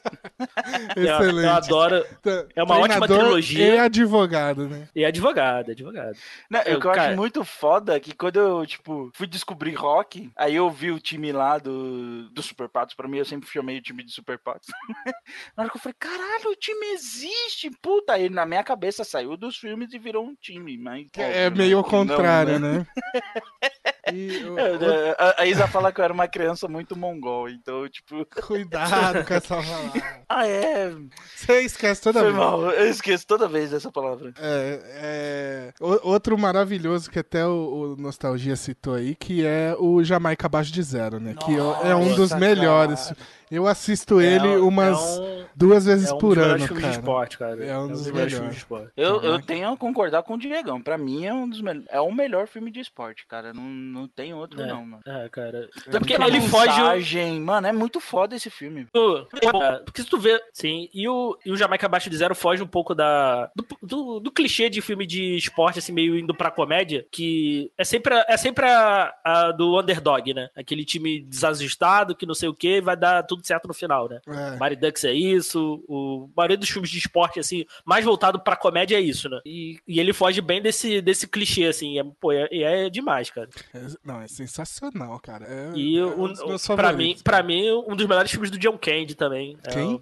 Eu, 0.96 1.04
Excelente. 1.04 1.46
eu 1.46 1.52
adoro. 1.52 2.06
Tá, 2.22 2.46
é 2.56 2.64
uma 2.64 2.76
ótima 2.78 3.06
treinador 3.08 3.18
trilogia. 3.20 3.76
E 3.76 3.78
advogado, 3.80 4.68
né? 4.68 4.88
E 4.96 5.04
é 5.04 5.08
advogado, 5.08 5.70
é 5.70 5.72
advogado. 5.72 6.18
Não, 6.50 6.60
Eu, 6.62 6.78
o 6.78 6.82
que 6.82 6.88
eu 6.88 6.92
cara- 6.92 7.08
acho 7.10 7.16
muito 7.18 7.44
foda 7.44 7.96
é 7.96 8.00
que 8.00 8.14
quando 8.14 8.38
eu, 8.38 8.45
tipo, 8.66 9.12
fui 9.14 9.28
descobrir 9.28 9.74
rock, 9.74 10.32
aí 10.36 10.56
eu 10.56 10.70
vi 10.70 10.92
o 10.92 11.00
time 11.00 11.32
lá 11.32 11.58
do, 11.58 12.30
do 12.30 12.44
Super 12.44 12.70
Patos. 12.70 12.96
Pra 12.96 13.08
mim, 13.08 13.18
eu 13.18 13.26
sempre 13.26 13.50
chamei 13.50 13.78
o 13.78 13.82
time 13.82 14.04
de 14.04 14.12
Super 14.12 14.38
Patos. 14.38 14.70
na 15.56 15.64
hora 15.64 15.70
que 15.70 15.78
eu 15.78 15.82
falei, 15.82 15.96
caralho, 16.00 16.52
o 16.52 16.56
time 16.56 16.86
existe, 16.94 17.70
puta. 17.82 18.14
Aí 18.14 18.30
na 18.30 18.46
minha 18.46 18.64
cabeça 18.64 19.04
saiu 19.04 19.36
dos 19.38 19.58
filmes 19.58 19.94
e 19.94 20.00
virou 20.00 20.26
um 20.26 20.36
time. 20.36 20.78
Mas, 20.78 21.08
É 21.18 21.48
óbvio, 21.48 21.64
meio 21.64 21.78
ao 21.78 21.84
que 21.84 21.92
não, 21.92 22.08
contrário, 22.08 22.60
né? 22.60 22.80
né? 22.80 22.88
E, 24.14 24.44
o- 24.46 24.60
É, 24.60 25.16
A, 25.18 25.42
a 25.42 25.46
Isa 25.46 25.68
fala 25.68 25.92
que 25.92 26.00
eu 26.00 26.04
era 26.06 26.14
uma 26.14 26.28
criança 26.28 26.68
muito 26.68 26.96
mongol, 26.98 27.50
então, 27.50 27.88
tipo, 27.90 28.26
cuidado 28.46 29.26
com 29.26 29.34
essa 29.34 29.56
palavra. 29.56 30.24
ah, 30.30 30.48
é. 30.48 30.92
Você 31.36 31.62
esquece 31.62 32.02
toda 32.02 32.20
Foi 32.20 32.28
vez. 32.32 32.38
mal, 32.38 32.62
eu 32.72 32.90
esqueço 32.90 33.26
toda 33.26 33.48
vez 33.48 33.72
dessa 33.72 33.92
palavra. 33.92 34.34
É, 34.40 34.80
é, 34.84 35.74
o- 35.80 36.10
outro 36.10 36.38
maravilhoso 36.38 37.10
que 37.10 37.20
até 37.20 37.46
o, 37.46 37.96
o 37.98 38.02
Nostalgia 38.02 38.56
citou 38.56 38.94
aí, 38.96 39.16
que 39.16 39.46
é 39.46 39.76
o 39.80 40.04
Jamaica 40.04 40.46
Abaixo 40.48 40.72
de 40.72 40.82
Zero, 40.84 41.20
né? 41.20 41.34
que 41.44 41.52
é 41.56 41.96
um 41.96 42.10
dos 42.16 42.32
Nossa, 42.32 42.38
melhores. 42.38 43.04
cara. 43.06 43.18
Eu 43.52 43.68
assisto 43.68 44.20
ele 44.22 44.48
É 44.48 44.58
um- 44.58 44.68
umas 44.68 45.18
é 45.18 45.22
um, 45.22 45.46
duas 45.56 45.86
vezes 45.86 46.10
é 46.10 46.14
um 46.14 46.18
por 46.18 46.36
dos 46.36 46.38
melhores 46.44 46.62
ano, 46.64 46.68
filmes 46.68 46.82
cara. 46.84 46.94
de 46.94 47.00
esporte, 47.00 47.38
cara. 47.38 47.66
É 47.66 47.78
um 47.78 47.88
dos 47.88 48.02
melhores 48.08 48.14
melhores. 48.14 48.34
filmes 48.34 48.52
de 48.54 48.58
esporte. 48.58 48.92
Eu, 48.98 49.14
eu 49.16 49.22
Caraca. 49.22 49.44
tenho 49.46 49.70
a 49.72 49.78
concordar 49.78 50.24
com 50.24 50.34
o 50.34 50.38
Diegão. 50.40 50.82
Pra 50.82 50.98
mim 50.98 51.26
é 51.26 51.34
um 51.34 51.48
dos 51.48 51.62
melhores. 51.62 51.88
É 51.92 52.00
o 52.02 52.12
melhor 52.12 52.48
filme 52.48 52.72
de 52.72 52.80
esporte, 52.80 53.26
cara. 53.28 53.54
Não, 53.54 53.64
não 53.64 54.08
tem 54.08 54.34
outro, 54.34 54.62
É. 54.62 54.68
não, 54.68 54.86
mano. 54.86 55.04
É, 55.06 55.30
cara. 55.30 55.70
É 55.88 56.00
porque 56.00 56.14
ele 56.14 56.40
bom. 56.40 56.48
foge. 56.48 56.66
o- 56.82 56.86
Mensagem, 56.86 57.40
Mano, 57.40 57.68
é 57.68 57.72
muito 57.72 58.00
foda 58.00 58.36
esse 58.36 58.50
filme. 58.50 58.88
É, 58.94 59.80
Porque 59.84 60.02
se 60.02 60.08
tu 60.10 60.18
vê, 60.20 60.40
sim, 60.54 60.90
e 60.94 61.08
o, 61.08 61.38
e 61.46 61.52
o 61.52 61.58
Jamaica 61.58 61.86
Abaixo 61.86 62.10
de 62.10 62.18
Zero 62.18 62.34
foge 62.36 62.62
um 62.64 62.68
pouco 62.68 62.94
da 62.96 63.50
do, 63.56 63.66
do, 63.82 64.20
do 64.20 64.32
clichê 64.32 64.70
de 64.70 64.82
filme 64.82 65.06
de 65.06 65.36
esporte, 65.38 65.80
assim, 65.80 65.92
meio 65.92 66.18
indo 66.18 66.34
pra 66.34 66.52
comédia, 66.52 67.06
que 67.12 67.72
é 67.78 67.84
sempre, 67.84 68.14
a- 68.14 68.26
é 68.28 68.38
sempre 68.38 68.66
a, 68.66 69.14
a 69.24 69.52
do 69.52 69.80
underdog, 69.80 70.34
né? 70.34 70.50
Aquele 70.56 70.84
time 70.86 71.22
desajustado, 71.22 72.16
que 72.16 72.26
não 72.26 72.34
sei 72.34 72.50
o 72.50 72.54
que, 72.54 72.82
vai 72.82 72.96
dar 72.98 73.24
tudo 73.24 73.35
certo 73.44 73.68
no 73.68 73.74
final, 73.74 74.08
né? 74.10 74.20
É. 74.28 74.58
Mari 74.58 74.76
Ducks 74.76 75.04
é 75.04 75.14
isso, 75.14 75.84
o 75.88 76.30
a 76.36 76.42
maioria 76.42 76.58
dos 76.58 76.70
filmes 76.70 76.90
de 76.90 76.98
esporte, 76.98 77.40
assim, 77.40 77.66
mais 77.86 78.04
voltado 78.06 78.40
pra 78.40 78.56
comédia 78.56 78.96
é 78.98 79.02
isso, 79.02 79.30
né? 79.30 79.40
E, 79.46 79.78
e 79.88 80.00
ele 80.00 80.14
foge 80.14 80.42
bem 80.42 80.62
desse, 80.62 81.02
desse 81.02 81.28
clichê, 81.28 81.66
assim, 81.66 82.00
é, 82.00 82.04
pô, 82.20 82.32
é, 82.32 82.48
é 82.52 82.90
demais, 82.90 83.30
cara. 83.30 83.50
É- 83.74 83.86
não, 84.04 84.22
é 84.22 84.28
sensacional, 84.28 85.20
cara. 85.20 85.46
É, 85.48 85.72
E 85.76 85.98
é 85.98 86.04
o, 86.04 86.26
um 86.26 86.34
pra, 86.76 86.92
mim, 86.94 87.16
pra 87.24 87.44
mim, 87.44 87.70
um 87.88 87.96
dos 87.96 88.06
melhores 88.06 88.32
filmes 88.32 88.50
do 88.52 88.58
John 88.58 88.78
Candy 88.78 89.16
também. 89.16 89.58
é 89.66 89.72
Quem? 89.72 89.96
o 89.96 90.02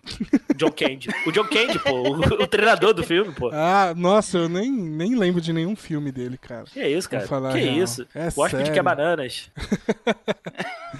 John 0.56 0.72
Candy. 0.72 1.10
O 1.26 1.32
John 1.32 1.46
Candy, 1.46 1.80
pô, 1.80 1.92
o, 1.92 2.20
o 2.44 2.48
treinador 2.48 2.94
do 2.94 3.04
filme, 3.04 3.32
pô. 3.34 3.50
Ah, 3.54 3.94
nossa, 3.96 4.38
eu 4.38 4.50
nem, 4.50 4.72
nem 4.72 5.16
lembro 5.16 5.42
de 5.42 5.54
nenhum 5.54 5.76
filme 5.76 6.12
dele, 6.12 6.38
cara. 6.38 6.66
Que 6.66 6.86
isso, 6.86 7.10
cara? 7.10 7.28
Que 7.28 7.60
real. 7.60 7.76
isso? 7.78 8.08
É 8.16 8.28
o 8.36 8.42
Hóspede 8.42 8.72
que 8.72 8.80
é 8.80 8.84
bananas. 8.84 9.50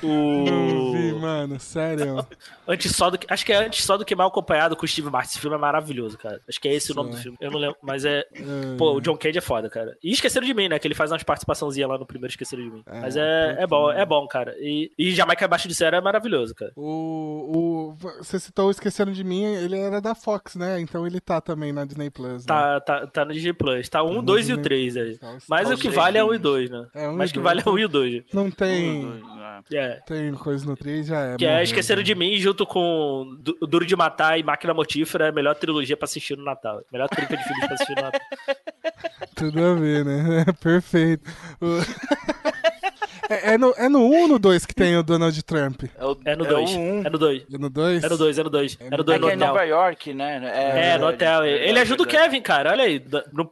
Não 0.02 0.92
vi, 0.94 1.12
o... 1.14 1.20
mano, 1.20 1.60
sério. 1.60 2.23
Antes 2.68 2.96
só 2.96 3.10
do 3.10 3.18
que... 3.18 3.28
Acho 3.30 3.46
que 3.46 3.52
é 3.54 3.58
antes 3.66 3.84
só 3.84 3.98
do 3.98 4.06
que 4.06 4.16
mal 4.16 4.28
acompanhado 4.28 4.76
com 4.76 4.86
o 4.86 4.88
Steve 4.88 5.10
Martin. 5.10 5.30
Esse 5.32 5.40
filme 5.40 5.56
é 5.56 5.60
maravilhoso, 5.60 6.18
cara. 6.18 6.42
Acho 6.48 6.60
que 6.60 6.68
é 6.68 6.74
esse 6.74 6.92
o 6.92 6.96
nome 6.96 7.12
Sim. 7.12 7.16
do 7.18 7.22
filme. 7.22 7.38
Eu 7.42 7.52
não 7.52 7.60
lembro, 7.60 7.78
mas 7.82 8.06
é. 8.06 8.20
É, 8.34 8.76
Pô, 8.78 8.94
o 8.94 9.02
John 9.02 9.18
Candy 9.18 9.38
é 9.38 9.42
foda, 9.42 9.70
cara. 9.70 9.98
E 10.04 10.12
esqueceram 10.12 10.46
de 10.46 10.54
mim, 10.54 10.68
né? 10.70 10.80
Que 10.80 10.88
ele 10.88 10.96
faz 10.96 11.12
umas 11.12 11.24
participaçãozinhas 11.24 11.90
lá 11.90 11.98
no 11.98 12.06
primeiro 12.06 12.32
Esqueceram 12.32 12.64
de 12.64 12.70
mim. 12.70 12.84
É, 12.86 13.00
mas 13.02 13.16
é, 13.18 13.56
é 13.60 13.68
bom, 13.68 13.92
é 13.92 14.06
bom, 14.06 14.28
cara. 14.28 14.56
E, 14.60 14.92
e 14.98 15.12
Jamaica 15.12 15.46
Abaixo 15.46 15.68
de 15.68 15.74
Zero 15.74 15.96
é 15.96 16.02
maravilhoso, 16.02 16.54
cara. 16.56 16.72
O, 16.76 17.94
o, 17.94 17.96
você 18.24 18.40
citou 18.40 18.68
o 18.68 18.72
Esqueceram 18.72 19.12
de 19.12 19.24
Mim, 19.24 19.44
ele 19.44 19.80
era 19.80 20.00
da 20.02 20.16
Fox, 20.16 20.56
né? 20.56 20.80
Então 20.80 21.06
ele 21.06 21.20
tá 21.20 21.42
também 21.42 21.72
na 21.74 21.86
Disney 21.86 22.10
Plus. 22.10 22.46
né? 22.46 22.48
Tá, 22.48 22.80
tá, 22.80 23.08
tá 23.08 23.26
no 23.26 23.34
Disney 23.34 23.54
Plus. 23.54 23.90
Tá 23.90 24.04
um, 24.04 24.14
no 24.16 24.22
dois 24.22 24.48
e 24.50 24.54
o 24.54 24.58
Disney 24.58 24.64
três 24.64 24.98
aí. 24.98 25.18
Tá, 25.18 25.34
os 25.36 25.46
Mas 25.48 25.68
Tá 25.68 25.76
o 25.76 25.78
que 25.78 25.90
vale 25.90 26.18
é 26.18 26.24
um 26.24 26.28
e 26.28 26.30
filmes. 26.38 26.42
dois, 26.42 26.70
né? 26.70 26.88
É, 26.94 27.08
um 27.10 27.18
Mas 27.18 27.30
e 27.30 27.34
que 27.34 27.40
dois. 27.40 27.44
vale 27.44 27.64
é 27.66 27.70
um 27.70 27.78
e 27.80 27.86
o 27.86 27.90
dois. 27.90 28.24
Não 28.34 28.50
tem, 28.52 29.22
Ah, 29.38 29.62
É. 29.72 30.00
tem 30.06 30.34
coisa 30.34 30.66
no 30.66 30.76
3, 30.76 31.08
já 31.08 31.20
é. 31.22 31.38
Que 31.38 31.46
é 31.46 31.64
Esqueceram 31.64 32.00
né? 32.02 32.06
De 32.14 32.20
Mim 32.20 32.38
junto 32.38 32.66
com 32.66 33.36
Du- 33.40 33.58
Duro 33.68 33.86
de 33.86 33.96
Matar 33.96 34.40
e 34.40 34.44
Máquina 34.44 34.74
Mortífera 34.74 35.26
é 35.26 35.30
a 35.30 35.32
melhor 35.34 35.56
trilogia 35.56 35.98
pra 35.98 36.06
assistir 36.06 36.38
no 36.38 36.44
Natal. 36.44 36.82
Melhor 36.92 37.08
trinca 37.10 37.36
de 37.38 37.44
filmes 37.44 37.66
pra 37.66 37.74
assistir 37.76 37.96
no 37.96 38.02
Natal. 38.04 38.22
Tudo 39.36 39.66
a 39.66 39.74
ver, 39.76 40.06
né? 40.06 40.46
Perfeito. 40.62 41.30
É, 43.30 43.54
é 43.54 43.58
no, 43.58 43.74
é 43.78 43.88
no 43.90 44.00
1 44.00 44.22
ou 44.22 44.28
no 44.28 44.40
2 44.40 44.66
que 44.66 44.74
tem 44.76 44.98
o 44.98 45.04
Donald 45.04 45.42
Trump? 45.44 45.84
É, 45.98 46.06
o, 46.06 46.18
É 46.26 46.36
no 46.36 46.46
é 46.46 46.50
2. 46.50 46.70
o 46.72 46.80
um. 46.80 47.02
É 47.06 47.10
no 47.10 47.18
2. 47.18 47.44
É 47.54 47.58
no 47.58 47.70
2? 47.70 48.04
É 48.04 48.10
no 48.10 48.18
2, 48.18 48.38
é 48.40 48.44
no 48.44 48.50
2. 48.50 48.78
É 48.80 48.84
no 48.90 48.94
É 48.96 49.04
2 49.04 49.18
que 49.18 49.22
no 49.26 49.30
é 49.30 49.34
em 49.34 49.38
Nova 49.38 49.54
hotel. 49.54 49.68
York, 49.68 50.14
né? 50.14 50.52
É, 50.94 50.98
no 50.98 51.08
hotel. 51.08 51.46
Ele 51.46 51.58
verdade, 51.60 51.80
ajuda 51.80 52.04
o. 52.04 52.06
Kevin, 52.06 52.42
cara. 52.42 52.72
Olha 52.72 52.84
aí. 52.84 53.04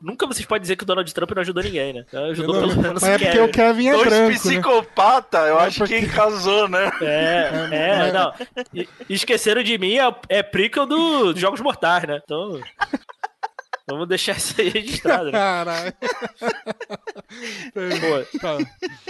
Nunca 0.02 0.28
vocês 0.28 0.46
podem 0.46 0.62
dizer 0.62 0.76
que 0.76 0.84
o 0.84 0.86
Donald 0.88 1.14
Trump 1.14 1.32
não 1.32 1.42
ajudou 1.42 1.64
ninguém, 1.64 1.94
né? 1.94 2.06
Então, 2.08 2.26
Ajudou 2.26 2.56
Eu 2.56 2.62
não- 2.62 2.70
pelo 2.70 2.82
menos 2.82 3.02
Mas 3.02 3.04
o 3.04 3.14
é 3.14 3.18
porque 3.18 3.32
Kevin. 3.32 3.44
o 3.46 3.52
Kevin 3.52 3.88
é 3.88 3.92
Dois 3.94 4.08
branco, 4.10 4.28
né? 4.30 4.36
psicopata, 4.36 5.38
eu 5.40 5.60
É 5.60 5.64
acho 5.66 5.78
porque- 5.80 6.00
que 6.02 6.08
casou, 6.10 6.68
né? 6.68 6.92
É, 7.02 7.50
é, 7.72 8.12
não. 8.12 8.34
E- 8.74 8.88
Esqueceram 9.10 9.64
de 9.64 9.78
mim 9.78 9.98
é, 9.98 10.16
é 10.30 10.44
prequel 10.44 10.86
do 10.86 11.36
Jogos 11.38 11.62
Mortais, 11.62 12.04
né? 12.04 12.20
Então. 12.24 12.60
Vamos 13.92 14.08
deixar 14.08 14.38
isso 14.38 14.60
aí 14.60 14.70
registrado, 14.70 15.26
né? 15.26 15.32
Caralho. 15.32 15.94
Pô, 17.74 18.40
Tá, 18.40 18.58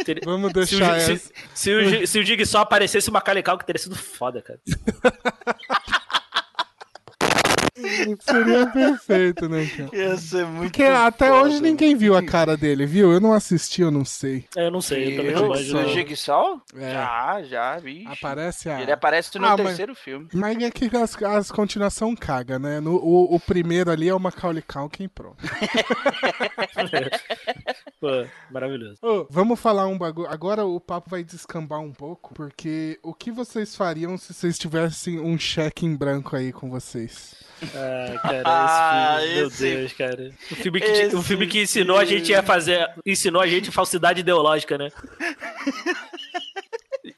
ter- 0.05 0.21
vamos 0.23 0.51
se, 0.51 0.57
o, 0.75 0.79
deixar 0.79 0.99
Gi- 0.99 1.11
essa. 1.13 1.15
se, 1.17 1.31
se 1.53 1.73
o, 1.73 2.07
se 2.07 2.19
o 2.19 2.23
Dig 2.23 2.45
só 2.45 2.59
aparecesse 2.59 3.09
uma 3.09 3.21
Calical, 3.21 3.57
que 3.57 3.65
teria 3.65 3.81
sido 3.81 3.95
foda, 3.95 4.41
cara. 4.41 4.59
Seria 8.19 8.67
perfeito, 8.67 9.49
né, 9.49 9.65
cara? 9.65 9.89
Ia 9.95 10.17
ser 10.17 10.45
muito 10.45 10.71
Porque 10.71 10.83
até 10.83 11.29
foda, 11.29 11.43
hoje 11.43 11.61
ninguém 11.61 11.95
viu 11.95 12.15
a 12.15 12.23
cara 12.23 12.55
dele, 12.57 12.85
viu? 12.85 13.11
Eu 13.11 13.19
não 13.19 13.33
assisti, 13.33 13.81
eu 13.81 13.91
não 13.91 14.05
sei. 14.05 14.45
É, 14.55 14.67
eu 14.67 14.71
não 14.71 14.81
sei, 14.81 15.13
eu 15.13 15.17
também 15.17 15.33
não 15.33 15.47
não. 15.49 15.89
Jigsaw? 15.93 16.61
É. 16.75 16.91
Já, 16.93 17.43
já, 17.43 17.77
vi. 17.77 18.05
Aparece 18.07 18.69
a. 18.69 18.81
Ele 18.81 18.91
aparece 18.91 19.37
no 19.37 19.45
Ah, 19.45 19.49
mas- 19.57 19.67
terceiro 19.67 19.95
filme. 19.95 20.27
Mas 20.33 20.57
é 20.61 20.69
que 20.71 20.89
as, 20.95 21.21
as 21.21 21.51
continuação 21.51 22.15
caga, 22.15 22.57
né? 22.59 22.79
No, 22.79 22.95
o, 22.95 23.35
o 23.35 23.39
primeiro 23.39 23.91
ali 23.91 24.07
é 24.07 24.13
o 24.13 24.19
Macaulay 24.19 24.61
Culkin, 24.61 25.07
pronto. 25.07 25.37
Pô, 27.99 28.25
maravilhoso. 28.49 28.97
Ô, 29.01 29.27
vamos 29.29 29.59
falar 29.59 29.87
um 29.87 29.97
bagulho. 29.97 30.27
Agora 30.27 30.65
o 30.65 30.79
papo 30.79 31.09
vai 31.09 31.23
descambar 31.23 31.79
um 31.79 31.91
pouco, 31.91 32.33
porque 32.33 32.99
o 33.03 33.13
que 33.13 33.31
vocês 33.31 33.75
fariam 33.75 34.17
se 34.17 34.33
vocês 34.33 34.57
tivessem 34.57 35.19
um 35.19 35.37
cheque 35.37 35.85
em 35.85 35.95
branco 35.95 36.35
aí 36.35 36.51
com 36.51 36.69
vocês? 36.69 37.35
Ah, 37.73 38.19
cara, 38.21 38.43
ah, 38.45 39.17
esse 39.17 39.25
filme, 39.25 39.35
meu 39.39 39.47
esse... 39.47 39.63
Deus, 39.63 39.93
cara. 39.93 40.31
O 40.51 40.55
filme, 40.55 40.81
que, 40.81 41.15
o 41.15 41.21
filme 41.21 41.47
que 41.47 41.61
ensinou 41.61 41.97
a 41.97 42.05
gente 42.05 42.33
a 42.33 42.43
fazer. 42.43 42.89
Ensinou 43.05 43.41
a 43.41 43.47
gente 43.47 43.71
falsidade 43.71 44.19
ideológica, 44.19 44.77
né? 44.77 44.89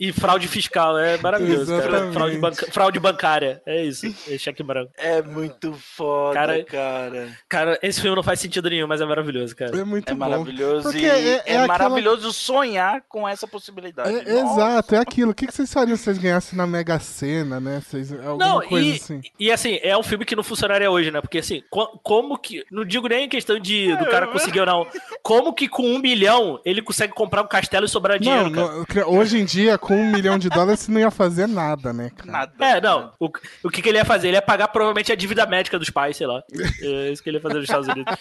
E 0.04 0.12
fraude 0.12 0.50
fiscal, 0.50 1.00
é 1.00 1.18
maravilhoso, 1.18 1.72
cara. 1.78 2.12
Fraude, 2.12 2.38
banca... 2.38 2.68
fraude, 2.70 3.00
bancária, 3.00 3.62
é 3.66 3.86
isso, 3.86 4.14
é 4.30 4.38
cheque 4.38 4.62
branco. 4.62 4.92
É 4.98 5.22
muito 5.22 5.72
foda, 5.72 6.34
cara, 6.34 6.64
cara. 6.66 7.38
Cara, 7.48 7.80
esse 7.82 8.02
filme 8.02 8.14
não 8.14 8.22
faz 8.22 8.42
sentido 8.42 8.70
nenhum, 8.70 8.86
mas 8.86 9.00
é 9.00 9.06
maravilhoso, 9.06 9.56
cara. 9.56 9.80
É 9.80 9.86
muito 9.86 10.12
é 10.12 10.14
bom. 10.14 10.30
Maravilhoso 10.30 10.98
e 10.98 11.06
é, 11.06 11.08
é, 11.08 11.30
é 11.30 11.40
aquela... 11.40 11.68
maravilhoso 11.68 12.34
sonhar 12.34 13.02
com 13.08 13.26
essa 13.26 13.48
possibilidade. 13.48 14.30
É, 14.30 14.40
exato, 14.40 14.94
é 14.94 14.98
aquilo. 14.98 15.32
O 15.32 15.34
que, 15.34 15.50
vocês 15.50 15.72
fariam 15.72 15.96
se 15.96 16.04
vocês 16.04 16.18
ganhassem 16.18 16.58
na 16.58 16.68
Mega 16.68 17.00
Sena, 17.00 17.62
né? 17.62 17.82
Vocês, 17.82 18.12
alguma 18.12 18.46
não, 18.46 18.62
coisa 18.62 18.86
e, 18.86 18.92
assim. 18.92 19.22
E 19.40 19.52
assim, 19.54 19.80
é 19.82 19.98
um 19.98 20.04
filme 20.04 20.26
que 20.26 20.36
não 20.36 20.44
funcionaria 20.44 20.92
hoje, 20.92 21.12
né? 21.12 21.22
Porque 21.22 21.38
assim, 21.38 21.64
como 22.04 22.38
que. 22.38 22.66
Não 22.70 22.84
digo 22.84 23.08
nem 23.08 23.24
em 23.24 23.30
questão 23.30 23.58
de 23.58 23.96
do 23.96 24.06
cara 24.08 24.28
conseguir 24.28 24.60
ou 24.60 24.66
não. 24.66 24.88
Como 25.22 25.54
que 25.54 25.70
com 25.70 25.84
um 25.84 26.00
milhão 26.00 26.60
ele 26.66 26.82
consegue 26.82 27.14
comprar 27.14 27.42
um 27.42 27.48
castelo 27.48 27.86
e 27.86 27.90
sobrar 27.90 28.20
dinheiro? 28.20 28.50
Não, 28.50 28.80
não, 28.80 29.10
hoje 29.10 29.40
em 29.40 29.46
dia, 29.46 29.78
com 29.78 29.93
um 29.96 30.12
milhão 30.12 30.38
de 30.38 30.50
dólares, 30.50 30.82
você 30.82 30.92
não 30.92 31.00
ia 31.00 31.12
fazer 31.12 31.48
nada, 31.48 31.94
né? 31.94 32.12
Cara? 32.16 32.32
Nada. 32.32 32.54
É, 32.60 32.82
não. 32.82 33.14
O, 33.20 33.30
o 33.64 33.70
que, 33.70 33.82
que 33.82 33.90
ele 33.90 33.98
ia 33.98 34.06
fazer? 34.06 34.28
Ele 34.28 34.38
ia 34.38 34.42
pagar 34.42 34.68
provavelmente 34.68 35.12
a 35.12 35.16
dívida 35.16 35.46
médica 35.46 35.80
dos 35.80 35.90
pais, 35.90 36.18
sei 36.18 36.28
lá. 36.28 36.44
É 36.82 37.10
isso 37.10 37.22
que 37.24 37.30
ele 37.30 37.38
ia 37.38 37.42
fazer 37.42 37.56
nos 37.56 37.64
Estados 37.64 37.88
Unidos. 37.88 38.14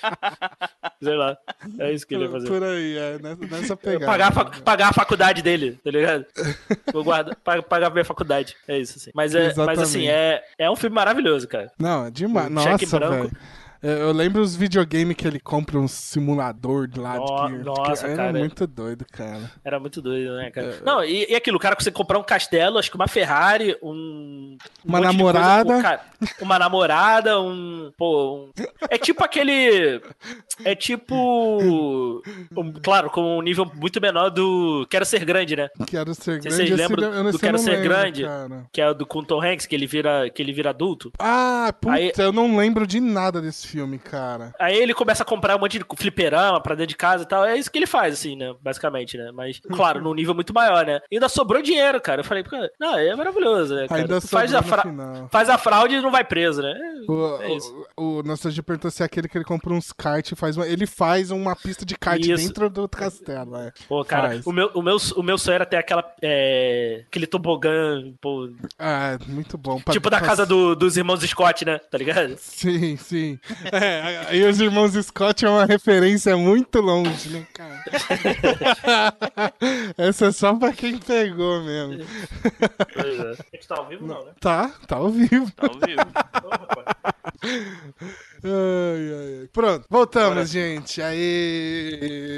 sei 1.02 1.14
lá. 1.14 1.36
É 1.78 1.92
isso 1.92 2.06
que 2.06 2.14
ele 2.14 2.24
ia 2.24 2.30
fazer. 2.30 2.48
Por 2.48 2.62
aí, 2.62 2.96
é, 2.96 3.18
nessa, 3.18 3.46
nessa 3.46 3.76
pegada. 3.76 4.06
Pagar 4.06 4.28
a, 4.28 4.44
pagar 4.62 4.88
a 4.88 4.92
faculdade 4.92 5.42
dele, 5.42 5.78
tá 5.82 5.90
ligado? 5.90 6.26
Vou 6.92 7.04
guardar, 7.04 7.36
pagar 7.36 7.86
a 7.86 7.90
minha 7.90 8.04
faculdade. 8.04 8.56
É 8.68 8.78
isso, 8.78 8.98
assim. 8.98 9.10
Mas, 9.14 9.34
é, 9.34 9.52
mas 9.56 9.78
assim, 9.78 10.08
é, 10.08 10.42
é 10.58 10.70
um 10.70 10.76
filme 10.76 10.94
maravilhoso, 10.94 11.48
cara. 11.48 11.70
Não, 11.78 12.06
é 12.06 12.10
demais. 12.10 12.50
Nossa, 12.50 12.98
velho. 12.98 13.26
É, 13.26 13.61
eu 13.82 14.12
lembro 14.12 14.40
os 14.40 14.54
videogames 14.54 15.16
que 15.16 15.26
ele 15.26 15.40
compra 15.40 15.76
um 15.76 15.88
simulador 15.88 16.86
de 16.86 17.00
lá. 17.00 17.16
No, 17.16 17.48
de 17.48 17.58
que, 17.58 17.64
nossa, 17.64 18.06
era 18.06 18.16
cara. 18.16 18.28
Era 18.28 18.38
muito 18.38 18.66
doido, 18.66 19.04
cara. 19.10 19.50
Era 19.64 19.80
muito 19.80 20.00
doido, 20.00 20.36
né, 20.36 20.50
cara? 20.52 20.68
É... 20.68 20.84
Não, 20.84 21.04
e, 21.04 21.26
e, 21.28 21.34
aquilo, 21.34 21.56
o 21.56 21.60
cara 21.60 21.74
consegue 21.74 21.96
comprar 21.96 22.18
um 22.18 22.22
castelo, 22.22 22.78
acho 22.78 22.88
que 22.88 22.96
uma 22.96 23.08
Ferrari, 23.08 23.76
um. 23.82 24.56
Uma 24.84 25.00
um 25.00 25.02
namorada. 25.02 25.64
Coisa, 25.64 25.82
cara, 25.82 26.00
uma 26.40 26.58
namorada, 26.58 27.40
um. 27.40 27.92
Pô, 27.96 28.36
um... 28.36 28.50
É 28.88 28.96
tipo 28.96 29.24
aquele. 29.24 30.00
É 30.64 30.76
tipo. 30.76 32.22
Um, 32.56 32.72
claro, 32.82 33.10
com 33.10 33.38
um 33.38 33.42
nível 33.42 33.70
muito 33.74 34.00
menor 34.00 34.30
do 34.30 34.86
Quero 34.88 35.04
Ser 35.04 35.24
Grande, 35.24 35.56
né? 35.56 35.68
Quero 35.88 36.14
Ser 36.14 36.40
Grande. 36.40 36.54
Vocês 36.54 36.70
lembram 36.70 37.32
do 37.32 37.38
Quero 37.38 37.58
Ser 37.58 37.70
lembro, 37.70 37.88
Grande? 37.88 38.22
Cara. 38.24 38.66
Que 38.72 38.80
é 38.80 38.94
do 38.94 39.04
com 39.04 39.24
Tom 39.24 39.42
Hanks, 39.42 39.66
que 39.66 39.74
ele 39.74 39.86
vira, 39.86 40.30
que 40.30 40.40
ele 40.40 40.52
vira 40.52 40.70
adulto? 40.70 41.12
Ah, 41.18 41.74
puta, 41.80 41.94
Aí... 41.94 42.12
eu 42.16 42.32
não 42.32 42.56
lembro 42.56 42.86
de 42.86 43.00
nada 43.00 43.40
desse 43.40 43.71
filme, 43.72 43.98
cara. 43.98 44.54
Aí 44.60 44.76
ele 44.76 44.92
começa 44.92 45.22
a 45.22 45.26
comprar 45.26 45.56
um 45.56 45.58
monte 45.58 45.78
de 45.78 45.84
fliperama 45.96 46.60
pra 46.60 46.74
dentro 46.74 46.88
de 46.88 46.96
casa 46.96 47.22
e 47.22 47.26
tal. 47.26 47.44
É 47.44 47.56
isso 47.56 47.70
que 47.70 47.78
ele 47.78 47.86
faz, 47.86 48.14
assim, 48.14 48.36
né? 48.36 48.54
Basicamente, 48.60 49.16
né? 49.16 49.30
Mas, 49.32 49.60
claro, 49.72 50.02
num 50.02 50.12
nível 50.12 50.34
muito 50.34 50.52
maior, 50.52 50.84
né? 50.84 51.00
E 51.10 51.16
ainda 51.16 51.28
sobrou 51.28 51.62
dinheiro, 51.62 52.00
cara. 52.00 52.20
Eu 52.20 52.24
falei, 52.24 52.44
não, 52.78 52.98
é 52.98 53.16
maravilhoso, 53.16 53.74
né? 53.74 53.88
Cara? 53.88 54.02
Ainda 54.02 54.20
faz, 54.20 54.54
a 54.54 54.62
fra... 54.62 54.84
faz 55.30 55.48
a 55.48 55.56
fraude 55.56 55.94
e 55.94 56.00
não 56.02 56.10
vai 56.10 56.22
preso, 56.22 56.60
né? 56.60 56.74
O, 57.08 57.38
é 57.40 57.54
isso. 57.54 57.86
O, 57.96 58.18
o 58.18 58.22
Nostalgia 58.22 58.62
perguntou 58.62 58.90
se 58.90 59.02
é 59.02 59.06
aquele 59.06 59.28
que 59.28 59.38
ele 59.38 59.44
compra 59.44 59.72
uns 59.72 59.92
kart 59.92 60.30
e 60.30 60.36
faz 60.36 60.56
uma... 60.56 60.66
Ele 60.66 60.86
faz 60.86 61.30
uma 61.30 61.56
pista 61.56 61.86
de 61.86 61.96
kart 61.96 62.20
isso. 62.20 62.36
dentro 62.36 62.68
do 62.68 62.88
castelo, 62.88 63.56
é. 63.56 63.72
Pô, 63.88 64.04
cara, 64.04 64.40
o 64.44 64.52
meu, 64.52 64.70
o, 64.74 64.82
meu, 64.82 64.96
o 65.16 65.22
meu 65.22 65.38
sonho 65.38 65.54
era 65.54 65.66
ter 65.66 65.76
aquela. 65.76 66.04
É... 66.20 67.04
aquele 67.06 67.26
tobogã, 67.26 68.02
pô. 68.20 68.50
Ah, 68.78 69.18
muito 69.26 69.56
bom. 69.56 69.80
Tipo 69.90 70.10
da 70.10 70.20
casa 70.20 70.44
do, 70.44 70.74
dos 70.74 70.96
irmãos 70.96 71.22
Scott, 71.26 71.64
né? 71.64 71.78
Tá 71.78 71.98
ligado? 71.98 72.36
Sim, 72.38 72.96
sim. 72.96 73.38
É, 73.70 74.36
e 74.36 74.44
os 74.44 74.60
irmãos 74.60 74.92
Scott 74.92 75.44
é 75.44 75.48
uma 75.48 75.64
referência 75.64 76.36
muito 76.36 76.80
longe, 76.80 77.28
né, 77.28 77.46
cara? 77.52 77.84
Essa 79.96 80.26
é 80.26 80.32
só 80.32 80.54
pra 80.54 80.72
quem 80.72 80.98
pegou 80.98 81.62
mesmo. 81.62 82.04
Pois 82.94 83.20
é. 83.20 83.30
A 83.30 83.56
gente 83.56 83.68
tá 83.68 83.76
ao 83.76 83.86
vivo, 83.86 84.06
não, 84.06 84.24
né? 84.24 84.32
Tá, 84.40 84.72
tá 84.86 84.96
ao 84.96 85.10
vivo. 85.10 85.50
Tá 85.52 85.66
ao 85.66 85.74
vivo. 85.74 86.02
Ai, 88.44 88.50
ai, 88.50 89.38
ai. 89.42 89.48
Pronto, 89.52 89.86
voltamos, 89.88 90.34
Bora. 90.34 90.46
gente. 90.46 91.00
Aí. 91.00 92.30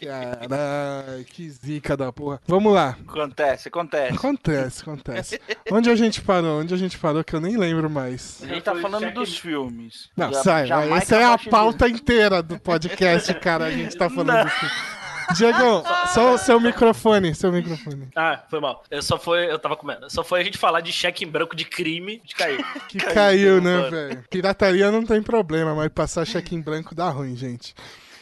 Caralho, 0.00 1.24
que 1.24 1.48
zica 1.48 1.96
da 1.96 2.12
porra. 2.12 2.40
Vamos 2.46 2.74
lá. 2.74 2.96
Acontece, 3.08 3.68
acontece. 3.68 4.14
Acontece, 4.14 4.82
acontece. 4.82 5.40
Onde 5.70 5.88
a 5.90 5.96
gente 5.96 6.20
parou? 6.20 6.60
Onde 6.60 6.74
a 6.74 6.76
gente 6.76 6.98
parou 6.98 7.24
que 7.24 7.34
eu 7.34 7.40
nem 7.40 7.56
lembro 7.56 7.88
mais. 7.88 8.42
A 8.42 8.46
gente 8.46 8.62
tá 8.62 8.74
falando 8.76 9.12
dos 9.14 9.38
filmes. 9.38 10.10
Não, 10.16 10.32
já, 10.32 10.42
sai. 10.42 10.68
Essa 10.96 11.16
é 11.16 11.24
a 11.24 11.38
pauta 11.38 11.88
inteira 11.88 12.42
do 12.42 12.58
podcast, 12.58 13.32
cara. 13.34 13.64
A 13.66 13.70
gente 13.70 13.96
tá 13.96 14.10
falando 14.10 14.44
dos 14.44 14.52
filmes. 14.52 14.93
Diego, 15.34 15.82
só 16.12 16.34
o 16.34 16.38
seu 16.38 16.60
microfone, 16.60 17.34
seu 17.34 17.50
microfone. 17.52 18.08
Ah, 18.14 18.42
foi 18.48 18.60
mal. 18.60 18.82
Eu 18.90 19.02
só 19.02 19.18
foi, 19.18 19.50
eu 19.50 19.58
tava 19.58 19.76
comendo. 19.76 20.10
Só 20.10 20.22
foi 20.22 20.40
a 20.40 20.44
gente 20.44 20.58
falar 20.58 20.80
de 20.80 20.92
cheque 20.92 21.24
em 21.24 21.28
branco 21.28 21.56
de 21.56 21.64
crime, 21.64 22.20
de 22.24 22.34
cair. 22.34 22.64
Que 22.88 22.98
caiu, 22.98 23.14
caiu 23.14 23.60
né, 23.60 23.90
velho? 23.90 24.24
Pirataria 24.30 24.90
não 24.90 25.04
tem 25.04 25.22
problema, 25.22 25.74
mas 25.74 25.88
passar 25.88 26.24
cheque 26.26 26.54
em 26.54 26.60
branco 26.60 26.94
dá 26.94 27.08
ruim, 27.08 27.36
gente. 27.36 27.74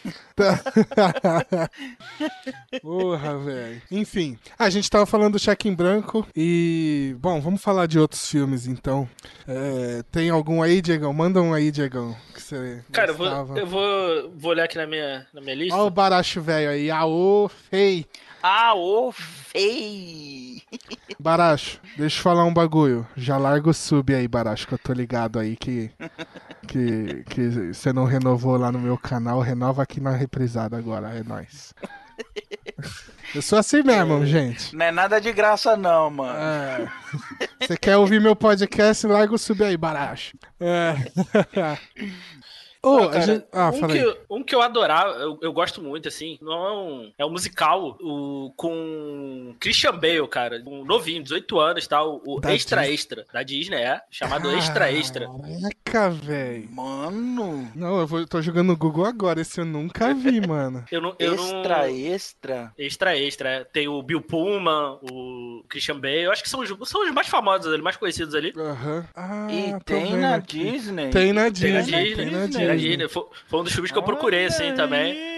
Porra, 2.82 3.38
velho. 3.38 3.82
Enfim, 3.90 4.38
a 4.58 4.70
gente 4.70 4.90
tava 4.90 5.06
falando 5.06 5.34
do 5.34 5.38
cheque 5.38 5.68
em 5.68 5.74
branco 5.74 6.26
e. 6.34 7.14
Bom, 7.18 7.40
vamos 7.40 7.62
falar 7.62 7.86
de 7.86 7.98
outros 7.98 8.28
filmes 8.28 8.66
então. 8.66 9.08
É, 9.46 10.02
tem 10.10 10.30
algum 10.30 10.62
aí, 10.62 10.80
Diegão? 10.80 11.12
Manda 11.12 11.40
um 11.40 11.54
aí, 11.54 11.70
Diegão. 11.70 12.16
Que 12.34 12.42
você 12.42 12.84
Cara, 12.90 13.12
eu 13.12 13.16
vou, 13.16 13.56
eu 13.56 13.66
vou, 13.66 14.32
vou 14.34 14.50
olhar 14.50 14.64
aqui 14.64 14.76
na 14.76 14.86
minha, 14.86 15.26
na 15.32 15.40
minha 15.40 15.54
lista. 15.54 15.74
Olha 15.74 15.84
o 15.84 15.90
baracho 15.90 16.40
velho 16.40 16.70
aí. 16.70 16.90
Aô, 16.90 17.50
fei. 17.70 18.06
Aô, 18.42 19.12
fei. 19.12 20.60
Baracho, 21.18 21.80
deixa 21.96 22.18
eu 22.18 22.22
falar 22.22 22.44
um 22.44 22.52
bagulho. 22.52 23.06
Já 23.16 23.38
larga 23.38 23.70
o 23.70 23.74
sub 23.74 24.12
aí, 24.12 24.26
Baracho, 24.26 24.66
que 24.66 24.74
eu 24.74 24.78
tô 24.78 24.92
ligado 24.92 25.38
aí 25.38 25.56
que. 25.56 25.90
Que, 26.66 27.24
que 27.28 27.72
você 27.72 27.92
não 27.92 28.04
renovou 28.04 28.56
lá 28.56 28.72
no 28.72 28.80
meu 28.80 28.98
canal. 28.98 29.40
Renova 29.40 29.82
aqui 29.82 30.00
na 30.00 30.10
reprisada 30.10 30.76
agora. 30.76 31.10
É 31.10 31.22
nóis. 31.22 31.72
Eu 33.34 33.40
sou 33.40 33.58
assim 33.58 33.82
mesmo, 33.82 34.22
é, 34.22 34.26
gente. 34.26 34.74
Não 34.76 34.84
é 34.84 34.90
nada 34.90 35.20
de 35.20 35.32
graça, 35.32 35.76
não, 35.76 36.10
mano. 36.10 36.38
É. 36.38 36.88
Você 37.60 37.76
quer 37.76 37.96
ouvir 37.96 38.20
meu 38.20 38.36
podcast? 38.36 39.06
Larga 39.06 39.34
o 39.34 39.38
sub 39.38 39.62
aí, 39.64 39.76
Baracho. 39.76 40.36
É. 40.60 40.96
Oh, 42.84 43.08
cara, 43.08 43.20
gente... 43.20 43.44
ah, 43.52 43.70
um, 43.70 43.86
que, 43.86 44.16
um, 44.28 44.42
que, 44.42 44.54
eu 44.54 44.60
adorava, 44.60 45.12
eu, 45.20 45.38
eu, 45.40 45.52
gosto 45.52 45.80
muito, 45.80 46.08
assim, 46.08 46.36
não 46.42 46.52
é 46.52 46.72
um. 46.72 47.12
É 47.18 47.24
um 47.24 47.30
musical 47.30 47.96
o, 48.00 48.52
com 48.56 49.54
Christian 49.60 49.92
Bale, 49.92 50.26
cara. 50.26 50.60
Um 50.66 50.84
novinho, 50.84 51.22
18 51.22 51.60
anos 51.60 51.86
tal. 51.86 52.20
O 52.26 52.40
da 52.40 52.52
Extra 52.52 52.80
Disney. 52.80 52.94
Extra. 52.94 53.26
Da 53.32 53.42
Disney, 53.44 53.76
é. 53.76 54.00
Chamado 54.10 54.48
Caraca, 54.48 54.58
Extra 54.58 54.92
Extra. 54.92 55.28
Caraca, 55.28 56.10
velho. 56.10 56.68
Mano. 56.72 57.70
Não, 57.72 58.00
eu 58.00 58.06
vou, 58.06 58.26
tô 58.26 58.42
jogando 58.42 58.68
no 58.68 58.76
Google 58.76 59.06
agora. 59.06 59.40
Esse 59.40 59.60
eu 59.60 59.64
nunca 59.64 60.12
vi, 60.12 60.40
mano. 60.46 60.84
eu 60.90 61.00
não, 61.00 61.14
eu 61.20 61.34
extra 61.34 61.78
não... 61.78 61.96
Extra? 61.96 62.72
Extra 62.76 63.16
Extra. 63.16 63.48
É. 63.48 63.64
Tem 63.64 63.86
o 63.86 64.02
Bill 64.02 64.22
Pullman, 64.22 64.98
o 65.02 65.64
Christian 65.68 66.00
Bale. 66.00 66.22
Eu 66.22 66.32
acho 66.32 66.42
que 66.42 66.50
são 66.50 66.58
os, 66.58 66.68
são 66.88 67.04
os 67.06 67.12
mais 67.12 67.28
famosos 67.28 67.72
ali, 67.72 67.80
mais 67.80 67.96
conhecidos 67.96 68.34
ali. 68.34 68.52
Aham. 68.56 68.96
Uhum. 68.96 69.04
Ah, 69.14 69.46
e 69.52 69.84
tem 69.84 70.16
na 70.16 70.38
Disney. 70.38 71.10
Tem 71.10 71.32
na 71.32 71.48
Disney. 71.48 71.70
Tem 71.70 71.72
na 71.72 71.80
Disney. 71.82 72.16
Tem 72.16 72.30
na 72.30 72.46
Disney. 72.46 72.71
Disney. 72.76 73.08
Foi, 73.08 73.24
foi, 73.46 73.60
um 73.60 73.64
dos 73.64 73.72
filmes 73.72 73.90
que 73.90 73.98
eu 73.98 74.02
procurei, 74.02 74.46
assim, 74.46 74.74
também. 74.74 75.31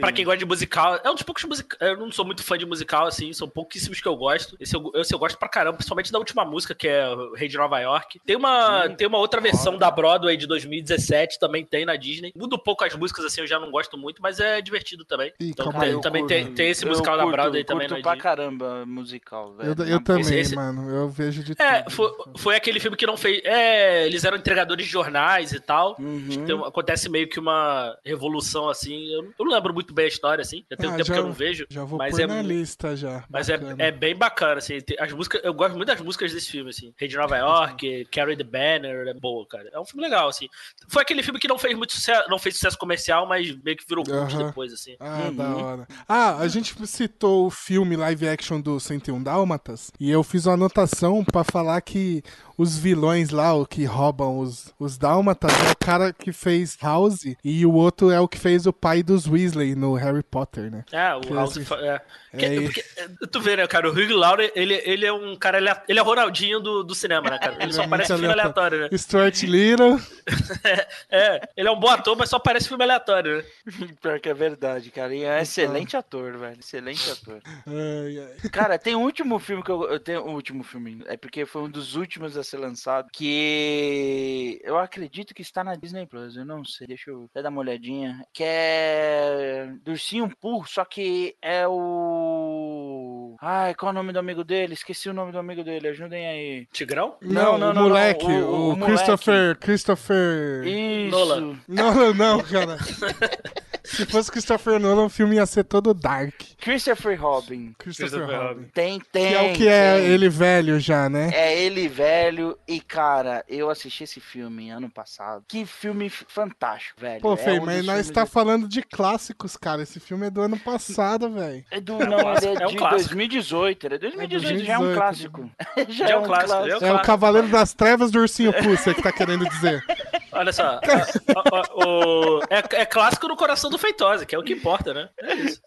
Pra 0.00 0.12
quem 0.12 0.24
gosta 0.24 0.38
de 0.38 0.44
musical, 0.44 1.00
é 1.02 1.10
um 1.10 1.14
dos 1.14 1.22
poucos 1.22 1.44
musicais. 1.44 1.80
Eu 1.80 1.96
não 1.96 2.10
sou 2.12 2.24
muito 2.24 2.42
fã 2.42 2.58
de 2.58 2.66
musical, 2.66 3.06
assim, 3.06 3.32
são 3.32 3.48
pouquíssimos 3.48 4.00
que 4.00 4.06
eu 4.06 4.16
gosto. 4.16 4.56
Esse 4.60 4.76
eu, 4.76 4.90
esse 4.96 5.14
eu 5.14 5.18
gosto 5.18 5.38
pra 5.38 5.48
caramba, 5.48 5.76
principalmente 5.76 6.12
da 6.12 6.18
última 6.18 6.44
música, 6.44 6.74
que 6.74 6.86
é 6.88 7.04
Rei 7.36 7.48
de 7.48 7.56
Nova 7.56 7.78
York. 7.80 8.20
Tem 8.26 8.36
uma, 8.36 8.88
tem 8.90 9.06
uma 9.06 9.18
outra 9.18 9.40
versão 9.40 9.78
da 9.78 9.90
Broadway 9.90 10.36
de 10.36 10.46
2017, 10.46 11.38
também 11.38 11.64
tem 11.64 11.84
na 11.84 11.96
Disney. 11.96 12.32
Muda 12.36 12.56
um 12.56 12.58
pouco 12.58 12.84
as 12.84 12.94
músicas, 12.94 13.24
assim, 13.24 13.40
eu 13.40 13.46
já 13.46 13.58
não 13.58 13.70
gosto 13.70 13.96
muito, 13.96 14.20
mas 14.20 14.40
é 14.40 14.60
divertido 14.60 15.04
também. 15.04 15.32
Ih, 15.40 15.50
então 15.50 15.72
tem, 15.72 16.00
também 16.00 16.26
tem, 16.26 16.52
tem, 16.52 16.70
esse 16.70 16.84
musical 16.84 17.16
da 17.16 17.26
Broadway 17.26 17.64
também 17.64 17.88
na 17.88 18.00
pra 18.00 18.16
caramba 18.16 18.84
musical, 18.86 19.54
velho. 19.54 19.74
Eu, 19.78 19.86
eu 19.86 20.04
também, 20.04 20.38
esse, 20.38 20.54
mano. 20.54 20.90
Eu 20.90 21.08
vejo 21.08 21.42
de 21.42 21.54
É, 21.58 21.82
tudo. 21.82 21.94
Foi, 21.94 22.10
foi 22.36 22.56
aquele 22.56 22.80
filme 22.80 22.96
que 22.96 23.06
não 23.06 23.16
fez. 23.16 23.40
É, 23.44 24.06
eles 24.06 24.24
eram 24.24 24.36
entregadores 24.36 24.84
de 24.84 24.90
jornais 24.90 25.52
e 25.52 25.60
tal. 25.60 25.96
Uhum. 25.98 26.28
Então, 26.30 26.64
acontece 26.64 27.08
meio 27.08 27.28
que 27.28 27.38
uma 27.38 27.96
revolução 28.04 28.68
assim. 28.68 29.06
Eu, 29.12 29.24
eu 29.38 29.44
não 29.44 29.52
lembro 29.52 29.70
lembro 29.70 29.72
muito 29.90 29.94
bem 29.94 30.04
a 30.04 30.08
história, 30.08 30.42
assim. 30.42 30.64
Já 30.70 30.76
tem 30.76 30.88
um 30.88 30.92
Ah, 30.92 30.96
tempo 30.96 31.08
já- 31.08 31.14
que 31.14 31.20
eu 31.20 31.24
não 31.24 31.32
vejo. 31.32 31.66
Já 31.68 31.84
vou 31.84 31.98
Mas 31.98 32.12
pôr 32.12 32.20
é 32.22 32.26
na 32.26 32.40
lista 32.42 32.96
já. 32.96 33.24
Mas 33.28 33.48
é, 33.48 33.58
é 33.78 33.90
bem 33.90 34.14
bacana, 34.14 34.58
assim. 34.58 34.78
As 34.98 35.12
músicas, 35.12 35.40
eu 35.44 35.52
gosto 35.52 35.74
muito 35.76 35.88
das 35.88 36.00
músicas 36.00 36.32
desse 36.32 36.50
filme, 36.50 36.70
assim. 36.70 36.92
Rei 36.96 37.08
de 37.08 37.16
Nova 37.16 37.36
York, 37.36 38.06
Carry 38.10 38.36
the 38.36 38.44
Banner, 38.44 39.08
é 39.08 39.14
boa, 39.14 39.46
cara. 39.46 39.68
É 39.72 39.80
um 39.80 39.84
filme 39.84 40.02
legal, 40.02 40.28
assim. 40.28 40.48
Foi 40.88 41.02
aquele 41.02 41.22
filme 41.22 41.40
que 41.40 41.48
não 41.48 41.58
fez 41.58 41.76
muito 41.76 41.92
sucesso, 41.92 42.28
não 42.30 42.38
fez 42.38 42.54
sucesso 42.54 42.78
comercial, 42.78 43.26
mas 43.26 43.54
meio 43.62 43.76
que 43.76 43.84
virou 43.88 44.04
culto 44.04 44.20
Aham. 44.36 44.46
depois, 44.46 44.72
assim. 44.72 44.96
Ah, 45.00 45.24
Uhum. 45.26 45.34
da 45.36 45.56
hora. 45.56 45.88
Ah, 46.08 46.36
a 46.38 46.48
gente 46.48 46.74
citou 46.86 47.46
o 47.46 47.50
filme 47.50 47.96
live 47.96 48.28
action 48.28 48.60
do 48.60 48.78
101 48.78 49.22
Dálmatas 49.22 49.90
e 49.98 50.10
eu 50.10 50.22
fiz 50.22 50.46
uma 50.46 50.54
anotação 50.54 51.24
pra 51.24 51.42
falar 51.44 51.80
que 51.80 52.22
os 52.60 52.76
vilões 52.76 53.30
lá, 53.30 53.54
o 53.54 53.64
que 53.64 53.84
roubam 53.84 54.38
os, 54.38 54.72
os 54.78 54.98
Dálmatas, 54.98 55.50
é 55.66 55.72
o 55.72 55.76
cara 55.76 56.12
que 56.12 56.32
fez 56.32 56.76
House 56.82 57.24
e 57.44 57.64
o 57.64 57.72
outro 57.72 58.10
é 58.10 58.20
o 58.20 58.28
que 58.28 58.38
fez 58.38 58.66
o 58.66 58.72
pai 58.72 59.02
dos 59.02 59.26
Weasley 59.26 59.74
no 59.74 59.94
Harry 59.94 60.22
Potter, 60.22 60.70
né? 60.70 60.84
É, 60.92 61.14
o 61.14 61.20
Que 61.20 61.32
House. 61.32 61.52
assim- 61.52 61.64
fa- 61.64 61.76
É. 61.80 62.00
Que- 62.38 62.44
É, 62.44 62.60
porque, 62.60 62.84
é, 62.96 63.08
tu 63.28 63.40
vê, 63.40 63.56
né, 63.56 63.66
cara? 63.66 63.88
O 63.88 63.92
Hugh 63.92 64.12
Laurie, 64.14 64.52
ele, 64.54 64.74
ele 64.84 65.04
é 65.04 65.12
um 65.12 65.34
cara. 65.34 65.58
Ele 65.58 65.68
é, 65.68 65.82
ele 65.88 65.98
é 65.98 66.02
Ronaldinho 66.02 66.60
do, 66.60 66.84
do 66.84 66.94
cinema, 66.94 67.28
né, 67.28 67.38
cara? 67.40 67.56
Ele 67.60 67.72
só 67.72 67.82
é 67.82 67.86
aparece 67.86 68.12
em 68.12 68.16
muito 68.16 68.28
filme 68.28 68.40
aleatório, 68.40 68.80
né? 68.88 68.96
Stuart 68.96 69.42
Little. 69.42 69.98
É, 71.10 71.48
ele 71.56 71.68
é 71.68 71.70
um 71.72 71.78
bom 71.78 71.88
ator, 71.88 72.16
mas 72.16 72.28
só 72.30 72.36
aparece 72.36 72.68
filme 72.68 72.84
aleatório, 72.84 73.38
né? 73.38 73.44
Pior 74.00 74.20
que 74.20 74.28
é 74.28 74.34
verdade, 74.34 74.90
cara. 74.90 75.14
E 75.14 75.22
é 75.24 75.38
um 75.38 75.42
excelente 75.42 75.96
ator, 75.96 76.36
velho. 76.38 76.58
Excelente 76.60 77.10
ator. 77.10 77.40
Ai, 77.66 78.18
ai. 78.42 78.48
Cara, 78.50 78.78
tem 78.78 78.94
um 78.94 79.02
último 79.02 79.38
filme 79.38 79.62
que 79.62 79.70
eu, 79.70 79.84
eu 79.90 79.98
tenho. 80.00 80.20
O 80.24 80.32
último 80.32 80.62
filme. 80.62 81.02
É 81.06 81.16
porque 81.16 81.44
foi 81.46 81.62
um 81.62 81.68
dos 81.70 81.96
últimos 81.96 82.36
a 82.36 82.42
ser 82.50 82.58
lançado. 82.58 83.08
Que 83.12 84.60
eu 84.64 84.78
acredito 84.78 85.34
que 85.34 85.42
está 85.42 85.62
na 85.64 85.74
Disney 85.74 86.06
Plus. 86.06 86.36
Eu 86.36 86.44
não 86.44 86.64
sei. 86.64 86.86
Deixa 86.86 87.10
eu 87.10 87.24
até 87.30 87.42
dar 87.42 87.48
uma 87.50 87.60
olhadinha. 87.60 88.24
Que 88.32 88.42
é. 88.46 89.72
Do 89.82 89.92
Ursinho 89.92 90.30
Pooh, 90.40 90.64
só 90.66 90.84
que 90.84 91.36
é 91.42 91.66
o. 91.68 93.36
Ai, 93.40 93.74
qual 93.74 93.90
é 93.90 93.92
o 93.92 93.94
nome 93.94 94.12
do 94.12 94.18
amigo 94.18 94.44
dele? 94.44 94.74
Esqueci 94.74 95.08
o 95.08 95.14
nome 95.14 95.32
do 95.32 95.38
amigo 95.38 95.62
dele. 95.64 95.88
Ajudem 95.88 96.26
aí. 96.28 96.66
Tigrão? 96.72 97.16
Não, 97.22 97.52
Não, 97.52 97.58
não, 97.58 97.70
o 97.70 97.74
não, 97.74 97.82
moleque, 97.84 98.26
não, 98.26 98.50
o, 98.50 98.68
o- 98.70 98.72
o 98.72 98.78
Christopher. 98.84 99.56
Christopher. 99.58 100.66
Isso. 100.66 101.10
Nolan. 101.10 101.58
Não, 101.68 102.14
não, 102.14 102.42
cara. 102.42 102.76
Se 103.84 104.04
fosse 104.06 104.30
Christopher 104.30 104.78
Nolan, 104.78 105.04
o 105.04 105.08
filme 105.08 105.36
ia 105.36 105.46
ser 105.46 105.64
todo 105.64 105.92
dark. 105.94 106.34
Christopher 106.60 107.20
Robin. 107.20 107.74
Christopher, 107.78 108.10
Christopher 108.20 108.48
Robin. 108.48 108.62
Tem, 108.74 109.00
tem. 109.12 109.28
Que 109.28 109.34
é 109.34 109.42
o 109.42 109.52
que 109.54 109.68
é 109.68 109.96
tem. 110.00 110.06
ele 110.08 110.28
velho 110.28 110.78
já, 110.80 111.08
né? 111.08 111.30
É 111.32 111.58
ele 111.60 111.88
velho 111.88 112.58
e, 112.66 112.80
cara, 112.80 113.44
eu 113.48 113.70
assisti 113.70 114.04
esse 114.04 114.20
filme 114.20 114.70
ano 114.70 114.88
passado. 114.90 115.44
Que 115.48 115.64
filme 115.66 116.08
fantástico, 116.10 117.00
velho. 117.00 117.20
Pô, 117.20 117.34
é 117.34 117.36
Fei, 117.36 117.58
um 117.58 117.64
mas 117.64 117.76
nós 117.86 117.96
filmes 117.96 118.10
tá 118.10 118.24
do- 118.24 118.30
falando 118.30 118.68
de 118.68 118.82
clássicos, 118.82 119.56
cara. 119.56 119.82
Esse 119.82 119.98
filme 120.00 120.26
é 120.26 120.30
do 120.30 120.40
ano 120.42 120.58
passado, 120.58 121.30
velho. 121.30 121.64
É 121.70 121.80
do, 121.80 121.98
não, 121.98 122.18
ele 122.36 122.46
é 122.58 122.62
é 122.62 122.66
um 122.66 122.70
de 122.70 122.76
clássico. 122.76 123.00
2018. 123.08 123.86
Ele 123.86 123.94
é 123.94 123.98
2018, 123.98 124.64
já 124.64 124.72
é 124.74 124.78
um 124.78 124.80
2018, 124.82 124.94
clássico. 124.96 125.50
já, 125.88 126.06
Já 126.06 126.14
é 126.14 126.16
um 126.18 126.22
clássico, 126.22 126.50
já 126.50 126.86
é 126.86 126.90
um 126.90 126.96
É 126.96 127.00
o. 127.00 127.02
Cavaleiro 127.02 127.48
das 127.48 127.72
Trevas 127.74 128.10
do 128.10 128.18
Ursinho 128.20 128.52
você 128.64 128.94
que 128.94 129.02
tá 129.02 129.12
querendo 129.12 129.48
dizer. 129.48 129.84
Olha 130.32 130.52
só. 130.52 130.62
a- 130.64 130.80
a- 130.80 131.84
o- 131.86 132.40
é, 132.50 132.80
é 132.82 132.86
clássico 132.86 133.26
no 133.28 133.36
coração 133.36 133.70
do 133.70 133.78
Feitosa, 133.78 134.24
que 134.24 134.34
é 134.34 134.38
o 134.38 134.42
que 134.42 134.52
importa, 134.54 134.92
né? 134.94 135.08
É 135.22 135.34
isso. 135.34 135.60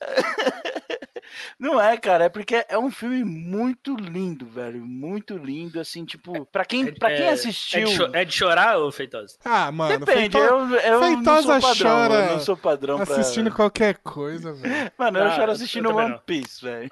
Não 1.57 1.81
é, 1.81 1.97
cara, 1.97 2.25
é 2.25 2.29
porque 2.29 2.63
é 2.69 2.77
um 2.77 2.91
filme 2.91 3.23
muito 3.23 3.95
lindo, 3.95 4.45
velho. 4.45 4.85
Muito 4.85 5.35
lindo, 5.37 5.79
assim, 5.79 6.05
tipo, 6.05 6.45
pra 6.45 6.63
quem, 6.65 6.93
pra 6.93 7.09
quem 7.09 7.25
É- 7.25 7.29
assistiu. 7.31 7.81
É 7.81 7.85
de, 7.85 7.95
cho- 7.95 8.09
é 8.13 8.25
de 8.25 8.31
chorar, 8.33 8.77
ô 8.77 8.91
Feitosa? 8.91 9.35
Ah, 9.43 9.71
mano. 9.71 9.97
Depende, 9.99 10.19
Feito- 10.19 10.37
eu, 10.37 10.69
eu 10.75 10.99
não 11.01 11.15
Feitosa 11.15 11.41
sou 11.41 11.61
padrão, 11.69 11.91
chora 11.91 12.13
eu 12.13 12.31
não 12.33 12.39
sou 12.39 12.57
padrão 12.57 12.99
pra... 13.05 13.15
Assistindo 13.15 13.51
qualquer 13.51 13.97
coisa, 14.03 14.53
velho. 14.53 14.91
Mano, 14.97 15.19
eu 15.19 15.23
Ah, 15.25 15.31
choro 15.31 15.47
eu 15.47 15.51
assistindo 15.53 15.87
também 15.89 16.03
One 16.05 16.11
não. 16.13 16.19
Piece, 16.19 16.63
velho. 16.63 16.89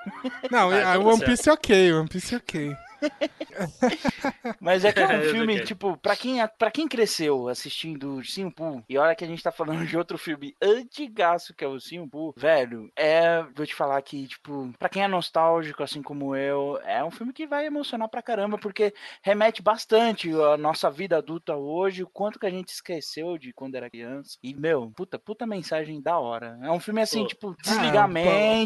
Não, 0.50 0.70
Ah, 0.72 0.80
então 0.80 1.04
tá 1.04 1.10
One 1.10 1.26
Piece 1.26 1.50
é 1.50 1.54
ok, 1.54 1.94
One 1.94 2.08
Piece 2.10 2.34
é 2.34 2.38
ok. 2.38 2.76
Mas 4.60 4.86
é 4.86 4.92
que 4.92 5.00
é 5.00 5.08
um 5.08 5.12
Eu 5.22 5.32
filme, 5.32 5.58
sei. 5.58 5.66
tipo, 5.66 5.98
pra 5.98 6.16
quem, 6.16 6.38
pra 6.58 6.72
quem 6.72 6.88
cresceu 6.88 7.48
assistindo 7.48 8.22
Pooh, 8.56 8.84
e 8.88 8.98
olha 8.98 9.16
que 9.16 9.24
a 9.24 9.28
gente 9.28 9.44
tá 9.44 9.52
falando 9.52 9.86
de 9.86 9.98
outro 9.98 10.18
filme 10.18 10.56
antigaço 10.62 11.54
que 11.54 11.64
é 11.64 11.68
o 11.68 11.78
Pooh, 12.10 12.34
velho, 12.38 12.92
é, 12.96 13.44
vou 13.56 13.66
te 13.66 13.74
falar 13.76 14.02
que, 14.02 14.28
tipo, 14.28 14.72
pra 14.78 14.90
quem 14.90 15.04
é 15.04 15.08
nostálgico, 15.08 15.84
assim 15.84 16.02
como 16.02 16.36
eu, 16.36 16.80
é 16.84 17.04
um 17.04 17.12
filme 17.12 17.34
que 17.34 17.48
vai 17.48 17.66
emocionar 17.66 18.08
pra 18.10 18.22
caramba, 18.22 18.58
porque 18.58 18.94
remete 19.22 19.62
bastante 19.62 20.30
a 20.32 20.58
nossa 20.58 20.90
vida 20.90 21.18
adulta 21.18 21.56
hoje, 21.56 22.04
o 22.04 22.08
quanto 22.10 22.40
que 22.40 22.46
a 22.46 22.50
gente 22.50 22.70
esqueceu 22.70 23.38
de 23.38 23.54
quando 23.54 23.76
era 23.76 23.90
criança. 23.90 24.38
E, 24.44 24.54
meu, 24.54 24.92
puta, 24.96 25.18
puta 25.20 25.46
mensagem 25.46 26.02
da 26.02 26.18
hora. 26.20 26.58
É 26.62 26.72
um 26.72 26.80
filme 26.80 27.02
assim, 27.02 27.22
Pô. 27.22 27.28
tipo, 27.28 27.56
desligar 27.62 28.06
Ah. 28.06 28.08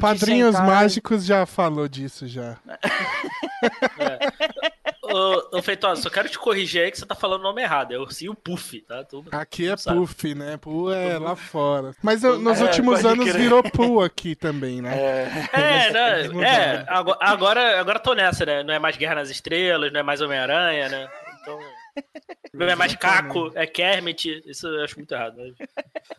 Padrinhos 0.01 0.55
sentar 0.55 0.67
Mágicos 0.67 1.25
já 1.25 1.45
falou 1.45 1.87
disso 1.87 2.27
já. 2.27 2.57
Ô, 5.03 5.57
ô 5.57 5.61
Feitosa, 5.61 6.01
só 6.01 6.09
quero 6.09 6.27
te 6.27 6.37
corrigir 6.39 6.81
aí 6.83 6.91
que 6.91 6.97
você 6.97 7.05
tá 7.05 7.13
falando 7.15 7.41
o 7.41 7.43
nome 7.43 7.61
errado. 7.61 7.93
É 7.93 7.97
Ursinho 7.99 8.33
Puff, 8.33 8.81
tá? 8.81 9.03
Tu... 9.03 9.23
Aqui 9.31 9.69
é 9.69 9.77
Sabe. 9.77 9.99
Puff, 9.99 10.33
né? 10.35 10.57
Poo 10.57 10.91
é 10.91 11.17
lá 11.19 11.35
fora. 11.35 11.91
Mas 12.01 12.23
eu- 12.23 12.39
nos 12.39 12.59
É, 12.59 12.63
últimos 12.63 13.05
anos 13.05 13.25
crer. 13.29 13.39
virou 13.41 13.61
Poo 13.63 14.01
aqui 14.01 14.35
também, 14.35 14.81
né? 14.81 14.97
É, 14.97 15.49
É, 15.53 15.91
né? 15.91 16.21
É, 16.21 16.27
mudaram. 16.29 16.85
agora, 16.87 17.17
agora, 17.21 17.79
agora 17.79 17.99
tô 17.99 18.13
nessa, 18.13 18.45
né? 18.45 18.63
Não 18.63 18.73
é 18.73 18.79
mais 18.79 18.97
Guerra 18.97 19.15
nas 19.15 19.29
Estrelas, 19.29 19.91
não 19.93 19.99
é 19.99 20.03
mais 20.03 20.21
Homem-Aranha, 20.21 20.89
né? 20.89 21.07
Então. 21.41 21.59
É 22.57 22.75
mais 22.75 22.95
Caco, 22.95 23.51
é 23.53 23.67
Kermit. 23.67 24.41
Isso 24.45 24.67
eu 24.67 24.83
acho 24.83 24.95
muito 24.97 25.11
errado. 25.13 25.35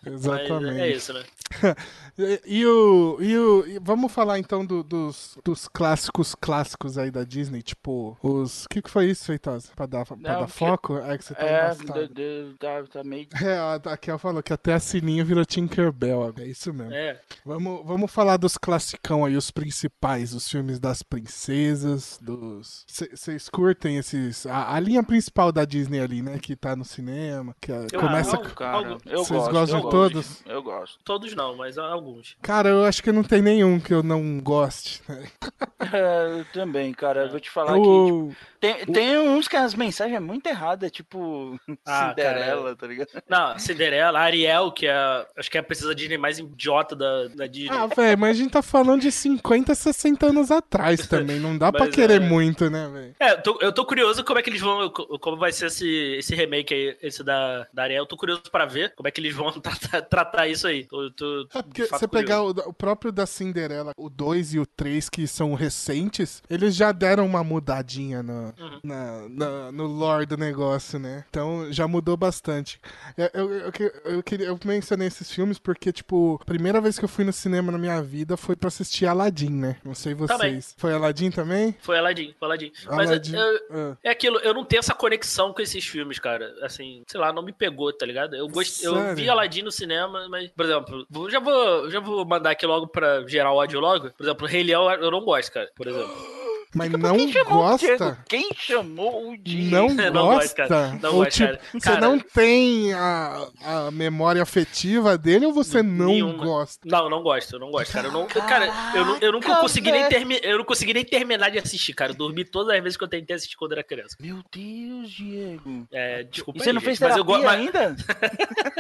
Mas, 0.05 0.25
mas 0.27 0.41
Exatamente. 0.41 0.81
é 0.81 0.91
isso, 0.91 1.13
né? 1.13 1.25
E, 2.19 2.41
e 2.47 2.67
o, 2.67 3.19
e 3.21 3.37
o. 3.37 3.65
vamos 3.83 4.11
falar 4.11 4.39
então 4.39 4.65
do- 4.65 4.83
dos, 4.83 5.37
dos 5.45 5.69
clássicos 5.69 6.35
clássicos 6.35 6.97
aí 6.97 7.11
da 7.11 7.25
Disney, 7.25 7.61
tipo, 7.63 8.17
os. 8.23 8.65
O 8.65 8.69
que, 8.71 8.81
que 8.81 8.89
foi 8.91 9.07
isso, 9.11 9.27
Feitosa? 9.27 9.69
Pra 9.77 9.85
dar, 9.85 10.07
pra 10.07 10.17
Não, 10.17 10.23
dar 10.23 10.37
porque- 10.39 10.53
foco? 10.53 10.97
É 10.97 11.19
que 11.19 11.25
você 11.25 11.35
tá 11.35 11.45
é 11.47 11.65
embaçado. 11.67 12.09
do- 12.09 12.15
do- 12.15 12.57
tá, 12.59 12.83
tá 12.85 13.05
meio. 13.05 13.27
É, 13.45 13.59
a 13.59 13.75
a 13.93 13.97
Kel 13.99 14.19
falou 14.19 14.43
que 14.43 14.53
até 14.53 14.73
a 14.73 14.81
Sininho 14.81 15.25
virou 15.27 15.45
Tinkerbell, 15.45 16.33
é 16.39 16.47
isso 16.47 16.73
mesmo. 16.73 16.95
É. 16.95 17.21
Vamos, 17.45 17.85
vamos 17.87 18.11
falar 18.11 18.39
dos 18.39 18.57
classicão 18.57 19.23
aí, 19.25 19.37
os 19.37 19.51
principais, 19.51 20.33
os 20.33 20.49
filmes 20.49 20.79
das 20.81 21.03
princesas, 21.03 22.19
dos... 22.23 22.85
Vocês 22.89 23.49
curtem 23.51 23.99
esses... 23.99 24.47
A, 24.47 24.75
a 24.75 24.81
linha 24.81 25.03
principal 25.03 25.53
da 25.53 25.66
Disney 25.67 26.01
ali, 26.01 26.23
né, 26.23 26.39
que 26.39 26.57
tá 26.57 26.75
no 26.75 26.85
cinema, 26.85 27.55
que 27.61 27.71
Eu 27.71 28.01
começa... 28.01 28.37
não. 28.37 28.43
com- 28.43 28.49
Cara, 28.55 28.97
eu 29.07 29.25
Vocês 29.25 29.29
gosto, 29.41 29.53
gostam 29.53 29.61
eu 29.61 29.67
de 29.67 29.83
gosto. 29.83 29.91
todos? 29.91 30.43
Eu 30.47 30.63
gosto. 30.63 30.99
Todos 31.05 31.35
não, 31.35 31.57
mas 31.57 31.77
alguns. 31.77 32.37
Cara, 32.41 32.69
eu 32.71 32.85
acho 32.85 33.03
que 33.03 33.13
não 33.13 33.23
tem 33.23 33.43
nenhum 33.43 33.79
que 33.79 33.93
eu 33.93 34.03
não 34.03 34.41
goste. 34.41 35.03
né? 35.09 35.27
É, 35.93 36.41
eu 36.41 36.45
também, 36.53 36.93
cara. 36.93 37.25
Eu 37.27 37.31
vou 37.31 37.39
te 37.39 37.49
falar 37.51 37.75
que 37.75 37.79
O... 37.79 38.29
tipo, 38.31 38.37
tem, 38.75 38.87
tem 38.87 39.19
uns 39.19 39.49
que 39.49 39.57
as 39.57 39.75
mensagens 39.75 40.17
é 40.17 40.21
muito 40.21 40.47
errada, 40.47 40.89
tipo 40.91 41.59
Ah, 41.87 42.09
Cinderela, 42.11 42.75
tá 42.77 42.87
ligado? 42.87 43.09
Não, 43.29 43.59
Cinderela, 43.59 44.19
Ariel, 44.21 44.73
que 44.73 44.87
é. 44.87 45.27
Acho 45.37 45.51
que 45.51 45.57
é 45.57 45.61
a 45.61 45.65
princesa 45.65 45.95
Disney 45.95 46.19
mais 46.19 46.39
idiota 46.39 46.95
da, 46.97 47.29
da 47.29 47.47
Disney. 47.47 47.77
Ah, 47.77 47.87
velho, 47.87 48.19
mas 48.19 48.31
a 48.37 48.41
gente 48.43 48.51
tá 48.53 48.63
falando 48.63 49.01
de 49.03 49.13
50, 49.13 49.75
60 49.75 50.27
anos 50.27 50.51
atrás 50.51 51.07
também, 51.07 51.39
não 51.39 51.57
dá 51.57 51.71
pra 51.73 51.87
Mas, 51.87 51.95
querer 51.95 52.21
é. 52.23 52.27
muito, 52.29 52.69
né, 52.71 52.89
velho? 52.93 53.15
É, 53.21 53.33
eu 53.33 53.43
tô, 53.43 53.59
eu 53.61 53.73
tô 53.73 53.85
curioso 53.85 54.25
como 54.25 54.39
é 54.39 54.43
que 54.43 54.51
eles 54.51 54.61
vão. 54.61 54.89
co- 54.91 55.19
Como 55.19 55.37
vai 55.37 55.53
ser 55.53 55.67
esse, 55.67 55.89
esse 56.19 56.35
remake 56.35 56.73
aí, 56.75 56.97
esse 57.03 57.23
da, 57.23 57.67
da 57.73 57.83
Ariel. 57.85 58.03
Eu 58.03 58.07
tô 58.07 58.17
curioso 58.17 58.43
pra 58.51 58.67
ver 58.67 58.93
como 58.95 59.09
é 59.09 59.11
que 59.11 59.21
eles 59.21 59.35
vão 59.35 59.51
tratar, 59.61 60.03
tratar 60.03 60.49
isso 60.49 60.67
aí. 60.67 60.85
Tô, 60.87 61.11
tô, 61.13 61.49
É 61.55 61.63
porque 61.63 61.87
você 61.87 62.07
pegar 62.09 62.39
curioso. 62.39 62.63
o, 62.67 62.71
o 62.71 62.73
próprio 62.73 63.13
da 63.13 63.27
Cinderela, 63.27 63.93
o 63.97 64.09
2 64.11 64.55
e 64.55 64.59
o 64.59 64.67
3, 64.67 65.09
que 65.09 65.27
são 65.27 65.55
recentes, 65.55 66.43
eles 66.49 66.75
já 66.75 66.93
deram 66.93 67.27
uma 67.27 67.43
mudadinha 67.45 68.23
no, 68.23 68.53
Uhum. 68.59 68.81
na, 68.83 69.29
na- 69.29 69.73
no 69.73 69.87
lore 69.87 70.27
do 70.27 70.37
negócio, 70.37 70.99
né? 70.99 71.25
Então 71.29 71.71
já 71.73 71.87
mudou 71.87 72.17
bastante. 72.17 72.81
Eu, 73.17 73.31
eu, 73.35 73.51
eu, 73.53 73.73
eu, 74.17 74.23
queria, 74.23 74.47
eu 74.47 74.59
mencionei 74.65 75.09
esses 75.09 75.31
filmes 75.31 75.59
porque, 75.59 75.93
tipo, 75.93 76.39
a 76.41 76.45
primeira 76.45 76.81
vez 76.81 76.99
que 76.99 77.05
eu 77.05 77.09
fui 77.09 77.25
no 77.25 77.33
cinema 77.33 77.71
na 77.71 77.79
minha 77.79 78.03
vida 78.03 78.37
foi 78.37 78.57
pra 78.57 78.69
assistir 78.69 79.07
Aladdin, 79.07 79.51
né? 79.51 79.77
Não 79.85 79.95
sei 79.95 80.15
vocês. 80.15 80.39
Também. 80.39 80.61
Foi 80.77 80.93
Aladdin 80.93 81.31
também? 81.31 81.77
Foi 81.81 81.99
Aladdin, 81.99 82.35
foi 82.39 82.47
Aladdin. 82.49 82.73
Mas 82.89 83.11
Aladdin. 83.11 83.35
eu- 83.37 83.61
Ah. 83.71 83.97
é 84.03 84.11
aquilo, 84.11 84.39
eu 84.41 84.55
não 84.55 84.65
tenho 84.65 84.81
essa 84.81 84.95
conexão 84.95 85.53
com 85.53 85.61
esses 85.63 85.85
filmes, 85.87 86.19
cara. 86.19 86.55
Assim, 86.63 87.03
sei 87.07 87.21
lá, 87.21 87.33
não 87.33 87.43
me 87.43 87.53
pegou, 87.53 87.93
tá 87.93 88.07
ligado? 88.07 88.35
Eu, 88.35 88.49
gost... 88.49 88.83
eu 88.83 89.15
vi 89.15 89.29
Aladdin 89.29 89.63
no 89.63 89.71
cinema, 89.73 90.29
mas, 90.29 90.51
por 90.51 90.65
exemplo, 90.65 91.07
já 91.31 91.41
vou, 91.41 91.91
já 91.91 92.01
vou 92.01 92.25
mandar 92.25 92.51
aqui 92.51 92.67
logo 92.67 92.87
pra 92.89 93.27
gerar 93.27 93.53
o 93.53 93.57
ódio 93.57 93.81
logo. 93.81 94.11
Por 94.11 94.23
exemplo, 94.25 94.47
Rei 94.47 94.63
Leão 94.63 94.91
eu 94.93 95.11
não 95.11 95.25
gosto, 95.25 95.53
cara, 95.53 95.71
por 95.77 95.87
exemplo. 95.87 96.46
Mas 96.77 96.91
Quem 96.91 96.99
não 96.99 97.17
Diego? 97.17 97.51
gosta? 97.51 98.19
Quem 98.29 98.51
chamou 98.55 99.31
o 99.33 99.37
Diego? 99.39 99.71
Não, 99.95 100.11
Não 100.13 100.27
gosto, 100.27 100.39
gosta? 100.57 100.69
cara. 100.69 100.99
Não 101.03 101.11
ou 101.11 101.17
gosto, 101.25 101.31
tipo, 101.33 101.47
cara. 101.47 101.61
você 101.73 101.81
Cara- 101.81 102.01
não 102.01 102.19
tem 102.19 102.93
a, 102.93 103.49
a 103.65 103.91
memória 103.91 104.43
afetiva 104.43 105.17
dele 105.17 105.47
ou 105.47 105.53
você 105.55 105.83
não 105.83 106.07
Nenhuma. 106.07 106.45
gosta? 106.45 106.81
Não, 106.85 107.09
não 107.09 107.23
gosto, 107.23 107.55
eu 107.55 107.59
não 107.61 107.71
gosto, 107.71 107.93
cara. 107.93 108.09
Eu 108.09 108.13
não, 108.13 108.27
cara, 108.27 108.67
eu, 108.95 109.05
não- 109.07 109.19
eu 109.19 109.33
nunca 109.33 109.47
Caraca, 109.47 109.63
consegui 109.63 109.91
nem 109.91 110.03
velho. 110.03 110.15
termi... 110.15 110.39
eu 110.43 110.59
não 110.59 110.65
consegui 110.65 110.93
nem 110.93 111.05
terminar 111.05 111.51
de 111.51 111.59
assistir, 111.59 111.95
cara. 111.95 112.13
Eu 112.13 112.17
dormi 112.17 112.45
todas 112.45 112.75
as 112.77 112.83
vezes 112.83 112.99
que 112.99 113.05
eu 113.05 113.09
tentei 113.09 113.35
assistir 113.37 113.57
quando 113.57 113.73
era 113.73 113.83
criança. 113.83 114.15
Meu 114.21 114.41
Deus, 114.53 115.11
Diego. 115.11 115.87
É, 115.91 116.25
desculpa 116.25 116.59
E 116.61 116.63
você 116.63 116.69
aí, 116.71 116.75
não 116.75 116.81
fez 116.83 116.99
gente, 116.99 117.09
mas 117.09 117.17
eu 117.17 117.25
go... 117.25 117.39
mas, 117.39 117.47
ainda? 117.47 117.97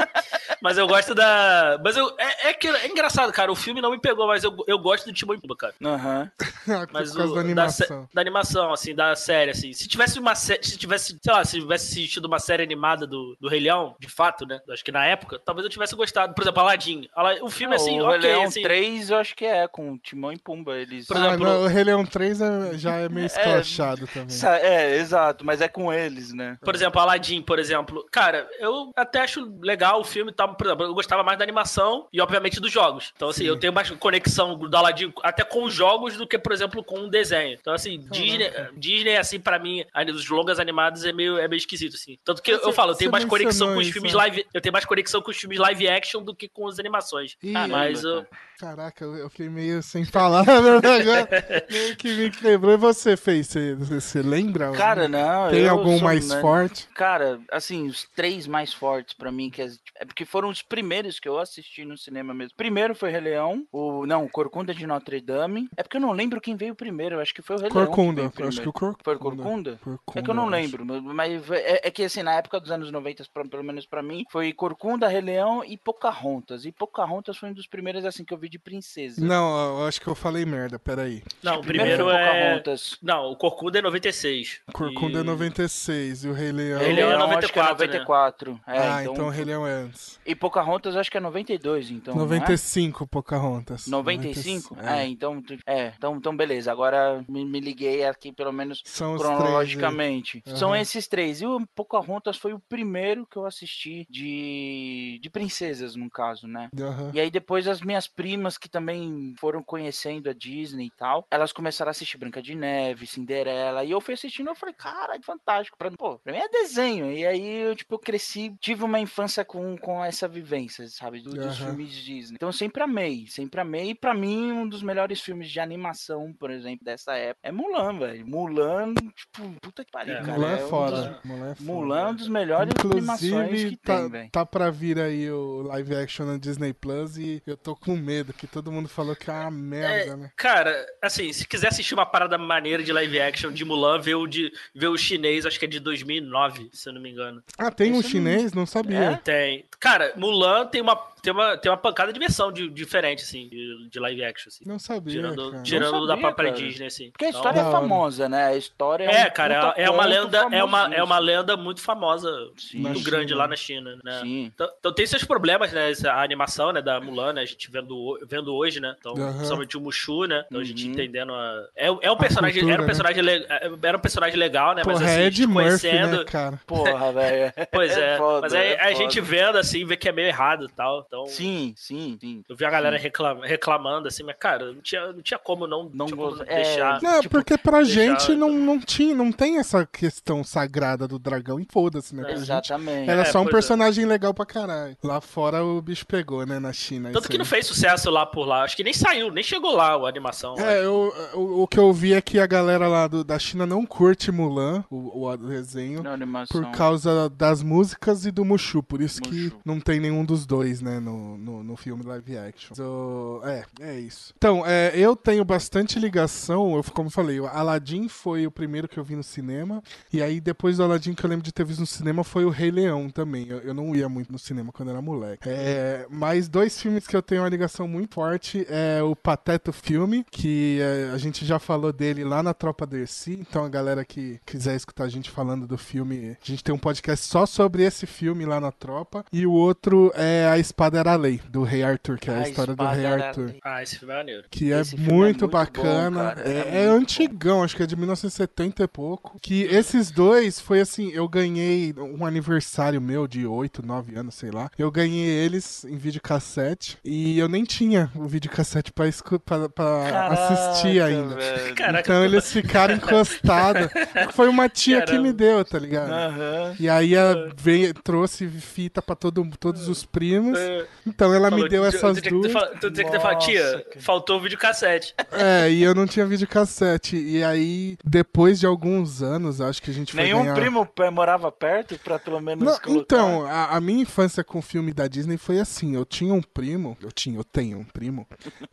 Mas 0.62 0.78
eu 0.78 0.86
gosto 0.88 1.14
da. 1.14 1.78
Mas 1.84 1.96
eu. 1.96 2.12
É, 2.18 2.48
é, 2.48 2.54
que, 2.54 2.66
é 2.66 2.86
engraçado, 2.88 3.30
cara. 3.32 3.52
O 3.52 3.54
filme 3.56 3.80
não 3.80 3.90
me 3.90 4.00
pegou, 4.00 4.26
mas 4.26 4.42
eu, 4.42 4.56
eu 4.66 4.78
gosto 4.78 5.04
do 5.04 5.12
Timão 5.12 5.36
e 5.36 5.40
Pumba, 5.40 5.54
cara. 5.54 5.74
Aham. 5.84 6.30
Por 6.66 6.88
Mas 6.92 7.12
causa 7.12 7.32
o, 7.32 7.34
da 7.54 7.68
animação. 7.94 8.08
Da, 8.12 8.20
animação, 8.20 8.72
assim, 8.72 8.94
da 8.94 9.14
série, 9.16 9.50
assim. 9.50 9.72
Se 9.72 9.86
tivesse 9.88 10.18
uma 10.18 10.34
série. 10.34 10.62
Se 10.64 10.76
tivesse, 10.76 11.18
sei 11.22 11.32
lá, 11.32 11.44
se 11.44 11.60
tivesse 11.60 11.92
assistido 11.92 12.24
uma 12.26 12.38
série 12.38 12.62
animada 12.62 13.06
do, 13.06 13.36
do 13.40 13.48
Rei 13.48 13.60
Leão, 13.60 13.94
de 13.98 14.08
fato, 14.08 14.46
né? 14.46 14.60
Acho 14.70 14.84
que 14.84 14.92
na 14.92 15.04
época, 15.06 15.38
talvez 15.44 15.64
eu 15.64 15.70
tivesse 15.70 15.94
gostado. 15.94 16.34
Por 16.34 16.42
exemplo, 16.42 16.60
Aladdin. 16.60 17.08
Ala- 17.14 17.36
O 17.42 17.50
filme, 17.50 17.74
assim, 17.76 18.00
o 18.00 18.04
ok, 18.06 18.18
Rei 18.20 18.30
Leão 18.30 18.42
assim. 18.44 18.62
3 18.62 19.10
eu 19.10 19.16
acho 19.18 19.34
que 19.36 19.44
é, 19.44 19.66
com 19.68 19.96
Timão 19.98 20.32
e 20.32 20.38
Pumba. 20.38 20.76
Eles... 20.76 21.06
Por 21.06 21.16
Ah, 21.16 21.28
exemplo- 21.28 21.44
não, 21.46 21.62
o 21.62 21.66
Rei 21.66 21.84
Leão 21.84 22.04
3 22.04 22.40
é- 22.40 22.78
já 22.78 22.96
é 22.96 23.08
meio 23.08 23.26
escrachado 23.26 24.06
também. 24.06 24.36
É, 24.62 24.96
exato, 24.96 25.44
mas 25.44 25.60
é 25.60 25.68
com 25.68 25.92
eles, 25.92 26.32
né? 26.32 26.58
Por 26.62 26.74
exemplo, 26.74 27.00
Aladdin, 27.00 27.42
por 27.42 27.58
exemplo. 27.58 28.06
Cara, 28.10 28.48
eu 28.58 28.92
até 28.96 29.20
acho 29.20 29.52
legal 29.60 30.00
o 30.00 30.04
filme 30.04 30.30
e 30.30 30.34
tal. 30.34 30.54
Por 30.54 30.66
exemplo, 30.66 30.84
eu 30.86 30.94
gostava 30.94 31.22
mais 31.22 31.38
da 31.38 31.44
animação 31.44 32.06
e, 32.12 32.20
obviamente, 32.20 32.60
dos 32.60 32.70
jogos. 32.72 33.12
Então, 33.16 33.28
assim, 33.28 33.42
Sim. 33.44 33.48
eu 33.48 33.58
tenho 33.58 33.72
mais 33.72 33.90
conexão 33.90 34.56
do 34.58 34.76
Aladdin 34.76 35.12
até 35.22 35.44
com 35.44 35.64
os 35.64 35.74
jogos 35.74 36.16
do 36.16 36.26
que, 36.26 36.38
por 36.38 36.52
exemplo, 36.52 36.82
com 36.84 37.00
um 37.00 37.08
desenho. 37.08 37.56
Então, 37.60 37.72
assim, 37.76 37.98
Disney, 38.10 38.50
Disney, 38.76 39.16
assim, 39.16 39.38
pra 39.38 39.58
mim, 39.58 39.84
os 40.14 40.28
longas 40.28 40.58
animados 40.58 41.04
é 41.04 41.12
meio, 41.12 41.38
é 41.38 41.46
meio 41.46 41.58
esquisito, 41.58 41.94
assim. 41.94 42.18
Tanto 42.24 42.42
que 42.42 42.50
eu, 42.52 42.58
Você- 42.58 42.72
falo, 42.72 42.92
eu 42.92 42.96
tenho 42.96 43.10
mais 43.10 43.24
conexão 43.24 43.72
com 43.74 43.80
os 43.80 43.88
filmes 43.88 44.12
né? 44.12 44.18
live. 44.18 44.46
Eu 44.52 44.60
tenho 44.60 44.72
mais 44.72 44.84
conexão 44.84 45.22
com 45.22 45.30
os 45.30 45.36
filmes 45.36 45.58
live 45.58 45.88
action 45.88 46.22
do 46.22 46.34
que 46.34 46.48
com 46.48 46.66
as 46.66 46.78
animações. 46.78 47.36
Ih, 47.42 47.52
Caramba, 47.52 47.76
mas 47.76 48.02
eu. 48.04 48.24
cara. 48.24 48.28
Caraca, 48.58 49.04
eu 49.04 49.28
fiquei 49.28 49.50
meio 49.50 49.82
sem 49.82 50.06
palavras 50.06 50.56
agora. 50.82 51.66
meio 51.70 51.94
que 51.96 52.08
me 52.16 52.30
quebrou. 52.30 52.72
E 52.72 52.76
você 52.78 53.14
fez? 53.16 53.48
Você, 53.48 53.74
você 53.74 54.22
lembra? 54.22 54.72
Cara, 54.72 55.06
não. 55.06 55.50
Tem 55.50 55.68
algum 55.68 55.98
sou, 55.98 56.04
mais 56.04 56.26
né, 56.28 56.40
forte? 56.40 56.88
Cara, 56.94 57.38
assim, 57.52 57.86
os 57.86 58.04
três 58.16 58.46
mais 58.46 58.72
fortes 58.72 59.12
pra 59.14 59.30
mim, 59.30 59.50
que 59.50 59.60
é, 59.60 59.68
é 59.96 60.04
porque 60.06 60.24
foram 60.24 60.48
os 60.48 60.62
primeiros 60.62 61.20
que 61.20 61.28
eu 61.28 61.38
assisti 61.38 61.84
no 61.84 61.98
cinema 61.98 62.32
mesmo. 62.32 62.54
Primeiro 62.56 62.94
foi 62.94 63.10
Rei 63.10 63.20
Leão, 63.20 63.66
o 63.70 64.06
não, 64.06 64.26
Corcunda 64.26 64.72
de 64.72 64.86
Notre 64.86 65.20
Dame. 65.20 65.68
É 65.76 65.82
porque 65.82 65.98
eu 65.98 66.00
não 66.00 66.12
lembro 66.12 66.40
quem 66.40 66.56
veio 66.56 66.74
primeiro, 66.74 67.16
eu 67.16 67.20
acho 67.20 67.34
que 67.34 67.42
foi 67.42 67.56
o 67.56 67.58
Rei 67.60 67.68
Leão. 67.68 67.86
Corcunda. 67.86 68.22
veio 68.22 68.32
Eu 68.38 68.48
acho 68.48 68.62
que 68.62 68.68
o. 68.68 68.72
Corcunda. 68.72 68.98
Foi 69.04 69.16
o 69.16 69.18
Corcunda? 69.18 69.78
Corcunda, 69.84 70.18
É 70.18 70.22
que 70.22 70.30
eu 70.30 70.34
não 70.34 70.46
lembro, 70.48 70.84
mas 71.02 71.50
é, 71.50 71.88
é 71.88 71.90
que 71.90 72.04
assim, 72.04 72.22
na 72.22 72.32
época 72.34 72.58
dos 72.58 72.70
anos 72.70 72.90
90, 72.90 73.22
pra- 73.34 73.44
pelo 73.44 73.62
menos 73.64 73.84
pra 73.84 74.02
mim, 74.02 74.24
foi 74.30 74.50
Corcunda, 74.54 75.08
Rei 75.08 75.20
Leão 75.20 75.62
e 75.62 75.76
Pocahontas. 75.76 76.64
E 76.64 76.72
Pocahontas 76.72 77.36
foi 77.36 77.50
um 77.50 77.52
dos 77.52 77.66
primeiros 77.66 78.04
assim 78.06 78.24
que 78.24 78.32
eu 78.32 78.38
vi 78.38 78.45
de 78.48 78.58
princesa. 78.58 79.24
Não, 79.24 79.78
eu 79.80 79.86
acho 79.86 80.00
que 80.00 80.06
eu 80.08 80.14
falei 80.14 80.44
merda, 80.44 80.78
peraí. 80.78 81.22
Não, 81.42 81.60
o 81.60 81.62
Primeiro, 81.62 82.04
primeiro 82.06 82.10
é. 82.10 82.62
Não, 83.02 83.30
o 83.32 83.36
Corcunda 83.36 83.78
é 83.78 83.82
96. 83.82 84.60
Corcunda 84.72 85.18
é 85.18 85.20
E- 85.22 85.24
96 85.24 86.24
e 86.24 86.28
o 86.28 86.32
Rei 86.32 86.52
Leão... 86.52 86.78
Rei 86.80 86.92
Leão 86.92 87.10
é 87.10 87.36
acho 87.36 87.52
que 87.52 87.58
é 87.58 87.62
94, 87.62 88.52
né? 88.52 88.58
94. 88.58 88.60
É, 88.66 88.78
ah, 88.78 89.02
então, 89.02 89.12
então 89.14 89.26
o 89.26 89.30
Rei 89.30 89.44
Leão 89.44 89.66
é 89.66 89.72
antes. 89.72 90.18
E 90.24 90.34
Pocahontas 90.34 90.96
acho 90.96 91.10
que 91.10 91.16
é 91.16 91.20
92, 91.20 91.90
então. 91.90 92.14
não 92.14 92.22
é? 92.22 92.26
95, 92.26 93.06
Pocahontas. 93.06 93.86
95? 93.86 94.74
95, 94.74 94.76
É, 94.86 95.06
então, 95.06 95.42
tu- 95.42 95.58
é, 95.66 95.92
então, 95.96 96.16
então 96.16 96.36
beleza. 96.36 96.70
Agora 96.70 97.24
me, 97.28 97.44
me 97.44 97.60
liguei 97.60 98.04
aqui, 98.04 98.32
pelo 98.32 98.52
menos 98.52 98.82
São 98.84 99.16
três 99.16 99.22
cronologicamente. 99.32 100.42
São 100.56 100.70
Aham. 100.70 100.80
esses 100.80 101.06
três. 101.06 101.40
E 101.40 101.46
o 101.46 101.66
Pocahontas 101.74 102.36
foi 102.36 102.52
o 102.52 102.60
primeiro 102.60 103.26
que 103.26 103.36
eu 103.36 103.46
assisti 103.46 104.06
de, 104.10 105.18
de 105.22 105.30
princesas, 105.30 105.96
no 105.96 106.10
caso, 106.10 106.46
né? 106.46 106.68
Aham. 106.78 107.10
E 107.14 107.20
aí 107.20 107.30
depois 107.30 107.66
as 107.66 107.80
minhas 107.80 108.06
primas 108.06 108.35
que 108.58 108.68
também 108.68 109.34
foram 109.38 109.62
conhecendo 109.62 110.28
a 110.28 110.32
Disney 110.32 110.86
e 110.86 110.90
tal, 110.96 111.26
elas 111.30 111.52
começaram 111.52 111.88
a 111.88 111.92
assistir 111.92 112.18
Branca 112.18 112.42
de 112.42 112.54
Neve, 112.54 113.06
Cinderela, 113.06 113.84
e 113.84 113.90
eu 113.90 114.00
fui 114.00 114.14
assistindo, 114.14 114.48
eu 114.48 114.54
falei, 114.54 114.74
cara, 114.74 115.18
que 115.18 115.24
fantástico, 115.26 115.76
pra 115.78 115.90
mim, 115.90 115.96
pô, 115.96 116.18
pra 116.18 116.32
mim 116.32 116.38
é 116.38 116.48
desenho. 116.48 117.12
E 117.12 117.26
aí 117.26 117.62
eu, 117.62 117.74
tipo, 117.76 117.94
eu 117.94 117.98
cresci, 117.98 118.54
tive 118.60 118.84
uma 118.84 119.00
infância 119.00 119.44
com, 119.44 119.76
com 119.76 120.04
essa 120.04 120.26
vivência, 120.28 120.86
sabe, 120.88 121.20
do- 121.20 121.30
dos 121.30 121.60
Aham. 121.60 121.66
filmes 121.70 121.90
de 121.92 122.04
Disney. 122.04 122.36
Então 122.36 122.48
eu 122.48 122.52
sempre 122.52 122.82
amei, 122.82 123.26
sempre 123.28 123.60
amei, 123.60 123.90
e 123.90 123.94
pra 123.94 124.14
mim 124.14 124.52
um 124.52 124.68
dos 124.68 124.82
melhores 124.82 125.20
filmes 125.20 125.50
de 125.50 125.60
animação, 125.60 126.32
por 126.38 126.50
exemplo, 126.50 126.84
dessa 126.84 127.14
época 127.14 127.48
é 127.48 127.52
Mulan, 127.52 127.98
velho. 127.98 128.26
Mulan, 128.26 128.94
tipo, 128.94 129.50
puta 129.60 129.84
que 129.84 129.90
pariu, 129.90 130.14
É, 130.14 130.20
cara. 130.22 130.32
Mulan 130.32 130.48
é 130.50 130.54
um 130.54 130.58
dos- 130.60 130.70
foda. 130.70 131.20
Mulan 131.24 131.50
é 131.50 131.54
foda. 131.54 131.72
Mulan 131.72 132.00
é 132.00 132.06
um 132.10 132.14
dos 132.14 132.28
melhores 132.28 132.72
animações 132.84 133.32
Inclusive, 133.32 133.70
que 133.70 133.76
tá, 133.76 134.00
tem, 134.00 134.08
velho. 134.10 134.30
tá 134.30 134.46
pra 134.46 134.70
vir 134.70 134.98
aí 134.98 135.30
o 135.30 135.62
live 135.62 135.94
action 135.96 136.26
na 136.26 136.36
Disney 136.38 136.72
Plus 136.72 137.16
e 137.18 137.42
eu 137.46 137.56
tô 137.56 137.74
com 137.76 137.96
medo, 137.96 138.25
que 138.32 138.46
todo 138.46 138.72
mundo 138.72 138.88
falou 138.88 139.14
que 139.14 139.30
é 139.30 139.32
uma 139.32 139.50
merda, 139.50 140.16
né? 140.16 140.30
Cara, 140.36 140.86
assim, 141.02 141.32
se 141.32 141.46
quiser 141.46 141.68
assistir 141.68 141.94
uma 141.94 142.06
parada 142.06 142.36
maneira 142.38 142.82
de 142.82 142.92
live 142.92 143.20
action 143.20 143.52
de 143.52 143.64
Mulan, 143.64 144.00
vê 144.00 144.14
o, 144.14 144.26
de, 144.26 144.52
vê 144.74 144.86
o 144.86 144.96
chinês, 144.96 145.46
acho 145.46 145.58
que 145.58 145.64
é 145.64 145.68
de 145.68 145.80
2009, 145.80 146.70
se 146.72 146.88
eu 146.88 146.92
não 146.92 147.00
me 147.00 147.10
engano. 147.10 147.42
Ah, 147.58 147.70
tem 147.70 147.92
um 147.92 148.02
chinês? 148.02 148.52
Não 148.52 148.66
sabia. 148.66 148.98
É? 148.98 149.16
Tem. 149.16 149.64
Cara, 149.78 150.12
Mulan 150.16 150.66
tem 150.66 150.80
uma, 150.80 150.96
tem 151.22 151.32
uma, 151.32 151.56
tem 151.56 151.70
uma 151.70 151.76
pancada 151.76 152.12
de 152.12 152.18
versão 152.18 152.52
de, 152.52 152.68
diferente, 152.68 153.22
assim, 153.22 153.48
de, 153.48 153.88
de 153.88 153.98
live 153.98 154.24
action, 154.24 154.48
assim. 154.48 154.64
Não 154.66 154.78
sabia, 154.78 155.14
Tirando, 155.14 155.50
cara. 155.50 155.62
tirando 155.62 155.92
Não 155.92 156.00
da 156.02 156.08
sabia, 156.08 156.22
própria 156.22 156.52
cara. 156.52 156.62
Disney, 156.64 156.86
assim. 156.86 157.10
Porque 157.10 157.24
a 157.24 157.28
Então- 157.28 157.40
história 157.40 157.62
Da 157.62 157.68
é 157.68 157.72
famosa, 157.72 158.28
né? 158.28 158.44
A 158.46 158.56
história 158.56 159.04
É, 159.04 159.26
um 159.26 159.30
cara, 159.30 159.74
é 159.76 159.90
uma 159.90 160.02
conto 160.04 160.08
lenda, 160.08 160.38
é 160.52 160.64
uma, 160.64 160.94
é 160.94 161.02
uma 161.02 161.18
lenda 161.18 161.56
muito 161.56 161.80
famosa, 161.80 162.30
Sim. 162.56 162.78
muito 162.78 163.02
grande 163.02 163.28
China. 163.28 163.38
lá 163.38 163.48
na 163.48 163.56
China, 163.56 163.98
né? 164.04 164.20
Sim. 164.22 164.44
Então, 164.54 164.68
então 164.78 164.92
tem 164.92 165.06
seus 165.06 165.24
problemas, 165.24 165.72
né? 165.72 165.90
essa- 165.90 166.12
A 166.12 166.22
animação, 166.22 166.72
né, 166.72 166.80
da 166.82 167.00
Mulan, 167.00 167.32
né? 167.32 167.42
A 167.42 167.44
gente 167.46 167.70
vendo, 167.70 168.18
vendo 168.28 168.54
hoje, 168.54 168.80
né? 168.80 168.94
Então, 168.98 169.12
Aham. 169.14 169.34
principalmente 169.34 169.76
o 169.76 169.80
Mushu, 169.80 170.24
né? 170.26 170.44
Então 170.46 170.60
a 170.60 170.64
gente 170.64 170.84
Uhum. 170.86 170.92
entendendo 170.92 171.34
a. 171.34 171.66
É, 171.76 171.86
é 171.86 172.10
um 172.12 172.16
personagem, 172.16 172.60
cultura, 172.62 172.72
era 172.74 172.82
um 172.82 172.84
né? 172.84 172.86
personagem, 172.86 173.22
le- 173.22 173.46
era 173.82 173.96
um 173.96 174.00
personagem 174.00 174.38
legal, 174.38 174.74
né? 174.74 174.82
Porra, 174.82 174.94
mas 175.00 175.02
assim, 175.08 175.12
é 175.20 175.22
a 175.24 175.26
Ed 175.26 175.36
gente 175.36 175.46
Murphy, 175.46 175.68
conhecendo. 175.68 176.18
né, 176.18 176.24
cara? 176.24 176.60
Porra, 176.66 177.12
velho. 177.12 177.52
Pois 177.72 177.96
é, 177.96 178.16
foda, 178.16 178.40
mas 178.42 178.54
aí 178.54 178.68
é 178.72 178.80
a 178.82 178.92
gente 178.94 179.20
vendo 179.20 179.58
assim, 179.58 179.84
vê 179.84 179.96
que 179.96 180.08
é 180.08 180.12
meio 180.12 180.28
errado 180.28 180.64
e 180.64 180.72
tal. 180.72 181.05
Então, 181.06 181.26
Sim, 181.26 181.72
sim, 181.76 182.18
sim. 182.20 182.42
eu 182.48 182.56
vi 182.56 182.64
a 182.64 182.70
galera 182.70 182.98
reclam- 182.98 183.40
reclamando 183.40 184.08
assim, 184.08 184.22
mas 184.22 184.36
cara, 184.38 184.72
não 184.72 184.80
tinha, 184.80 185.12
não 185.12 185.22
tinha 185.22 185.38
como 185.38 185.66
não, 185.66 185.90
Não 185.92 186.06
tinha 186.06 186.16
como 186.16 186.36
não 186.36 186.42
é, 186.42 186.62
deixar. 186.62 187.00
Não, 187.02 187.20
tipo, 187.20 187.30
porque 187.36 187.56
pra 187.56 187.78
deixar- 187.82 187.92
gente 188.18 188.34
não, 188.36 188.50
não, 188.52 188.80
tinha, 188.80 189.14
não 189.14 189.30
tem 189.30 189.58
essa 189.58 189.86
questão 189.86 190.42
sagrada 190.42 191.06
do 191.06 191.18
dragão 191.18 191.60
e 191.60 191.66
foda-se, 191.70 192.14
né? 192.14 192.22
Pra 192.22 192.32
gente 192.34 192.42
Exatamente. 192.44 193.08
era 193.10 193.22
É, 193.22 193.24
só 193.26 193.40
um 193.40 193.46
é. 193.48 193.50
personagem 193.50 194.04
legal 194.04 194.34
pra 194.34 194.44
caralho. 194.46 194.96
Lá 195.02 195.20
fora 195.20 195.64
o 195.64 195.80
bicho 195.80 196.06
pegou, 196.06 196.44
né, 196.44 196.58
na 196.58 196.72
China. 196.72 197.10
Tanto 197.12 197.28
que 197.28 197.34
aí. 197.34 197.38
não 197.38 197.44
fez 197.44 197.66
sucesso 197.66 198.10
lá 198.10 198.26
por 198.26 198.44
lá. 198.46 198.64
Acho 198.64 198.76
que 198.76 198.84
nem 198.84 198.92
saiu, 198.92 199.30
nem 199.30 199.44
chegou 199.44 199.74
lá 199.74 199.94
a 199.94 200.08
animação. 200.08 200.54
É, 200.58 200.84
eu, 200.84 201.12
o, 201.34 201.62
o 201.62 201.66
que 201.68 201.78
eu 201.78 201.92
vi 201.92 202.14
é 202.14 202.20
que 202.20 202.38
a 202.38 202.46
galera 202.46 202.88
lá 202.88 203.06
do- 203.06 203.22
da 203.24 203.38
China 203.38 203.64
não 203.66 203.86
curte 203.86 204.32
Mulan, 204.32 204.84
o, 204.90 205.24
o 205.24 205.36
desenho, 205.36 206.02
por 206.50 206.70
causa 206.72 207.28
das 207.30 207.62
músicas 207.62 208.26
e 208.26 208.30
do 208.30 208.44
Mushu. 208.44 208.82
Por 208.82 209.00
isso 209.00 209.20
que 209.22 209.44
Mushu. 209.44 209.60
não 209.64 209.78
tem 209.80 210.00
nenhum 210.00 210.24
dos 210.24 210.46
dois, 210.46 210.80
né, 210.80 210.95
no, 211.00 211.36
no, 211.36 211.62
no 211.62 211.76
filme 211.76 212.02
live 212.04 212.38
action. 212.38 212.74
So, 212.74 213.42
é, 213.44 213.64
é 213.80 214.00
isso. 214.00 214.34
Então, 214.36 214.64
é, 214.66 214.92
eu 214.94 215.14
tenho 215.14 215.44
bastante 215.44 215.98
ligação, 215.98 216.76
eu, 216.76 216.84
como 216.84 217.10
falei, 217.10 217.40
o 217.40 217.46
Aladdin 217.46 218.08
foi 218.08 218.46
o 218.46 218.50
primeiro 218.50 218.88
que 218.88 218.98
eu 218.98 219.04
vi 219.04 219.16
no 219.16 219.22
cinema, 219.22 219.82
e 220.12 220.22
aí 220.22 220.40
depois 220.40 220.76
do 220.76 220.84
Aladdin 220.84 221.14
que 221.14 221.24
eu 221.24 221.30
lembro 221.30 221.44
de 221.44 221.52
ter 221.52 221.64
visto 221.64 221.80
no 221.80 221.86
cinema 221.86 222.24
foi 222.24 222.44
o 222.44 222.50
Rei 222.50 222.70
Leão 222.70 223.08
também. 223.10 223.46
Eu, 223.48 223.58
eu 223.58 223.74
não 223.74 223.94
ia 223.94 224.08
muito 224.08 224.32
no 224.32 224.38
cinema 224.38 224.72
quando 224.72 224.90
era 224.90 225.00
moleque. 225.00 225.48
É, 225.48 226.06
mas 226.10 226.48
dois 226.48 226.80
filmes 226.80 227.06
que 227.06 227.16
eu 227.16 227.22
tenho 227.22 227.42
uma 227.42 227.48
ligação 227.48 227.86
muito 227.86 228.14
forte 228.14 228.66
é 228.68 229.02
o 229.02 229.14
Pateta 229.14 229.72
filme, 229.72 230.24
que 230.30 230.78
é, 230.80 231.10
a 231.12 231.18
gente 231.18 231.44
já 231.44 231.58
falou 231.58 231.92
dele 231.92 232.24
lá 232.24 232.42
na 232.42 232.54
Tropa 232.54 232.86
Dercy, 232.86 233.38
então 233.40 233.64
a 233.64 233.68
galera 233.68 234.04
que 234.04 234.40
quiser 234.44 234.74
escutar 234.76 235.04
a 235.04 235.08
gente 235.08 235.30
falando 235.30 235.66
do 235.66 235.76
filme, 235.76 236.36
a 236.40 236.46
gente 236.46 236.64
tem 236.64 236.74
um 236.74 236.78
podcast 236.78 237.26
só 237.26 237.46
sobre 237.46 237.82
esse 237.82 238.06
filme 238.06 238.44
lá 238.44 238.60
na 238.60 238.72
Tropa, 238.72 239.24
e 239.32 239.46
o 239.46 239.52
outro 239.52 240.12
é 240.14 240.48
A 240.50 240.58
Espada 240.58 240.85
Era 240.94 241.12
a 241.12 241.16
Lei, 241.16 241.40
do 241.48 241.62
Rei 241.62 241.82
Arthur, 241.82 242.18
que 242.18 242.30
é 242.30 242.34
a, 242.34 242.38
A 242.38 242.48
história 242.48 242.74
do 242.74 242.82
Espada 242.82 242.96
Rei 242.96 243.06
Arthur. 243.06 243.46
Lei. 243.46 243.58
Ah, 243.64 243.82
esse 243.82 243.98
filme 243.98 244.12
é 244.14 244.16
maneiro. 244.18 244.44
Que 244.50 244.72
é 244.72 244.84
filme 244.84 245.04
é 245.06 245.08
muito, 245.12 245.22
muito 245.22 245.46
bom, 245.46 245.52
bacana. 245.52 246.34
cara, 246.34 246.42
é, 246.48 246.52
é 246.52 246.84
é 246.84 246.88
muito 246.90 247.02
antigão, 247.02 247.62
acho 247.62 247.74
que 247.76 247.82
é 247.82 247.86
de 247.86 247.96
1970 247.96 248.82
e 248.82 248.86
pouco. 248.88 249.36
Que 249.40 249.62
esses 249.64 250.10
dois 250.10 250.60
foi 250.60 250.80
assim: 250.80 251.10
eu 251.12 251.26
ganhei 251.28 251.94
um 251.96 252.24
aniversário 252.26 253.00
meu 253.00 253.26
de 253.26 253.46
8, 253.46 253.84
9 253.84 254.16
anos, 254.16 254.34
sei 254.34 254.50
lá. 254.50 254.70
Eu 254.78 254.90
ganhei 254.90 255.26
eles 255.28 255.84
em 255.84 255.96
videocassete. 255.96 256.98
E 257.04 257.38
eu 257.38 257.48
nem 257.48 257.64
tinha 257.64 258.10
o 258.14 258.26
videocassete 258.26 258.92
pra, 258.92 259.06
escu- 259.08 259.40
pra, 259.40 259.68
pra 259.68 259.84
Caraca, 260.10 260.34
assistir 260.34 261.00
ainda. 261.02 261.36
Caraca, 261.74 262.00
Então 262.00 262.24
eles 262.24 262.52
ficaram 262.52 262.94
encostados. 262.94 263.88
Foi 264.32 264.48
uma 264.48 264.68
tia 264.68 265.00
que 265.00 265.06
Caramba. 265.06 265.22
me 265.28 265.32
deu, 265.32 265.64
tá 265.64 265.78
ligado? 265.78 266.10
Aham. 266.12 266.74
E 266.78 266.88
aí 266.88 267.16
a, 267.16 267.48
veio, 267.56 267.94
trouxe 267.94 268.46
fita 268.48 269.00
pra 269.00 269.14
todo, 269.14 269.46
todos 269.58 269.88
os 269.88 270.04
primos. 270.04 270.58
Então, 271.06 271.32
ela 271.32 271.48
falou, 271.50 271.64
me 271.64 271.70
deu 271.70 271.84
essas 271.84 272.16
tu 272.16 272.22
que 272.22 272.30
duas. 272.30 272.52
Tu 272.80 272.90
tinha 272.90 273.04
que 273.06 273.12
ter 273.12 273.20
falado, 273.20 273.38
tia, 273.40 273.62
cara. 273.62 274.00
faltou 274.00 274.38
o 274.38 274.40
videocassete. 274.40 275.14
É, 275.32 275.70
e 275.70 275.82
eu 275.82 275.94
não 275.94 276.06
tinha 276.06 276.26
videocassete. 276.26 277.16
E 277.16 277.42
aí, 277.42 277.96
depois 278.04 278.58
de 278.60 278.66
alguns 278.66 279.22
anos, 279.22 279.60
acho 279.60 279.82
que 279.82 279.90
a 279.90 279.94
gente 279.94 280.12
foi 280.12 280.22
Nenhum 280.24 280.42
ganhar... 280.42 280.54
primo 280.54 280.88
morava 281.12 281.50
perto 281.52 281.98
pra 281.98 282.18
pelo 282.18 282.40
menos 282.40 282.64
Não, 282.64 282.78
colocar. 282.80 283.00
então, 283.02 283.46
a, 283.46 283.76
a 283.76 283.80
minha 283.80 284.02
infância 284.02 284.42
com 284.42 284.60
filme 284.60 284.92
da 284.92 285.06
Disney 285.06 285.36
foi 285.36 285.58
assim. 285.60 285.94
Eu 285.94 286.04
tinha 286.04 286.32
um 286.32 286.42
primo, 286.42 286.96
eu 287.02 287.12
tinha, 287.12 287.38
eu 287.38 287.44
tenho 287.44 287.78
um 287.78 287.84
primo, 287.84 288.26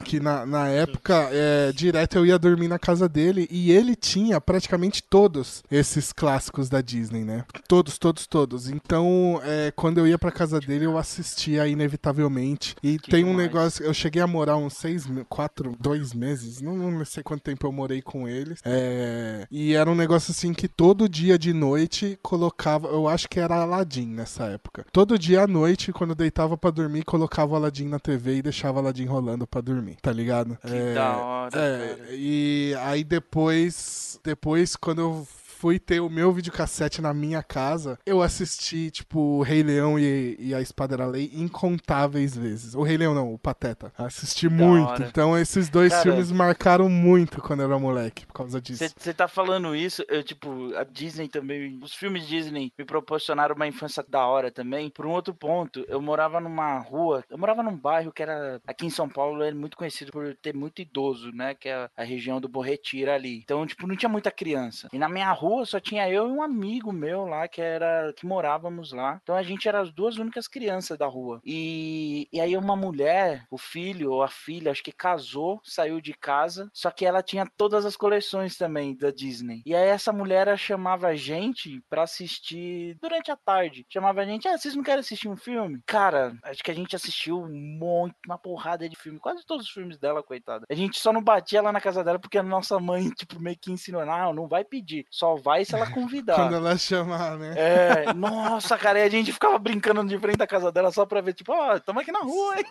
que 0.04 0.20
na, 0.20 0.46
na 0.46 0.68
época, 0.68 1.30
é, 1.32 1.72
direto 1.72 2.18
eu 2.18 2.26
ia 2.26 2.38
dormir 2.40 2.68
na 2.68 2.80
casa 2.80 3.08
dele 3.08 3.48
e 3.52 3.72
ele 3.72 3.96
tinha 3.96 4.40
praticamente 4.42 5.02
todos 5.04 5.64
esses 5.70 6.12
clássicos 6.12 6.70
da 6.70 6.82
Disney, 6.82 7.24
né? 7.24 7.46
Todos, 7.68 7.98
todos, 7.98 8.28
todos. 8.28 8.70
Então, 8.70 9.42
é, 9.44 9.72
quando 9.76 9.98
eu 10.00 10.08
ia 10.08 10.18
pra 10.18 10.32
casa 10.32 10.60
dele, 10.60 10.86
eu 10.86 10.98
assistia 10.98 11.68
inevitavelmente. 11.94 12.76
E 12.84 12.98
Que 13.00 13.12
tem 13.12 13.24
um 13.24 13.36
negócio, 13.36 13.86
eu 13.86 13.94
cheguei 13.94 14.22
a 14.22 14.28
morar 14.28 14.58
uns 14.58 14.74
seis, 14.74 15.06
quatro, 15.30 15.76
dois 15.80 16.14
meses, 16.14 16.62
não, 16.62 16.76
não 16.76 17.06
sei 17.06 17.24
quanto 17.24 17.44
tempo 17.44 17.66
eu 17.68 17.72
morei 17.72 18.02
com 18.02 18.28
eles. 18.28 18.60
É, 18.66 19.48
e 19.52 19.74
era 19.74 19.90
um 19.90 19.96
negócio 19.96 20.32
assim 20.32 20.54
que 20.54 20.68
todo 20.68 21.08
dia 21.08 21.38
de 21.38 21.54
noite 21.54 22.18
colocava, 22.22 22.88
eu 22.88 23.08
acho 23.08 23.30
que 23.30 23.40
era 23.40 23.56
Aladdin 23.56 24.08
nessa 24.08 24.46
época. 24.46 24.86
Todo 24.92 25.18
dia 25.18 25.44
à 25.44 25.48
noite, 25.48 25.92
quando 25.92 26.12
eu 26.12 26.16
deitava 26.16 26.58
pra 26.58 26.72
dormir, 26.72 27.04
colocava 27.04 27.54
o 27.54 27.56
Aladdin 27.56 27.88
na 27.88 28.00
TV 28.00 28.38
e 28.38 28.42
deixava 28.42 28.78
o 28.78 28.80
Aladdin 28.80 29.06
rolando 29.06 29.46
pra 29.46 29.62
dormir, 29.62 29.98
tá 30.02 30.12
ligado? 30.12 30.58
Que 30.62 30.94
da 30.94 31.18
hora, 31.18 31.60
É, 31.60 32.08
e 32.12 32.76
aí 32.80 33.04
depois, 33.04 34.20
depois 34.24 34.76
quando 34.76 35.02
eu 35.02 35.28
fui 35.64 35.80
ter 35.80 36.02
o 36.02 36.10
meu 36.10 36.34
videocassete 36.34 37.02
na 37.02 37.14
minha 37.14 37.42
casa, 37.42 37.98
eu 38.06 38.22
assisti, 38.22 38.92
tipo, 38.92 39.18
o 39.18 39.42
Rei 39.42 39.64
Leão 39.64 39.98
e, 39.98 40.36
e 40.38 40.54
a 40.54 40.60
Espada 40.60 40.98
da 40.98 41.06
Lei 41.06 41.32
incontáveis 41.34 42.36
vezes. 42.36 42.76
O 42.76 42.84
Rei 42.84 42.98
Leão 42.98 43.14
não, 43.14 43.34
o 43.34 43.40
Pateta. 43.40 43.90
Assisti 43.98 44.50
muito. 44.50 44.90
hora. 44.90 45.08
Então 45.08 45.40
esses 45.40 45.70
dois 45.70 45.94
Cara, 45.94 46.04
filmes 46.04 46.34
marcaram 46.34 46.90
muito 46.90 47.42
quando 47.42 47.62
eu 47.62 47.68
era 47.68 47.80
moleque, 47.80 48.26
por 48.26 48.34
causa 48.34 48.60
disso. 48.60 48.84
Você 48.98 49.14
tá 49.14 49.26
falando 49.30 49.74
isso, 49.74 50.04
eu, 50.10 50.22
tipo, 50.22 50.76
a 50.76 50.84
Disney 50.84 51.30
também, 51.30 51.80
os 51.82 51.96
filmes 51.96 52.28
Disney 52.28 52.74
me 52.78 52.84
proporcionaram 52.84 53.56
uma 53.56 53.66
infância 53.66 54.04
da 54.06 54.28
hora 54.28 54.52
também. 54.52 54.90
Por 54.90 55.06
um 55.06 55.12
outro 55.12 55.34
ponto, 55.34 55.86
eu 55.88 56.02
morava 56.02 56.42
numa 56.42 56.78
rua, 56.80 57.24
eu 57.30 57.38
morava 57.38 57.64
num 57.64 57.78
bairro 57.78 58.12
que 58.12 58.22
era, 58.22 58.60
aqui 58.68 58.86
em 58.86 58.90
São 58.90 59.08
Paulo, 59.08 59.42
é 59.42 59.54
muito 59.54 59.78
conhecido 59.78 60.12
por 60.12 60.36
ter 60.42 60.54
muito 60.54 60.82
idoso, 60.82 61.32
né? 61.32 61.56
Que 61.56 61.70
é 61.70 61.90
a 61.96 62.04
região 62.04 62.42
do 62.42 62.50
Borretira 62.50 63.16
ali. 63.16 63.40
Então, 63.42 63.66
tipo, 63.66 63.88
não 63.88 63.96
tinha 63.96 64.10
muita 64.10 64.30
criança. 64.30 64.90
E 64.92 65.00
na 65.00 65.08
minha 65.08 65.32
rua 65.32 65.53
só 65.66 65.80
tinha 65.80 66.10
eu 66.10 66.28
e 66.28 66.32
um 66.32 66.42
amigo 66.42 66.92
meu 66.92 67.26
lá, 67.26 67.48
que 67.48 67.62
era, 67.62 68.14
que 68.14 68.26
morávamos 68.26 68.92
lá. 68.92 69.20
Então 69.22 69.36
a 69.36 69.44
gente 69.44 69.68
era 69.68 69.82
as 69.82 69.92
duas 69.92 70.18
únicas 70.18 70.48
crianças 70.48 70.98
da 70.98 71.08
rua. 71.08 71.42
E, 71.44 72.28
e 72.32 72.40
aí 72.40 72.56
uma 72.58 72.76
mulher, 72.76 73.46
o 73.50 73.58
filho 73.58 74.12
ou 74.12 74.24
a 74.24 74.28
filha, 74.28 74.72
acho 74.72 74.84
que 74.84 74.92
casou, 74.92 75.62
saiu 75.64 76.02
de 76.02 76.14
casa, 76.14 76.70
só 76.74 76.90
que 76.92 77.06
ela 77.06 77.22
tinha 77.22 77.48
todas 77.58 77.86
as 77.86 77.96
coleções 77.96 78.58
também 78.58 78.96
da 78.96 79.12
Disney. 79.12 79.62
E 79.66 79.76
aí 79.76 79.90
essa 79.90 80.12
mulher 80.12 80.58
chamava 80.58 81.08
a 81.08 81.16
gente 81.16 81.82
pra 81.90 82.04
assistir 82.04 82.98
durante 83.02 83.32
a 83.32 83.36
tarde. 83.36 83.86
Chamava 83.90 84.22
a 84.22 84.26
gente, 84.26 84.48
ah, 84.48 84.58
vocês 84.58 84.76
não 84.76 84.84
querem 84.84 85.00
assistir 85.00 85.28
um 85.28 85.38
filme? 85.38 85.82
Cara, 85.86 86.36
acho 86.44 86.64
que 86.64 86.72
a 86.72 86.76
gente 86.76 86.96
assistiu 86.96 87.42
um 87.42 87.78
monte, 87.80 88.16
uma 88.26 88.38
porrada 88.38 88.88
de 88.88 88.96
filme, 88.96 89.20
quase 89.20 89.46
todos 89.46 89.66
os 89.68 89.72
filmes 89.72 89.98
dela, 89.98 90.24
coitada. 90.24 90.66
A 90.70 90.76
gente 90.76 91.00
só 91.00 91.12
não 91.12 91.22
batia 91.22 91.62
lá 91.62 91.72
na 91.72 91.82
casa 91.82 92.04
dela 92.04 92.20
porque 92.20 92.38
a 92.38 92.44
nossa 92.44 92.80
mãe, 92.80 93.10
tipo, 93.16 93.40
meio 93.40 93.58
que 93.58 93.72
ensinou, 93.72 94.06
não, 94.06 94.34
não 94.34 94.48
vai 94.48 94.64
pedir, 94.64 95.06
só 95.10 95.36
vai 95.44 95.66
se 95.66 95.76
ela 95.76 95.90
convidar. 95.92 96.36
Quando 96.36 96.56
ela 96.56 96.78
chamar, 96.78 97.38
né? 97.38 97.54
É, 97.58 98.14
nossa, 98.14 98.78
cara, 98.78 99.00
e 99.00 99.04
a 99.04 99.10
gente 99.10 99.34
ficava 99.34 99.58
brincando 99.60 100.04
de 100.06 100.18
frente 100.18 100.38
da 100.38 100.48
casa 100.48 100.72
dela 100.72 100.92
só 100.92 101.06
pra 101.06 101.22
ver, 101.22 101.34
tipo, 101.34 101.52
ó, 101.52 101.78
tamo 101.80 102.00
aqui 102.00 102.12
na 102.12 102.20
rua, 102.20 102.58
hein? 102.58 102.66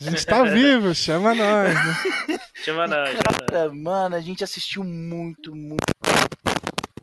A 0.00 0.04
gente 0.04 0.24
tá 0.24 0.42
vivo, 0.44 0.94
chama 0.94 1.34
nós, 1.34 1.74
né? 1.74 2.40
Chama 2.54 2.86
chama 2.86 2.86
não. 2.86 3.04
Cara, 3.50 3.72
mano, 3.72 4.16
a 4.16 4.20
gente 4.20 4.44
assistiu 4.44 4.84
muito, 4.84 5.54
muito. 5.54 5.84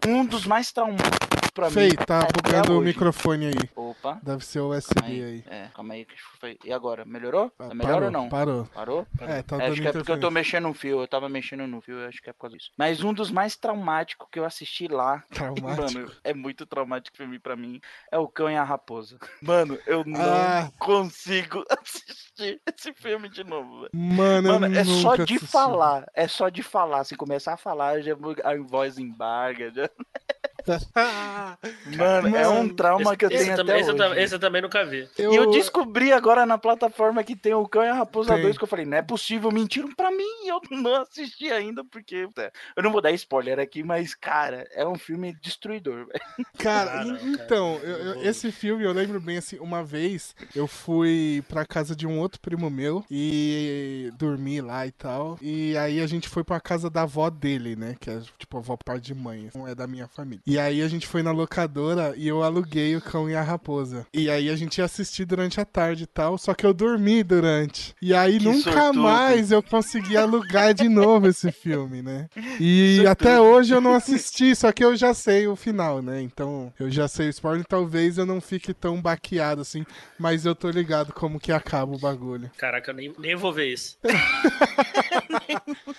Um 0.08 0.26
dos 0.26 0.46
mais 0.46 0.72
traumáticos 0.72 1.47
pra 1.58 1.72
Fei, 1.72 1.90
mim. 1.90 1.96
tá 1.96 2.28
bugando 2.34 2.74
o 2.74 2.78
hoje. 2.78 2.88
microfone 2.88 3.48
aí. 3.48 3.70
Opa. 3.76 4.20
Deve 4.24 4.46
ser 4.46 4.60
o 4.60 4.70
USB 4.70 5.00
Aí, 5.04 5.24
aí. 5.24 5.44
É, 5.50 5.68
calma 5.74 5.94
aí. 5.96 6.06
que 6.06 6.14
foi- 6.40 6.58
E 6.64 6.72
agora? 6.72 7.04
Melhorou? 7.04 7.52
Ah, 7.60 7.68
Tá 7.70 7.74
melhor 7.76 7.94
parou, 7.94 8.06
ou 8.06 8.12
não? 8.12 8.30
Parou. 8.30 8.66
Parou? 8.74 9.08
É, 9.22 9.42
tá 9.42 9.58
É, 9.62 9.68
acho 9.68 9.82
que 9.82 9.88
é 9.88 9.92
porque 9.92 10.12
eu 10.12 10.20
tô 10.20 10.30
mexendo 10.30 10.64
no 10.68 10.74
fio. 10.74 11.02
Eu 11.02 11.08
tava 11.08 11.28
mexendo 11.28 11.66
no 11.68 11.82
fio, 11.82 12.06
acho 12.08 12.22
que 12.22 12.30
é 12.30 12.34
por 12.34 12.42
causa 12.42 12.58
disso. 12.58 12.72
Mas 12.78 13.02
um 13.04 13.12
dos 13.14 13.32
mais 13.32 13.56
traumáticos 13.56 14.28
que 14.32 14.40
eu 14.40 14.46
assisti 14.46 14.88
lá. 14.88 15.24
Traumático. 15.32 16.00
Mano, 16.00 16.12
é 16.24 16.34
muito 16.34 16.66
traumático 16.66 17.18
filme 17.18 17.40
pra 17.40 17.56
mim. 17.56 17.82
É 18.12 18.18
o 18.18 18.28
Cão 18.28 18.50
e 18.50 18.56
a 18.56 18.64
Raposa. 18.64 19.18
Mano, 19.42 19.78
eu 19.88 20.04
não 20.06 20.22
Ah. 20.22 20.72
consigo 20.80 21.64
assistir 21.72 22.62
esse 22.68 22.94
filme 22.94 23.30
de 23.30 23.44
novo. 23.44 23.82
velho. 23.82 23.90
Mano, 23.94 24.60
Mano, 24.60 24.76
eu 24.76 24.82
é 24.82 24.84
só 24.86 25.16
de 25.16 25.24
assisti. 25.36 25.48
falar. 25.48 26.06
É 26.14 26.28
só 26.28 26.50
de 26.50 26.62
falar. 26.62 27.04
Se 27.04 27.16
começar 27.16 27.54
a 27.54 27.58
falar, 27.58 28.02
já 28.02 28.14
a 28.14 28.58
voz 28.68 28.98
embarga. 29.00 29.72
já- 29.74 29.90
Mano, 31.98 32.28
é 32.36 32.48
um 32.48 32.58
Mano, 32.64 32.74
trauma 32.76 33.16
que 33.16 33.26
eu 33.26 33.30
esse, 33.30 33.44
tenho 33.46 33.56
também, 33.56 33.76
até 33.76 33.82
esse, 33.82 33.90
eu 33.90 33.96
hoje. 34.10 34.20
esse 34.22 34.36
eu 34.36 34.40
também 34.40 34.62
nunca 34.62 34.86
vi. 34.86 35.08
eu, 35.18 35.32
E 35.32 35.36
eu 35.36 35.50
descobri 35.52 36.12
agora 36.12 36.46
na 36.46 36.58
plataforma 36.58 37.24
que 37.24 37.36
tem 37.36 37.54
o 37.54 37.68
Cão 37.68 37.84
e 37.84 37.88
a 37.88 37.94
Raposa 37.94 38.34
Tem. 38.34 38.42
2, 38.44 38.58
que 38.58 38.64
eu 38.64 38.68
falei, 38.68 38.86
não 38.86 38.98
é 38.98 39.02
possível, 39.02 39.52
mentiram 39.52 39.94
pra 39.96 40.12
mim, 40.12 40.24
e 40.46 40.50
eu 40.50 40.60
não 40.72 41.02
assisti 41.02 41.52
ainda, 41.52 41.84
porque 41.86 42.28
é, 42.38 42.52
eu 42.76 42.84
não 42.84 42.92
vou 42.92 43.02
dar 43.02 43.12
spoiler 43.12 43.60
aqui, 43.60 43.84
mas, 43.84 44.14
cara, 44.14 44.68
é 44.72 44.86
um 44.88 44.96
filme 44.98 45.36
destruidor, 45.42 46.08
velho. 46.08 46.22
Cara, 46.58 47.02
Ah, 47.02 47.06
não, 47.06 47.16
en- 47.16 47.18
cara. 47.38 47.44
então, 47.46 47.76
eu- 47.84 48.22
esse 48.24 48.52
filme 48.52 48.84
eu 48.84 48.92
lembro 48.92 49.20
bem 49.22 49.38
assim, 49.38 49.58
uma 49.60 49.84
vez 49.84 50.36
eu 50.56 50.68
fui 50.68 51.44
pra 51.48 51.66
casa 51.66 51.96
de 51.96 52.06
um 52.08 52.20
outro 52.20 52.40
primo 52.42 52.70
meu 52.70 53.04
e 53.10 54.12
dormi 54.18 54.60
lá 54.62 54.86
e 54.86 54.92
tal. 54.92 55.38
E 55.42 55.78
aí 55.78 56.02
a 56.02 56.08
gente 56.08 56.28
foi 56.28 56.44
pra 56.44 56.60
casa 56.60 56.90
da 56.90 57.04
avó 57.04 57.30
dele, 57.30 57.76
né? 57.76 57.96
Que 58.00 58.10
é 58.10 58.22
tipo 58.38 58.58
a 58.58 58.60
avó 58.60 58.78
par 58.78 59.00
de 59.00 59.14
mãe, 59.14 59.50
não 59.56 59.68
é 59.68 59.76
da 59.76 59.88
minha 59.88 60.08
família. 60.08 60.42
E 60.46 60.57
aí 60.58 60.82
a 60.82 60.88
gente 60.88 61.08
foi 61.08 61.22
na 61.24 61.32
locadora 61.32 62.14
e 62.18 62.28
eu 62.28 62.44
aluguei 62.44 62.96
o 62.96 63.02
cão 63.02 63.30
e 63.30 63.36
a 63.36 63.42
raposa. 63.42 64.06
E 64.14 64.30
aí 64.30 64.50
a 64.50 64.56
gente 64.56 64.78
ia 64.80 64.86
assistir 64.86 65.26
durante 65.26 65.60
a 65.60 65.66
tarde 65.66 66.04
e 66.04 66.08
tal, 66.08 66.38
só 66.38 66.54
que 66.54 66.66
eu 66.66 66.74
dormi 66.74 67.24
durante. 67.24 67.94
E 68.02 68.14
aí 68.14 68.38
Que 68.40 68.46
nunca 68.46 68.72
sortudo. 68.72 69.02
mais 69.02 69.52
eu 69.52 69.62
consegui 69.64 70.16
alugar 70.18 70.74
de 70.74 70.88
novo 70.90 71.28
esse 71.28 71.52
filme, 71.52 72.02
né? 72.02 72.28
E 72.60 72.96
Sortudo. 72.98 73.10
até 73.12 73.42
hoje 73.42 73.74
eu 73.74 73.82
não 73.82 73.94
assisti, 73.94 74.56
só 74.56 74.72
que 74.72 74.84
eu 74.84 74.96
já 74.96 75.14
sei 75.14 75.48
o 75.48 75.56
final, 75.56 76.02
né? 76.02 76.22
Então 76.22 76.72
eu 76.80 76.90
já 76.90 77.08
sei 77.08 77.28
o 77.28 77.30
spoiler, 77.30 77.66
talvez 77.66 78.18
eu 78.18 78.26
não 78.26 78.40
fique 78.42 78.74
tão 78.74 79.02
baqueado 79.02 79.62
assim, 79.62 79.86
mas 80.20 80.46
eu 80.46 80.56
tô 80.56 80.70
ligado 80.70 81.14
como 81.14 81.40
que 81.40 81.52
acaba 81.52 81.94
o 81.96 82.00
bagulho. 82.00 82.50
Caraca, 82.58 82.92
eu 82.92 82.96
nem, 82.96 83.14
nem 83.20 83.36
vou 83.36 83.52
ver 83.54 83.74
isso. 83.74 83.98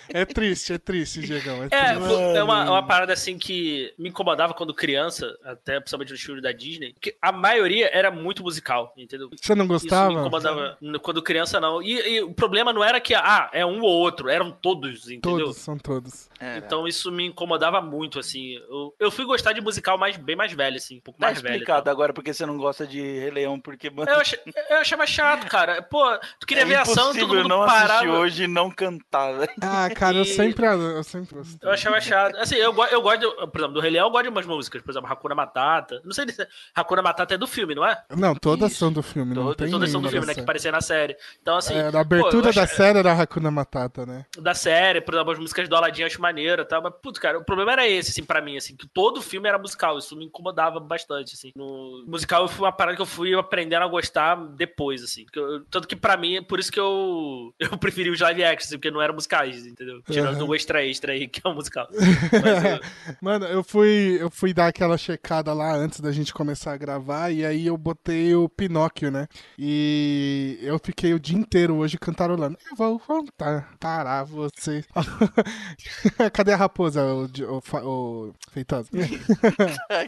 É 0.09 0.25
triste, 0.25 0.73
é 0.73 0.77
triste, 0.77 1.21
Diegão. 1.21 1.63
É 1.63 1.67
É, 1.71 1.93
triste. 1.93 2.07
pô, 2.07 2.19
é 2.19 2.43
uma, 2.43 2.69
uma 2.69 2.85
parada 2.85 3.13
assim 3.13 3.37
que 3.37 3.93
me 3.97 4.09
incomodava 4.09 4.53
quando 4.53 4.73
criança, 4.73 5.37
até 5.43 5.79
principalmente 5.79 6.11
nos 6.11 6.21
filmes 6.21 6.43
da 6.43 6.51
Disney, 6.51 6.95
que 6.99 7.15
a 7.21 7.31
maioria 7.31 7.89
era 7.93 8.09
muito 8.11 8.43
musical, 8.43 8.93
entendeu? 8.97 9.29
Você 9.39 9.55
não 9.55 9.65
Isso 9.65 9.73
me 9.73 9.79
gostava? 9.79 10.11
incomodava 10.13 10.77
quando 11.01 11.21
criança, 11.21 11.59
não. 11.59 11.81
E, 11.81 11.93
e 12.15 12.21
o 12.21 12.33
problema 12.33 12.73
não 12.73 12.83
era 12.83 12.99
que, 12.99 13.13
ah, 13.13 13.49
é 13.53 13.65
um 13.65 13.81
ou 13.81 13.89
outro, 13.91 14.29
eram 14.29 14.51
todos, 14.51 15.09
entendeu? 15.09 15.45
Todos, 15.45 15.57
são 15.57 15.77
todos. 15.77 16.29
Então 16.57 16.87
isso 16.87 17.11
me 17.11 17.25
incomodava 17.25 17.81
muito, 17.81 18.19
assim. 18.19 18.53
Eu, 18.69 18.95
eu 18.99 19.11
fui 19.11 19.25
gostar 19.25 19.53
de 19.53 19.61
musical 19.61 19.97
mais, 19.97 20.15
bem 20.17 20.35
mais 20.35 20.53
velho, 20.53 20.77
assim, 20.77 20.97
um 20.97 21.01
pouco 21.01 21.19
Tá 21.19 21.27
mais 21.27 21.41
velho. 21.41 21.53
explicado 21.55 21.89
agora 21.89 22.13
porque 22.13 22.33
você 22.33 22.45
não 22.45 22.57
gosta 22.57 22.87
de 22.87 22.99
Rei 23.01 23.29
Leão, 23.31 23.59
porque, 23.59 23.89
mano, 23.89 24.09
Eu, 24.09 24.19
achei, 24.19 24.39
eu 24.69 24.77
achava 24.77 25.05
chato, 25.05 25.47
cara. 25.47 25.81
Pô, 25.81 26.03
tu 26.39 26.47
queria 26.47 26.63
é 26.63 26.65
ver 26.65 26.75
ação, 26.75 27.13
todo 27.13 27.27
mundo 27.35 27.49
não 27.49 27.65
parava. 27.65 28.09
hoje 28.19 28.43
e 28.43 28.47
não 28.47 28.69
cantar, 28.71 29.38
velho. 29.39 29.51
Ah, 29.61 29.89
cara, 29.95 30.17
eu 30.17 30.21
E- 30.23 30.25
sempre, 30.25 30.65
eu 30.65 31.03
sempre 31.03 31.35
gostei. 31.35 31.57
Eu 31.67 31.71
achava 31.73 31.99
chato. 32.01 32.35
Assim, 32.37 32.55
eu, 32.55 32.73
eu 32.91 33.01
gosto, 33.01 33.19
de- 33.19 33.47
por 33.47 33.57
exemplo, 33.59 33.73
do 33.73 33.79
Rei 33.79 33.91
Leão, 33.91 34.07
eu 34.07 34.11
gosto 34.11 34.23
de 34.23 34.29
umas 34.29 34.45
músicas. 34.45 34.81
Por 34.81 34.91
exemplo, 34.91 35.11
Hakuna 35.11 35.35
Matata. 35.35 36.01
Não 36.03 36.11
sei 36.11 36.27
se 36.29 36.47
Hakuna 36.75 37.01
Matata 37.01 37.33
é 37.33 37.37
do 37.37 37.47
filme, 37.47 37.73
não 37.75 37.85
é? 37.85 38.01
Não, 38.15 38.35
todas 38.35 38.71
Isso. 38.71 38.79
são 38.79 38.91
do 38.91 39.01
filme, 39.01 39.33
não 39.33 39.43
Todas, 39.43 39.57
tem 39.57 39.71
todas 39.71 39.89
são 39.91 40.01
do 40.01 40.09
filme, 40.09 40.25
né? 40.25 40.33
Que 40.33 40.35
série. 40.35 40.43
aparecia 40.43 40.71
na 40.71 40.81
série. 40.81 41.15
Então, 41.41 41.57
assim. 41.57 41.75
É, 41.75 41.91
pô, 41.91 41.97
a 41.97 42.01
abertura 42.01 42.49
eu 42.49 42.53
da 42.53 42.63
acho- 42.63 42.75
série 42.75 42.99
era 42.99 43.13
Hakuna 43.13 43.51
Matata, 43.51 44.05
né? 44.05 44.25
da 44.37 44.53
série, 44.53 45.01
por 45.01 45.13
exemplo, 45.13 45.31
as 45.33 45.39
músicas 45.39 45.67
do 45.69 45.75
Aladdin 45.75 46.01
eu 46.01 46.07
acho 46.07 46.21
maneira 46.21 46.61
e 46.61 46.65
tal, 46.65 46.81
mas, 46.81 46.93
putz, 47.01 47.19
cara, 47.19 47.37
o 47.39 47.43
problema 47.43 47.71
era 47.73 47.87
esse, 47.87 48.11
assim, 48.11 48.23
pra 48.23 48.41
mim, 48.41 48.57
assim, 48.57 48.75
que 48.75 48.87
todo 48.87 49.21
filme 49.21 49.47
era 49.47 49.57
musical, 49.57 49.97
isso 49.97 50.15
me 50.15 50.25
incomodava 50.25 50.79
bastante, 50.79 51.33
assim. 51.35 51.51
No 51.55 52.03
musical 52.07 52.47
foi 52.47 52.65
uma 52.65 52.71
parada 52.71 52.95
que 52.95 53.01
eu 53.01 53.05
fui 53.05 53.33
aprendendo 53.35 53.83
a 53.83 53.87
gostar 53.87 54.35
depois, 54.55 55.03
assim, 55.03 55.25
eu- 55.35 55.63
tanto 55.65 55.87
que 55.87 55.95
pra 55.95 56.17
mim, 56.17 56.41
por 56.43 56.59
isso 56.59 56.71
que 56.71 56.79
eu, 56.79 57.53
eu 57.59 57.77
preferi 57.77 58.09
os 58.09 58.19
live 58.19 58.43
action, 58.43 58.67
assim, 58.67 58.77
porque 58.77 58.91
não 58.91 59.01
era 59.01 59.13
musical 59.13 59.28
musicais, 59.29 59.65
entendeu? 59.65 60.01
Tirando 60.09 60.41
uhum. 60.41 60.49
o 60.49 60.55
extra 60.55 60.85
extra 60.85 61.13
aí, 61.13 61.27
que 61.27 61.41
é 61.43 61.49
um 61.49 61.53
musical. 61.53 61.87
eu... 61.93 63.15
Mano, 63.21 63.45
eu 63.45 63.63
fui, 63.63 64.17
eu 64.19 64.29
fui 64.29 64.53
dar 64.53 64.67
aquela 64.67 64.97
checada 64.97 65.53
lá 65.53 65.73
antes 65.73 65.99
da 65.99 66.11
gente 66.11 66.33
começar 66.33 66.73
a 66.73 66.77
gravar, 66.77 67.31
e 67.31 67.45
aí 67.45 67.67
eu 67.67 67.77
botei 67.77 68.33
o 68.33 68.49
Pinóquio, 68.49 69.11
né? 69.11 69.27
E 69.57 70.57
eu 70.61 70.79
fiquei 70.79 71.13
o 71.13 71.19
dia 71.19 71.37
inteiro 71.37 71.75
hoje 71.75 71.97
cantarolando. 71.97 72.57
Eu 72.69 72.75
vou 72.75 72.99
contar, 72.99 73.71
parar 73.79 74.23
você. 74.23 74.83
Cadê 76.33 76.53
a 76.53 76.57
raposa, 76.57 77.03
o, 77.03 77.25
o, 77.25 77.61
o 77.83 78.33
Feitosa? 78.51 78.89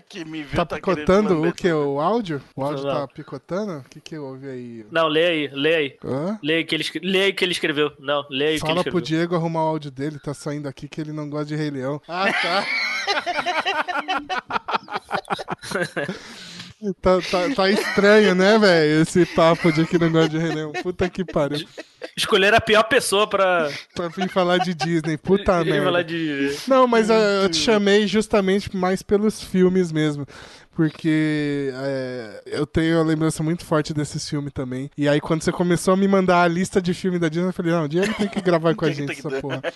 que 0.09 0.25
me 0.25 0.43
viu, 0.43 0.55
tá, 0.55 0.65
tá 0.65 0.75
picotando 0.75 1.43
o 1.43 1.53
que? 1.53 1.71
O 1.71 1.99
áudio? 1.99 2.41
O 2.55 2.63
áudio 2.63 2.85
não, 2.85 2.93
tá 2.93 3.07
picotando? 3.07 3.79
O 3.79 3.83
que 3.83 3.99
que 4.01 4.17
houve 4.17 4.49
aí? 4.49 4.85
Não, 4.91 5.07
lê 5.07 5.25
aí, 5.25 5.49
lê 5.53 5.75
aí. 5.75 5.97
Hã? 6.03 6.39
Lê 6.41 6.55
aí 6.55 6.63
que 6.63 6.75
ele, 6.75 6.85
lê 7.03 7.21
aí 7.23 7.33
que 7.33 7.45
ele 7.45 7.51
escreveu. 7.51 7.91
Não, 7.99 8.25
lê 8.29 8.47
aí 8.47 8.59
Fala 8.59 8.83
que 8.83 8.89
ele 8.89 8.97
escreveu. 8.97 9.10
Diego 9.11 9.35
arrumar 9.35 9.65
o 9.65 9.67
áudio 9.67 9.91
dele, 9.91 10.17
tá 10.19 10.33
saindo 10.33 10.69
aqui 10.69 10.87
que 10.87 11.01
ele 11.01 11.11
não 11.11 11.29
gosta 11.29 11.47
de 11.47 11.55
Rei 11.57 11.69
Leão. 11.69 12.01
Ah, 12.07 12.31
tá. 12.31 12.65
Tá, 16.99 17.21
tá, 17.21 17.55
tá, 17.55 17.69
estranho, 17.69 18.33
né, 18.33 18.57
velho? 18.57 19.03
Esse 19.03 19.23
papo 19.23 19.71
de 19.71 19.85
que 19.85 19.99
não 19.99 20.11
gosta 20.11 20.29
de 20.29 20.39
Rei 20.39 20.51
Leão. 20.51 20.71
Puta 20.71 21.07
que 21.07 21.23
pariu. 21.23 21.63
Escolher 22.17 22.55
a 22.55 22.59
pior 22.59 22.81
pessoa 22.85 23.27
pra. 23.27 23.69
pra 23.93 24.07
vir 24.07 24.27
falar 24.29 24.57
de 24.57 24.73
Disney. 24.73 25.15
Puta 25.15 25.63
merda. 25.63 25.83
Falar 25.83 26.01
de... 26.01 26.57
Não, 26.67 26.87
mas 26.87 27.07
eu 27.11 27.47
te 27.49 27.57
chamei 27.57 28.07
justamente 28.07 28.75
mais 28.75 29.03
pelos 29.03 29.43
filmes 29.43 29.91
mesmo 29.91 30.25
porque 30.73 31.71
é, 31.73 32.43
eu 32.45 32.65
tenho 32.65 32.97
uma 32.97 33.05
lembrança 33.05 33.43
muito 33.43 33.65
forte 33.65 33.93
desse 33.93 34.19
filme 34.29 34.49
também. 34.49 34.89
E 34.97 35.07
aí, 35.07 35.19
quando 35.19 35.41
você 35.41 35.51
começou 35.51 35.93
a 35.93 35.97
me 35.97 36.07
mandar 36.07 36.43
a 36.43 36.47
lista 36.47 36.81
de 36.81 36.93
filme 36.93 37.19
da 37.19 37.29
Disney, 37.29 37.49
eu 37.49 37.53
falei, 37.53 37.71
não, 37.71 37.85
o 37.85 37.87
Diego 37.87 38.13
tem 38.13 38.27
que 38.27 38.41
gravar 38.41 38.73
com 38.75 38.85
a 38.85 38.91
gente 38.91 39.11
essa 39.11 39.41
porra. 39.41 39.61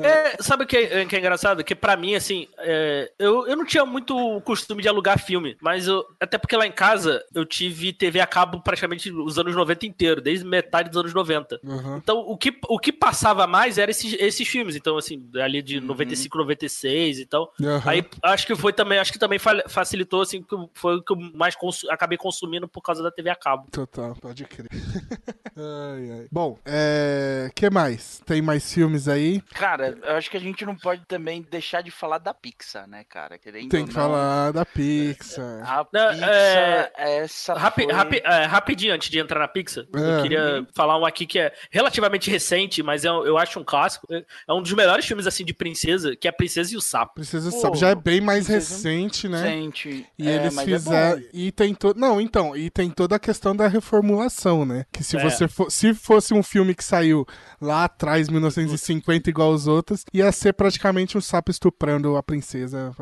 É, 0.00 0.40
sabe 0.40 0.62
o 0.62 0.66
que, 0.66 0.76
é, 0.76 1.04
que 1.06 1.16
é 1.16 1.18
engraçado? 1.18 1.64
Que 1.64 1.74
pra 1.74 1.96
mim, 1.96 2.14
assim, 2.14 2.46
é, 2.58 3.10
eu, 3.18 3.48
eu 3.48 3.56
não 3.56 3.64
tinha 3.64 3.84
muito 3.84 4.40
costume 4.42 4.80
de 4.80 4.88
alugar 4.88 5.18
filme, 5.18 5.56
mas 5.60 5.88
eu, 5.88 6.04
até 6.20 6.38
porque 6.38 6.56
lá 6.56 6.64
em 6.64 6.70
casa 6.70 7.20
eu 7.34 7.44
tive 7.44 7.92
TV 7.92 8.20
a 8.20 8.26
cabo 8.26 8.60
praticamente 8.60 9.10
os 9.10 9.38
anos 9.40 9.56
90 9.56 9.86
inteiro, 9.86 10.20
desde 10.20 10.44
metade 10.44 10.88
dos 10.88 10.98
anos 10.98 11.12
90. 11.12 11.58
Uhum. 11.64 11.96
Então, 11.96 12.18
o 12.20 12.36
que, 12.36 12.56
o 12.68 12.78
que 12.78 12.92
passava 12.92 13.44
mais 13.48 13.76
era 13.76 13.90
esses, 13.90 14.14
esses 14.20 14.46
filmes. 14.46 14.76
Então, 14.76 14.96
assim, 14.96 15.28
ali 15.34 15.60
de 15.62 15.78
uhum. 15.78 15.86
95, 15.86 16.38
96 16.38 17.18
e 17.18 17.26
tal. 17.26 17.52
Uhum. 17.60 17.82
Aí 17.84 18.04
acho 18.22 18.46
que 18.46 18.54
foi 18.54 18.72
também, 18.72 19.00
acho 19.00 19.12
que 19.12 19.18
também 19.18 19.40
facilitou 19.68 20.17
assim, 20.22 20.44
foi 20.74 20.96
o 20.96 21.02
que 21.02 21.12
eu 21.12 21.16
mais 21.34 21.54
acabei 21.90 22.18
consumindo 22.18 22.68
por 22.68 22.80
causa 22.80 23.02
da 23.02 23.10
TV 23.10 23.30
a 23.30 23.36
cabo. 23.36 23.66
Total, 23.70 24.14
pode 24.16 24.44
crer. 24.44 24.68
ai, 25.56 26.10
ai. 26.10 26.28
Bom, 26.30 26.58
é. 26.64 27.50
que 27.54 27.68
mais? 27.70 28.20
Tem 28.24 28.40
mais 28.42 28.72
filmes 28.72 29.08
aí? 29.08 29.40
Cara, 29.54 29.98
eu 30.02 30.16
acho 30.16 30.30
que 30.30 30.36
a 30.36 30.40
gente 30.40 30.64
não 30.64 30.76
pode 30.76 31.04
também 31.06 31.46
deixar 31.50 31.82
de 31.82 31.90
falar 31.90 32.18
da 32.18 32.32
Pixar, 32.34 32.88
né, 32.88 33.04
cara? 33.04 33.38
Querendo 33.38 33.68
Tem 33.68 33.86
que 33.86 33.94
não... 33.94 34.02
falar 34.02 34.52
da 34.52 34.64
Pixar. 34.64 35.62
A 35.70 35.84
Pixar, 35.84 36.28
é... 36.28 36.92
essa. 36.96 37.54
Rapi, 37.54 37.84
foi... 37.84 37.92
rapi, 37.92 38.22
é, 38.24 38.44
rapidinho, 38.44 38.94
antes 38.94 39.08
de 39.08 39.18
entrar 39.18 39.40
na 39.40 39.48
Pixar, 39.48 39.84
é. 39.94 40.18
eu 40.18 40.22
queria 40.22 40.66
falar 40.74 40.98
um 40.98 41.04
aqui 41.04 41.26
que 41.26 41.38
é 41.38 41.52
relativamente 41.70 42.30
recente, 42.30 42.82
mas 42.82 43.04
é, 43.04 43.08
eu 43.08 43.36
acho 43.38 43.58
um 43.60 43.64
clássico. 43.64 44.06
É 44.12 44.52
um 44.52 44.62
dos 44.62 44.72
melhores 44.72 45.04
filmes 45.06 45.26
assim 45.26 45.44
de 45.44 45.54
princesa, 45.54 46.16
que 46.16 46.26
é 46.26 46.30
a 46.30 46.32
Princesa 46.32 46.72
e 46.72 46.76
o 46.76 46.80
Sapo. 46.80 47.14
Princesa 47.14 47.50
e 47.50 47.56
o 47.56 47.60
Sapo 47.60 47.76
já 47.76 47.90
é 47.90 47.94
bem 47.94 48.20
mais 48.20 48.46
recente, 48.46 49.28
né? 49.28 49.42
Recente. 49.42 50.06
E 50.18 50.28
é, 50.28 50.34
eles 50.34 50.58
é 50.58 50.64
fizeram. 50.64 51.18
É 51.20 51.24
e 51.32 51.52
tem 51.52 51.74
todo. 51.74 51.98
Não, 51.98 52.20
então, 52.20 52.56
e 52.56 52.68
tem 52.68 52.90
toda 52.90 53.14
a 53.14 53.18
questão 53.18 53.54
da 53.54 53.68
reformulação, 53.68 54.64
né? 54.64 54.84
Que 54.92 55.04
se 55.04 55.16
é. 55.16 55.22
você 55.22 55.46
for... 55.46 55.70
se 55.70 55.94
fosse 55.94 56.34
um 56.34 56.42
filme 56.42 56.74
que 56.74 56.82
saiu 56.82 57.24
lá 57.60 57.84
atrás, 57.84 58.28
1950, 58.28 59.30
igual 59.30 59.52
os 59.52 59.68
outros, 59.68 60.04
ia 60.12 60.30
ser 60.32 60.54
praticamente 60.54 61.16
um 61.16 61.20
sapo 61.20 61.52
estuprando 61.52 62.16
a 62.16 62.22
princesa. 62.22 62.92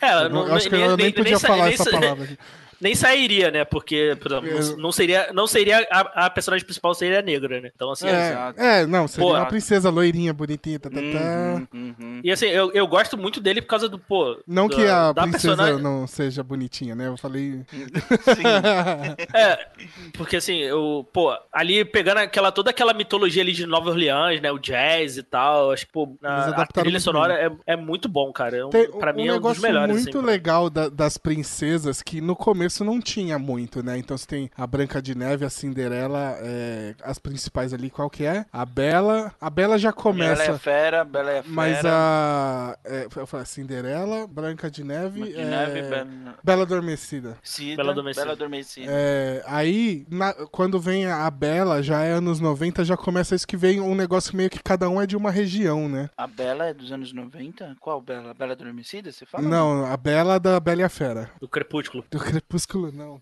É, 0.00 0.24
eu, 0.24 0.30
não, 0.30 0.54
acho 0.54 0.68
que 0.68 0.76
nem, 0.76 0.84
eu 0.84 0.96
nem, 0.96 1.06
nem 1.06 1.14
podia 1.14 1.32
nem, 1.32 1.40
falar 1.40 1.70
essa 1.70 1.90
palavra 1.90 2.28
nem 2.80 2.94
sairia, 2.94 3.50
né? 3.50 3.64
Porque, 3.64 4.16
por 4.20 4.32
exemplo, 4.32 4.76
não 4.76 4.92
seria, 4.92 5.32
não 5.32 5.46
seria 5.46 5.86
a, 5.90 6.26
a, 6.26 6.30
personagem 6.30 6.64
principal 6.64 6.94
seria 6.94 7.22
negra, 7.22 7.60
né? 7.60 7.70
Então, 7.74 7.90
assim, 7.90 8.08
é, 8.08 8.54
é 8.56 8.86
não, 8.86 9.08
seria 9.08 9.28
pô, 9.28 9.36
uma 9.36 9.46
princesa 9.46 9.90
loirinha, 9.90 10.32
bonitinha, 10.32 10.78
tá, 10.78 10.90
tá, 10.90 10.96
tá. 10.96 11.02
Uhum, 11.02 11.94
uhum. 11.98 12.20
E 12.22 12.30
assim, 12.30 12.46
eu, 12.46 12.70
eu 12.72 12.86
gosto 12.86 13.16
muito 13.16 13.40
dele 13.40 13.60
por 13.62 13.68
causa 13.68 13.88
do, 13.88 13.98
pô. 13.98 14.40
Não 14.46 14.68
do, 14.68 14.76
que 14.76 14.86
a 14.86 15.12
princesa 15.14 15.56
personagem... 15.56 15.82
não 15.82 16.06
seja 16.06 16.42
bonitinha, 16.42 16.94
né? 16.94 17.08
Eu 17.08 17.16
falei. 17.16 17.62
Sim. 17.72 18.44
é, 19.34 19.66
porque 20.14 20.36
assim, 20.36 20.58
eu, 20.58 21.06
pô, 21.12 21.36
ali 21.52 21.84
pegando 21.84 22.18
aquela, 22.18 22.50
toda 22.52 22.70
aquela 22.70 22.94
mitologia 22.94 23.42
ali 23.42 23.52
de 23.52 23.66
Nova 23.66 23.90
Orleans, 23.90 24.40
né? 24.40 24.50
O 24.50 24.58
jazz 24.58 25.16
e 25.16 25.22
tal, 25.22 25.70
acho 25.70 25.86
que, 25.86 25.92
pô, 25.92 26.16
a, 26.22 26.62
a 26.62 26.66
trilha 26.66 27.00
sonora 27.00 27.34
é, 27.34 27.74
é 27.74 27.76
muito 27.76 28.08
bom, 28.08 28.32
cara. 28.32 28.56
É 28.56 28.64
um, 28.64 28.70
Tem, 28.70 28.90
pra 28.90 29.12
um 29.12 29.16
mim 29.16 29.28
é 29.28 29.34
um 29.34 29.40
dos 29.40 29.58
melhores. 29.58 29.94
muito 29.94 30.18
assim, 30.18 30.26
legal 30.26 30.70
da, 30.70 30.88
das 30.88 31.16
princesas 31.16 32.02
que 32.02 32.20
no 32.20 32.34
começo 32.34 32.63
começo 32.64 32.84
não 32.84 33.00
tinha 33.00 33.38
muito, 33.38 33.82
né? 33.82 33.98
Então 33.98 34.16
você 34.16 34.26
tem 34.26 34.50
a 34.56 34.66
Branca 34.66 35.02
de 35.02 35.14
Neve, 35.14 35.44
a 35.44 35.50
Cinderela, 35.50 36.36
é, 36.40 36.94
as 37.02 37.18
principais 37.18 37.74
ali, 37.74 37.90
qual 37.90 38.08
que 38.08 38.24
é? 38.24 38.46
A 38.50 38.64
Bela. 38.64 39.34
A 39.38 39.50
Bela 39.50 39.78
já 39.78 39.92
começa. 39.92 40.42
Bela 40.42 40.54
é 40.54 40.58
fera, 40.58 41.04
Bela 41.04 41.30
é 41.30 41.42
fera. 41.42 41.54
Mas 41.54 41.84
a. 41.84 42.78
É, 42.84 43.06
eu 43.16 43.26
falei, 43.26 43.44
Cinderela, 43.44 44.26
Branca 44.26 44.70
de 44.70 44.82
Neve. 44.82 45.20
Branca 45.20 45.34
de 45.34 45.40
é, 45.40 45.44
Neve, 45.44 45.82
Bela... 45.82 46.08
Bela 46.42 46.62
Adormecida. 46.62 47.36
Cida, 47.42 47.76
Bela 47.76 47.92
Adormecida. 47.92 48.24
Bela 48.24 48.34
Adormecida. 48.34 48.86
É, 48.90 49.42
aí, 49.46 50.06
na, 50.08 50.32
quando 50.50 50.80
vem 50.80 51.06
a 51.06 51.30
Bela, 51.30 51.82
já 51.82 52.02
é 52.02 52.12
anos 52.12 52.40
90, 52.40 52.82
já 52.84 52.96
começa 52.96 53.34
isso 53.34 53.46
que 53.46 53.58
vem 53.58 53.80
um 53.80 53.94
negócio 53.94 54.34
meio 54.34 54.48
que 54.48 54.62
cada 54.62 54.88
um 54.88 55.00
é 55.00 55.06
de 55.06 55.16
uma 55.16 55.30
região, 55.30 55.86
né? 55.86 56.08
A 56.16 56.26
Bela 56.26 56.66
é 56.66 56.72
dos 56.72 56.90
anos 56.90 57.12
90? 57.12 57.76
Qual 57.78 58.00
Bela? 58.00 58.30
A 58.30 58.34
Bela 58.34 58.52
Adormecida, 58.52 59.12
você 59.12 59.26
fala? 59.26 59.46
Não, 59.46 59.84
a 59.84 59.96
Bela 59.98 60.40
da 60.40 60.58
Bela 60.58 60.80
e 60.80 60.84
a 60.84 60.88
Fera. 60.88 61.30
Do 61.38 61.48
Crepúsculo. 61.48 62.04
Do 62.10 62.18
Crepúsculo 62.18 62.53
Crepúsculo, 62.54 62.92
não. 62.92 63.20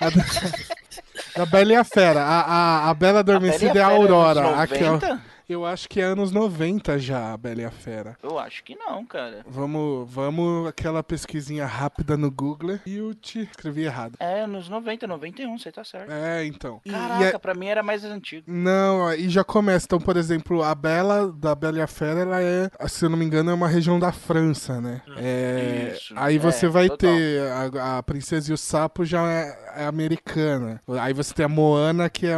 A 0.00 0.08
da, 0.08 0.24
a 1.42 1.46
Bela 1.46 1.72
e 1.72 1.76
a 1.76 1.84
Fera. 1.84 2.22
A, 2.22 2.40
a, 2.40 2.90
a 2.90 2.94
Bela 2.94 3.20
Adormecida 3.20 3.78
é 3.78 3.82
a 3.82 3.88
Aurora. 3.88 4.40
É 4.40 4.54
aquela, 4.60 5.20
eu 5.52 5.66
acho 5.66 5.88
que 5.88 6.00
é 6.00 6.04
anos 6.04 6.32
90 6.32 6.98
já, 6.98 7.32
a 7.32 7.36
Bela 7.36 7.62
e 7.62 7.64
a 7.64 7.70
Fera. 7.70 8.16
Eu 8.22 8.38
acho 8.38 8.62
que 8.64 8.74
não, 8.74 9.04
cara. 9.04 9.44
Vamos, 9.46 10.08
vamos 10.10 10.68
aquela 10.68 11.02
pesquisinha 11.02 11.66
rápida 11.66 12.16
no 12.16 12.30
Google 12.30 12.78
e 12.86 12.96
eu 12.96 13.14
te 13.14 13.40
escrevi 13.40 13.82
errado. 13.82 14.16
É, 14.20 14.42
anos 14.42 14.68
90, 14.68 15.06
91, 15.06 15.58
você 15.58 15.72
tá 15.72 15.84
certo. 15.84 16.10
É, 16.10 16.44
então. 16.46 16.80
Caraca, 16.88 17.24
e 17.24 17.26
é... 17.26 17.38
pra 17.38 17.54
mim 17.54 17.66
era 17.66 17.82
mais 17.82 18.04
antigo. 18.04 18.44
Não, 18.46 19.12
e 19.12 19.28
já 19.28 19.42
começa. 19.42 19.86
Então, 19.86 20.00
por 20.00 20.16
exemplo, 20.16 20.62
a 20.62 20.74
Bela, 20.74 21.32
da 21.32 21.54
Bela 21.54 21.78
e 21.78 21.82
a 21.82 21.86
Fera, 21.86 22.20
ela 22.20 22.42
é, 22.42 22.70
se 22.88 23.04
eu 23.04 23.10
não 23.10 23.18
me 23.18 23.24
engano, 23.24 23.50
é 23.50 23.54
uma 23.54 23.68
região 23.68 23.98
da 23.98 24.12
França, 24.12 24.80
né? 24.80 25.02
Hum, 25.08 25.14
é... 25.16 25.92
Isso. 25.94 26.14
Aí 26.16 26.38
você 26.38 26.66
é, 26.66 26.68
vai 26.68 26.88
total. 26.88 27.10
ter 27.10 27.42
a, 27.42 27.98
a, 27.98 28.02
Princesa 28.02 28.50
e 28.50 28.54
o 28.54 28.58
Sapo 28.58 29.04
já 29.04 29.28
é, 29.30 29.72
é, 29.76 29.86
americana. 29.86 30.80
Aí 31.00 31.12
você 31.12 31.34
tem 31.34 31.44
a 31.44 31.48
Moana, 31.48 32.08
que 32.08 32.26
é 32.26 32.34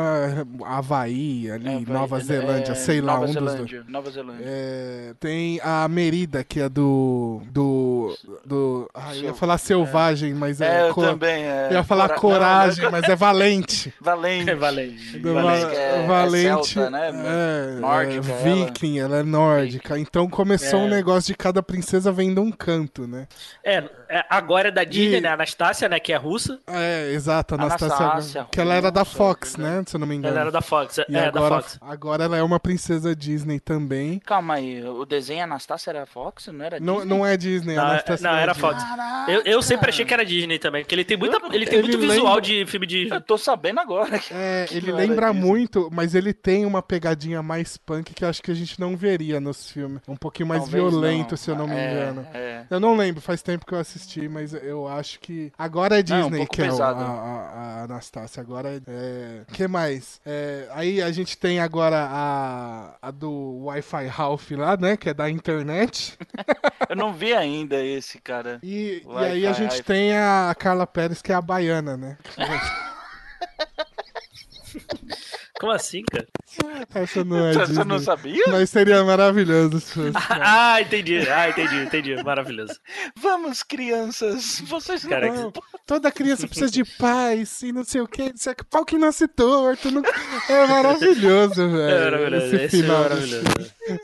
Havaí, 0.65 1.51
ali, 1.51 1.69
é, 1.69 1.81
Nova 1.81 2.19
Zelândia, 2.21 2.75
sei 2.75 3.02
lá, 3.03 3.15
Nova 3.15 3.27
um 3.27 3.33
Zelândia, 3.33 3.83
dos 3.83 3.93
Nova 3.93 4.11
Zelândia. 4.11 4.45
É, 4.47 5.15
tem 5.19 5.61
a 5.63 5.89
Merida, 5.89 6.45
que 6.45 6.61
é 6.61 6.69
do. 6.69 7.43
do. 7.51 8.17
do. 8.45 8.91
Ah, 8.95 9.17
eu 9.17 9.23
ia 9.25 9.35
falar 9.35 9.59
selvagem, 9.59 10.35
mas 10.35 10.61
é. 10.61 10.83
é 10.83 10.89
eu 10.91 10.95
também. 10.95 11.45
É, 11.45 11.69
eu 11.71 11.75
ia 11.75 11.85
falar 11.85 12.09
Cora... 12.09 12.21
coragem, 12.21 12.91
mas 12.91 13.05
é 13.05 13.17
valente. 13.17 13.93
valente. 14.01 14.51
É 14.51 14.55
valente. 14.55 15.19
Do, 15.19 15.35
valente. 15.35 15.77
É, 15.77 16.07
valente. 16.07 16.69
Celta, 16.75 16.91
né? 16.91 17.11
É, 17.13 17.81
nórdica. 17.81 18.23
viking, 18.23 18.99
ela. 18.99 19.17
ela. 19.17 19.21
é 19.21 19.23
nórdica. 19.23 19.99
Então 19.99 20.29
começou 20.29 20.81
um 20.81 20.89
negócio 20.89 21.33
de 21.33 21.37
cada 21.37 21.63
princesa 21.63 22.13
vendo 22.13 22.41
um 22.41 22.53
canto, 22.53 23.07
né? 23.07 23.27
É, 23.65 23.85
agora 24.31 24.69
é 24.69 24.71
da 24.71 24.85
Disney, 24.85 25.19
e... 25.19 25.21
né? 25.21 25.29
Anastácia, 25.29 25.89
né? 25.89 25.99
Que 25.99 26.13
é 26.13 26.17
russa. 26.17 26.61
É, 26.67 27.11
exato, 27.13 27.55
Anastácia. 27.55 27.97
Anastácia 27.97 28.47
que 28.53 28.61
ela 28.61 28.75
era 28.75 28.91
da 28.91 29.05
Fox, 29.05 29.57
né? 29.57 29.83
Se 29.87 29.97
eu 29.97 30.01
não 30.01 30.07
me 30.07 30.15
engano. 30.15 30.35
Ela 30.35 30.43
era 30.43 30.51
da 30.51 30.61
Fox, 30.61 30.99
e 30.99 31.17
é, 31.17 31.27
agora, 31.27 31.57
da 31.57 31.63
Fox. 31.63 31.79
Agora 31.81 32.25
ela 32.25 32.37
é 32.37 32.43
uma 32.43 32.61
princesa 32.61 32.92
Disney 33.17 33.61
também. 33.61 34.19
Calma 34.21 34.55
aí, 34.55 34.85
o 34.85 35.05
desenho 35.05 35.45
Anastácia 35.45 35.91
era 35.91 36.07
Fox? 36.07 36.47
Não 36.49 36.65
era 36.65 36.79
Disney? 36.79 36.95
Não, 36.95 37.05
não 37.05 37.27
é 37.27 37.37
Disney, 37.37 37.75
não, 37.75 37.85
Anastácia 37.85 38.31
não, 38.31 38.37
era 38.37 38.55
Fox. 38.55 38.83
Eu, 39.29 39.43
eu 39.43 39.63
sempre 39.63 39.91
achei 39.91 40.05
que 40.05 40.13
era 40.13 40.25
Disney 40.25 40.59
também, 40.59 40.83
porque 40.83 40.95
ele 40.95 41.05
tem, 41.05 41.17
muita, 41.17 41.39
ele 41.55 41.67
tem 41.67 41.79
ele 41.79 41.89
muito 41.89 42.01
lembra... 42.01 42.15
visual 42.15 42.41
de 42.41 42.67
filme 42.67 42.87
de... 42.87 43.09
Eu 43.09 43.21
tô 43.21 43.39
sabendo 43.39 43.81
agora. 43.81 44.19
Que, 44.19 44.35
é, 44.35 44.67
que 44.69 44.77
ele 44.77 44.93
lembra 44.93 45.33
muito, 45.33 45.89
mas 45.93 46.15
ele 46.15 46.33
tem 46.33 46.65
uma 46.67 46.83
pegadinha 46.83 47.43
mais 47.43 47.77
punk 47.77 48.15
que 48.15 48.25
eu 48.25 48.29
acho 48.29 48.43
que 48.43 48.51
a 48.51 48.55
gente 48.55 48.79
não 48.81 48.97
veria 48.97 49.41
nos 49.41 49.71
filmes. 49.71 50.01
Um 50.07 50.17
pouquinho 50.17 50.49
mais 50.49 50.63
Talvez 50.63 50.91
violento, 50.91 51.33
não. 51.33 51.37
se 51.37 51.51
eu 51.51 51.57
não 51.57 51.67
me 51.67 51.75
é, 51.75 51.93
engano. 51.93 52.27
É. 52.35 52.65
Eu 52.71 52.81
não 52.81 52.97
lembro, 52.97 53.21
faz 53.21 53.43
tempo 53.43 53.67
que 53.67 53.73
eu 53.73 53.79
assisti, 53.79 54.29
mas 54.29 54.55
eu 54.55 54.87
acho 54.89 55.21
que... 55.21 55.53
Agora 55.59 55.99
é 55.99 56.03
Disney 56.03 56.31
não, 56.31 56.41
um 56.43 56.47
que 56.47 56.63
pesado. 56.63 57.01
é 57.01 57.05
a, 57.05 57.09
a, 57.09 57.81
a 57.81 57.83
Anastácia, 57.85 58.41
agora 58.41 58.81
é... 58.87 59.43
que 59.53 59.67
mais? 59.67 60.21
É, 60.25 60.69
aí 60.73 61.03
a 61.03 61.11
gente 61.11 61.37
tem 61.37 61.61
agora 61.61 62.09
a, 62.11 62.82
a 63.01 63.11
do 63.11 63.65
Wi-Fi 63.65 64.07
Ralph 64.07 64.51
lá, 64.53 64.77
né? 64.77 64.97
Que 64.97 65.11
é 65.11 65.15
da 65.15 65.31
internet. 65.31 66.19
Eu 66.89 66.97
não 66.97 67.13
vi 67.13 67.33
ainda 67.33 67.85
esse, 67.85 68.21
cara. 68.21 68.59
E, 68.63 69.03
e 69.07 69.25
aí 69.25 69.47
a 69.47 69.53
gente 69.53 69.83
tem 69.83 70.17
a 70.17 70.55
Carla 70.59 70.87
Pérez, 70.87 71.23
que 71.23 71.33
é 71.33 71.35
a 71.35 71.41
baiana, 71.41 71.97
né? 71.97 72.19
Como 75.63 75.71
assim, 75.73 76.03
cara? 76.11 76.27
Essa 76.93 77.23
não 77.25 77.47
é 77.47 77.53
Você 77.53 77.67
Disney. 77.67 77.85
não 77.85 77.99
sabia? 78.01 78.45
Mas 78.49 78.69
seria 78.69 79.05
maravilhoso 79.05 79.81
se 79.81 79.93
fosse. 79.95 80.13
Ah, 80.41 80.81
entendi. 80.83 81.19
Ah, 81.31 81.49
entendi, 81.51 81.77
entendi. 81.77 82.21
Maravilhoso. 82.25 82.75
Vamos, 83.17 83.63
crianças. 83.63 84.61
Vocês 84.67 85.05
não. 85.05 85.11
Cara, 85.11 85.33
Não, 85.33 85.53
toda 85.87 86.11
criança 86.11 86.49
precisa 86.49 86.69
de 86.69 86.85
paz 86.85 87.63
e 87.63 87.71
não 87.71 87.85
sei 87.85 88.01
o 88.01 88.09
que. 88.09 88.23
Não 88.31 88.37
sei 88.37 88.53
o 88.55 88.57
que. 88.57 88.65
Pau 88.65 88.85
que 88.85 88.99
nasce 88.99 89.29
torto. 89.29 89.89
não- 89.93 90.03
É 90.49 90.67
maravilhoso, 90.67 91.69
velho. 91.71 91.81
É 91.81 92.05
maravilhoso. 92.11 92.47
Esse, 92.57 92.65
é 92.65 92.69
final 92.69 93.03
maravilhoso. 93.03 93.45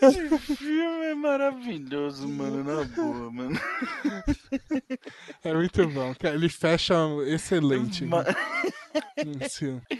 Esse 0.02 0.38
filme 0.54 1.04
é 1.06 1.14
maravilhoso, 1.16 2.28
mano. 2.28 2.62
Na 2.62 2.84
boa, 2.84 3.32
mano. 3.32 3.60
É 5.44 5.52
muito 5.52 5.88
bom. 5.88 6.14
cara. 6.14 6.36
Ele 6.36 6.48
fecha 6.48 6.94
excelente. 7.26 8.04
Ma- 8.04 8.24
Sim. 8.24 8.32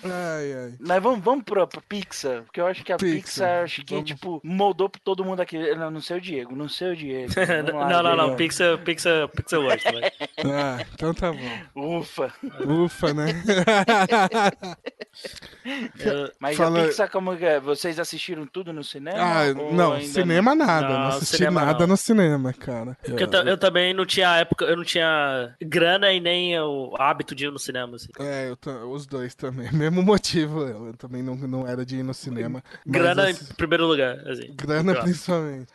Ai, 0.05 0.53
ai. 0.53 0.75
Mas 0.81 1.03
vamos, 1.03 1.21
vamos 1.25 1.45
pra, 1.45 1.67
pra 1.67 1.81
Pixar, 1.81 2.43
porque 2.45 2.61
eu 2.61 2.67
acho 2.67 2.85
que 2.85 2.93
a 2.93 2.97
Pixar, 2.97 3.23
Pixar, 3.23 3.65
acho 3.65 3.85
que, 3.85 3.95
vamos. 3.95 4.09
tipo, 4.11 4.41
moldou 4.45 4.89
pra 4.89 5.01
todo 5.03 5.25
mundo 5.25 5.41
aqui. 5.41 5.59
Não, 5.75 5.91
não 5.91 6.01
sei 6.01 6.19
o 6.19 6.21
Diego, 6.21 6.55
não 6.57 6.69
sei 6.69 6.93
o 6.93 6.97
Diego. 6.97 7.33
Vamos 7.69 7.75
lá, 7.75 7.89
Não, 7.89 8.03
não, 8.03 8.17
não. 8.17 8.37
Pixar, 8.37 8.79
Pixar, 8.79 9.29
Pixar 9.29 9.61
eu 9.61 9.69
também. 9.79 10.11
Ah, 10.53 10.85
então 10.95 11.13
tá 11.15 11.33
bom. 11.33 11.99
Ufa. 11.99 12.33
Ufa, 12.67 13.13
né? 13.15 13.27
Eu- 15.99 16.33
Mas 16.41 16.57
Fala- 16.57 16.81
a 16.83 16.87
Pixar, 16.87 17.11
como 17.11 17.37
que 17.37 17.45
é? 17.45 17.59
Vocês 17.61 17.99
assistiram 17.99 18.47
tudo 18.47 18.73
no 18.73 18.85
cinema? 18.85 19.19
ah, 19.19 19.53
não, 19.73 20.01
cinema 20.01 20.55
nada. 20.55 20.89
Não, 20.89 20.99
Não, 21.01 21.07
assisti 21.09 21.37
cinema 21.39 21.65
nada 21.65 21.81
não. 21.81 21.87
no 21.89 21.97
cinema, 21.97 22.53
cara. 22.53 22.97
Porque 23.05 23.23
eu, 23.25 23.29
ta- 23.29 23.43
eu 23.43 23.59
também 23.59 23.93
não 23.93 24.07
tinha 24.07 24.37
época, 24.37 24.65
eu 24.65 24.77
não 24.77 24.85
tinha 24.85 25.55
grana 25.61 26.13
e 26.13 26.21
nem 26.21 26.59
o 26.61 26.95
hábito 26.99 27.35
de 27.35 27.47
ir 27.47 27.51
no 27.53 27.59
cinema, 27.59 27.97
assim. 27.97 28.09
É, 28.21 28.49
eu 28.51 28.57
ta- 28.57 28.71
os 28.91 29.07
dois 29.07 29.35
também. 29.35 29.71
Mesmo 29.73 30.03
motivo. 30.03 30.63
Eu 30.63 30.95
também 30.97 31.23
não, 31.23 31.35
não 31.37 31.67
era 31.67 31.85
de 31.85 31.97
ir 31.97 32.03
no 32.03 32.15
cinema. 32.15 32.63
Grana 32.87 33.31
em 33.31 33.35
primeiro 33.57 33.87
lugar, 33.87 34.19
assim. 34.29 34.53
Grana 34.55 34.93
Claro. 34.93 35.05
principalmente. 35.07 35.69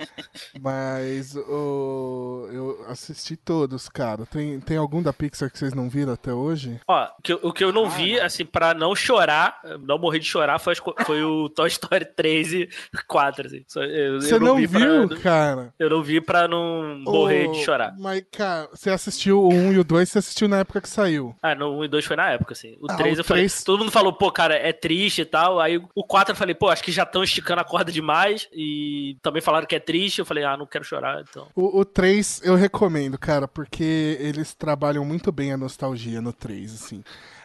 Mas 0.62 1.36
o, 1.36 2.48
eu 2.52 2.86
assisti 2.90 3.36
todos, 3.36 3.90
cara. 3.90 4.26
Tem, 4.26 4.60
tem 4.60 4.78
algum 4.78 5.02
da 5.02 5.12
Pixar 5.14 5.50
que 5.52 5.58
vocês 5.58 5.74
não 5.74 5.90
viram 5.90 6.14
até 6.14 6.34
hoje? 6.34 6.80
Ó, 6.88 7.04
o 7.06 7.22
que 7.22 7.34
eu- 7.34 7.40
o 7.44 7.54
que 7.54 7.64
eu 7.64 7.72
não 7.74 7.86
Ah, 7.86 7.90
vi, 7.90 8.16
não. 8.18 8.26
assim, 8.26 8.46
pra 8.46 8.74
não 8.74 8.96
chorar, 8.96 9.60
não 9.82 9.98
morrer 9.98 10.20
de 10.20 10.26
chorar, 10.26 10.60
foi, 10.60 10.74
foi 11.06 11.24
o 11.24 11.50
Toy 11.54 11.68
Story 11.68 12.06
3 12.06 12.54
e 12.54 12.70
4, 13.08 13.48
assim. 13.48 13.64
Eu, 13.76 14.22
Você 14.22 14.34
eu 14.36 14.40
não, 14.40 14.56
vi 14.56 14.68
pra- 14.68 14.80
viu, 14.80 15.10
cara? 15.22 15.74
eu 15.80 15.90
não 15.90 16.04
vi 16.04 16.22
pra 16.22 16.48
não 16.48 17.00
morrer 17.00 17.50
de 17.52 17.64
chorar. 17.64 17.94
Mas, 17.98 18.24
cara, 18.32 18.68
você 18.74 18.90
assistiu 18.90 19.42
o 19.42 19.50
1 19.54 19.74
e 19.74 19.80
o 19.80 19.84
2, 19.84 20.10
você 20.10 20.20
assistiu 20.20 20.48
na 20.48 20.60
época 20.60 20.82
que 20.82 20.90
saiu. 20.90 21.36
Ah, 21.42 21.56
no 21.56 21.78
1 21.80 21.86
e 21.86 21.88
2 21.88 22.06
foi 22.06 22.16
na 22.16 22.30
época, 22.32 22.54
assim. 22.54 22.78
O 22.82 22.92
Ah, 22.92 22.96
3 23.04 23.18
o 23.18 23.22
eu 23.22 23.24
falei. 23.24 23.44
3 23.44 23.64
Todo 23.64 23.80
mundo 23.80 23.92
falou, 23.92 24.14
pô, 24.14 24.32
cara, 24.32 24.56
é 24.56 24.74
triste 24.74 25.22
e 25.22 25.26
tal. 25.26 25.60
Aí 25.60 25.82
o 25.96 26.04
4 26.04 26.34
eu 26.34 26.38
falei, 26.38 26.56
pô, 26.56 26.70
acho 26.70 26.84
que 26.84 26.92
já 26.92 27.04
estão 27.04 27.24
esticando 27.24 27.62
a 27.62 27.66
corda 27.66 27.92
demais. 27.92 28.48
E 28.52 29.18
também 29.22 29.42
falaram 29.42 29.68
que 29.68 29.76
é 29.76 29.80
triste. 29.80 30.20
Eu 30.20 30.26
falei, 30.26 30.44
ah, 30.44 30.58
não 30.58 30.66
quero 30.66 30.84
chorar, 30.84 31.22
então. 31.22 31.48
O, 31.56 31.80
o 31.80 31.86
3 31.86 32.42
eu 32.44 32.56
recomendo, 32.56 33.18
cara, 33.18 33.48
porque 33.48 34.18
eles 34.20 34.54
trabalham 34.54 35.06
muito 35.06 35.32
bem 35.32 35.52
a 35.52 35.58
nostalgia 35.58 36.22
no 36.22 36.34
3, 36.34 36.74
assim. 36.74 37.04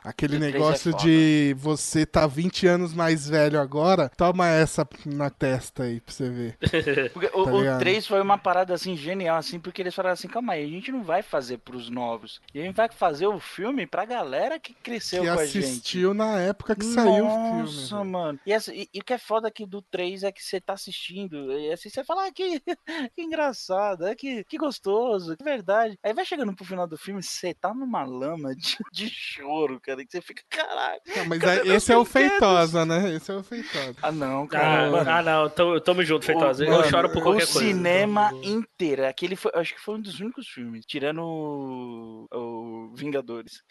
Aquele 0.08 0.36
O 0.36 0.40
3 0.40 0.54
é 0.54 0.58
negócio 0.58 0.92
foda. 0.92 1.04
de 1.04 1.54
você 1.58 2.06
tá 2.06 2.26
20 2.26 2.66
anos 2.66 2.94
mais 2.94 3.28
velho 3.28 3.60
agora, 3.60 4.08
toma 4.16 4.48
essa 4.48 4.86
na 5.06 5.28
testa 5.30 5.84
aí 5.84 6.00
pra 6.00 6.12
você 6.14 6.30
ver. 6.30 6.58
O, 7.34 7.44
Tá 7.44 7.52
o 7.52 7.58
ligado? 7.60 7.78
3 7.80 8.06
foi 8.06 8.20
uma 8.20 8.38
parada 8.38 8.74
assim 8.74 8.96
genial, 8.96 9.36
assim, 9.36 9.58
porque 9.60 9.82
eles 9.82 9.94
falaram 9.94 10.14
assim, 10.14 10.28
calma 10.28 10.54
aí, 10.54 10.64
a 10.64 10.68
gente 10.68 10.90
não 10.90 11.02
vai 11.02 11.22
fazer 11.22 11.58
pros 11.58 11.88
novos. 11.90 12.40
A 12.54 12.58
gente 12.58 12.74
vai 12.74 12.88
fazer 12.90 13.26
o 13.26 13.38
filme 13.38 13.86
pra 13.86 14.04
galera 14.04 14.58
que 14.58 14.74
cresceu 14.74 15.22
que 15.22 15.30
com 15.32 15.38
a 15.38 15.46
gente. 15.46 15.58
assistiu 15.58 16.14
na 16.14 16.40
época 16.40 16.74
que 16.74 16.84
saiu 16.84 17.26
o 17.26 17.30
filme. 17.30 17.62
Nossa, 17.62 18.04
mano. 18.04 18.40
E, 18.46 18.52
essa- 18.52 18.74
e- 18.74 18.88
e 18.92 18.98
o 19.00 19.04
que 19.04 19.12
é 19.12 19.18
foda 19.18 19.48
aqui 19.48 19.66
do 19.66 19.82
3 19.82 20.22
é 20.24 20.32
que 20.32 20.42
você 20.42 20.60
tá 20.60 20.72
assistindo. 20.74 21.52
E 21.52 21.72
assim, 21.72 21.88
você 21.88 22.02
fala, 22.04 22.26
ah, 22.26 22.32
que, 22.32 22.60
que 23.14 23.22
engraçado, 23.22 24.06
é 24.06 24.14
que, 24.14 24.44
que 24.44 24.56
gostoso, 24.58 25.36
que 25.36 25.44
verdade. 25.44 25.98
Aí 26.02 26.12
vai 26.14 26.24
chegando 26.24 26.54
pro 26.54 26.64
final 26.64 26.86
do 26.86 26.96
filme, 26.96 27.22
você 27.22 27.54
tá 27.54 27.72
numa 27.74 28.04
lama 28.04 28.54
de, 28.54 28.76
de 28.92 29.08
choro, 29.10 29.80
cara. 29.80 29.97
Que 30.06 30.12
você 30.12 30.20
fica, 30.20 30.42
caralho. 30.48 31.00
Não, 31.16 31.24
mas 31.26 31.42
aí- 31.44 31.64
meus 31.64 31.82
esse 31.82 31.92
é 31.92 31.96
o? 31.96 32.04
Feitosa, 32.04 32.84
né? 32.86 33.14
Esse 33.14 33.30
é 33.30 33.34
o 33.34 33.42
Feitosa. 33.42 33.94
Ah, 34.02 34.12
não, 34.12 34.46
cara. 34.46 34.88
Ah, 35.12 35.18
ah, 35.18 35.22
não, 35.22 35.48
tamo, 35.50 35.80
tamo 35.80 36.02
junto, 36.04 36.24
Feitosa. 36.24 36.64
Eu 36.64 36.70
mano, 36.72 36.84
choro 36.88 37.08
por 37.10 37.18
o 37.18 37.22
qualquer 37.22 37.46
coisa. 37.46 37.58
cinema 37.58 38.30
Então, 38.34 38.44
inteiro. 38.52 39.06
Aquele 39.06 39.36
foi, 39.36 39.50
acho 39.54 39.74
que 39.74 39.80
foi 39.80 39.96
um 39.96 40.00
dos 40.00 40.20
únicos 40.20 40.46
filmes, 40.48 40.84
tirando 40.86 41.22
o, 41.22 42.26
o 42.32 42.92
Vingadores, 42.94 43.62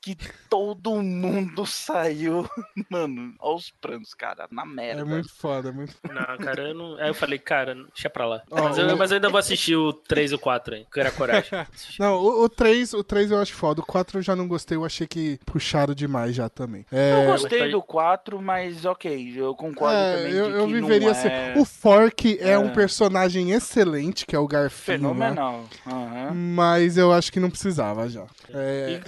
que 0.00 0.16
todo 0.48 1.00
mundo 1.02 1.64
saiu, 1.66 2.48
mano, 2.90 3.34
aos 3.38 3.70
prantos, 3.80 4.14
cara, 4.14 4.46
na 4.50 4.64
merda. 4.64 5.02
É 5.02 5.04
muito 5.04 5.28
foda, 5.34 5.68
é 5.68 5.72
muito 5.72 5.94
foda. 5.94 6.14
Não, 6.14 6.36
cara, 6.38 6.68
eu 6.68 6.74
não. 6.74 6.96
Aí 6.98 7.08
eu 7.08 7.14
falei, 7.14 7.38
cara, 7.38 7.74
deixa 7.74 8.10
pra 8.10 8.26
lá. 8.26 8.42
Ó, 8.50 8.62
mas, 8.62 8.78
eu, 8.78 8.86
o- 8.88 8.96
mas 8.98 9.10
eu 9.10 9.16
ainda 9.16 9.28
vou 9.28 9.38
assistir 9.38 9.76
o 9.76 9.92
3 9.92 10.32
e 10.32 10.34
o 10.34 10.38
4 10.38 10.74
aí. 10.74 10.86
Que 10.92 11.00
era 11.00 11.10
coragem. 11.10 11.50
Não, 11.98 12.14
o, 12.16 12.44
o 12.44 12.48
3, 12.48 12.92
o 12.94 13.02
3 13.04 13.30
eu 13.30 13.38
acho 13.38 13.54
foda. 13.54 13.80
O 13.80 13.84
4 13.86 14.18
eu 14.18 14.22
já 14.22 14.34
não 14.36 14.46
gostei, 14.48 14.76
eu 14.76 14.84
achei 14.84 15.06
que 15.06 15.38
puxaram 15.76 15.94
demais 15.94 16.34
já 16.34 16.48
também. 16.48 16.84
É, 16.90 17.12
Eu 17.12 17.26
gostei 17.32 17.70
do 17.70 17.82
4, 17.82 18.40
mas 18.40 18.84
ok, 18.84 19.32
eu 19.36 19.54
concordo 19.54 19.94
é, 19.96 20.16
também 20.16 20.32
eu, 20.32 20.46
de 20.46 20.52
que 20.52 20.58
eu 20.58 20.66
viveria 20.68 21.00
não 21.00 21.10
assim. 21.10 21.28
é 21.28 21.54
O 21.56 21.64
Fork 21.64 22.38
é, 22.40 22.50
É. 22.52 22.58
um 22.58 22.70
personagem 22.70 23.52
excelente, 23.52 24.24
que 24.26 24.34
é 24.34 24.38
o 24.38 24.46
Garfinho. 24.46 24.98
né? 24.98 25.08
fenomenal. 25.08 25.64
Aham. 25.86 26.32
Mas 26.34 26.96
eu 26.96 27.12
acho 27.12 27.32
que 27.32 27.40
não 27.40 27.50
precisava 27.50 28.08
já. 28.08 28.24
É, 28.52 29.00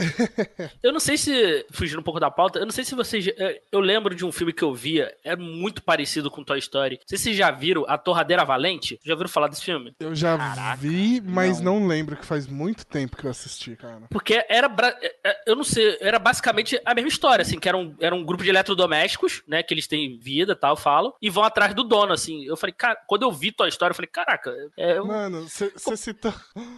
Eu 0.83 0.93
não 0.93 1.01
sei 1.01 1.17
se, 1.17 1.65
fugindo 1.71 2.01
um 2.01 2.03
pouco 2.03 2.21
da 2.21 2.31
pauta, 2.31 2.59
eu 2.59 2.65
não 2.65 2.73
sei 2.73 2.85
se 2.85 2.95
vocês. 2.95 3.27
é, 3.29 3.61
Eu 3.73 3.81
lembro 3.81 4.15
de 4.15 4.25
um 4.25 4.33
filme 4.33 4.53
que 4.53 4.63
eu 4.63 4.75
via, 4.75 5.15
é 5.25 5.35
muito 5.37 5.83
parecido 5.83 6.31
com 6.31 6.45
Toy 6.45 6.59
Story. 6.59 6.97
Não 6.97 7.07
sei 7.09 7.19
se 7.19 7.25
vocês 7.25 7.37
já 7.37 7.51
viram 7.51 7.85
A 7.89 7.97
Torradeira 7.97 8.45
Valente. 8.45 8.99
Já 9.05 9.13
ouviram 9.15 9.29
falar 9.31 9.49
desse 9.49 9.63
filme? 9.65 9.93
eu 10.01 10.15
já 10.15 10.37
Caraca, 10.37 10.77
vi, 10.77 11.21
mas 11.21 11.61
não. 11.61 11.81
não. 11.81 11.87
lembro 11.89 12.17
que 12.17 12.27
faz 12.27 12.47
muito 12.47 12.85
tempo 12.87 13.17
que 13.17 13.25
eu 13.25 13.31
assisti, 13.31 13.77
cara. 13.77 14.03
Porque 14.11 14.45
era. 14.49 14.69
bra- 14.69 14.95
é, 15.01 15.15
é, 15.25 15.37
Eu 15.47 15.57
não 15.57 15.65
sei, 15.65 15.97
era 16.01 16.19
basicamente 16.53 16.81
a 16.85 16.95
mesma 16.95 17.09
história, 17.09 17.43
assim, 17.43 17.59
que 17.59 17.69
era 17.69 17.77
um, 17.77 17.95
era 18.01 18.15
um 18.15 18.25
grupo 18.25 18.43
de 18.43 18.51
eletrodomésticos, 18.51 19.43
né? 19.47 19.63
Que 19.63 19.75
eles 19.75 19.87
têm 19.87 20.19
vida 20.19 20.53
e 20.53 20.57
tal, 20.57 20.77
falam, 20.77 21.13
e 21.21 21.29
vão 21.31 21.45
atrás 21.45 21.75
do 21.75 21.85
dono, 21.85 22.13
assim. 22.13 22.45
Eu 22.45 22.57
falei, 22.57 22.73
cara, 22.77 22.97
quando 23.07 23.23
eu 23.23 23.33
vi 23.33 23.53
Toy 23.53 23.69
Story, 23.69 23.91
eu 23.91 23.95
falei, 23.95 24.09
caraca, 24.13 24.55
é. 24.77 25.01
um- 25.01 25.07
Mano, 25.07 25.43
você 25.49 25.97
citou. 25.97 26.33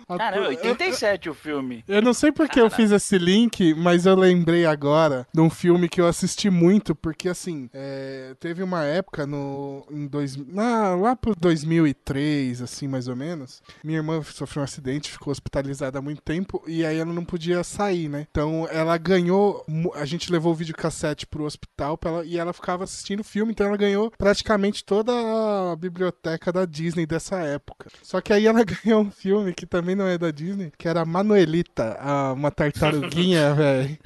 Caramba, 0.09 0.45
to- 0.57 0.66
87 0.68 1.29
o 1.31 1.35
filme. 1.35 1.85
Eu 1.89 2.03
não 2.03 2.12
sei 2.12 2.33
porque 2.33 2.61
eu 2.61 2.71
fiz 2.71 2.91
esse 2.91 3.18
link, 3.18 3.75
mas 3.75 4.07
eu 4.07 4.14
lembrei 4.14 4.66
agora 4.66 5.27
de 5.33 5.41
um 5.41 5.51
filme 5.51 5.89
que 5.89 6.01
eu 6.01 6.07
assisti 6.07 6.51
muito, 6.51 6.95
porque 6.95 7.29
assim, 7.29 7.68
é, 7.73 8.35
teve 8.41 8.62
uma 8.62 8.85
época 8.85 9.27
no 9.27 9.87
em 9.91 10.07
dois, 10.07 10.37
na, 10.37 10.95
lá 10.95 11.14
pro 11.16 11.35
2003, 11.35 12.62
assim, 12.62 12.89
mais 12.89 13.09
ou 13.09 13.16
menos, 13.16 13.62
minha 13.83 13.99
irmã 13.99 14.23
sofreu 14.23 14.62
um 14.62 14.64
acidente, 14.64 15.11
ficou 15.11 15.31
hospitalizada 15.31 15.99
há 15.99 16.03
muito 16.03 16.23
tempo 16.23 16.62
e 16.66 16.85
aí 16.85 16.99
ela 16.99 17.12
não 17.12 17.25
podia 17.25 17.62
sair, 17.64 18.09
né? 18.09 18.27
Então 18.31 18.66
ela 18.71 18.97
ganhou, 18.97 19.59
a 19.94 20.04
gente 20.04 20.30
levou 20.32 20.52
o 20.52 20.54
videocassete 20.54 21.26
pro 21.26 21.44
hospital 21.44 21.98
ela, 22.04 22.24
e 22.24 22.38
ela 22.38 22.52
ficava 22.52 22.84
assistindo 22.84 23.20
o 23.20 23.24
filme, 23.24 23.52
então 23.52 23.66
ela 23.66 23.76
ganhou 23.76 24.11
praticamente 24.11 24.84
toda 24.84 25.12
a 25.72 25.76
biblioteca 25.76 26.52
da 26.52 26.64
Disney 26.64 27.06
dessa 27.06 27.36
época. 27.38 27.88
Só 28.02 28.20
que 28.20 28.32
aí 28.32 28.46
ela 28.46 28.62
ganhou 28.84 29.02
um 29.02 29.11
filme 29.11 29.52
que 29.54 29.66
também 29.66 29.94
não 29.94 30.06
é 30.06 30.16
da 30.18 30.30
Disney, 30.30 30.72
que 30.78 30.88
era 30.88 31.04
Manuelita, 31.04 31.96
a- 32.00 32.32
uma 32.32 32.50
tartaruguinha, 32.50 33.54
velho. 33.54 33.98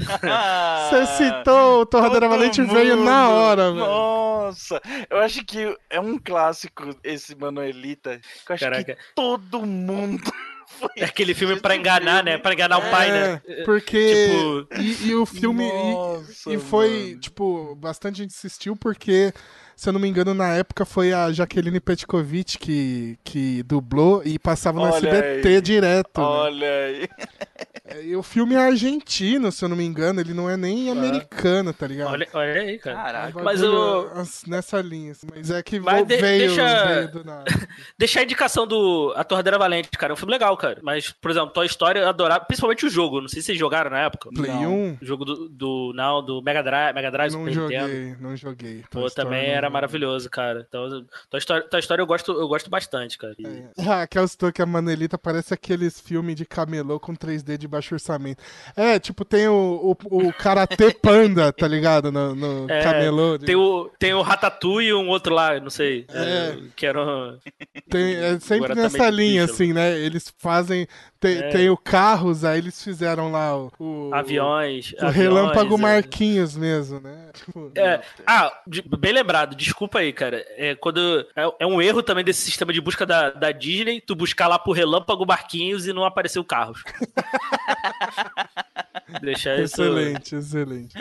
Você 0.90 1.06
citou 1.24 1.82
o 1.82 1.86
Torradeira 1.86 2.26
Ah, 2.26 2.28
Valente 2.28 2.62
veio 2.62 2.96
na 2.96 3.24
mundo. 3.24 3.32
hora, 3.34 3.72
velho. 3.72 3.84
Nossa, 3.86 4.80
eu 5.10 5.18
acho 5.18 5.44
que 5.44 5.76
é 5.90 6.00
um 6.00 6.18
clássico 6.18 6.94
esse 7.02 7.34
Manuelita. 7.34 8.20
Que 8.46 8.52
eu 8.52 8.54
acho 8.54 8.64
Caraca. 8.64 8.94
que 8.94 9.00
todo 9.14 9.64
mundo 9.64 10.22
foi. 10.78 10.88
É 10.96 11.04
aquele 11.04 11.34
filme 11.34 11.60
pra 11.60 11.74
enganar, 11.76 12.16
filme. 12.18 12.30
né? 12.32 12.38
Pra 12.38 12.52
enganar 12.52 12.78
o 12.78 12.90
pai, 12.90 13.10
né? 13.10 13.42
É, 13.46 13.64
porque. 13.64 14.66
Tipo- 14.68 14.80
E, 14.80 15.08
e 15.08 15.14
o 15.14 15.24
filme. 15.26 15.64
e- 15.64 15.92
Nossa, 15.92 16.52
e 16.52 16.58
foi, 16.58 16.90
mano. 17.08 17.18
tipo, 17.20 17.74
bastante 17.76 18.18
gente 18.18 18.30
assistiu 18.36 18.76
porque. 18.76 19.32
Se 19.76 19.88
eu 19.88 19.92
não 19.92 20.00
me 20.00 20.08
engano, 20.08 20.32
na 20.34 20.54
época 20.54 20.84
foi 20.84 21.12
a 21.12 21.30
Jaqueline 21.32 21.80
Petkovic 21.80 22.58
que, 22.58 23.18
que 23.24 23.62
dublou 23.64 24.22
e 24.24 24.38
passava 24.38 24.78
no 24.78 24.84
Olha 24.86 24.94
SBT 24.94 25.48
aí. 25.48 25.60
direto. 25.60 26.20
né? 26.20 26.26
Olha 26.26 26.66
aí. 26.86 27.08
É, 27.86 28.02
E 28.06 28.16
o 28.16 28.22
filme 28.22 28.54
é 28.54 28.58
argentino, 28.58 29.52
se 29.52 29.62
eu 29.64 29.68
não 29.68 29.76
me 29.76 29.84
engano, 29.84 30.20
ele 30.20 30.32
não 30.32 30.48
é 30.48 30.56
nem 30.56 30.90
americano, 30.90 31.72
tá 31.72 31.86
ligado? 31.86 32.12
Olha, 32.12 32.26
olha 32.32 32.60
aí, 32.62 32.78
cara. 32.78 32.96
Caraca. 32.96 33.42
Mas 33.42 33.60
as- 33.62 34.44
Nessa 34.46 34.80
linha. 34.80 35.12
assim, 35.12 35.26
Mas 35.34 35.50
é 35.50 35.62
que 35.62 35.78
Mas 35.80 36.06
veio, 36.06 36.20
deixa- 36.48 36.84
veio 36.86 37.10
do 37.10 37.24
nada. 37.24 37.44
Deixar 37.98 38.20
a 38.20 38.22
indicação 38.24 38.66
do 38.66 39.12
A 39.16 39.24
Torradeira 39.24 39.58
Valente, 39.58 39.90
cara. 39.98 40.12
É 40.12 40.14
um 40.14 40.16
filme 40.16 40.32
legal, 40.32 40.56
cara. 40.56 40.78
Mas, 40.82 41.10
por 41.10 41.30
exemplo, 41.30 41.50
Toy 41.50 41.66
Story 41.66 41.98
eu 41.98 42.08
adorava, 42.08 42.44
principalmente 42.44 42.86
o 42.86 42.90
jogo. 42.90 43.20
Não 43.20 43.28
sei 43.28 43.40
se 43.42 43.46
vocês 43.46 43.58
jogaram 43.58 43.90
na 43.90 44.00
época. 44.00 44.30
Play 44.34 44.50
Não. 44.50 44.72
1, 44.74 44.98
O 45.02 45.04
jogo 45.04 45.24
do, 45.24 45.48
do 45.48 45.92
não, 45.94 46.24
do 46.24 46.40
Mega 46.42 46.62
Drive, 46.62 46.94
Mega 46.94 47.10
Drive 47.10 47.32
não 47.32 47.40
Super 47.44 47.56
Nintendo. 47.60 47.88
joguei, 47.88 48.16
não 48.20 48.36
joguei. 48.36 48.84
Pô, 48.90 49.00
Toy 49.00 49.06
Story 49.08 49.28
também 49.28 49.48
não 49.48 49.54
era 49.64 49.70
maravilhoso, 49.70 50.28
cara. 50.30 50.64
Então, 50.68 51.04
tua 51.30 51.38
história, 51.38 51.62
tua 51.68 51.78
história 51.78 52.02
eu, 52.02 52.06
gosto, 52.06 52.32
eu 52.32 52.46
gosto 52.48 52.68
bastante, 52.70 53.16
cara. 53.18 53.34
E- 53.38 53.44
É. 53.46 53.64
Ah, 53.88 54.02
aquela 54.02 54.26
história 54.26 54.52
que 54.52 54.62
a 54.62 54.66
Manelita 54.66 55.16
parece 55.18 55.52
aqueles 55.54 56.00
filmes 56.00 56.36
de 56.36 56.44
camelô 56.44 56.98
com 57.00 57.14
3D 57.14 57.56
de 57.56 57.66
baixo 57.68 57.94
orçamento. 57.94 58.42
É, 58.76 58.98
tipo, 58.98 59.24
tem 59.24 59.48
o, 59.48 59.96
o, 60.10 60.28
o 60.28 60.32
Karatê 60.32 60.92
Panda, 60.92 61.52
tá 61.52 61.66
ligado? 61.68 62.10
No, 62.12 62.34
no 62.34 62.70
É, 62.70 62.82
camelô. 62.82 63.38
Tem 63.38 63.56
o, 63.56 63.90
tem 63.98 64.14
o 64.14 64.22
Ratatouille 64.22 64.88
e 64.90 64.94
um 64.94 65.08
outro 65.08 65.34
lá, 65.34 65.58
não 65.60 65.70
sei. 65.70 66.06
É. 66.10 66.18
é, 66.22 66.58
que 66.76 66.86
era 66.86 67.00
um... 67.02 67.38
Tem- 67.90 68.14
é 68.16 68.38
sempre 68.40 68.56
Agora 68.66 68.74
tá 68.74 68.82
nessa 68.82 68.98
meio 68.98 69.10
linha, 69.10 69.42
difícil. 69.46 69.64
assim, 69.66 69.72
né? 69.72 69.98
Eles 69.98 70.32
fazem. 70.38 70.86
Tem, 71.20 71.38
É. 71.38 71.48
tem 71.48 71.70
o 71.70 71.76
Carros, 71.76 72.44
aí 72.44 72.58
eles 72.58 72.82
fizeram 72.82 73.30
lá 73.30 73.56
o. 73.56 73.72
o 73.78 74.10
aviões. 74.14 74.92
O 74.92 75.06
aviões, 75.06 75.14
Relâmpago 75.16 75.74
é. 75.76 75.78
Marquinhos 75.78 76.56
mesmo, 76.56 77.00
né? 77.00 77.30
Tipo, 77.32 77.72
É, 77.74 78.00
ah, 78.26 78.52
de- 78.66 78.82
bem 78.82 79.12
lembrado, 79.12 79.53
desculpa 79.54 79.98
aí, 80.00 80.12
cara. 80.12 80.44
É, 80.56 80.74
quando, 80.74 81.26
é, 81.34 81.42
é 81.60 81.66
um 81.66 81.80
erro 81.80 82.02
também 82.02 82.24
desse 82.24 82.42
sistema 82.42 82.72
de 82.72 82.80
busca 82.80 83.04
da, 83.06 83.30
da 83.30 83.52
Disney, 83.52 84.00
tu 84.00 84.14
buscar 84.14 84.48
lá 84.48 84.58
por 84.58 84.72
Relâmpago 84.72 85.26
Marquinhos 85.26 85.86
e 85.86 85.92
não 85.92 86.04
apareceu 86.04 86.44
carros. 86.44 86.82
Deixar 89.20 89.58
isso. 89.60 89.82
Excelente, 89.82 90.34
excelente. 90.36 90.94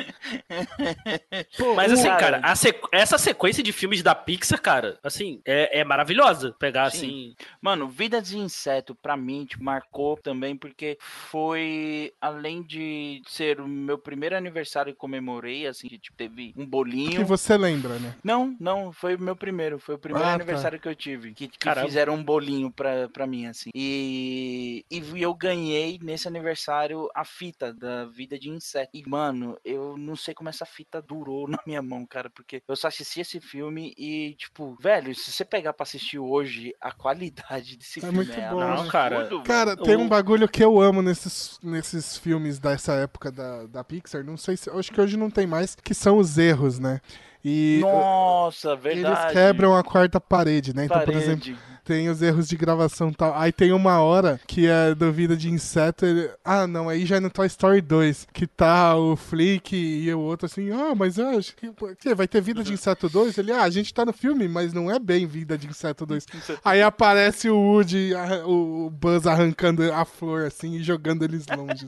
Mas 1.75 1.91
o- 1.91 1.93
assim, 1.95 2.03
Cara. 2.03 2.19
cara, 2.19 2.39
a 2.43 2.55
sequ- 2.55 2.89
essa 2.91 3.17
sequência 3.17 3.63
de 3.63 3.71
filmes 3.71 4.03
da 4.03 4.13
Pixar, 4.13 4.61
cara, 4.61 4.99
assim, 5.03 5.41
é, 5.45 5.79
é 5.79 5.83
maravilhosa. 5.83 6.53
Pegar 6.59 6.89
Sim. 6.91 6.97
assim. 6.97 7.35
Mano, 7.61 7.87
Vida 7.87 8.21
de 8.21 8.37
Inseto, 8.37 8.93
pra 8.95 9.15
mim, 9.17 9.45
tipo, 9.45 9.63
marcou 9.63 10.17
também, 10.17 10.55
porque 10.55 10.97
foi, 11.01 12.13
além 12.21 12.61
de 12.61 13.21
ser 13.27 13.59
o 13.59 13.67
meu 13.67 13.97
primeiro 13.97 14.35
aniversário 14.35 14.93
que 14.93 14.99
comemorei, 14.99 15.65
assim, 15.67 15.87
que 15.87 15.97
tipo, 15.97 16.15
teve 16.17 16.53
um 16.57 16.65
bolinho. 16.65 17.11
que 17.21 17.23
você 17.23 17.57
lembra, 17.57 17.97
né? 17.99 18.13
Não, 18.23 18.42
não, 18.59 18.91
foi 18.91 19.15
o 19.15 19.21
meu 19.21 19.35
primeiro. 19.35 19.79
Foi 19.79 19.95
o 19.95 19.99
primeiro 19.99 20.25
Ah, 20.25 20.29
tá. 20.29 20.35
aniversário 20.35 20.79
que 20.79 20.87
eu 20.87 20.95
tive. 20.95 21.33
Que, 21.33 21.47
que 21.47 21.75
fizeram 21.81 22.15
um 22.15 22.23
bolinho 22.23 22.71
pra, 22.71 23.07
pra 23.09 23.27
mim, 23.27 23.45
assim. 23.47 23.69
E, 23.73 24.85
e 24.89 25.21
eu 25.21 25.33
ganhei 25.33 25.99
nesse 26.01 26.27
aniversário 26.27 27.07
a 27.15 27.23
fita 27.25 27.73
da 27.73 28.05
vida 28.05 28.37
de 28.39 28.49
inseto. 28.49 28.89
E, 28.93 29.07
mano, 29.07 29.57
eu 29.63 29.97
não 29.97 30.15
sei 30.15 30.33
como 30.33 30.49
essa 30.49 30.65
fita 30.65 31.01
durou 31.01 31.47
na 31.49 31.59
minha 31.65 31.81
mão, 31.81 32.05
cara. 32.05 32.29
Porque 32.29 32.61
eu 32.67 32.75
só 32.75 32.87
assisti 32.87 33.21
esse 33.21 33.39
filme 33.39 33.93
e, 33.97 34.35
tipo, 34.35 34.75
velho, 34.81 35.13
se 35.15 35.31
você 35.31 35.45
pegar 35.45 35.73
pra 35.73 35.83
assistir 35.83 36.19
hoje, 36.19 36.73
a 36.79 36.91
qualidade 36.91 37.77
desse 37.77 37.99
É 37.99 38.01
filme 38.03 38.15
muito 38.17 38.31
é 38.33 38.49
bom, 38.49 38.59
né? 38.59 38.89
Cara, 38.89 39.23
velho. 39.23 39.43
Cara, 39.43 39.75
tem 39.77 39.95
um 39.95 40.07
bagulho 40.07 40.47
que 40.47 40.63
eu 40.63 40.81
amo 40.81 41.01
nesses, 41.01 41.59
nesses 41.61 42.17
filmes 42.17 42.59
dessa 42.59 42.93
época 42.93 43.31
da, 43.31 43.65
da 43.67 43.83
Pixar. 43.83 44.23
Não 44.23 44.37
sei 44.37 44.57
se. 44.57 44.69
Acho 44.69 44.91
que 44.91 45.01
hoje 45.01 45.17
não 45.17 45.29
tem 45.29 45.45
mais, 45.47 45.75
que 45.75 45.93
são 45.93 46.17
os 46.17 46.37
erros, 46.37 46.79
né? 46.79 46.99
E 47.43 47.79
Nossa, 47.81 48.75
verdade. 48.75 49.21
eles 49.21 49.33
quebram 49.33 49.75
a 49.75 49.83
quarta 49.83 50.19
parede, 50.19 50.73
né? 50.73 50.85
Então, 50.85 51.01
por 51.01 51.13
exemplo, 51.13 51.53
tem 51.83 52.09
os 52.09 52.21
erros 52.21 52.47
de 52.47 52.55
gravação 52.55 53.09
e 53.09 53.13
tal. 53.15 53.33
Aí 53.37 53.51
tem 53.51 53.71
uma 53.71 53.99
hora 54.01 54.39
que 54.47 54.67
é 54.67 54.93
do 54.95 55.11
Vida 55.11 55.35
de 55.35 55.49
Inseto. 55.49 56.05
ele- 56.05 56.29
Ah, 56.43 56.65
não, 56.67 56.89
aí 56.89 57.05
já 57.05 57.17
é 57.17 57.19
no 57.19 57.29
Toy 57.29 57.47
Story 57.47 57.81
2. 57.81 58.27
Que 58.33 58.47
tá 58.47 58.95
o 58.95 59.15
Flick 59.15 59.75
e 59.75 60.13
o 60.13 60.19
outro 60.19 60.45
assim, 60.45 60.71
ah, 60.71 60.93
mas 60.95 61.17
eu 61.17 61.27
acho 61.37 61.55
que. 61.55 61.71
que 61.99 62.15
vai 62.15 62.27
ter 62.27 62.41
Vida 62.41 62.63
de 62.63 62.73
Inseto 62.73 63.09
2? 63.09 63.37
Ele, 63.37 63.51
ah, 63.51 63.63
a 63.63 63.69
gente 63.69 63.93
tá 63.93 64.05
no 64.05 64.13
filme, 64.13 64.47
mas 64.47 64.73
não 64.73 64.89
é 64.89 64.97
bem 64.99 65.25
Vida 65.25 65.57
de 65.57 65.67
Inseto 65.67 66.05
2. 66.05 66.25
Aí 66.63 66.81
aparece 66.81 67.49
o 67.49 67.57
Woody, 67.57 68.13
a- 68.15 68.45
o 68.45 68.89
Buzz 68.89 69.27
arrancando 69.27 69.91
a 69.93 70.05
flor 70.05 70.45
assim 70.45 70.75
e 70.75 70.83
jogando 70.83 71.23
eles 71.23 71.45
longe. 71.47 71.85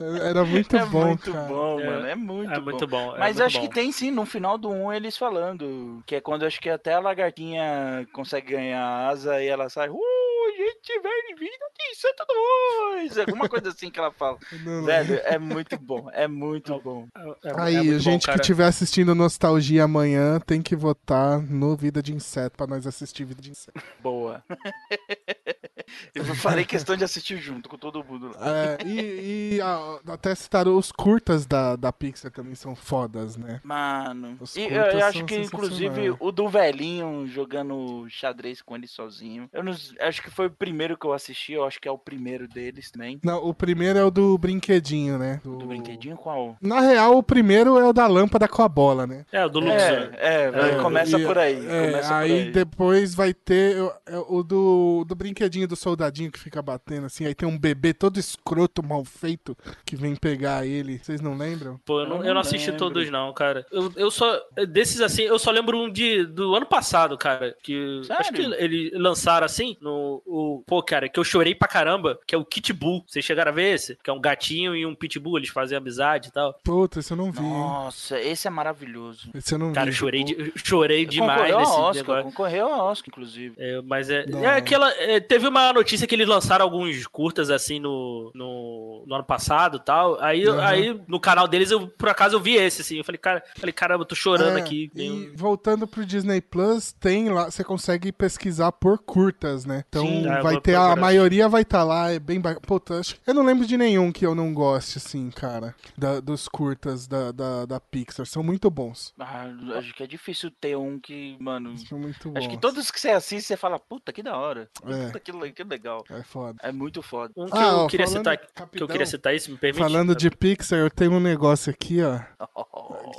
Era 0.00 0.44
muito 0.44 0.76
é 0.76 0.84
bom, 0.86 1.06
muito 1.06 1.30
cara. 1.32 1.46
bom, 1.46 1.78
É, 1.78 1.86
mano. 1.86 2.06
É 2.06 2.14
muito 2.16 2.50
É 2.52 2.56
bom. 2.58 2.64
muito 2.64 2.86
bom. 2.88 3.14
é 3.14 3.18
Mas 3.20 3.36
muito 3.36 3.46
acho 3.46 3.60
bom. 3.60 3.68
que 3.68 3.74
tem 3.74 3.92
sim, 3.92 4.10
no 4.10 4.26
final 4.26 4.58
do 4.58 4.68
1 4.68 4.92
eles 4.92 5.16
falando. 5.16 6.02
Que 6.04 6.16
é 6.16 6.20
quando 6.20 6.44
acho 6.44 6.60
que 6.60 6.68
até 6.68 6.94
a 6.94 6.98
lagartinha 6.98 8.04
consegue 8.12 8.52
ganhar 8.54 8.84
asa 9.08 9.23
e 9.26 9.46
ela 9.48 9.68
sai. 9.68 9.88
Uh, 9.90 10.73
a 10.92 11.02
vem 11.02 11.34
vida 11.36 11.64
de 11.78 11.96
Santa 11.96 12.24
Dois! 12.26 13.18
Alguma 13.18 13.48
coisa 13.48 13.68
assim 13.70 13.90
que 13.90 13.98
ela 13.98 14.12
fala. 14.12 14.38
Não. 14.64 14.84
Velho, 14.84 15.20
é 15.24 15.38
muito 15.38 15.78
bom. 15.78 16.08
É 16.12 16.28
muito 16.28 16.78
bom. 16.80 17.08
É- 17.16 17.48
é 17.48 17.60
Aí, 17.60 17.76
muito 17.76 17.92
bom, 17.92 17.98
gente 17.98 18.20
que 18.22 18.26
cara. 18.26 18.40
estiver 18.40 18.66
assistindo 18.66 19.14
Nostalgia 19.14 19.84
amanhã 19.84 20.38
tem 20.40 20.60
que 20.62 20.76
votar 20.76 21.40
no 21.40 21.76
Vida 21.76 22.02
de 22.02 22.14
Inseto 22.14 22.56
pra 22.56 22.66
nós 22.66 22.86
assistir 22.86 23.24
Vida 23.24 23.40
de 23.40 23.50
Inseto. 23.50 23.80
Boa. 24.00 24.44
Eu 26.14 26.24
farei 26.34 26.64
questão 26.64 26.96
de 26.96 27.04
assistir 27.04 27.36
junto 27.38 27.68
com 27.68 27.76
todo 27.76 28.02
mundo 28.02 28.32
lá. 28.34 28.38
É, 28.40 28.78
e 28.86 29.54
e, 29.54 29.60
ah, 29.60 29.98
até 30.08 30.34
citaram 30.34 30.76
os 30.76 30.90
curtas 30.90 31.46
da, 31.46 31.76
da 31.76 31.92
Pixar 31.92 32.30
também 32.30 32.54
são 32.54 32.74
fodas, 32.74 33.36
né? 33.36 33.60
Mano. 33.62 34.36
Os 34.40 34.56
E 34.56 34.62
eu, 34.62 34.70
eu 34.70 35.04
acho 35.06 35.24
que, 35.24 35.36
inclusive, 35.36 36.14
o 36.18 36.32
do 36.32 36.48
velhinho 36.48 37.26
jogando 37.26 38.06
xadrez 38.08 38.62
com 38.62 38.74
ele 38.74 38.86
sozinho. 38.86 39.48
Eu 39.52 39.62
não, 39.62 39.72
acho 40.00 40.22
que 40.22 40.30
foi 40.30 40.46
o 40.46 40.50
primeiro 40.50 40.73
que 40.98 41.06
eu 41.06 41.12
assisti. 41.12 41.52
Eu 41.52 41.64
acho 41.64 41.80
que 41.80 41.88
é 41.88 41.90
o 41.90 41.98
primeiro 41.98 42.46
deles 42.48 42.90
também. 42.90 43.18
Não, 43.22 43.38
o 43.44 43.54
primeiro 43.54 43.98
é 43.98 44.04
o 44.04 44.10
do 44.10 44.36
brinquedinho, 44.38 45.18
né? 45.18 45.40
Do 45.44 45.56
brinquedinho 45.66 46.16
qual? 46.16 46.56
Na 46.60 46.80
real, 46.80 47.16
o 47.18 47.22
primeiro 47.22 47.78
é 47.78 47.84
o 47.88 47.92
da 47.92 48.06
lâmpada 48.06 48.48
com 48.48 48.62
a 48.62 48.68
bola, 48.68 49.06
né? 49.06 49.24
É, 49.32 49.44
o 49.44 49.48
do 49.48 49.60
Luxor. 49.60 49.76
É, 49.78 50.44
é, 50.44 50.50
vai- 50.50 50.70
É, 50.72 50.82
começa 50.82 51.18
E, 51.18 51.24
por 51.26 51.38
aí. 51.38 51.54
é, 51.66 51.86
começa 51.86 52.08
por 52.08 52.14
aí, 52.16 52.32
aí. 52.32 52.50
depois 52.52 53.14
vai 53.14 53.32
ter 53.34 53.80
o, 53.80 53.92
é 54.06 54.18
o 54.28 54.42
do, 54.42 55.04
do 55.06 55.14
brinquedinho 55.14 55.68
do 55.68 55.76
soldadinho 55.76 56.30
que 56.30 56.38
fica 56.38 56.60
batendo 56.62 57.06
assim. 57.06 57.26
Aí 57.26 57.34
tem 57.34 57.48
um 57.48 57.58
bebê 57.58 57.92
todo 57.94 58.18
escroto, 58.18 58.82
mal 58.82 59.04
feito, 59.04 59.56
que 59.86 59.96
vem 59.96 60.16
pegar 60.16 60.66
ele. 60.66 60.98
Vocês 60.98 61.20
não 61.20 61.36
lembram? 61.36 61.78
Pô, 61.84 62.00
eu 62.00 62.06
não, 62.08 62.16
Eu 62.16 62.22
eu 62.22 62.26
não 62.28 62.34
não 62.34 62.40
assisti 62.40 62.70
lembro. 62.70 62.78
todos, 62.86 63.10
não, 63.10 63.32
cara. 63.32 63.64
Eu, 63.70 63.92
eu 63.96 64.10
só. 64.10 64.40
Desses 64.68 65.00
assim, 65.00 65.22
eu 65.22 65.38
só 65.38 65.50
lembro 65.50 65.76
um 65.78 65.90
de, 65.90 66.24
do 66.26 66.54
ano 66.54 66.66
passado, 66.66 67.16
cara. 67.16 67.54
Que. 67.62 68.00
Sério? 68.04 68.20
Acho 68.20 68.32
que 68.32 68.42
eles 68.42 68.92
lançaram 68.94 69.44
assim. 69.44 69.76
No, 69.80 70.22
o, 70.26 70.63
pô, 70.66 70.82
cara, 70.82 71.08
que 71.08 71.18
eu 71.18 71.24
chorei 71.24 71.54
pra 71.54 71.68
caramba, 71.68 72.18
que 72.26 72.34
é 72.34 72.38
o 72.38 72.44
Kit 72.44 72.72
Bull. 72.72 73.04
Vocês 73.06 73.24
chegaram 73.24 73.50
a 73.50 73.54
ver 73.54 73.74
esse? 73.74 73.96
Que 74.02 74.10
é 74.10 74.12
um 74.12 74.20
gatinho 74.20 74.74
e 74.74 74.84
um 74.86 74.94
pitbull, 74.94 75.38
eles 75.38 75.48
fazem 75.50 75.76
amizade 75.76 76.28
e 76.28 76.32
tal. 76.32 76.54
Puta, 76.64 77.00
esse 77.00 77.12
eu 77.12 77.16
não 77.16 77.30
vi, 77.32 77.40
hein? 77.40 77.50
Nossa, 77.50 78.20
esse 78.20 78.46
é 78.46 78.50
maravilhoso. 78.50 79.30
Esse 79.34 79.54
eu 79.54 79.58
não 79.58 79.72
Cara, 79.72 79.88
eu 79.88 79.92
vi. 79.92 79.98
chorei, 79.98 80.24
de- 80.24 80.34
eu 80.38 80.52
chorei 80.56 81.06
demais 81.06 81.40
concorreu 81.42 81.58
nesse 81.58 81.72
ao 81.72 81.80
Oscar, 81.82 81.94
negócio. 81.94 82.24
concorreu 82.24 82.72
ao 82.72 82.86
Oscar, 82.90 83.08
inclusive. 83.08 83.54
É, 83.58 83.80
mas 83.82 84.10
é, 84.10 84.26
Não. 84.26 84.40
é 84.44 84.56
aquela. 84.56 84.90
é, 84.94 85.20
teve 85.20 85.46
uma 85.46 85.72
notícia 85.72 86.06
que 86.06 86.14
eles 86.14 86.26
lançaram 86.28 86.64
alguns 86.64 87.06
curtas 87.06 87.50
assim 87.50 87.78
no, 87.78 88.30
no, 88.34 89.04
no 89.06 89.14
ano 89.14 89.24
passado 89.24 89.78
e 89.78 89.80
tal. 89.84 90.18
Aí, 90.20 90.46
Uhum. 90.48 90.60
aí 90.60 91.00
no 91.08 91.18
canal 91.20 91.46
deles, 91.48 91.70
eu, 91.70 91.86
por 91.88 92.08
acaso, 92.08 92.36
eu 92.36 92.40
vi 92.40 92.54
esse, 92.56 92.82
assim. 92.82 92.98
Eu 92.98 93.04
falei, 93.04 93.18
cara, 93.18 93.42
falei, 93.56 93.72
caramba, 93.72 94.02
eu 94.02 94.06
tô 94.06 94.14
chorando 94.14 94.58
É, 94.58 94.60
aqui. 94.60 94.90
E 94.94 95.32
voltando 95.34 95.86
pro 95.86 96.04
Disney 96.04 96.40
Plus, 96.40 96.92
tem 96.92 97.28
lá, 97.28 97.50
você 97.50 97.64
consegue 97.64 98.12
pesquisar 98.12 98.72
por 98.72 98.98
curtas, 98.98 99.64
né? 99.64 99.84
Então 99.88 100.06
Sim, 100.06 100.26
ah, 100.28 100.40
eu 100.52 100.53
vai 100.54 100.62
ter, 100.62 100.74
a 100.76 100.96
maioria 100.96 101.48
vai 101.48 101.62
estar 101.62 101.82
lá, 101.84 102.10
é 102.12 102.18
bem 102.18 102.40
ba- 102.40 102.58
Puta, 102.60 102.98
acho- 103.00 103.16
eu 103.26 103.34
não 103.34 103.42
lembro 103.44 103.66
de 103.66 103.76
nenhum 103.76 104.10
que 104.12 104.24
eu 104.26 104.34
não 104.34 104.52
goste, 104.54 104.98
assim, 104.98 105.30
cara, 105.30 105.74
da- 105.96 106.20
dos 106.20 106.48
curtas 106.48 107.06
da, 107.06 107.30
da, 107.32 107.66
da 107.66 107.80
Pixar. 107.80 108.26
São 108.26 108.42
muito 108.42 108.70
bons. 108.70 109.12
Ah, 109.18 109.46
acho 109.78 109.94
que 109.94 110.02
é 110.02 110.06
difícil 110.06 110.50
ter 110.60 110.76
um 110.76 110.98
que, 110.98 111.36
mano. 111.40 111.76
São 111.78 111.98
muito 111.98 112.30
bons. 112.30 112.38
Acho 112.38 112.48
que 112.48 112.56
todos 112.58 112.90
que 112.90 113.00
você 113.00 113.10
assiste, 113.10 113.46
você 113.46 113.56
fala, 113.56 113.78
puta, 113.78 114.12
que 114.12 114.22
da 114.22 114.36
hora. 114.36 114.68
É. 114.86 115.06
Puta, 115.06 115.20
que, 115.20 115.32
que 115.52 115.64
legal. 115.64 116.04
É 116.10 116.22
foda. 116.22 116.58
É 116.62 116.72
muito 116.72 117.02
foda. 117.02 117.32
Um 117.36 117.46
que 117.46 117.56
Ah, 117.58 117.62
eu 117.68 117.76
ó, 117.80 117.86
queria 117.86 118.06
falando- 118.06 118.18
citar. 118.20 118.36
Que 118.38 118.44
eu 118.44 118.50
rapidão, 118.64 118.86
queria 118.88 119.06
citar 119.06 119.34
isso, 119.34 119.50
me 119.50 119.56
permite? 119.58 119.82
Falando 119.82 120.14
de 120.14 120.30
Pixar, 120.30 120.78
eu 120.78 120.90
tenho 120.90 121.12
um 121.12 121.20
negócio 121.20 121.70
aqui, 121.70 121.98
ó. 122.02 122.18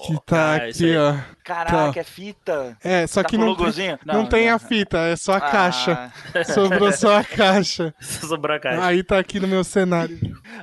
Que 0.06 0.16
tá 0.26 0.54
Ah, 0.54 0.56
aqui, 0.56 0.96
ó. 0.98 1.16
Caraca, 1.44 2.00
é 2.00 2.04
fita. 2.04 2.78
É, 2.84 3.06
só 3.08 3.22
Tá 3.24 3.30
que 3.30 3.38
não, 3.38 3.48
logozinho? 3.48 3.98
não, 4.06 4.26
tem 4.26 4.50
a 4.50 4.58
fita, 4.60 4.98
é 5.00 5.16
só 5.16 5.34
a 5.34 5.42
caixa. 5.42 6.12
Sobrou 6.54 6.92
só 6.92 7.18
a 7.18 7.24
caixa. 7.26 7.94
Sobrou 8.02 8.56
a 8.56 8.60
caixa. 8.60 8.86
Aí 8.86 9.04
tá 9.04 9.18
aqui 9.20 9.40
no 9.40 9.48
meu 9.48 9.64
cenário. 9.64 10.18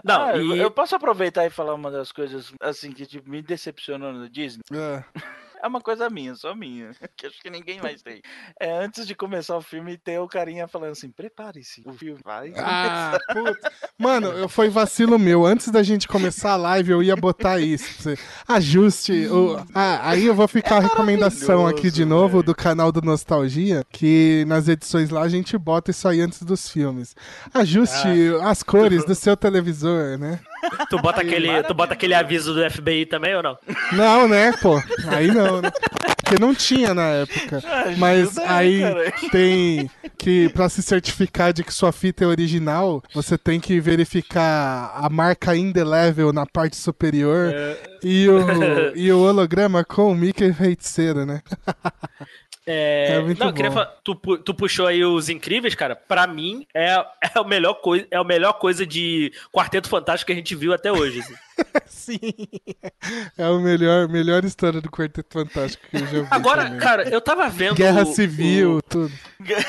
Não, 0.04 0.22
Ah, 0.28 0.36
e- 0.36 0.58
eu 0.58 0.70
posso 0.70 0.94
aproveitar 0.96 1.44
e 1.46 1.50
falar 1.50 1.74
uma 1.74 1.90
das 1.90 2.10
coisas 2.12 2.52
assim 2.60 2.92
que 2.92 3.04
tipo, 3.06 3.28
me 3.28 3.42
decepcionou 3.42 4.12
na 4.12 4.28
Disney? 4.28 4.62
É. 4.72 5.04
É 5.62 5.66
uma 5.68 5.80
coisa 5.80 6.10
minha, 6.10 6.34
só 6.34 6.54
minha. 6.54 6.90
Que 7.16 7.26
acho 7.26 7.40
que 7.40 7.48
ninguém 7.50 7.80
mais 7.80 8.02
tem. 8.02 8.20
É 8.60 8.72
antes 8.72 9.06
de 9.06 9.14
começar 9.14 9.56
o 9.56 9.62
filme 9.62 9.96
ter 9.96 10.18
o 10.18 10.26
carinha 10.26 10.66
falando 10.66 10.92
assim: 10.92 11.10
prepare-se, 11.10 11.82
o 11.86 11.92
filme 11.92 12.18
vai. 12.24 12.52
Ah, 12.56 13.16
putz. 13.32 13.60
Mano, 13.98 14.28
eu- 14.28 14.48
foi 14.48 14.68
vacilo 14.68 15.18
meu. 15.18 15.46
Antes 15.46 15.68
da 15.68 15.82
gente 15.82 16.08
começar 16.08 16.52
a 16.52 16.56
live, 16.56 16.90
eu 16.90 17.02
ia 17.02 17.14
botar 17.16 17.60
isso. 17.60 18.08
Ajuste. 18.48 19.26
o- 19.28 19.56
Ah, 19.74 20.10
aí 20.10 20.26
eu 20.26 20.34
vou 20.34 20.48
ficar 20.48 20.78
a 20.78 20.80
recomendação 20.80 21.66
aqui 21.66 21.90
de 21.90 22.04
novo 22.04 22.38
velho. 22.38 22.42
do 22.42 22.54
canal 22.54 22.90
do 22.90 23.00
Nostalgia, 23.00 23.84
que 23.90 24.44
nas 24.48 24.66
edições 24.68 25.10
lá 25.10 25.22
a 25.22 25.28
gente 25.28 25.56
bota 25.56 25.90
isso 25.90 26.08
aí 26.08 26.20
antes 26.20 26.42
dos 26.42 26.68
filmes. 26.68 27.14
Ajuste 27.54 28.08
as 28.42 28.62
cores 28.62 29.04
do 29.04 29.14
seu 29.14 29.36
televisor, 29.36 30.18
né? 30.18 30.40
Tu, 30.88 30.98
bota 31.00 31.20
aquele, 31.20 31.62
tu 31.64 31.74
bota 31.74 31.94
aquele 31.94 32.14
aviso 32.14 32.54
do 32.54 32.70
FBI 32.70 33.06
também 33.06 33.34
ou 33.34 33.42
não? 33.42 33.58
Não, 33.92 34.28
né, 34.28 34.52
pô? 34.60 34.82
Aí 35.08 35.28
não, 35.28 35.60
né? 35.60 35.70
Porque 36.16 36.40
não 36.40 36.54
tinha 36.54 36.94
na 36.94 37.08
época. 37.08 37.62
Mas 37.98 38.38
aí 38.38 38.80
cara. 38.80 39.12
tem 39.30 39.90
que 40.16 40.48
pra 40.50 40.68
se 40.68 40.82
certificar 40.82 41.52
de 41.52 41.64
que 41.64 41.74
sua 41.74 41.92
fita 41.92 42.24
é 42.24 42.26
original, 42.26 43.02
você 43.12 43.36
tem 43.36 43.60
que 43.60 43.80
verificar 43.80 44.92
a 44.94 45.10
marca 45.10 45.54
indelével 45.56 46.32
na 46.32 46.46
parte 46.46 46.76
superior 46.76 47.52
e, 48.02 48.28
o, 48.28 48.96
e 48.96 49.12
o 49.12 49.18
holograma 49.18 49.84
com 49.84 50.10
o 50.10 50.14
Mickey 50.14 50.52
feiticeiro, 50.52 51.26
né? 51.26 51.42
É, 52.66 53.14
É 53.16 53.20
muito 53.20 53.38
não, 53.38 53.48
eu 53.48 53.52
queria 53.52 53.70
bom. 53.70 53.74
falar, 53.76 53.96
tu, 54.04 54.14
tu 54.14 54.54
puxou 54.54 54.86
aí 54.86 55.04
os 55.04 55.28
incríveis, 55.28 55.74
cara. 55.74 55.96
Pra 55.96 56.26
mim, 56.26 56.66
é, 56.72 56.92
é, 56.92 57.04
a 57.34 57.44
melhor 57.44 57.74
coisa, 57.74 58.06
é 58.10 58.16
a 58.16 58.24
melhor 58.24 58.52
coisa 58.54 58.86
de 58.86 59.32
Quarteto 59.52 59.88
Fantástico 59.88 60.26
que 60.28 60.32
a 60.32 60.36
gente 60.36 60.54
viu 60.54 60.72
até 60.72 60.92
hoje. 60.92 61.20
assim. 61.20 61.34
Sim. 61.86 62.18
É 63.38 63.44
a 63.44 63.52
melhor, 63.58 64.08
melhor 64.08 64.44
história 64.44 64.80
do 64.80 64.90
Quarteto 64.90 65.28
Fantástico 65.32 65.84
que 65.90 65.96
eu 65.96 66.06
já 66.06 66.20
vi. 66.22 66.26
Agora, 66.30 66.64
também. 66.64 66.78
cara, 66.80 67.08
eu 67.08 67.20
tava 67.20 67.48
vendo. 67.48 67.76
Guerra 67.76 68.02
o- 68.02 68.14
Civil, 68.14 68.76
o- 68.78 68.82
tudo. 68.82 69.12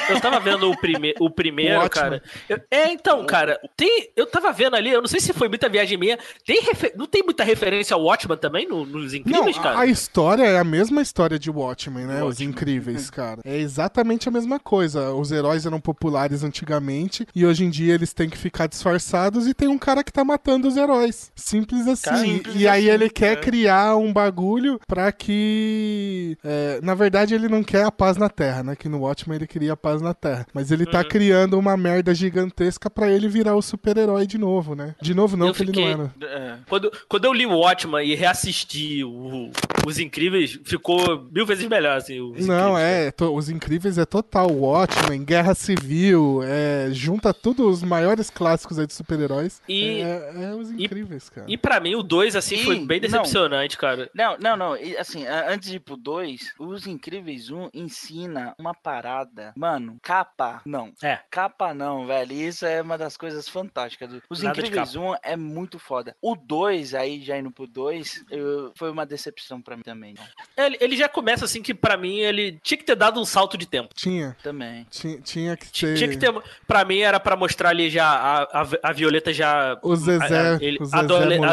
eu 0.10 0.20
tava 0.20 0.40
vendo 0.40 0.70
o, 0.70 0.78
prime, 0.78 1.14
o 1.20 1.30
primeiro, 1.30 1.84
O 1.86 1.90
cara. 1.90 2.22
Eu- 2.50 2.60
é, 2.72 2.92
então, 2.92 3.26
cara, 3.26 3.60
tem, 3.78 4.10
eu 4.16 4.26
tava 4.26 4.52
vendo 4.52 4.76
ali, 4.76 4.90
eu 4.90 5.02
não 5.02 5.08
sei 5.08 5.20
se 5.20 5.34
foi 5.34 5.48
muita 5.48 5.70
viagem 5.70 5.98
minha. 5.98 6.18
Tem 6.46 6.62
refe- 6.62 6.94
não 6.96 7.06
tem 7.06 7.24
muita 7.24 7.44
referência 7.44 7.94
ao 7.96 8.04
Watchman 8.04 8.38
também 8.38 8.68
no- 8.68 8.86
nos 8.86 9.12
Não, 9.14 9.20
incríveis, 9.20 9.58
a, 9.58 9.62
cara? 9.62 9.80
a 9.80 9.86
história 9.86 10.44
é 10.44 10.58
a 10.60 10.64
mesma 10.64 11.02
história 11.02 11.38
de 11.38 11.50
Watchmen, 11.50 12.06
né? 12.06 12.18
Os 12.18 12.30
Watchmen. 12.30 12.50
incríveis, 12.50 13.10
cara. 13.10 13.42
É 13.46 13.58
exatamente 13.58 14.28
a 14.28 14.32
mesma 14.32 14.60
coisa. 14.60 15.12
Os 15.14 15.32
heróis 15.32 15.66
eram 15.66 15.80
populares 15.80 16.44
antigamente 16.44 17.28
e 17.36 17.46
hoje 17.46 17.64
em 17.64 17.70
dia 17.70 17.94
eles 17.94 18.14
têm 18.14 18.30
que 18.30 18.38
ficar 18.38 18.68
disfarçados 18.68 19.48
e 19.48 19.54
tem 19.54 19.68
um 19.68 19.78
cara 19.78 20.04
que 20.04 20.12
tá 20.12 20.24
matando 20.24 20.68
os 20.68 20.78
heróis. 20.78 21.32
Simples 21.36 21.83
assim. 21.88 22.04
Cara, 22.10 22.26
E- 22.26 22.30
simples 22.34 22.56
e 22.56 22.68
aí 22.68 22.90
assim, 22.90 22.94
ele 23.02 23.10
quer 23.10 23.34
é. 23.34 23.36
criar 23.36 23.96
um 23.98 24.12
bagulho 24.14 24.80
pra 24.88 25.12
que. 25.12 26.38
é, 26.44 26.80
na 26.82 26.94
verdade, 26.94 27.34
ele 27.34 27.48
não 27.48 27.64
quer 27.64 27.84
a 27.86 27.92
paz 27.92 28.18
na 28.18 28.30
Terra, 28.30 28.64
né? 28.64 28.76
Que 28.76 28.90
no 28.90 29.00
Watchmen 29.02 29.36
ele 29.38 29.48
queria 29.48 29.74
a 29.74 29.78
paz 29.78 30.02
na 30.02 30.14
Terra. 30.14 30.46
Mas 30.54 30.72
ele 30.72 30.86
Uhum. 30.86 30.92
tá 30.92 31.04
criando 31.04 31.58
uma 31.58 31.76
merda 31.78 32.14
gigantesca 32.14 32.90
pra 32.90 33.10
ele 33.12 33.28
virar 33.28 33.56
o 33.56 33.62
super-herói 33.62 34.26
de 34.28 34.38
novo, 34.38 34.76
né? 34.76 34.96
De 35.02 35.14
novo, 35.14 35.36
não, 35.38 35.48
Eu 35.48 35.54
que 35.54 35.64
ele 35.64 35.72
fiquei- 35.72 35.96
não 35.96 36.12
era. 36.22 36.30
É. 36.30 36.56
Quando, 36.70 36.92
quando 37.08 37.26
eu 37.26 37.34
li 37.34 37.46
o 37.46 37.58
Watchman 37.60 38.06
e 38.06 38.16
reassisti 38.16 39.04
o- 39.04 39.52
Os 39.86 40.00
Incríveis, 40.00 40.60
ficou 40.64 41.28
mil 41.32 41.46
vezes 41.46 41.68
melhor, 41.68 41.98
assim. 41.98 42.20
Não, 42.40 42.78
é, 42.78 43.12
to- 43.12 43.34
Os 43.36 43.50
Incríveis 43.50 43.98
é 43.98 44.06
total. 44.06 44.50
Watchmen, 44.52 45.24
Guerra 45.24 45.54
Civil, 45.54 46.42
é, 46.44 46.88
junta 46.92 47.34
tudo 47.34 47.68
os 47.70 47.84
maiores 47.84 48.30
clássicos 48.30 48.80
aí 48.80 48.88
de 48.88 48.94
super-heróis. 48.94 49.62
E- 49.68 50.02
é, 50.02 50.32
é 50.52 50.56
Os 50.56 50.72
Incríveis, 50.72 51.30
cara. 51.30 51.48
E 51.50 51.58
pra 51.58 51.73
mim, 51.80 51.96
o 51.96 52.04
2, 52.04 52.36
assim, 52.36 52.56
E- 52.56 52.64
foi 52.64 52.80
bem 52.86 53.00
não. 53.00 53.08
decepcionante, 53.10 53.78
cara. 53.78 54.10
Não, 54.14 54.38
não, 54.38 54.56
não. 54.58 54.78
e, 54.78 54.98
Assim, 54.98 55.26
antes 55.28 55.70
de 55.70 55.78
ir 55.78 55.80
pro 55.80 55.98
2, 55.98 56.54
Os 56.60 56.88
Incríveis 56.88 57.50
1 57.50 57.70
ensina 57.74 58.54
uma 58.58 58.74
parada. 58.74 59.54
Mano, 59.56 59.98
capa, 60.02 60.62
não. 60.66 60.92
É. 61.02 61.20
Capa 61.30 61.74
não, 61.74 62.06
velho. 62.06 62.32
Isso 62.34 62.66
é 62.66 62.82
uma 62.82 62.98
das 62.98 63.18
coisas 63.18 63.48
fantásticas. 63.50 64.10
Os 64.30 64.42
Nada 64.42 64.54
de 64.56 64.62
Incríveis 64.68 64.96
1 64.96 65.14
é 65.24 65.36
muito 65.36 65.78
foda. 65.80 66.16
O 66.22 66.36
2, 66.36 66.94
aí 66.94 67.22
já 67.22 67.38
indo 67.38 67.52
pro 67.52 67.68
2, 67.68 68.24
eu- 68.30 68.72
foi 68.76 68.90
uma 68.92 69.06
decepção 69.06 69.62
pra 69.62 69.76
mim 69.76 69.84
também. 69.84 70.14
né? 70.14 70.66
Ele, 70.66 70.78
ele 70.80 70.98
já 70.98 71.08
começa 71.10 71.46
assim 71.46 71.62
que, 71.62 71.74
pra 71.74 71.98
mim, 71.98 72.18
ele 72.20 72.60
tinha 72.64 72.78
que 72.78 72.84
ter 72.84 72.96
dado 72.96 73.20
um 73.20 73.26
salto 73.26 73.58
de 73.58 73.66
tempo. 73.68 73.94
Tinha, 73.96 74.36
Também. 74.44 74.86
tinha, 74.90 75.20
tinha 75.22 75.58
que 75.58 75.72
Tinha 75.72 75.92
ter. 75.94 75.98
tinha 75.98 76.10
que 76.10 76.18
ter. 76.18 76.34
Pra 76.68 76.84
mim, 76.86 77.00
era 77.00 77.20
pra 77.20 77.36
mostrar 77.36 77.70
ali 77.70 77.90
já 77.90 78.06
a, 78.08 78.44
a, 78.62 78.68
a 78.84 78.92
Violeta 78.92 79.34
já. 79.34 79.78
O 79.82 79.96
Zezé, 79.96 80.40
a- 80.56 80.58
ele- 80.62 80.78
o 80.82 80.86
Zezé 80.86 80.98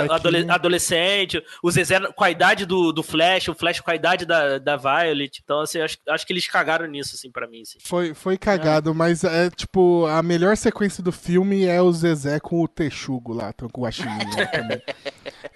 adole- 0.09 0.51
adolescente, 0.51 1.43
o 1.63 1.71
Zezé 1.71 2.01
com 2.13 2.25
a 2.25 2.31
idade 2.31 2.65
do, 2.65 2.93
do 2.93 3.03
Flash, 3.03 3.49
o 3.49 3.55
Flash 3.55 3.81
com 3.81 3.91
a 3.91 3.95
idade 3.95 4.25
da, 4.25 4.59
da 4.59 4.77
Violet. 4.77 5.41
Então, 5.43 5.61
assim, 5.61 5.81
acho, 5.81 5.99
acho 6.09 6.27
que 6.27 6.33
eles 6.33 6.47
cagaram 6.47 6.87
nisso, 6.87 7.15
assim, 7.15 7.31
pra 7.31 7.47
mim. 7.47 7.63
Assim. 7.63 7.79
Foi, 7.83 8.15
foi 8.15 8.37
cagado, 8.39 8.95
mas 8.95 9.25
é 9.25 9.51
tipo, 9.51 10.07
a 10.07 10.23
melhor 10.23 10.57
sequência 10.57 11.03
do 11.03 11.13
filme 11.13 11.65
é 11.65 11.81
o 11.83 11.93
Zezé 11.93 12.39
com 12.41 12.63
o 12.63 12.69
Texugo 12.69 13.33
lá, 13.33 13.51
então, 13.51 13.69
com 13.69 13.81
o 13.81 13.85
Guaxinim 13.85 14.25
lá 14.37 14.47
também. 14.47 14.83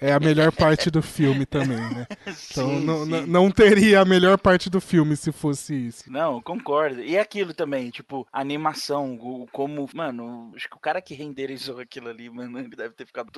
É 0.01 0.11
a 0.13 0.19
melhor 0.19 0.51
parte 0.51 0.91
do 0.91 1.01
filme 1.01 1.45
também, 1.45 1.77
né? 1.77 2.05
Então 2.51 2.69
Sim, 2.69 2.85
não, 2.85 3.05
sim. 3.05 3.25
não- 3.27 3.51
teria 3.51 4.01
a 4.01 4.05
melhor 4.05 4.37
parte 4.37 4.69
do 4.69 4.81
filme 4.81 5.15
se 5.15 5.31
fosse 5.31 5.73
isso. 5.87 6.03
Não, 6.11 6.41
concordo. 6.41 7.01
E 7.01 7.17
aquilo 7.17 7.53
também, 7.53 7.89
tipo, 7.89 8.27
a 8.33 8.41
animação, 8.41 9.13
o, 9.15 9.47
como. 9.51 9.87
Mano, 9.93 10.51
acho 10.55 10.67
que 10.69 10.75
o 10.75 10.79
cara 10.79 11.01
que 11.01 11.13
renderizou 11.13 11.79
aquilo 11.79 12.09
ali, 12.09 12.29
mano, 12.29 12.59
ele 12.59 12.75
deve 12.75 12.93
ter 12.93 13.05
ficado. 13.05 13.31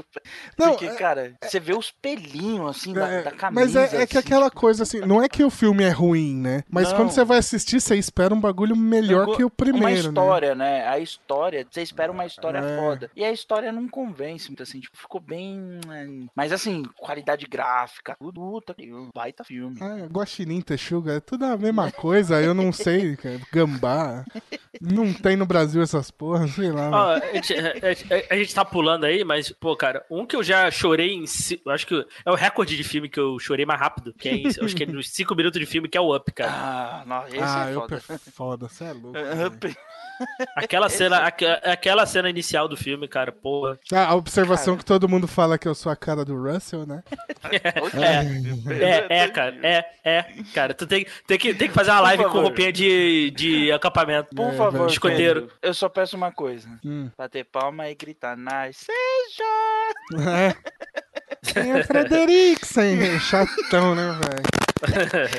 Não, 0.58 0.70
Porque, 0.72 0.88
cara, 0.98 1.34
você 1.44 1.60
vê 1.60 1.74
os 1.76 1.92
pelinhos, 1.92 2.70
assim, 2.70 2.94
da, 2.94 3.08
É, 3.08 3.24
da 3.24 3.32
camisa. 3.32 3.62
mas 3.62 3.76
é, 3.76 4.02
é 4.04 4.08
que 4.08 4.18
assim, 4.18 4.28
aquela 4.28 4.50
coisa 4.52 4.84
assim, 4.84 5.00
não 5.02 5.22
é 5.22 5.30
que 5.30 5.44
o 5.44 5.50
filme 5.50 5.84
é 5.84 5.90
ruim, 5.90 6.36
né? 6.36 6.64
Mas 6.70 6.90
Não. 6.90 6.98
quando 6.98 7.12
você 7.12 7.24
vai 7.24 7.38
assistir, 7.38 7.80
você 7.80 7.96
espera 7.96 8.34
um 8.34 8.40
bagulho 8.40 8.76
melhor 8.76 9.36
que 9.36 9.44
o 9.44 9.50
primeiro, 9.50 9.86
uma 9.86 9.90
né? 9.90 9.96
história, 10.00 10.56
né? 10.56 10.88
A 10.88 11.00
história, 11.00 11.66
você 11.70 11.82
espera 11.82 12.12
uma 12.12 12.26
história 12.26 12.60
É. 12.60 12.78
foda. 12.78 13.12
E 13.16 13.24
a 13.24 13.32
história 13.32 13.72
não 13.72 13.88
convence 13.88 14.48
muito 14.48 14.64
assim, 14.64 14.80
tipo, 14.80 14.98
ficou 14.98 15.22
bem. 15.22 15.80
é, 15.92 16.08
Mas 16.36 16.52
assim, 16.52 16.84
qualidade 16.98 17.46
gráfica, 17.46 18.16
tudo, 18.20 18.42
um 18.80 19.10
baita 19.16 19.44
filme. 19.44 19.78
Ah, 19.82 20.06
Guaxinim, 20.12 20.62
Texuga, 20.62 21.14
é 21.14 21.20
tudo 21.20 21.46
a 21.46 21.58
mesma 21.58 21.92
coisa, 21.92 22.42
eu 22.42 22.54
não 22.54 22.72
sei, 22.72 23.16
cara. 23.18 23.40
Gambá. 23.52 24.26
Não 24.82 25.14
tem 25.14 25.36
no 25.36 25.46
Brasil 25.46 25.82
essas 25.82 26.12
porras, 26.12 26.52
sei 26.52 26.72
lá. 26.72 26.90
Ó, 26.92 27.10
a, 27.16 27.20
gente, 27.34 27.54
a- 27.54 28.16
a- 28.16 28.34
a 28.34 28.38
gente 28.38 28.54
tá 28.54 28.64
pulando 28.64 29.06
aí, 29.06 29.24
mas, 29.24 29.52
pô, 29.52 29.76
cara, 29.76 30.06
um 30.10 30.26
que 30.26 30.36
eu 30.36 30.44
já 30.44 30.70
chorei 30.88 31.14
em. 31.14 31.26
eu 31.66 31.72
Acho 31.72 31.88
que 31.88 32.06
é 32.26 32.32
o 32.32 32.36
recorde 32.36 32.76
de 32.76 32.84
filme 32.84 33.10
que 33.10 33.20
eu 33.20 33.38
chorei 33.40 33.66
mais 33.66 33.80
rápido. 33.80 34.14
Que 34.14 34.30
é 34.30 34.36
em, 34.36 34.48
acho 34.48 34.76
que 34.76 34.84
é 34.84 34.86
nos 34.86 35.10
5 35.10 35.36
minutos 35.36 35.60
de 35.60 35.66
filme, 35.66 35.88
que 35.88 35.98
é 35.98 36.02
o 36.02 36.16
Up, 36.16 36.32
cara. 36.32 36.52
Ah, 36.52 37.04
nossa, 37.06 37.30
esse 37.30 37.40
ah, 37.42 37.70
é 37.70 37.74
foda. 37.74 37.96
é 37.96 38.18
foda, 38.18 38.68
você 38.68 38.84
é 38.86 38.94
louco. 38.94 39.14
velho. 39.14 39.48
Up. 39.48 39.78
Aquela 40.56 40.90
cena, 40.90 41.18
aque- 41.20 41.46
aquela 41.64 42.06
cena 42.06 42.30
inicial 42.30 42.68
do 42.68 42.76
filme, 42.78 43.08
cara, 43.08 43.32
porra. 43.32 43.80
Ah, 43.92 44.08
a 44.08 44.16
observação 44.16 44.74
Cara. 44.74 44.78
que 44.80 44.86
todo 44.86 45.08
mundo 45.10 45.28
fala 45.28 45.58
que 45.58 45.68
eu 45.68 45.76
sou 45.76 45.92
a 45.92 45.96
cara 45.96 46.24
do 46.26 46.36
Russell, 46.42 46.86
né? 46.86 47.04
É, 48.80 49.24
é, 49.24 49.28
cara, 49.30 49.56
é, 49.64 49.86
é, 50.04 50.26
cara. 50.54 50.74
Tu 50.74 50.86
tem, 50.86 51.06
tem, 51.26 51.38
que, 51.38 51.54
tem 51.54 51.68
que 51.68 51.74
fazer 51.74 51.92
uma 51.92 52.02
live 52.02 52.24
com 52.26 52.42
roupinha 52.42 52.72
de, 52.72 53.32
de 53.32 53.72
acampamento. 53.72 54.36
Por 54.36 54.50
É, 54.54 54.58
favor. 54.58 54.92
Pedro, 55.02 55.50
eu 55.62 55.74
só 55.74 55.88
peço 55.90 56.18
uma 56.18 56.32
coisa. 56.32 56.68
Hum. 56.84 57.10
Bater 57.18 57.46
palma 57.46 57.90
e 57.90 57.96
gritar, 57.96 58.36
nice. 58.38 58.86
É. 60.28 60.56
Quem 61.54 61.72
é 61.74 61.84
Frederiksen? 61.84 63.20
Chatão, 63.20 63.96
né, 63.96 64.20
velho? 64.20 65.30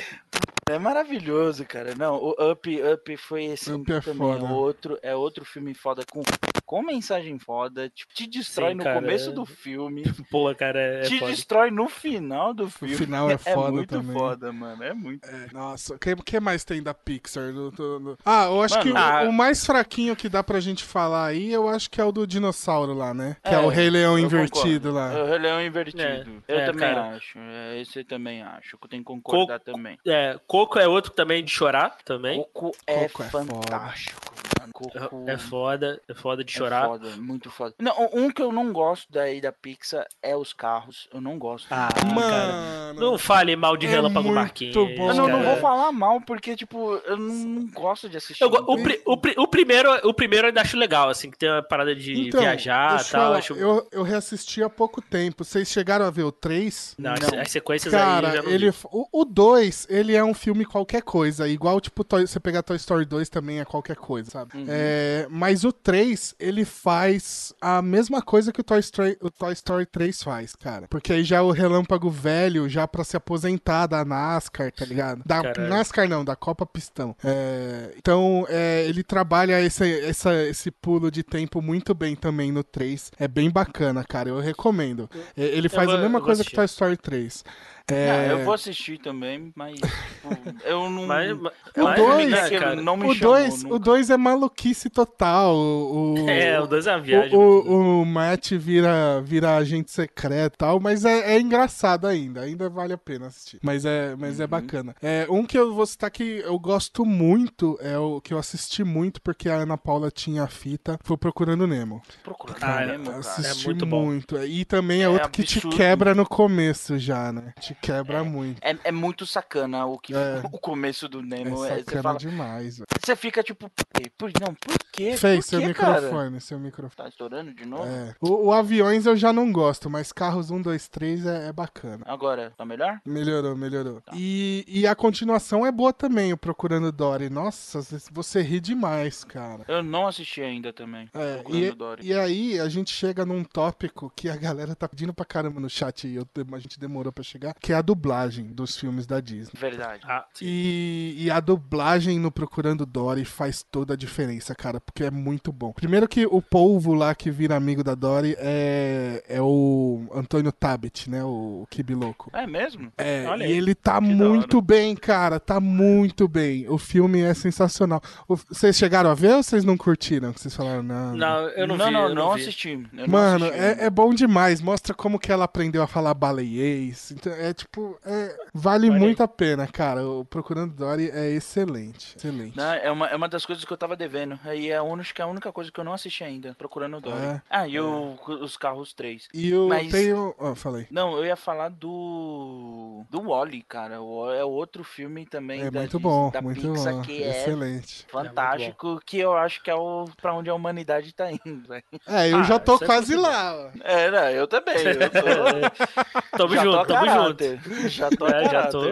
É 0.71 0.79
maravilhoso, 0.79 1.65
cara. 1.65 1.95
Não, 1.97 2.15
o 2.17 2.51
Up, 2.53 2.83
Up 2.83 3.17
foi 3.17 3.45
esse 3.47 3.73
Up 3.73 3.91
é 3.93 4.01
também. 4.01 4.19
foda. 4.19 4.47
É 4.47 4.51
outro, 4.53 4.99
é 5.03 5.15
outro 5.15 5.45
filme 5.45 5.73
foda 5.75 6.03
com, 6.11 6.23
com 6.67 6.83
mensagem 6.83 7.39
foda. 7.39 7.89
Tipo, 7.89 8.13
te 8.15 8.27
destrói 8.27 8.71
Sim, 8.73 8.77
no 8.79 8.85
cara, 8.85 9.01
começo 9.01 9.31
é- 9.31 9.33
do 9.33 9.47
filme. 9.47 10.03
Pô, 10.31 10.55
cara, 10.55 10.79
é, 10.81 11.01
te 11.03 11.19
foda. 11.19 11.31
destrói 11.31 11.71
no 11.71 11.89
final 11.89 12.53
do 12.53 12.69
filme. 12.69 12.95
final 12.97 13.31
é 13.31 13.39
foda 13.39 13.73
muito 13.73 13.89
também. 13.97 14.13
foda, 14.17 14.53
mano. 14.53 14.83
É 14.85 14.93
muito. 14.93 15.27
É, 15.27 15.47
nossa, 15.53 15.95
o 15.95 15.99
que, 15.99 16.15
que 16.17 16.39
mais 16.41 16.65
tem 16.65 16.83
da 16.83 16.93
Pixar? 16.93 17.53
Do- 17.53 17.71
do- 17.71 17.99
do- 18.01 18.19
Ah, 18.25 18.45
eu 18.47 18.61
acho 18.63 18.75
Mano, 18.79 18.85
que 18.87 18.93
o- 18.93 18.97
ah. 18.99 19.23
o, 19.29 19.33
mais 19.33 19.65
fraquinho 19.65 20.15
que 20.15 20.29
dá 20.29 20.43
pra 20.43 20.61
gente 20.61 20.85
falar 20.85 21.27
aí, 21.27 21.53
eu 21.53 21.69
acho 21.69 21.91
que 21.91 22.01
é 22.01 22.05
o 22.05 22.13
do 22.13 22.27
dinossauro 22.27 22.93
lá, 22.93 23.15
né? 23.15 23.37
Que 23.43 23.51
é, 23.51 23.55
É, 23.55 23.59
o 23.61 23.69
Rei 23.69 23.89
Leão 23.91 24.19
invertido 24.19 24.89
concordo. 24.89 24.93
lá. 24.93 25.23
O 25.25 25.27
Rei 25.27 25.39
Leão 25.39 25.63
invertido. 25.63 26.03
É, 26.47 26.55
eu 26.55 26.59
é, 26.59 26.67
também 26.67 26.81
cara. 26.95 27.09
acho. 27.17 27.39
É, 27.39 27.81
esse 27.81 27.99
eu 28.01 28.05
também 28.05 28.43
acho. 28.43 28.77
Eu 28.81 28.89
tenho 28.89 29.03
que 29.03 29.07
concordar 29.07 29.61
também. 29.61 29.99
É, 30.07 30.39
Coco 30.59 30.79
é 30.81 30.89
outro 30.89 31.13
também 31.13 31.45
de 31.45 31.53
chorar, 31.53 31.99
também. 32.05 32.43
Coco 32.53 32.77
é 32.85 33.09
Coco 33.09 33.23
é 33.23 33.29
fantástico, 33.29 34.21
mano. 34.69 34.91
Coco 34.93 35.25
É 35.29 35.39
foda, 35.39 36.01
é 36.09 36.15
foda 36.15 36.45
de 36.45 36.55
é 36.55 36.59
chorar. 36.59 36.87
foda, 36.87 37.09
muito 37.17 37.51
foda. 37.51 37.75
Não, 37.81 37.95
um 38.13 38.31
que 38.31 38.43
eu 38.43 38.53
não 38.53 38.73
gosto 38.73 39.07
daí 39.11 39.41
da 39.41 39.53
Pixar 39.53 40.07
é 40.23 40.37
os 40.37 40.53
carros. 40.53 41.09
Eu 41.13 41.21
não 41.21 41.39
gosto. 41.39 41.67
Ah, 41.71 41.89
cara. 41.95 42.15
Mano, 42.15 43.01
Não 43.01 43.19
fale 43.19 43.55
mal 43.57 43.77
de 43.77 43.87
É 43.87 43.91
Relâmpago 43.91 44.31
Marquinhos. 44.33 44.75
bom, 44.75 44.89
Eu 44.89 45.15
não, 45.15 45.29
não 45.29 45.39
cara. 45.41 45.51
vou 45.51 45.57
falar 45.57 45.93
mal, 45.93 46.21
porque, 46.21 46.57
tipo, 46.57 46.95
eu 47.07 47.17
não, 47.17 47.35
não 47.35 47.67
gosto 47.69 48.09
de 48.09 48.17
assistir. 48.17 48.43
Eu 48.43 48.49
o, 48.51 48.83
pri- 48.83 49.01
o 49.05 49.17
pri- 49.17 49.35
o 49.37 49.47
primeiro, 49.47 49.91
o 50.09 50.15
primeiro 50.15 50.47
eu 50.47 50.49
ainda 50.49 50.61
acho 50.61 50.77
legal, 50.77 51.09
assim, 51.09 51.31
que 51.31 51.39
tem 51.39 51.51
uma 51.51 51.63
parada 51.63 51.95
de 51.95 52.29
Então, 52.29 52.41
viajar 52.41 52.93
e 52.93 52.95
eu 52.95 52.99
tal. 52.99 53.07
falar, 53.07 53.39
acho... 53.39 53.55
eu, 53.55 53.87
eu 53.93 54.03
reassisti 54.03 54.63
há 54.63 54.69
pouco 54.71 55.01
tempo. 55.01 55.45
Vocês 55.45 55.69
chegaram 55.69 56.05
a 56.05 56.11
ver 56.11 56.23
o 56.25 56.33
3? 56.33 56.95
Não, 56.99 57.13
as- 57.13 57.21
Não. 57.21 57.41
as 57.41 57.51
sequências 57.51 57.93
aí 57.95 58.01
eu 58.01 58.07
Cara, 58.07 58.37
já 58.37 58.43
não 58.43 58.51
ele, 58.51 58.71
vi. 58.71 58.77
o 58.93 59.25
2, 59.25 59.87
ele 59.91 60.15
é 60.15 60.25
um 60.25 60.35
filme 60.35 60.65
qualquer 60.65 61.03
coisa. 61.03 61.49
Igual, 61.49 61.81
tipo, 61.81 62.03
Toy- 62.05 62.27
você 62.27 62.41
pegar 62.41 62.63
Toy 62.63 62.77
Story 62.77 63.05
2 63.05 63.29
também 63.29 63.61
é 63.61 63.65
qualquer 63.65 63.97
coisa, 63.97 64.31
sabe? 64.31 64.58
Uhum. 64.59 64.67
É, 64.69 65.27
mas 65.31 65.65
o 65.65 65.73
3, 65.73 66.35
ele 66.39 66.65
faz 66.65 67.53
a 67.61 67.81
mesma 67.83 68.21
coisa 68.23 68.53
que 68.53 68.61
o 68.61 68.65
Toy, 68.65 68.81
Story, 68.81 69.17
o 69.21 69.31
Toy 69.31 69.53
Story 69.53 69.87
3 69.87 70.23
faz, 70.23 70.55
cara. 70.57 70.87
Porque 70.89 71.13
aí 71.13 71.25
já 71.25 71.37
é 71.39 71.41
o 71.41 71.51
relâmpago 71.51 72.11
velho, 72.11 72.69
já 72.69 72.87
pra 72.89 73.05
se 73.05 73.17
aposentar 73.17 73.87
da 73.87 74.05
NASCAR, 74.05 74.73
tá 74.73 74.85
ligado? 74.85 75.23
Da 75.25 75.43
Caralho. 75.43 75.69
NASCAR 75.69 76.09
não, 76.09 76.25
da 76.25 76.35
Copa 76.37 76.65
Pistão. 76.67 77.15
É, 77.25 77.93
então, 77.97 78.47
é, 78.49 78.85
ele 78.87 79.03
trabalha 79.03 79.61
esse, 79.61 80.01
essa- 80.05 80.35
esse 80.47 80.71
pulo 80.71 81.11
de 81.11 81.23
tempo 81.23 81.61
muito 81.63 81.95
bem 81.95 82.15
também 82.17 82.51
no 82.53 82.63
3. 82.65 83.11
É 83.19 83.29
bem 83.29 83.51
bacana, 83.51 84.05
cara. 84.05 84.29
Eu 84.29 84.41
recomendo. 84.41 85.09
É, 85.37 85.45
Ele 85.45 85.69
faz 85.69 85.87
vou- 85.87 85.97
a 85.97 86.01
mesma 86.01 86.21
coisa 86.21 86.43
que 86.43 86.49
assistir. 86.49 86.57
Toy 86.57 86.65
Story 86.65 86.97
3. 86.97 87.45
É, 87.91 88.29
Não, 88.29 88.39
eu 88.39 88.45
vou 88.45 88.53
assistir 88.53 88.99
também, 88.99 89.51
mas 89.57 89.75
tipo, 89.81 90.29
eu 90.65 90.91
não. 90.91 91.07
Mas, 91.07 91.33
O 91.33 91.43
mas, 91.77 92.01
o 92.01 93.15
chamou 93.15 93.15
2 93.15 93.63
nunca. 93.63 93.75
o 93.75 93.79
dois 93.79 94.11
é 94.11 94.17
maluquice 94.17 94.91
total. 94.91 95.55
O, 95.57 96.25
o- 96.25 96.29
É, 96.29 96.61
o 96.61 96.67
2 96.67 96.87
é 96.87 96.93
uma 96.97 97.01
viagem. 97.01 97.35
O, 97.37 97.41
o, 97.41 98.03
o 98.03 98.07
Matt 98.07 98.53
vira, 98.53 99.21
vira 99.23 99.57
agente 99.57 99.91
secreto 99.91 100.55
e 100.55 100.59
tal, 100.59 100.79
mas 100.81 101.05
é, 101.05 101.35
é 101.37 101.41
engraçado 101.41 102.07
ainda. 102.07 102.43
Ainda 102.43 102.69
vale 102.69 102.93
a 102.93 102.99
pena 102.99 103.29
assistir. 103.29 103.59
Mas 103.63 103.85
é, 103.85 104.15
mas 104.17 104.39
é 104.39 104.45
Uhum. 104.45 104.49
bacana. 104.51 104.95
É, 105.03 105.27
um 105.31 105.45
que 105.47 105.59
eu 105.59 105.73
vou 105.75 105.87
citar 105.87 106.11
que 106.11 106.43
eu 106.45 106.59
gosto 106.59 107.05
muito, 107.07 107.79
é 107.81 107.97
o 107.99 108.21
que 108.21 108.35
eu 108.35 108.39
assisti 108.39 108.85
muito, 108.85 109.21
porque 109.23 109.49
a 109.49 109.55
Ana 109.57 109.79
Paula 109.79 110.11
tinha 110.11 110.43
a 110.43 110.49
fita, 110.49 110.99
foi 111.03 111.17
Procurando 111.17 111.67
Nemo. 111.67 112.03
Procurando 112.23 112.59
Ah, 112.63 112.83
é- 112.83 112.87
Nemo, 112.87 113.07
cara. 113.07 113.19
Assisti 113.19 113.65
muito 113.67 113.87
bom. 113.87 114.05
muito. 114.05 114.37
E 114.45 114.65
também 114.65 115.01
é, 115.01 115.05
É 115.05 115.09
outro 115.09 115.31
que 115.31 115.43
te 115.43 115.59
absurdo. 115.59 115.77
quebra 115.77 116.15
no 116.15 116.27
começo 116.27 116.99
já, 116.99 117.33
né? 117.33 117.53
Te 117.61 117.75
quebra 117.81 118.25
muito. 118.25 118.59
É, 118.63 118.77
é 118.85 118.93
muito 118.93 119.27
sacana 119.27 119.87
o, 119.87 119.99
que, 119.99 120.15
É. 120.15 120.41
o 120.53 120.59
começo 120.59 121.09
do 121.09 121.21
É 121.21 121.23
Nemo. 121.23 121.65
é, 121.65 121.69
você, 121.69 121.79
sacana 121.81 122.03
fala, 122.03 122.19
demais. 122.19 122.79
velho. 122.79 122.87
você 123.05 123.17
fica 123.17 123.43
tipo, 123.43 123.69
por 123.71 123.87
quê? 123.95 124.11
Por, 124.17 124.31
não, 124.41 124.55
por 124.55 124.79
quê? 124.93 125.17
Fez 125.17 125.47
seu 125.47 125.61
quê, 125.61 125.75
cara? 125.75 126.01
microfone, 126.01 126.41
seu 126.41 126.59
microfone. 126.59 126.97
Tá 126.97 127.09
estourando 127.09 127.53
de 127.55 127.65
novo? 127.67 127.85
É. 127.87 128.15
O, 128.21 128.47
o 128.49 128.53
aviões 128.53 129.07
eu 129.07 129.17
já 129.17 129.33
não 129.33 129.53
gosto, 129.53 129.89
mas 129.91 130.13
carros 130.13 130.51
1, 130.51 130.61
2, 130.63 130.89
3 130.89 131.27
é, 131.27 131.49
é 131.49 131.53
bacana. 131.53 132.05
Agora, 132.07 132.53
tá 132.57 132.65
melhor? 132.65 133.01
Melhorou, 133.05 133.57
melhorou. 133.57 134.01
Tá. 134.01 134.13
E, 134.15 134.65
e 134.67 134.87
a 134.87 134.95
continuação 134.95 135.65
é 135.67 135.71
boa 135.73 135.93
também, 135.93 136.33
o 136.33 136.37
Procurando 136.37 136.91
Dory. 136.93 137.29
Nossa, 137.31 137.81
você 138.11 138.43
ri 138.43 138.61
demais, 138.61 139.25
cara. 139.25 139.65
Eu 139.69 139.83
não 139.83 140.07
assisti 140.07 140.41
ainda 140.41 140.73
também. 140.73 141.09
É, 141.15 141.35
Procurando 141.37 141.65
e, 141.65 141.71
Dory. 141.73 142.07
e 142.07 142.15
aí 142.15 142.61
a 142.61 142.69
gente 142.69 142.91
chega 142.91 143.25
num 143.25 143.45
tópico 143.45 144.13
que 144.15 144.29
a 144.29 144.37
galera 144.37 144.75
tá 144.75 144.89
pedindo 144.89 145.13
pra 145.15 145.25
caramba 145.25 145.61
no 145.61 145.69
chat 145.71 146.07
e 146.07 146.17
eu- 146.17 146.27
a 146.53 146.59
gente 146.59 146.79
demorou 146.79 147.13
pra 147.13 147.23
chegar, 147.25 147.55
que 147.69 147.73
é 147.75 147.77
a 147.77 147.83
dublagem 147.83 148.47
dos 148.47 148.79
filmes 148.79 149.07
da 149.07 149.21
Disney. 149.21 149.53
Verdade. 149.55 150.01
Ah. 150.09 150.25
E, 150.41 151.15
e 151.19 151.31
a 151.31 151.39
dublagem 151.39 152.19
no 152.19 152.33
Procurando 152.33 152.87
Dory 152.87 153.27
faz 153.27 153.63
toda 153.63 153.93
a 153.93 153.97
diferença, 153.97 154.55
cara, 154.55 154.81
porque 154.81 155.05
é 155.05 155.11
muito 155.11 155.53
bom. 155.53 155.71
Primeiro 155.73 156.09
que 156.09 156.25
o 156.25 156.41
polvo 156.41 156.95
lá 156.95 157.15
que 157.15 157.31
vira 157.31 157.55
amigo 157.55 157.85
da 157.85 157.95
Dory 157.95 158.35
é, 158.39 159.23
é 159.29 159.43
o 159.43 160.07
Antônio 160.15 160.51
Tabet, 160.51 161.11
né? 161.11 161.23
O 161.23 161.67
Kibi 161.69 161.95
Louco. 161.95 162.31
É 162.33 162.47
mesmo? 162.47 162.91
É, 162.97 163.27
Olha 163.29 163.43
e 163.43 163.47
aí. 163.49 163.53
ele 163.59 163.75
tá 163.75 163.97
da 163.97 164.01
muito 164.01 164.63
bem, 164.63 164.97
cara. 164.97 165.39
Tá 165.39 165.61
muito 165.61 166.27
bem. 166.27 166.67
O 166.71 166.79
filme 166.79 167.21
é 167.21 167.35
sensacional. 167.35 168.01
O- 168.27 168.35
vocês 168.35 168.79
chegaram 168.79 169.11
a 169.11 169.15
ver 169.15 169.35
ou 169.35 169.43
vocês 169.43 169.63
não 169.63 169.77
curtiram? 169.77 170.33
Que 170.33 170.41
vocês 170.41 170.57
falaram, 170.57 170.83
não. 170.83 171.15
Não, 171.15 171.49
eu 171.51 171.67
não, 171.67 171.77
não, 171.77 171.85
vi. 171.87 171.93
não, 171.93 172.09
eu 172.09 172.15
não 172.15 172.35
vi. 172.35 172.41
assisti. 172.41 172.71
Eu 172.71 172.89
não 172.93 173.09
Mano, 173.09 173.45
assisti 173.45 173.63
é, 173.63 173.85
é 173.85 173.91
bom 173.91 174.15
demais. 174.15 174.63
Mostra 174.63 174.95
como 174.95 175.19
que 175.19 175.31
ela 175.31 175.45
aprendeu 175.45 175.83
a 175.83 175.87
falar 175.87 176.15
baleiês. 176.15 177.13
Então, 177.13 177.31
é 177.35 177.48
tipo, 177.53 177.99
é- 178.05 178.37
vale 178.55 178.89
Olha 178.91 178.99
muito 178.99 179.23
a 179.23 179.29
pena, 179.29 179.67
cara. 179.67 180.07
O 180.07 180.25
Procurando 180.25 180.75
Dory 180.75 181.11
é 181.11 181.31
excelente. 181.31 182.17
Excelente. 182.17 182.57
Não, 182.57 182.73
é, 182.73 182.91
uma, 182.91 183.07
é 183.09 183.17
uma 183.17 183.29
das 183.29 183.45
coisas 183.47 183.65
que 183.65 183.73
eu 183.73 183.77
tava 183.77 183.97
devendo. 183.97 184.39
Aí 184.45 184.71
é 184.71 184.77
a 184.77 184.83
única, 184.83 185.23
a 185.23 185.27
única 185.27 185.53
coisa 185.53 185.71
que 185.73 185.79
eu 185.81 185.85
não 185.85 185.93
assisti 185.93 186.25
ainda, 186.25 186.55
procurando 186.59 186.97
o 186.99 187.01
Dory. 187.01 187.17
É. 187.19 187.43
Ah, 187.51 187.69
e 187.69 187.79
o, 187.81 188.19
os 188.41 188.57
carros 188.57 188.93
3. 188.93 189.29
E 189.35 189.51
eu 189.51 189.69
Mas- 189.69 189.91
tenho. 189.91 190.35
Ó, 190.39 190.55
falei. 190.55 190.87
Não, 190.91 191.17
eu 191.17 191.25
ia 191.25 191.37
falar 191.37 191.69
do. 191.71 193.05
Do 193.11 193.23
Wally, 193.29 193.63
cara. 193.63 193.97
É 193.97 194.45
outro 194.45 194.83
filme 194.85 195.27
também 195.27 195.63
É 195.63 195.71
da, 195.71 195.81
muito 195.81 195.99
bom, 196.01 196.31
da 196.31 196.41
muito 196.43 196.61
Pixar 196.61 196.95
bom. 196.95 197.03
que 197.03 197.23
é 197.23 197.31
Excelente. 197.43 198.07
fantástico, 198.11 199.01
que 199.05 199.19
eu 199.19 199.37
acho 199.37 199.63
que 199.63 199.71
é 199.71 199.75
o 199.75 200.05
pra 200.21 200.35
onde 200.35 200.51
a 200.51 200.55
humanidade 200.55 201.13
tá 201.15 201.31
indo. 201.31 201.69
É, 202.07 202.31
eu 202.33 202.39
Ah, 202.39 202.43
já 202.43 202.59
tô 202.59 202.77
é 202.77 202.87
quase 202.87 203.15
lá. 203.17 203.55
ó. 203.55 203.71
É, 203.83 204.11
não, 204.11 204.29
eu 204.31 204.47
também. 204.47 204.77
Eu 204.79 205.11
tô, 205.11 205.19
Tamo 206.39 206.55
já 206.55 206.63
junto, 206.63 206.87
tamo 206.87 207.07
junto. 207.11 207.38
Já 207.89 208.11
tô 208.11 208.27
É, 208.27 208.49
já 208.51 208.67
tô-. 208.69 208.83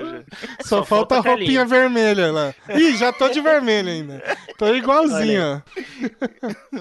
Só, 0.63 0.79
Só 0.79 0.85
falta 0.85 1.15
a 1.19 1.23
falta 1.23 1.29
a 1.31 1.33
roupinha 1.33 1.65
vermelha 1.65 2.31
lá. 2.33 2.55
Ih, 2.75 2.97
já 2.97 3.13
tô 3.13 3.29
de 3.29 3.41
vermelho 3.41 3.89
ainda. 3.89 4.23
Tô 4.59 4.75
igualzinho, 4.75 5.43
ó. 5.43 5.61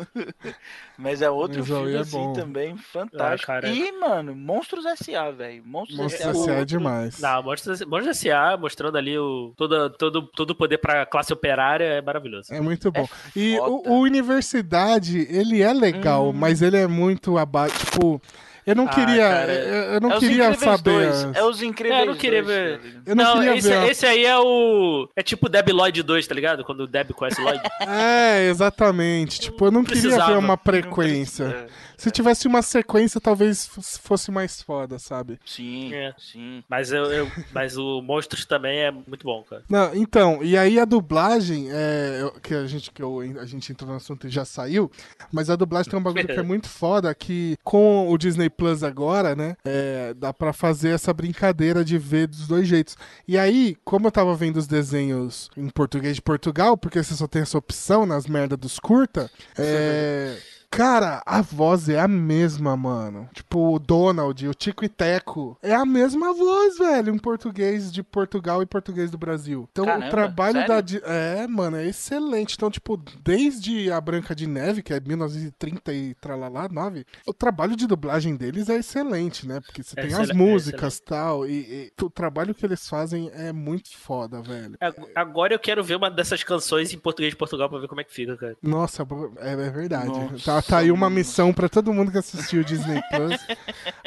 Mas 0.97 1.21
é 1.21 1.29
outro 1.29 1.59
Mas, 1.59 1.67
filme 1.67 1.93
é 1.93 1.97
assim 1.99 2.17
bom. 2.17 2.33
também 2.33 2.77
fantástico. 2.77 3.51
Ah. 3.51 3.67
E, 3.67 3.91
mano, 3.91 4.33
Monstros 4.33 4.85
S.A., 4.85 5.29
velho. 5.29 5.61
Monstros, 5.65 5.97
Monstros 5.99 6.37
S.A. 6.47 6.53
É 6.53 6.65
demais. 6.65 7.19
Não, 7.19 7.43
Monstros 7.43 7.81
Monstros 7.81 8.17
S.A. 8.17 8.55
mostrando 8.55 8.97
ali 8.97 9.17
o, 9.17 9.53
todo, 9.57 9.89
todo, 9.89 10.21
todo 10.21 10.51
o 10.51 10.55
poder 10.55 10.77
pra 10.77 11.05
classe 11.05 11.33
operária 11.33 11.83
é 11.85 12.01
maravilhoso. 12.01 12.53
É 12.53 12.61
muito 12.61 12.89
bom. 12.91 13.03
É 13.03 13.07
e 13.39 13.59
o, 13.59 13.83
o 13.89 13.99
Universidade, 13.99 15.27
ele 15.29 15.61
é 15.61 15.73
legal, 15.73 16.29
Hum. 16.29 16.33
mas 16.33 16.61
ele 16.61 16.77
é 16.77 16.87
muito 16.87 17.37
abaixo. 17.37 17.77
Tipo, 17.85 18.21
eu 18.65 18.75
não 18.75 18.85
Ah, 18.85 18.89
queria. 18.89 19.29
cara, 19.29 19.53
eu, 19.53 19.83
eu 19.93 20.01
não 20.01 20.11
é 20.13 20.19
queria 20.19 20.53
saber. 20.55 21.11
2. 21.11 21.35
É 21.35 21.43
os 21.43 21.61
Incríveis 21.61 21.99
É, 21.99 22.01
eu 22.01 22.05
não 22.07 22.15
queria 22.15 22.43
dois, 22.43 22.55
ver. 22.57 22.79
tá? 22.79 22.87
Eu 23.05 23.15
não, 23.15 23.33
queria 23.35 23.55
esse, 23.57 23.67
ver. 23.69 23.89
esse 23.91 24.05
aí 24.05 24.25
é 24.25 24.37
o. 24.37 25.09
É 25.15 25.21
tipo 25.23 25.47
Deb 25.49 25.69
Lloyd 25.69 26.01
2, 26.03 26.27
tá 26.27 26.33
ligado? 26.35 26.63
Quando 26.63 26.81
o 26.81 26.87
Deb 26.87 27.11
conhece 27.11 27.41
Lloyd. 27.41 27.61
É, 27.87 28.47
exatamente. 28.49 29.39
Tipo, 29.39 29.65
eu 29.67 29.71
não 29.71 29.83
queria 29.83 30.01
Precisava. 30.01 30.31
ver 30.33 30.37
uma 30.39 30.47
Não 30.49 30.57
frequência. 30.57 31.45
precisa- 31.45 31.67
Se 31.97 32.11
tivesse 32.11 32.47
uma 32.47 32.61
sequência, 32.61 33.19
talvez 33.21 33.65
fosse 34.01 34.31
mais 34.31 34.61
foda, 34.61 34.99
sabe? 34.99 35.39
Sim, 35.45 35.93
É. 35.93 36.13
sim. 36.17 36.63
Mas, 36.69 36.91
eu, 36.91 37.05
eu- 37.05 37.31
mas 37.53 37.77
o 37.77 38.01
Monstros 38.01 38.45
também 38.45 38.79
é 38.79 38.91
muito 38.91 39.23
bom, 39.23 39.43
cara. 39.43 39.63
Não, 39.69 39.95
então, 39.95 40.43
e 40.43 40.57
aí 40.57 40.79
a 40.79 40.85
dublagem, 40.85 41.67
é, 41.71 42.31
que 42.41 42.53
a 42.53 42.65
gente, 42.67 42.91
que 42.91 43.01
eu, 43.01 43.19
a 43.39 43.45
gente 43.45 43.71
entrou 43.71 43.89
no 43.89 43.95
assunto 43.97 44.27
e 44.27 44.29
já 44.29 44.45
saiu, 44.45 44.91
mas 45.31 45.49
a 45.49 45.55
dublagem 45.55 45.89
tem 45.89 45.99
um 45.99 46.03
bagulho 46.03 46.25
que 46.25 46.31
é 46.33 46.41
muito 46.43 46.67
foda, 46.69 47.13
que 47.15 47.55
com 47.63 48.09
o 48.09 48.17
Disney 48.17 48.49
Plus 48.49 48.83
agora, 48.83 49.35
né, 49.35 49.55
é, 49.65 50.13
dá 50.13 50.33
pra 50.33 50.53
fazer 50.53 50.89
essa 50.89 51.13
brincadeira 51.13 51.83
de 51.83 51.97
ver 51.97 52.27
dos 52.27 52.47
dois 52.47 52.67
jeitos. 52.67 52.95
E 53.27 53.37
aí, 53.37 53.75
como 53.83 54.07
eu 54.07 54.11
tava 54.11 54.35
vendo 54.35 54.57
os 54.57 54.67
desenhos 54.67 55.49
em 55.55 55.69
português 55.69 56.15
de 56.15 56.21
Portugal, 56.21 56.77
porque 56.77 57.01
você 57.03 57.13
só 57.15 57.27
tem 57.27 57.41
essa 57.41 57.57
opção 57.57 58.05
nas 58.05 58.25
merdas 58.27 58.57
dos 58.57 58.79
curta, 58.79 59.29
é... 59.57 60.37
Cara, 60.69 61.21
a 61.25 61.41
voz 61.41 61.87
é 61.89 61.99
a 61.99 62.07
mesma, 62.07 62.75
mano. 62.75 63.29
Tipo, 63.33 63.75
o 63.75 63.79
Donald, 63.79 64.47
o 64.47 64.53
Tico 64.53 64.83
e 64.83 64.89
Teco. 64.89 65.57
É 65.61 65.73
a 65.73 65.85
mesma 65.85 66.33
voz, 66.33 66.77
velho, 66.77 67.13
em 67.13 67.17
português 67.17 67.91
de 67.91 68.03
Portugal 68.03 68.61
e 68.61 68.65
português 68.65 69.09
do 69.09 69.17
Brasil. 69.17 69.67
Então, 69.71 69.85
Caramba, 69.85 70.07
o 70.07 70.09
trabalho 70.09 70.53
sério? 70.53 70.67
da. 70.67 70.81
Di- 70.81 71.01
É, 71.03 71.47
mano, 71.47 71.77
é 71.77 71.85
excelente. 71.87 72.55
Então, 72.55 72.69
tipo, 72.69 72.97
desde 73.23 73.91
a 73.91 73.99
Branca 74.01 74.35
de 74.35 74.47
Neve, 74.47 74.81
que 74.83 74.93
é 74.93 74.99
1930 74.99 75.93
e 75.93 76.13
tralalá, 76.15 76.67
9, 76.69 77.05
o 77.25 77.33
trabalho 77.33 77.75
de 77.75 77.87
dublagem 77.87 78.35
deles 78.35 78.69
é 78.69 78.75
excelente, 78.77 79.47
né? 79.47 79.59
Porque 79.61 79.81
você 79.83 79.99
É 79.99 80.03
tem 80.03 80.13
as 80.13 80.29
é 80.29 80.33
músicas 80.33 80.97
e 80.97 81.01
tal. 81.03 81.45
E, 81.47 81.91
e 81.99 82.03
o 82.03 82.09
trabalho 82.09 82.53
que 82.53 82.65
eles 82.65 82.87
fazem 82.87 83.29
é 83.33 83.51
muito 83.53 83.95
foda, 83.97 84.41
velho. 84.41 84.75
Ag- 84.79 84.95
Agora 85.15 85.53
eu 85.53 85.59
quero 85.59 85.83
ver 85.83 85.95
uma 85.95 86.09
dessas 86.11 86.43
canções 86.43 86.93
em 86.93 86.97
português 86.97 87.31
de 87.31 87.37
Portugal 87.37 87.69
pra 87.69 87.79
ver 87.79 87.87
como 87.87 88.01
é 88.01 88.03
que 88.03 88.13
fica, 88.13 88.35
cara. 88.35 88.55
Nossa, 88.61 89.07
é, 89.37 89.51
é 89.53 89.69
verdade. 89.69 90.07
Nossa, 90.07 90.43
tá, 90.43 90.54
tá 90.61 90.79
aí 90.79 90.91
uma 90.91 91.09
missão 91.09 91.53
pra 91.53 91.69
todo 91.69 91.93
mundo 91.93 92.11
que 92.11 92.17
assistiu 92.17 92.63
Disney 92.63 93.01
Plus. 93.09 93.39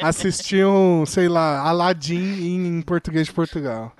assistir 0.01 0.65
um, 0.65 1.05
sei 1.05 1.27
lá, 1.27 1.59
Aladdin 1.59 2.55
em 2.55 2.81
português 2.81 3.27
de 3.27 3.33
Portugal. 3.33 3.93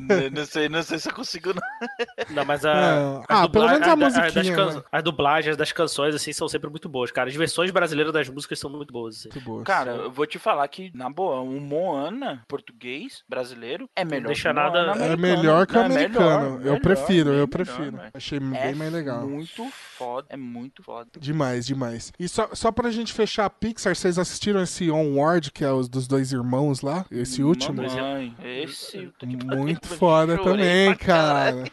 Não, 0.00 0.30
não 0.30 0.44
sei, 0.46 0.68
não 0.68 0.82
sei 0.82 0.98
se 0.98 1.08
eu 1.08 1.14
consigo, 1.14 1.52
não. 1.54 1.62
Não, 2.34 2.44
mas 2.44 2.64
a. 2.64 2.74
Não. 2.74 3.18
as 3.20 3.24
Ah, 3.28 3.48
pelo 3.48 3.68
menos 3.68 3.86
a 3.88 3.92
a- 3.92 3.96
musiquinha, 3.96 4.54
can- 4.54 4.74
né? 4.74 4.82
As 4.92 5.02
dublagens 5.02 5.56
das 5.56 5.72
canções, 5.72 6.14
assim, 6.14 6.32
são 6.32 6.48
sempre 6.48 6.68
muito 6.70 6.88
boas, 6.88 7.10
cara. 7.10 7.28
As 7.28 7.34
versões 7.36 7.70
brasileiras 7.70 8.12
das 8.12 8.28
músicas 8.28 8.58
são 8.58 8.70
muito 8.70 8.92
boas, 8.92 9.16
assim. 9.18 9.28
Muito 9.32 9.44
boa. 9.44 9.64
Cara, 9.64 9.92
eu 9.92 10.10
vou 10.10 10.26
te 10.26 10.38
falar 10.38 10.66
que, 10.68 10.90
na 10.94 11.08
boa, 11.10 11.40
um 11.40 11.60
Moana 11.60 12.42
português 12.48 13.22
brasileiro 13.28 13.88
é 13.96 14.04
melhor 14.04 14.26
deixa 14.28 14.50
o 14.50 14.54
nada- 14.54 14.78
é 14.78 14.82
americano. 14.90 15.16
melhor 15.18 15.66
que 15.66 15.72
o 15.72 15.76
Não, 15.76 15.82
é 15.82 15.86
americano. 15.86 16.24
melhor, 16.28 16.52
eu 16.52 16.58
melhor, 16.60 16.80
prefiro, 16.80 17.28
eu 17.30 17.32
melhor, 17.34 17.46
prefiro. 17.48 17.96
velho. 17.96 18.10
Achei 18.14 18.38
É 18.38 18.40
bem 18.40 18.74
mais 18.74 18.92
legal. 18.92 19.26
muito 19.28 19.68
foda, 19.70 20.26
é 20.30 20.36
muito 20.36 20.82
foda. 20.82 21.08
Demais, 21.18 21.66
demais. 21.66 22.12
E 22.18 22.28
só, 22.28 22.48
só 22.52 22.70
pra 22.70 22.90
gente 22.90 23.12
fechar 23.12 23.46
a 23.46 23.50
Pixar, 23.50 23.94
vocês 23.94 24.18
assistiram 24.18 24.62
esse 24.62 24.90
Onward, 24.90 25.50
que 25.50 25.64
é 25.64 25.72
os 25.72 25.88
dos 25.88 26.06
dois 26.06 26.32
irmãos 26.32 26.80
lá? 26.82 27.04
Esse 27.10 27.42
último? 27.42 27.82
Mamãe, 28.02 28.34
esse... 28.44 29.10
Muito 29.56 29.86
foda 29.88 30.36
também, 30.38 30.94
cara. 30.96 31.64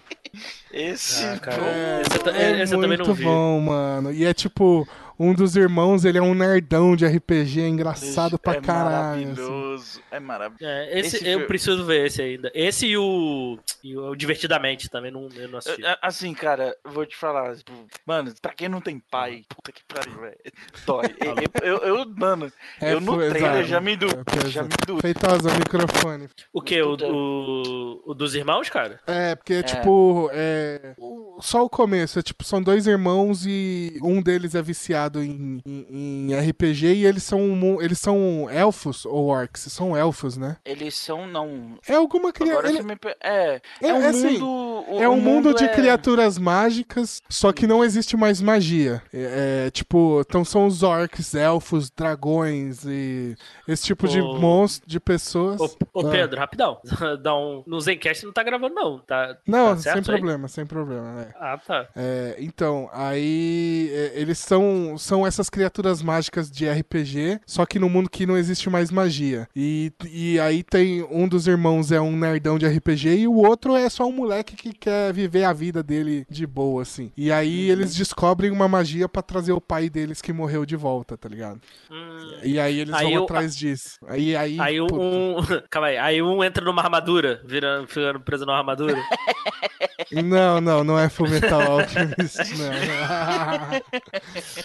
Esse... 0.72 1.26
Ah, 1.26 1.40
cara, 1.40 1.64
É, 1.64 2.02
ta- 2.04 2.32
é 2.38 2.64
eu 2.64 2.68
também 2.70 2.88
muito 2.90 3.08
não 3.08 3.14
vi. 3.16 3.24
bom, 3.24 3.60
mano. 3.62 4.12
E 4.12 4.24
é 4.26 4.34
tipo, 4.34 4.88
um 5.20 5.34
dos 5.34 5.56
irmãos, 5.58 6.06
ele 6.06 6.18
é 6.18 6.22
um 6.22 6.34
nerdão 6.34 6.96
de 6.96 7.06
RPG, 7.06 7.60
engraçado 7.68 8.40
pra 8.40 8.54
é 8.54 8.62
caralho. 8.62 9.22
assim. 9.22 9.26
maravilhoso, 9.42 10.02
é 10.10 10.20
maravilhoso. 10.20 10.64
É, 10.66 11.00
esse, 11.00 11.16
Esse 11.18 11.26
eu 11.28 11.32
filme- 11.32 11.46
preciso 11.48 11.86
ver 11.86 12.06
esse 12.08 12.22
ainda. 12.22 12.50
Esse 12.56 12.88
e 12.88 12.98
o, 12.98 13.60
e 13.84 13.98
o 13.98 14.16
Divertidamente 14.16 14.90
também 14.90 15.12
não, 15.12 15.28
eu 15.36 15.48
não 15.50 15.60
assisti. 15.60 15.84
É, 15.86 15.98
Assim, 16.02 16.34
cara, 16.34 16.76
eu 16.86 16.92
vou 16.92 17.06
te 17.06 17.16
falar, 17.18 17.56
tipo, 17.58 17.72
mano, 18.06 18.34
pra 18.42 18.54
quem 18.54 18.70
não 18.70 18.80
tem 18.82 19.00
pai, 19.12 19.44
puta 19.50 19.72
que 19.72 19.82
pariu, 19.86 20.20
velho. 20.22 20.38
Dói. 20.86 21.04
Eu, 21.62 21.78
eu, 21.80 21.98
eu- 21.98 22.06
mano, 22.16 22.52
É, 22.82 22.94
eu 22.94 23.02
no 23.02 23.14
foi- 23.16 23.30
trailer 23.30 23.52
exato. 23.56 23.68
já 23.68 23.82
me 23.82 23.96
do, 23.98 24.08
É, 24.08 24.24
pesado. 24.24 24.50
já 24.50 24.64
me 24.64 24.70
do. 24.88 24.98
Feitosa, 25.00 25.50
o 25.52 25.56
microfone. 25.56 26.30
O 26.54 26.62
que? 26.62 26.82
O, 26.82 26.96
o, 26.96 28.02
o 28.12 28.14
dos 28.14 28.36
irmãos, 28.36 28.70
cara? 28.70 29.00
É, 29.08 29.36
porque, 29.36 29.62
tipo, 29.64 30.30
é, 30.34 30.96
só 31.42 31.64
o 31.66 31.70
começo. 31.70 32.20
É, 32.20 32.22
tipo, 32.22 32.44
são 32.44 32.62
dois 32.62 32.88
irmãos 32.88 33.46
e 33.46 34.00
um 34.04 34.22
deles 34.22 34.56
é 34.56 34.62
viciado 34.62 35.09
baseado 35.10 35.24
em, 35.24 35.62
em, 35.66 36.32
em 36.32 36.36
RPG 36.50 36.86
e 36.94 37.06
eles 37.06 37.24
são, 37.24 37.82
eles 37.82 38.00
são 38.00 38.48
elfos 38.50 39.06
ou 39.06 39.28
orcs? 39.28 39.62
São 39.70 39.96
elfos, 39.98 40.38
né? 40.38 40.58
Eles 40.64 40.96
são, 40.96 41.28
não. 41.28 41.78
É 41.88 41.96
alguma 41.96 42.32
criatura. 42.32 42.72
você 42.72 42.84
me... 42.84 42.98
É, 43.22 43.56
é, 43.56 43.62
É, 43.90 43.94
um 43.94 44.02
é 44.04 44.08
assim, 44.08 44.38
mundo. 44.40 44.46
o- 44.90 45.00
É 45.02 45.08
o 45.08 45.12
um 45.14 45.20
mundo 45.22 45.54
de 45.54 45.64
é- 45.66 45.68
criaturas 45.68 46.38
mágicas, 46.38 47.22
só 47.30 47.52
que 47.52 47.66
não 47.68 47.84
existe 47.84 48.16
mais 48.16 48.42
magia. 48.42 49.02
É, 49.14 49.66
é, 49.68 49.72
tipo, 49.72 50.22
então 50.28 50.46
são 50.46 50.66
os 50.68 50.84
orcs, 50.84 51.34
elfos, 51.36 51.90
dragões 51.90 52.84
e 52.86 53.36
esse 53.68 53.84
tipo 53.84 54.08
de 54.08 54.22
Ô- 54.22 54.38
monstro, 54.40 54.88
de 54.88 55.00
pessoas. 55.00 55.60
Ô, 55.60 55.66
ô, 55.94 56.08
Ah. 56.08 56.12
Pedro, 56.12 56.40
rapidão. 56.40 56.80
Dá 57.22 57.36
um... 57.36 57.64
No 57.66 57.80
Zencast 57.82 58.26
não 58.26 58.34
tá 58.34 58.44
gravando, 58.44 58.74
não. 58.76 59.00
Tá, 59.00 59.38
Não, 59.48 59.76
tá 59.76 59.78
certo 59.82 60.06
sem 60.06 60.14
aí? 60.14 60.20
problema, 60.20 60.48
sem 60.48 60.66
problema, 60.66 61.14
né? 61.14 61.28
Ah, 61.40 61.58
tá. 61.58 61.88
É, 61.96 62.36
então, 62.40 62.90
aí 62.92 63.90
é, 63.94 64.12
eles 64.20 64.38
são, 64.40 64.98
são 65.00 65.26
essas 65.26 65.50
criaturas 65.50 66.02
mágicas 66.02 66.52
de 66.52 66.70
RPG, 66.70 67.40
só 67.46 67.66
que 67.66 67.80
no 67.80 67.90
mundo 67.90 68.10
que 68.10 68.26
não 68.26 68.38
existe 68.38 68.70
mais 68.70 68.92
magia. 68.92 69.48
E, 69.56 69.92
e 70.12 70.40
aí 70.40 70.62
tem 70.62 71.02
um 71.10 71.28
dos 71.28 71.48
irmãos 71.48 71.92
é 71.92 72.00
um 72.00 72.16
nerdão 72.16 72.60
de 72.60 72.68
RPG 72.68 73.20
e 73.20 73.28
o 73.28 73.36
outro 73.36 73.76
é 73.76 73.90
só 73.90 74.06
um 74.06 74.12
moleque 74.12 74.56
que 74.56 74.74
quer 74.74 75.12
viver 75.14 75.44
a 75.46 75.54
vida 75.54 75.82
dele 75.82 76.26
de 76.30 76.46
boa, 76.46 76.82
assim. 76.84 77.12
E 77.18 77.32
aí 77.32 77.70
eles 77.70 77.96
descobrem 77.96 78.52
uma 78.52 78.68
magia 78.68 79.08
pra 79.10 79.22
trazer 79.22 79.54
o 79.54 79.62
pai 79.62 79.90
deles 79.90 80.22
que 80.22 80.32
morreu 80.34 80.66
de 80.66 80.76
volta, 80.76 81.18
tá 81.18 81.28
ligado? 81.30 81.60
Hum, 81.90 82.40
E 82.44 82.60
aí 82.60 82.80
eles 82.80 82.94
Aí 82.94 83.06
vão 83.06 83.14
eu- 83.14 83.24
atrás 83.24 83.56
disso. 83.56 83.98
Aí, 84.08 84.36
aí, 84.36 84.60
Aí 84.60 84.82
um. 84.82 84.88
Calma 85.70 85.88
aí. 85.88 85.98
Aí 85.98 86.22
um 86.22 86.44
entra 86.44 86.64
numa 86.64 86.82
armadura, 86.82 87.42
virando, 87.46 87.88
ficando 87.88 88.20
preso 88.20 88.46
numa 88.46 88.58
armadura. 88.58 88.98
Não, 90.12 90.60
não, 90.60 90.84
não 90.84 91.00
é 91.00 91.08
Fullmetal 91.08 91.62
Alchemist, 91.62 92.38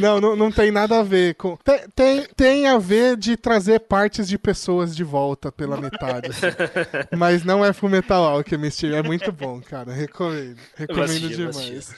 não. 0.00 0.18
não, 0.18 0.20
não, 0.20 0.36
não 0.36 0.50
tem 0.50 0.70
nada 0.70 1.00
a 1.00 1.02
ver 1.02 1.34
com... 1.34 1.56
Tem, 1.58 1.80
tem, 1.94 2.26
tem 2.34 2.66
a 2.66 2.78
ver 2.78 3.16
de 3.16 3.36
trazer 3.36 3.80
partes 3.80 4.26
de 4.26 4.38
pessoas 4.38 4.96
de 4.96 5.04
volta 5.04 5.52
pela 5.52 5.76
metade, 5.76 6.30
assim. 6.30 6.46
Mas 7.16 7.44
não 7.44 7.64
é 7.64 7.72
Fullmetal 7.72 8.24
Alchemist, 8.24 8.84
é 8.86 9.02
muito 9.02 9.30
bom, 9.30 9.60
cara, 9.60 9.92
recomendo. 9.92 10.58
Recomendo 10.76 11.04
assistir, 11.04 11.36
demais. 11.36 11.94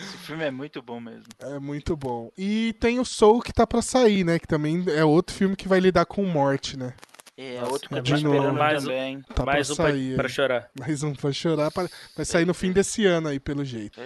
Esse 0.00 0.16
filme 0.26 0.44
é 0.44 0.50
muito 0.50 0.82
bom 0.82 1.00
mesmo. 1.00 1.28
É 1.40 1.58
muito 1.58 1.96
bom. 1.96 2.30
E 2.36 2.74
tem 2.80 2.98
o 2.98 3.04
Soul 3.04 3.40
que 3.40 3.52
tá 3.52 3.66
pra 3.66 3.82
sair, 3.82 4.24
né, 4.24 4.38
que 4.38 4.48
também 4.48 4.84
é 4.88 5.04
outro 5.04 5.34
filme 5.34 5.54
que 5.54 5.68
vai 5.68 5.78
lidar 5.78 6.06
com 6.06 6.24
morte, 6.24 6.76
né. 6.76 6.92
É 7.34 7.58
Nossa, 7.60 7.72
outro 7.72 7.88
que 7.88 7.94
é 7.94 7.98
eu 7.98 8.02
tô 8.04 8.14
esperando 8.14 8.52
Mais 8.58 8.82
um- 8.84 8.86
também. 8.88 9.22
Tá 9.34 9.44
Mais 9.46 9.66
pra 9.68 9.72
um 9.72 9.76
pra, 9.76 9.86
sair. 9.86 10.14
pra 10.16 10.26
aí. 10.26 10.32
chorar. 10.32 10.70
Mais 10.78 11.02
um 11.02 11.14
pra 11.14 11.32
chorar, 11.32 11.70
pra- 11.70 11.88
vai 12.14 12.24
sair 12.26 12.44
no 12.44 12.52
fim 12.52 12.72
desse 12.72 13.06
ano 13.06 13.28
aí, 13.28 13.40
pelo 13.40 13.64
jeito. 13.64 13.98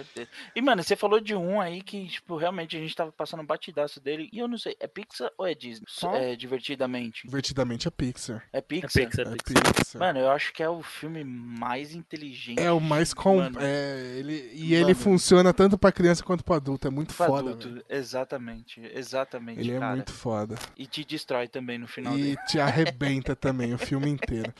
E, 0.55 0.61
mano, 0.61 0.81
você 0.81 0.95
falou 0.95 1.19
de 1.19 1.35
um 1.35 1.59
aí 1.59 1.81
que, 1.81 2.07
tipo, 2.07 2.37
realmente 2.37 2.77
a 2.77 2.79
gente 2.79 2.95
tava 2.95 3.11
passando 3.11 3.41
um 3.41 3.45
batidaço 3.45 3.99
dele. 3.99 4.29
E 4.31 4.39
eu 4.39 4.47
não 4.47 4.57
sei, 4.57 4.77
é 4.79 4.87
Pixar 4.87 5.29
ou 5.37 5.45
é 5.45 5.53
Disney? 5.53 5.85
Qual? 5.99 6.15
É, 6.15 6.35
divertidamente. 6.37 7.23
Divertidamente 7.27 7.87
é 7.87 7.91
Pixar. 7.91 8.43
É 8.53 8.59
É 8.59 8.61
Pixar? 8.61 8.89
Pixar, 9.09 9.27
É 9.27 9.35
Pixar. 9.35 9.73
Pixar. 9.75 9.99
Mano, 9.99 10.19
eu 10.19 10.31
acho 10.31 10.53
que 10.53 10.63
é 10.63 10.69
o 10.69 10.81
filme 10.81 11.23
mais 11.25 11.93
inteligente. 11.93 12.59
É 12.61 12.71
o 12.71 12.79
mais 12.79 13.13
com. 13.13 13.41
É, 13.59 14.15
ele, 14.19 14.49
e 14.53 14.73
ele 14.73 14.83
Mano. 14.85 14.95
funciona 14.95 15.53
tanto 15.53 15.77
pra 15.77 15.91
criança 15.91 16.23
quanto 16.23 16.45
pra 16.45 16.55
adulto. 16.55 16.87
É 16.87 16.89
muito 16.91 17.13
pra 17.13 17.25
foda. 17.27 17.51
adulto. 17.51 17.83
Exatamente, 17.89 18.81
exatamente, 18.93 19.59
Ele 19.59 19.73
é 19.73 19.79
cara. 19.79 19.95
muito 19.95 20.13
foda. 20.13 20.55
E 20.77 20.85
te 20.85 21.03
destrói 21.03 21.47
também 21.49 21.77
no 21.77 21.87
final 21.87 22.17
E 22.17 22.21
dele. 22.23 22.37
te 22.47 22.59
arrebenta 22.59 23.16
também 23.35 23.73
o 23.73 23.77
filme 23.77 24.09
inteiro. 24.09 24.53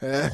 É, 0.00 0.30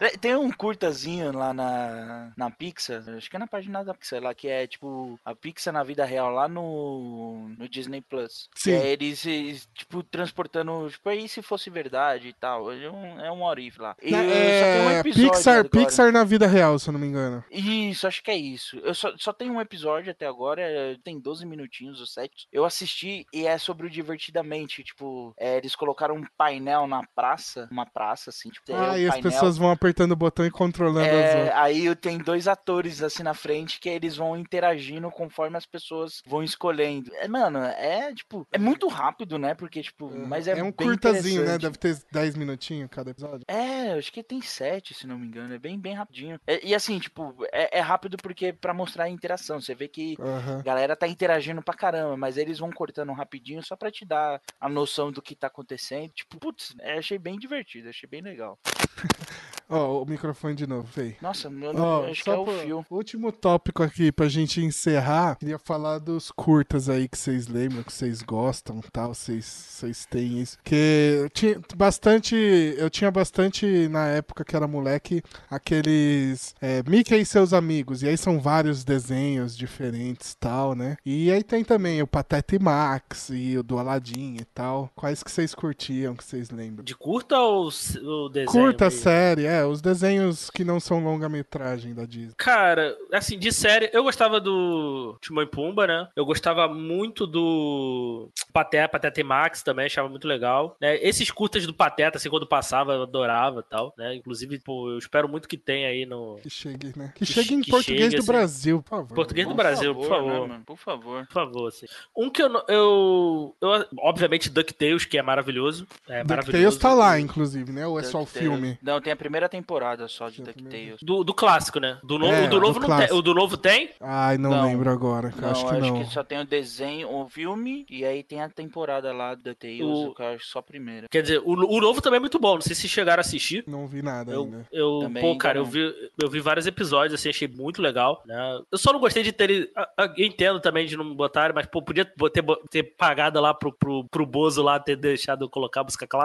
É, 0.00 0.16
Tem 0.16 0.34
um 0.36 0.50
curtazinho 0.50 1.32
lá 1.32 1.52
na, 1.52 2.32
na 2.36 2.50
Pixar, 2.50 3.02
acho 3.16 3.28
que 3.28 3.36
é 3.36 3.38
na 3.38 3.46
página 3.46 3.84
da 3.84 3.94
Pixar 3.94 4.22
lá, 4.22 4.34
que 4.34 4.48
é 4.48 4.66
tipo 4.66 5.18
a 5.24 5.34
Pixar 5.34 5.72
na 5.72 5.82
vida 5.82 6.04
real 6.04 6.30
lá 6.30 6.48
no, 6.48 7.48
no 7.56 7.68
Disney 7.68 8.00
Plus. 8.00 8.48
Sim. 8.54 8.72
É 8.72 8.92
eles, 8.92 9.24
eles, 9.26 9.68
tipo, 9.74 10.02
transportando, 10.02 10.88
tipo, 10.90 11.08
aí 11.08 11.28
se 11.28 11.42
fosse 11.42 11.70
verdade 11.70 12.28
e 12.28 12.32
tal. 12.32 12.72
É 12.72 12.90
um, 12.90 13.20
é 13.20 13.32
um 13.32 13.42
Orif 13.42 13.80
lá. 13.80 13.96
E 14.02 14.10
tem 14.10 14.20
um 14.20 14.90
é, 14.90 15.00
episódio 15.00 15.30
Pixar, 15.30 15.58
agora. 15.58 15.68
Pixar 15.68 16.12
na 16.12 16.24
vida 16.24 16.46
real, 16.46 16.78
se 16.78 16.88
eu 16.88 16.92
não 16.92 17.00
me 17.00 17.06
engano. 17.06 17.44
Isso, 17.50 18.06
acho 18.06 18.22
que 18.22 18.30
é 18.30 18.36
isso. 18.36 18.78
Eu 18.78 18.94
só, 18.94 19.12
só 19.16 19.32
tenho 19.32 19.54
um 19.54 19.60
episódio 19.60 20.10
até 20.10 20.26
agora, 20.26 20.62
é, 20.62 20.96
tem 21.02 21.18
12 21.18 21.46
minutinhos 21.46 22.00
ou 22.00 22.06
7. 22.06 22.48
Eu 22.52 22.64
assisti 22.64 23.26
e 23.32 23.46
é 23.46 23.58
sobre 23.58 23.86
o 23.86 23.90
Divertidamente. 23.90 24.84
Tipo, 24.84 25.34
é, 25.36 25.56
eles 25.56 25.74
colocaram 25.74 26.16
um 26.16 26.24
painel 26.36 26.67
na 26.86 27.02
praça, 27.14 27.68
uma 27.70 27.86
praça, 27.86 28.30
assim, 28.30 28.50
tipo, 28.50 28.72
é 28.72 28.74
Ah, 28.74 28.92
um 28.92 28.96
e 28.96 29.06
as 29.06 29.14
painel. 29.14 29.22
pessoas 29.30 29.56
vão 29.56 29.70
apertando 29.70 30.12
o 30.12 30.16
botão 30.16 30.44
e 30.46 30.50
controlando 30.50 31.00
as 31.00 31.06
É, 31.12 31.38
outras. 31.38 31.56
aí 31.56 31.96
tem 31.96 32.18
dois 32.18 32.46
atores 32.48 33.02
assim 33.02 33.22
na 33.22 33.34
frente 33.34 33.80
que 33.80 33.88
eles 33.88 34.16
vão 34.16 34.36
interagindo 34.36 35.10
conforme 35.10 35.56
as 35.56 35.66
pessoas 35.66 36.22
vão 36.26 36.42
escolhendo. 36.42 37.10
É, 37.16 37.28
mano, 37.28 37.58
é 37.58 38.12
tipo, 38.14 38.46
é 38.52 38.58
muito 38.58 38.88
rápido, 38.88 39.38
né? 39.38 39.54
Porque, 39.54 39.82
tipo, 39.82 40.10
mas 40.26 40.46
é, 40.48 40.54
um 40.62 40.64
bem 40.72 40.72
curtazinho, 40.72 41.44
né? 41.44 41.58
Deve 41.58 41.76
ter 41.78 41.96
10 42.10 42.34
minutinhos 42.36 42.88
cada 42.90 43.10
episódio. 43.10 43.44
É, 43.48 43.92
acho 43.92 44.12
que 44.12 44.22
tem 44.22 44.40
sete, 44.40 44.94
se 44.94 45.06
não 45.06 45.18
me 45.18 45.26
engano. 45.26 45.54
É 45.54 45.58
bem, 45.58 45.78
bem 45.78 45.94
rapidinho. 45.94 46.38
É- 46.46 46.64
e 46.66 46.74
assim, 46.74 46.98
tipo, 46.98 47.34
é, 47.52 47.78
é 47.78 47.80
rápido 47.80 48.16
porque 48.22 48.52
pra 48.52 48.74
mostrar 48.74 49.04
a 49.04 49.08
interação. 49.08 49.60
Você 49.60 49.74
vê 49.74 49.88
que 49.88 50.16
a 50.58 50.62
galera 50.62 50.96
tá 50.96 51.06
interagindo 51.06 51.62
pra 51.62 51.74
caramba, 51.74 52.16
mas 52.16 52.36
eles 52.36 52.58
vão 52.58 52.70
cortando 52.70 53.12
rapidinho 53.12 53.62
só 53.62 53.76
pra 53.76 53.90
te 53.90 54.04
dar 54.04 54.40
a 54.60 54.68
noção 54.68 55.10
do 55.12 55.22
que 55.22 55.34
tá 55.34 55.46
acontecendo. 55.46 56.10
Tipo, 56.12 56.38
putz, 56.38 56.57
é, 56.80 56.98
achei 56.98 57.18
bem 57.18 57.38
divertido, 57.38 57.88
achei 57.88 58.08
bem 58.08 58.20
legal. 58.22 58.58
Ó, 59.70 60.02
o 60.02 60.06
microfone 60.06 60.54
de 60.54 60.66
novo, 60.66 60.86
Fei. 60.88 61.14
Nossa, 61.20 61.48
eu 61.48 61.50
não- 61.50 61.74
Ó, 61.82 62.06
acho 62.06 62.24
que 62.24 62.30
é 62.30 62.34
o 62.34 62.46
fio. 62.46 62.86
Último 62.90 63.30
tópico 63.30 63.82
aqui 63.82 64.10
pra 64.10 64.26
gente 64.26 64.62
encerrar. 64.62 65.36
Queria 65.36 65.58
falar 65.58 65.98
dos 65.98 66.30
curtas 66.30 66.88
aí 66.88 67.06
que 67.06 67.18
vocês 67.18 67.46
lembram, 67.48 67.82
que 67.82 67.92
vocês 67.92 68.22
gostam 68.22 68.80
tal. 68.90 69.12
Vocês, 69.14 69.44
vocês 69.44 70.06
têm 70.06 70.40
isso. 70.40 70.56
Que 70.64 71.18
eu 71.20 71.28
tinha 71.28 71.60
bastante. 71.76 72.34
Eu 72.78 72.88
tinha 72.88 73.10
bastante 73.10 73.88
na 73.88 74.06
época 74.06 74.42
que 74.42 74.56
era 74.56 74.66
moleque, 74.66 75.22
aqueles 75.50 76.54
é, 76.62 76.82
Mickey 76.88 77.16
e 77.20 77.26
seus 77.26 77.52
amigos. 77.52 78.02
E 78.02 78.08
aí 78.08 78.16
são 78.16 78.40
vários 78.40 78.84
desenhos 78.84 79.54
diferentes 79.54 80.34
tal, 80.34 80.74
né? 80.74 80.96
E 81.04 81.30
aí 81.30 81.42
tem 81.44 81.62
também 81.62 82.00
o 82.00 82.06
Pateta 82.06 82.56
e 82.56 82.58
Max 82.58 83.28
e 83.30 83.58
o 83.58 83.62
do 83.62 83.78
Aladdin 83.78 84.36
e 84.40 84.44
tal. 84.46 84.90
Quais 84.96 85.22
que 85.22 85.30
vocês 85.30 85.54
curtiam, 85.54 86.16
que 86.16 86.24
vocês 86.24 86.47
lembram? 86.50 86.84
De 86.84 86.94
curta 86.94 87.38
ou 87.38 87.68
o 87.68 88.28
desenho? 88.28 88.50
Curta 88.50 88.84
mesmo? 88.86 89.00
série, 89.00 89.44
é, 89.46 89.64
os 89.64 89.80
desenhos 89.80 90.50
que 90.50 90.64
não 90.64 90.78
são 90.80 91.02
longa-metragem 91.02 91.94
da 91.94 92.04
Disney. 92.04 92.34
Cara, 92.36 92.96
assim, 93.12 93.38
de 93.38 93.52
série, 93.52 93.90
eu 93.92 94.02
gostava 94.02 94.40
do 94.40 95.16
Timão 95.20 95.42
e 95.44 95.46
Pumba, 95.46 95.86
né? 95.86 96.08
Eu 96.16 96.24
gostava 96.24 96.68
muito 96.68 97.26
do 97.26 98.28
Pateta, 98.52 98.88
Pateta 98.88 99.20
e 99.20 99.24
Max 99.24 99.62
também, 99.62 99.86
achava 99.86 100.08
muito 100.08 100.26
legal. 100.26 100.76
Né? 100.80 100.96
Esses 101.02 101.30
curtas 101.30 101.66
do 101.66 101.74
Pateta, 101.74 102.18
assim, 102.18 102.28
quando 102.30 102.46
passava, 102.46 102.92
eu 102.94 103.02
adorava 103.02 103.60
e 103.60 103.70
tal, 103.70 103.94
né? 103.96 104.14
Inclusive, 104.14 104.58
pô, 104.60 104.90
eu 104.90 104.98
espero 104.98 105.28
muito 105.28 105.48
que 105.48 105.56
tenha 105.56 105.88
aí 105.88 106.04
no 106.06 106.36
Que 106.42 106.50
chegue, 106.50 106.92
né? 106.96 107.12
Que, 107.14 107.24
Que 107.24 107.32
chegue 107.32 107.54
em 107.54 107.60
que 107.60 107.70
português 107.70 108.00
chegue, 108.04 108.16
do 108.16 108.18
assim. 108.22 108.26
Brasil, 108.32 108.82
por 108.82 108.90
favor. 108.90 109.14
português 109.14 109.46
do 109.46 109.50
Por 109.54 109.56
Brasil, 109.56 109.94
por 109.94 110.02
né, 110.02 110.08
favor. 110.08 110.48
mano? 110.48 110.64
Por 110.64 110.76
favor. 110.78 111.26
Por 111.26 111.32
favor, 111.32 111.68
assim. 111.68 111.86
Um 112.16 112.30
que 112.30 112.42
eu, 112.42 112.50
eu, 112.68 113.56
eu 113.60 113.86
obviamente, 113.98 114.50
DuckTales, 114.50 115.04
que 115.04 115.18
é 115.18 115.22
maravilhoso. 115.22 115.86
É 116.08 116.22
DuckTales 116.40 116.76
tá 116.76 116.94
lá, 116.94 117.18
inclusive, 117.20 117.70
né? 117.72 117.86
Ou 117.86 117.98
é 117.98 118.02
só 118.02 118.22
o 118.22 118.26
filme? 118.26 118.78
Não, 118.82 119.00
tem 119.00 119.12
a 119.12 119.16
primeira 119.16 119.48
temporada 119.48 120.06
só 120.08 120.28
de. 120.28 120.42
DuckTales. 120.42 121.00
Do, 121.02 121.24
do 121.24 121.34
clássico, 121.34 121.78
né? 121.80 121.98
Do, 122.02 122.18
no, 122.18 122.26
É, 122.26 122.44
o 122.46 122.50
do 122.50 122.60
novo 122.60 122.80
do 122.80 122.88
não 122.88 122.96
tem. 122.98 123.12
O 123.12 123.22
do 123.22 123.34
novo 123.34 123.56
tem? 123.56 123.90
Ai, 124.00 124.38
não, 124.38 124.50
Não. 124.50 124.64
lembro 124.64 124.90
agora. 124.90 125.32
Não, 125.40 125.50
acho 125.50 125.66
que 125.66 125.80
não. 125.80 126.04
só 126.06 126.22
tem 126.24 126.40
o 126.40 126.44
desenho, 126.46 127.08
o 127.10 127.28
filme, 127.28 127.86
e 127.90 128.04
aí 128.04 128.22
tem 128.22 128.40
a 128.42 128.48
temporada 128.48 129.12
lá 129.12 129.34
do 129.34 129.42
DuckTales, 129.42 129.80
O- 129.82 130.14
que 130.14 130.22
eu 130.22 130.26
acho 130.28 130.46
só 130.46 130.58
a 130.58 130.62
primeira. 130.62 131.06
Quer 131.10 131.22
dizer, 131.22 131.38
o, 131.44 131.52
o 131.52 131.80
novo 131.80 132.00
também 132.00 132.18
é 132.18 132.20
muito 132.20 132.38
bom. 132.38 132.54
Não 132.54 132.60
sei 132.62 132.74
se 132.74 132.88
chegaram 132.88 133.20
a 133.20 133.22
assistir. 133.22 133.64
Não 133.66 133.86
vi 133.86 134.02
nada 134.02 134.32
Eu, 134.32 134.44
ainda. 134.44 134.66
eu 134.72 134.98
Também 135.02 135.22
pô, 135.22 135.36
cara, 135.38 135.58
eu 135.58 135.64
vi, 135.64 135.80
eu 136.22 136.30
vi 136.30 136.40
vários 136.40 136.66
episódios, 136.66 137.14
assim, 137.18 137.28
achei 137.28 137.48
muito 137.48 137.80
legal, 137.82 138.22
né? 138.26 138.60
Eu 138.70 138.78
só 138.78 138.92
não 138.92 139.00
gostei 139.00 139.22
de 139.22 139.32
ter. 139.32 139.70
Eu 139.96 140.24
entendo 140.24 140.60
também 140.60 140.86
de 140.86 140.96
não 140.96 141.14
botarem, 141.14 141.54
mas, 141.54 141.66
pô, 141.66 141.82
podia 141.82 142.04
ter, 142.04 142.44
ter 142.70 142.82
pagado 142.82 143.40
lá 143.40 143.52
pro, 143.54 143.72
pro, 143.72 144.04
pro 144.10 144.26
Bozo 144.26 144.62
lá 144.62 144.78
ter 144.78 144.96
deixado 144.96 145.44
eu 145.44 145.48
colocar 145.48 145.80
a 145.80 145.84
música 145.84 146.06
clássica, 146.06 146.18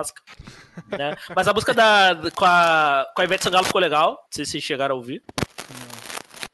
né? 0.89 1.15
Mas 1.35 1.47
a 1.47 1.53
música 1.53 1.73
da, 1.73 2.17
com, 2.35 2.45
a, 2.45 3.05
com 3.15 3.21
a 3.21 3.25
Ivete 3.25 3.43
Sangalo 3.43 3.65
ficou 3.65 3.81
legal, 3.81 4.11
não 4.11 4.17
sei 4.31 4.45
se 4.45 4.51
vocês 4.51 4.63
chegaram 4.63 4.95
a 4.95 4.97
ouvir. 4.97 5.23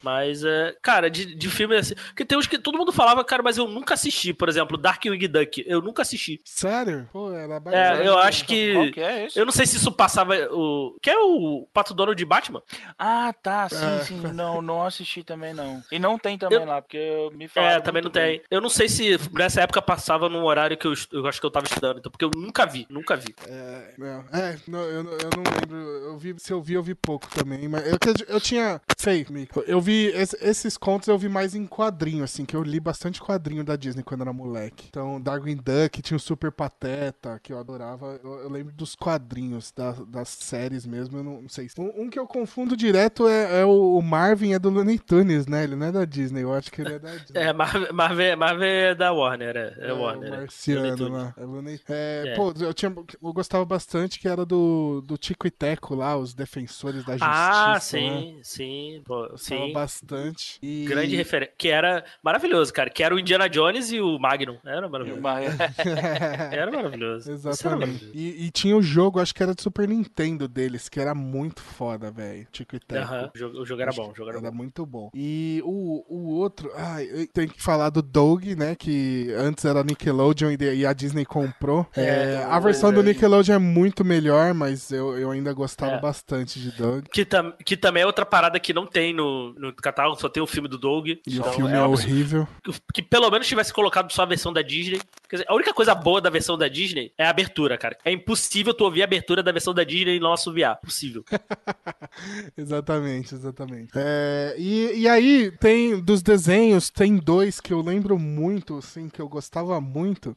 Mas, 0.02 0.42
é, 0.44 0.74
cara, 0.82 1.10
de, 1.10 1.34
de 1.34 1.48
filme 1.50 1.76
assim. 1.76 1.94
Porque 1.94 2.24
tem 2.24 2.38
uns 2.38 2.46
que 2.46 2.58
todo 2.58 2.78
mundo 2.78 2.92
falava, 2.92 3.24
cara, 3.24 3.42
mas 3.42 3.58
eu 3.58 3.66
nunca 3.68 3.94
assisti. 3.94 4.32
Por 4.32 4.48
exemplo, 4.48 4.76
Darkwing 4.78 5.18
Duck. 5.28 5.64
Eu 5.66 5.80
nunca 5.82 6.02
assisti. 6.02 6.40
Sério? 6.44 7.08
Pô, 7.12 7.32
era 7.32 7.60
É, 7.66 8.06
eu 8.06 8.18
acho 8.18 8.44
que. 8.46 8.72
Qual 8.72 8.90
que 8.90 9.00
é? 9.00 9.28
Eu 9.34 9.44
não 9.44 9.52
sei 9.52 9.66
se 9.66 9.76
isso 9.76 9.92
passava. 9.92 10.34
O... 10.52 10.96
Que 11.02 11.10
é 11.10 11.18
o 11.18 11.66
Pato 11.72 11.92
Donald 11.94 12.16
de 12.16 12.24
Batman? 12.24 12.62
Ah, 12.98 13.32
tá, 13.42 13.68
sim, 13.68 13.76
É. 13.84 13.98
sim. 14.04 14.20
Não, 14.32 14.62
não 14.62 14.84
assisti 14.84 15.22
também, 15.22 15.52
não. 15.54 15.82
E 15.90 15.98
não 15.98 16.18
tem 16.18 16.38
também 16.38 16.58
Eu- 16.58 16.64
lá, 16.66 16.80
porque 16.80 16.96
eu 16.96 17.30
me 17.32 17.48
falaram 17.48 17.76
É, 17.76 17.80
também 17.80 18.02
não 18.02 18.10
bem. 18.10 18.38
tem. 18.38 18.42
Eu 18.50 18.60
não 18.60 18.68
sei 18.68 18.88
se 18.88 19.18
nessa 19.32 19.60
época 19.62 19.82
passava 19.82 20.28
num 20.28 20.44
horário 20.44 20.76
que 20.76 20.86
eu, 20.86 20.94
eu 21.12 21.26
acho 21.26 21.40
que 21.40 21.46
eu 21.46 21.50
tava 21.50 21.66
estudando, 21.66 21.98
então, 21.98 22.10
porque 22.10 22.24
eu 22.24 22.30
nunca 22.34 22.64
vi, 22.66 22.86
nunca 22.88 23.16
vi. 23.16 23.34
É, 23.46 23.94
não, 23.98 24.24
é, 24.32 24.56
não, 24.66 24.80
eu, 24.80 25.04
não- 25.04 25.12
eu 25.12 25.30
não 25.36 25.42
lembro. 25.60 25.76
Eu 25.76 26.18
vi, 26.18 26.34
se 26.38 26.52
eu 26.52 26.62
vi, 26.62 26.74
eu 26.74 26.82
vi 26.82 26.94
pouco 26.94 27.28
também. 27.28 27.68
Mas 27.68 27.86
eu, 27.86 27.98
eu 28.28 28.40
tinha. 28.40 28.80
Sei, 28.96 29.26
Mico. 29.28 29.62
Eu 29.66 29.80
vi 29.80 29.89
vi 29.90 30.06
es- 30.14 30.36
esses 30.40 30.76
contos 30.76 31.08
eu 31.08 31.18
vi 31.18 31.28
mais 31.28 31.54
em 31.54 31.66
quadrinho, 31.66 32.22
assim, 32.24 32.44
que 32.44 32.54
eu 32.56 32.62
li 32.62 32.78
bastante 32.80 33.20
quadrinho 33.20 33.64
da 33.64 33.76
Disney 33.76 34.02
quando 34.02 34.22
era 34.22 34.32
moleque. 34.32 34.86
Então, 34.88 35.20
Darwin 35.20 35.56
Duck, 35.56 36.00
tinha 36.02 36.16
o 36.16 36.20
Super 36.20 36.52
Pateta, 36.52 37.38
que 37.42 37.52
eu 37.52 37.58
adorava. 37.58 38.18
Eu, 38.22 38.40
eu 38.40 38.48
lembro 38.50 38.72
dos 38.72 38.94
quadrinhos, 38.94 39.72
da- 39.76 39.92
das 40.06 40.28
séries 40.28 40.86
mesmo, 40.86 41.18
eu 41.18 41.24
não, 41.24 41.42
não 41.42 41.48
sei. 41.48 41.68
se- 41.68 41.80
Um, 41.80 42.02
um 42.04 42.10
que 42.10 42.18
eu 42.18 42.26
confundo 42.26 42.76
direto 42.76 43.26
é, 43.28 43.60
é 43.60 43.64
o, 43.64 44.00
Marvin, 44.02 44.52
é 44.52 44.58
do 44.58 44.70
Looney 44.70 44.98
Tunes, 44.98 45.46
né? 45.46 45.64
Ele 45.64 45.76
não 45.76 45.86
é 45.86 45.92
da 45.92 46.04
Disney, 46.04 46.42
eu 46.42 46.52
acho 46.54 46.70
que 46.70 46.80
ele 46.82 46.94
é 46.94 46.98
da 46.98 47.10
Disney. 47.16 47.40
É, 47.40 47.52
Marvel, 47.52 47.92
Marvel, 47.94 48.36
Marvel 48.36 48.68
é 48.68 48.94
da 48.94 49.12
Warner, 49.12 49.56
é, 49.56 49.74
é, 49.78 49.88
É, 49.88 49.92
Warner. 49.92 50.30
o 50.30 50.34
é. 50.34 50.40
marciano 50.40 51.08
lá. 51.08 51.34
É, 51.36 51.44
Looney- 51.44 51.80
é, 51.88 52.24
É. 52.28 52.34
Pô, 52.36 52.52
eu, 52.60 52.72
tinha, 52.74 52.92
eu 53.22 53.32
gostava 53.32 53.64
bastante 53.64 54.18
que 54.18 54.28
era 54.28 54.44
do, 54.44 55.00
do 55.02 55.16
Tico 55.16 55.46
e 55.46 55.50
Teco 55.50 55.94
lá, 55.94 56.16
os 56.16 56.34
defensores 56.34 57.04
da 57.04 57.12
justiça. 57.14 57.30
Ah, 57.30 57.80
sim, 57.80 58.40
sim, 58.42 59.02
pô, 59.04 59.36
sim. 59.36 59.72
Bastante. 59.80 60.58
E... 60.62 60.84
Grande 60.86 61.16
referência. 61.16 61.54
Que 61.58 61.68
era 61.68 62.04
maravilhoso, 62.22 62.72
cara. 62.72 62.90
Que 62.90 63.02
era 63.02 63.14
o 63.14 63.18
Indiana 63.18 63.48
Jones 63.48 63.90
e 63.92 64.00
o 64.00 64.18
Magnum. 64.18 64.58
Era 64.64 64.88
maravilhoso. 64.88 65.20
Era 66.52 66.70
maravilhoso. 66.70 67.32
Isso 67.32 67.46
era 67.48 67.54
Exatamente. 67.54 67.80
maravilhoso. 68.04 68.10
E, 68.14 68.46
e 68.46 68.50
tinha 68.50 68.76
o 68.76 68.82
jogo, 68.82 69.20
acho 69.20 69.34
que 69.34 69.42
era 69.42 69.54
do 69.54 69.62
Super 69.62 69.88
Nintendo 69.88 70.46
deles, 70.48 70.88
que 70.88 71.00
era 71.00 71.14
muito 71.14 71.60
foda, 71.62 72.10
velho. 72.10 72.46
Tico 72.52 72.76
e 72.76 72.80
Teco. 72.80 73.30
O 73.34 73.38
jogo, 73.38 73.58
o 73.60 73.66
jogo 73.66 73.82
era 73.82 73.92
bom, 73.92 74.10
o 74.10 74.14
jogo 74.14 74.30
era 74.30 74.38
Era 74.38 74.50
bom. 74.50 74.56
muito 74.56 74.86
bom. 74.86 75.10
E 75.14 75.60
o, 75.64 76.04
o 76.08 76.34
outro, 76.36 76.70
eu 77.10 77.26
tenho 77.28 77.48
que 77.48 77.62
falar 77.62 77.90
do 77.90 78.02
Doug, 78.02 78.44
né? 78.56 78.74
Que 78.74 79.32
antes 79.36 79.64
era 79.64 79.82
Nickelodeon 79.82 80.50
e 80.50 80.60
e 80.60 80.86
a 80.86 80.92
Disney 80.92 81.24
comprou. 81.24 81.86
É, 81.96 82.02
É, 82.10 82.44
a 82.44 82.58
versão 82.58 82.92
do 82.92 83.00
é. 83.00 83.02
Nickelodeon 83.04 83.54
é 83.54 83.58
muito 83.58 84.04
melhor, 84.04 84.52
mas 84.54 84.90
eu, 84.90 85.16
eu 85.18 85.30
ainda 85.30 85.52
gostava 85.52 85.92
É. 85.92 86.00
bastante 86.00 86.60
de 86.60 86.70
Doug. 86.72 87.06
Que, 87.12 87.24
tam, 87.24 87.52
que 87.64 87.76
também 87.76 88.02
é 88.02 88.06
outra 88.06 88.24
parada 88.26 88.60
que 88.60 88.72
não 88.72 88.86
tem 88.86 89.12
no, 89.14 89.52
no 89.54 89.69
catálogo, 89.76 90.20
só 90.20 90.28
tem 90.28 90.42
o 90.42 90.46
filme 90.46 90.68
do 90.68 90.78
Doug. 90.78 91.08
E 91.08 91.20
Então, 91.26 91.50
o 91.50 91.52
filme 91.52 91.72
é 91.72 91.76
é, 91.76 91.82
horrível. 91.82 92.48
que, 92.62 92.72
que 92.94 93.02
pelo 93.02 93.30
menos 93.30 93.46
tivesse 93.46 93.72
colocado 93.72 94.12
só 94.12 94.22
a 94.22 94.26
versão 94.26 94.52
da 94.52 94.62
Disney. 94.62 95.00
Quer 95.28 95.36
dizer, 95.36 95.46
a 95.48 95.54
única 95.54 95.72
coisa 95.72 95.94
boa 95.94 96.20
da 96.20 96.30
versão 96.30 96.56
da 96.58 96.68
Disney 96.68 97.12
é 97.16 97.24
a 97.24 97.30
abertura, 97.30 97.78
cara. 97.78 97.96
É 98.04 98.12
impossível 98.12 98.74
tu 98.74 98.84
ouvir 98.84 99.02
a 99.02 99.04
abertura 99.04 99.42
da 99.42 99.52
versão 99.52 99.72
da 99.72 99.84
Disney 99.84 100.16
e 100.16 100.20
não 100.20 100.32
assoviar. 100.32 100.76
Possível. 100.80 101.24
exatamente, 102.56 103.34
exatamente. 103.34 103.92
É, 103.94 104.54
e, 104.58 105.00
e 105.00 105.08
aí, 105.08 105.50
tem 105.58 106.00
dos 106.00 106.22
desenhos, 106.22 106.90
tem 106.90 107.16
dois 107.16 107.60
que 107.60 107.72
eu 107.72 107.80
lembro 107.80 108.18
muito, 108.18 108.78
assim, 108.78 109.08
que 109.08 109.20
eu 109.20 109.28
gostava 109.28 109.80
muito, 109.80 110.34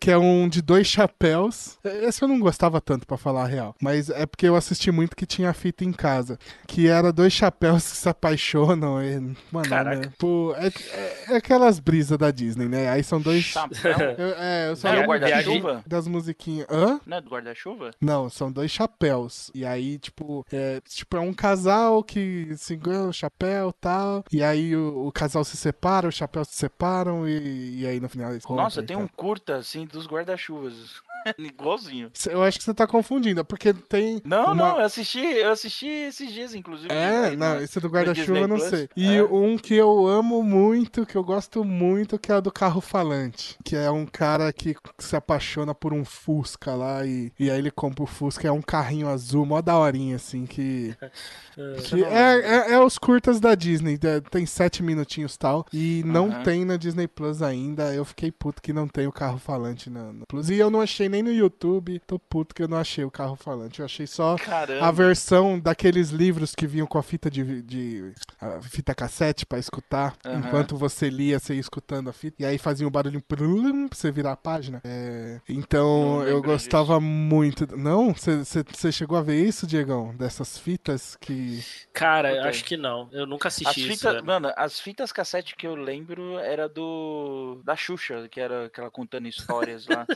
que 0.00 0.10
é 0.10 0.18
um 0.18 0.48
de 0.48 0.62
dois 0.62 0.86
chapéus. 0.86 1.78
Esse 1.84 2.22
eu 2.22 2.28
não 2.28 2.38
gostava 2.38 2.80
tanto, 2.80 3.06
pra 3.06 3.16
falar 3.16 3.44
a 3.44 3.46
real, 3.46 3.74
mas 3.80 4.10
é 4.10 4.26
porque 4.26 4.46
eu 4.46 4.56
assisti 4.56 4.90
muito 4.90 5.16
que 5.16 5.26
tinha 5.26 5.52
fita 5.52 5.84
em 5.84 5.92
casa, 5.92 6.38
que 6.66 6.86
era 6.86 7.12
dois 7.12 7.32
chapéus 7.32 7.90
que 7.90 7.96
se 7.96 8.08
apaixonam. 8.08 8.59
E, 9.02 9.18
mano, 9.52 9.68
Caraca. 9.68 10.00
né, 10.00 10.12
pô, 10.18 10.54
é, 10.56 10.66
é- 10.68 11.24
é 11.32 11.36
aquelas 11.36 11.78
brisas 11.78 12.16
da 12.18 12.30
Disney, 12.30 12.68
né? 12.68 12.88
Aí 12.88 13.02
são 13.02 13.20
dois. 13.20 13.44
Chapéu? 13.44 13.70
Eu, 14.18 14.34
é, 14.36 14.68
eu 14.70 14.76
só 14.76 14.88
Não 14.88 14.96
é 15.00 15.04
o 15.04 15.08
guarda-chuva? 15.08 15.82
das 15.86 16.06
musiquinhas. 16.06 16.66
Hã? 16.70 17.00
Não 17.06 17.16
é 17.16 17.20
do 17.20 17.30
guarda-chuva? 17.30 17.90
Não, 18.00 18.28
são 18.28 18.50
dois 18.50 18.70
chapéus. 18.70 19.50
E 19.54 19.64
aí, 19.64 19.98
tipo, 19.98 20.44
é, 20.52 20.80
tipo, 20.88 21.16
é 21.16 21.20
um 21.20 21.32
casal 21.32 22.02
que 22.02 22.48
se 22.56 22.76
o 23.08 23.12
chapéu 23.12 23.70
e 23.70 23.74
tal. 23.80 24.24
E 24.32 24.42
aí 24.42 24.74
o, 24.76 25.06
o 25.06 25.12
casal 25.12 25.44
se 25.44 25.56
separa, 25.56 26.08
os 26.08 26.14
chapéus 26.14 26.48
se 26.48 26.56
separam 26.56 27.26
e, 27.28 27.80
e 27.80 27.86
aí 27.86 28.00
no 28.00 28.08
final 28.08 28.30
eles 28.30 28.44
Nossa, 28.48 28.82
tem 28.82 28.96
um 28.96 29.06
curta, 29.08 29.56
assim, 29.56 29.86
dos 29.86 30.06
guarda-chuvas. 30.06 31.00
Igualzinho. 31.38 32.10
Eu 32.28 32.42
acho 32.42 32.58
que 32.58 32.64
você 32.64 32.74
tá 32.74 32.86
confundindo, 32.86 33.44
porque 33.44 33.72
tem. 33.72 34.20
Não, 34.24 34.46
uma- 34.46 34.54
não, 34.54 34.78
eu 34.80 34.84
assisti, 34.86 35.20
eu 35.20 35.50
assisti 35.50 35.86
esses 35.86 36.32
dias, 36.32 36.54
inclusive. 36.54 36.92
É, 36.92 37.36
não, 37.36 37.56
no- 37.56 37.62
esse 37.62 37.78
do 37.80 37.88
guarda-chuva 37.88 38.38
eu 38.40 38.48
não 38.48 38.58
sei. 38.58 38.88
E 38.96 39.16
É. 39.16 39.22
um 39.22 39.56
que 39.56 39.74
eu 39.74 40.06
amo 40.06 40.42
muito, 40.42 41.04
que 41.06 41.16
eu 41.16 41.24
gosto 41.24 41.64
muito, 41.64 42.18
que 42.18 42.30
é 42.32 42.36
o 42.36 42.40
do 42.40 42.50
carro 42.52 42.80
falante. 42.80 43.56
Que 43.64 43.76
é 43.76 43.90
um 43.90 44.06
cara 44.06 44.52
que 44.52 44.74
se 44.98 45.16
apaixona 45.16 45.74
por 45.74 45.92
um 45.92 46.04
Fusca 46.04 46.74
lá 46.74 47.04
e, 47.04 47.32
e 47.38 47.50
aí 47.50 47.58
ele 47.58 47.70
compra 47.70 48.04
o 48.04 48.06
Fusca. 48.06 48.48
É 48.48 48.52
um 48.52 48.62
carrinho 48.62 49.08
azul, 49.08 49.44
mó 49.46 49.60
daorinha, 49.60 50.16
assim, 50.16 50.46
que. 50.46 50.94
que 51.84 52.04
é, 52.04 52.40
é, 52.70 52.72
é 52.72 52.80
os 52.80 52.98
curtas 52.98 53.40
da 53.40 53.54
Disney. 53.54 53.98
é, 54.02 54.20
Tem 54.20 54.46
sete 54.46 54.82
minutinhos 54.82 55.34
e 55.34 55.38
tal. 55.38 55.66
E 55.72 56.02
não 56.06 56.28
Aham. 56.30 56.42
tem 56.42 56.64
na 56.64 56.76
Disney 56.76 57.06
Plus 57.08 57.42
ainda. 57.42 57.94
Eu 57.94 58.04
fiquei 58.04 58.30
puto 58.30 58.62
que 58.62 58.72
não 58.72 58.88
tem 58.88 59.06
o 59.06 59.12
carro 59.12 59.38
falante 59.38 59.90
na, 59.90 60.12
na 60.12 60.24
Plus. 60.28 60.48
E 60.50 60.54
eu 60.56 60.70
não 60.70 60.80
achei 60.80 61.08
nem 61.10 61.22
no 61.22 61.32
YouTube. 61.32 62.00
Tô 62.06 62.18
puto 62.18 62.54
que 62.54 62.62
eu 62.62 62.68
não 62.68 62.78
achei 62.78 63.04
o 63.04 63.10
carro 63.10 63.36
falante. 63.36 63.80
Eu 63.80 63.84
achei 63.84 64.06
só 64.06 64.36
Caramba. 64.36 64.86
a 64.86 64.90
versão 64.90 65.58
daqueles 65.58 66.10
livros 66.10 66.54
que 66.54 66.66
vinham 66.66 66.86
com 66.86 66.96
a 66.98 67.02
fita 67.02 67.30
de, 67.30 67.62
de 67.62 68.12
a 68.40 68.60
fita 68.62 68.94
cassete 68.94 69.44
pra 69.44 69.58
escutar, 69.58 70.16
Aham. 70.24 70.38
enquanto 70.38 70.76
você 70.76 71.10
lia, 71.10 71.38
você 71.38 71.54
ia 71.54 71.60
escutando 71.60 72.08
a 72.08 72.12
fita, 72.12 72.36
e 72.40 72.46
aí 72.46 72.56
fazia 72.58 72.86
um 72.86 72.90
barulho 72.90 73.20
pra 73.22 73.96
você 73.98 74.10
virar 74.10 74.32
a 74.32 74.36
página. 74.36 74.80
É, 74.84 75.40
então 75.48 76.22
eu 76.26 76.40
gostava 76.42 77.00
muito. 77.00 77.66
Não? 77.76 78.14
Você- 78.14 78.92
chegou 78.92 79.16
a 79.18 79.22
ver 79.22 79.42
isso, 79.44 79.66
Diegão? 79.66 80.14
Dessas 80.16 80.56
fitas 80.58 81.16
que. 81.16 81.62
Cara, 81.92 82.28
Ok. 82.30 82.40
acho 82.48 82.64
que 82.64 82.76
não. 82.76 83.08
Eu 83.12 83.26
nunca 83.26 83.48
As 83.48 83.54
assisti 83.54 83.80
isso. 83.80 83.98
fitas, 84.08 84.22
mano, 84.22 84.52
as 84.56 84.78
fitas 84.78 85.10
cassete 85.12 85.56
que 85.56 85.66
eu 85.66 85.74
lembro 85.74 86.38
era 86.38 86.68
do 86.68 87.60
da 87.64 87.74
Xuxa, 87.76 88.28
que 88.30 88.40
era 88.40 88.66
aquela 88.66 88.90
contando 88.90 89.26
histórias 89.28 89.86
lá. 89.86 90.06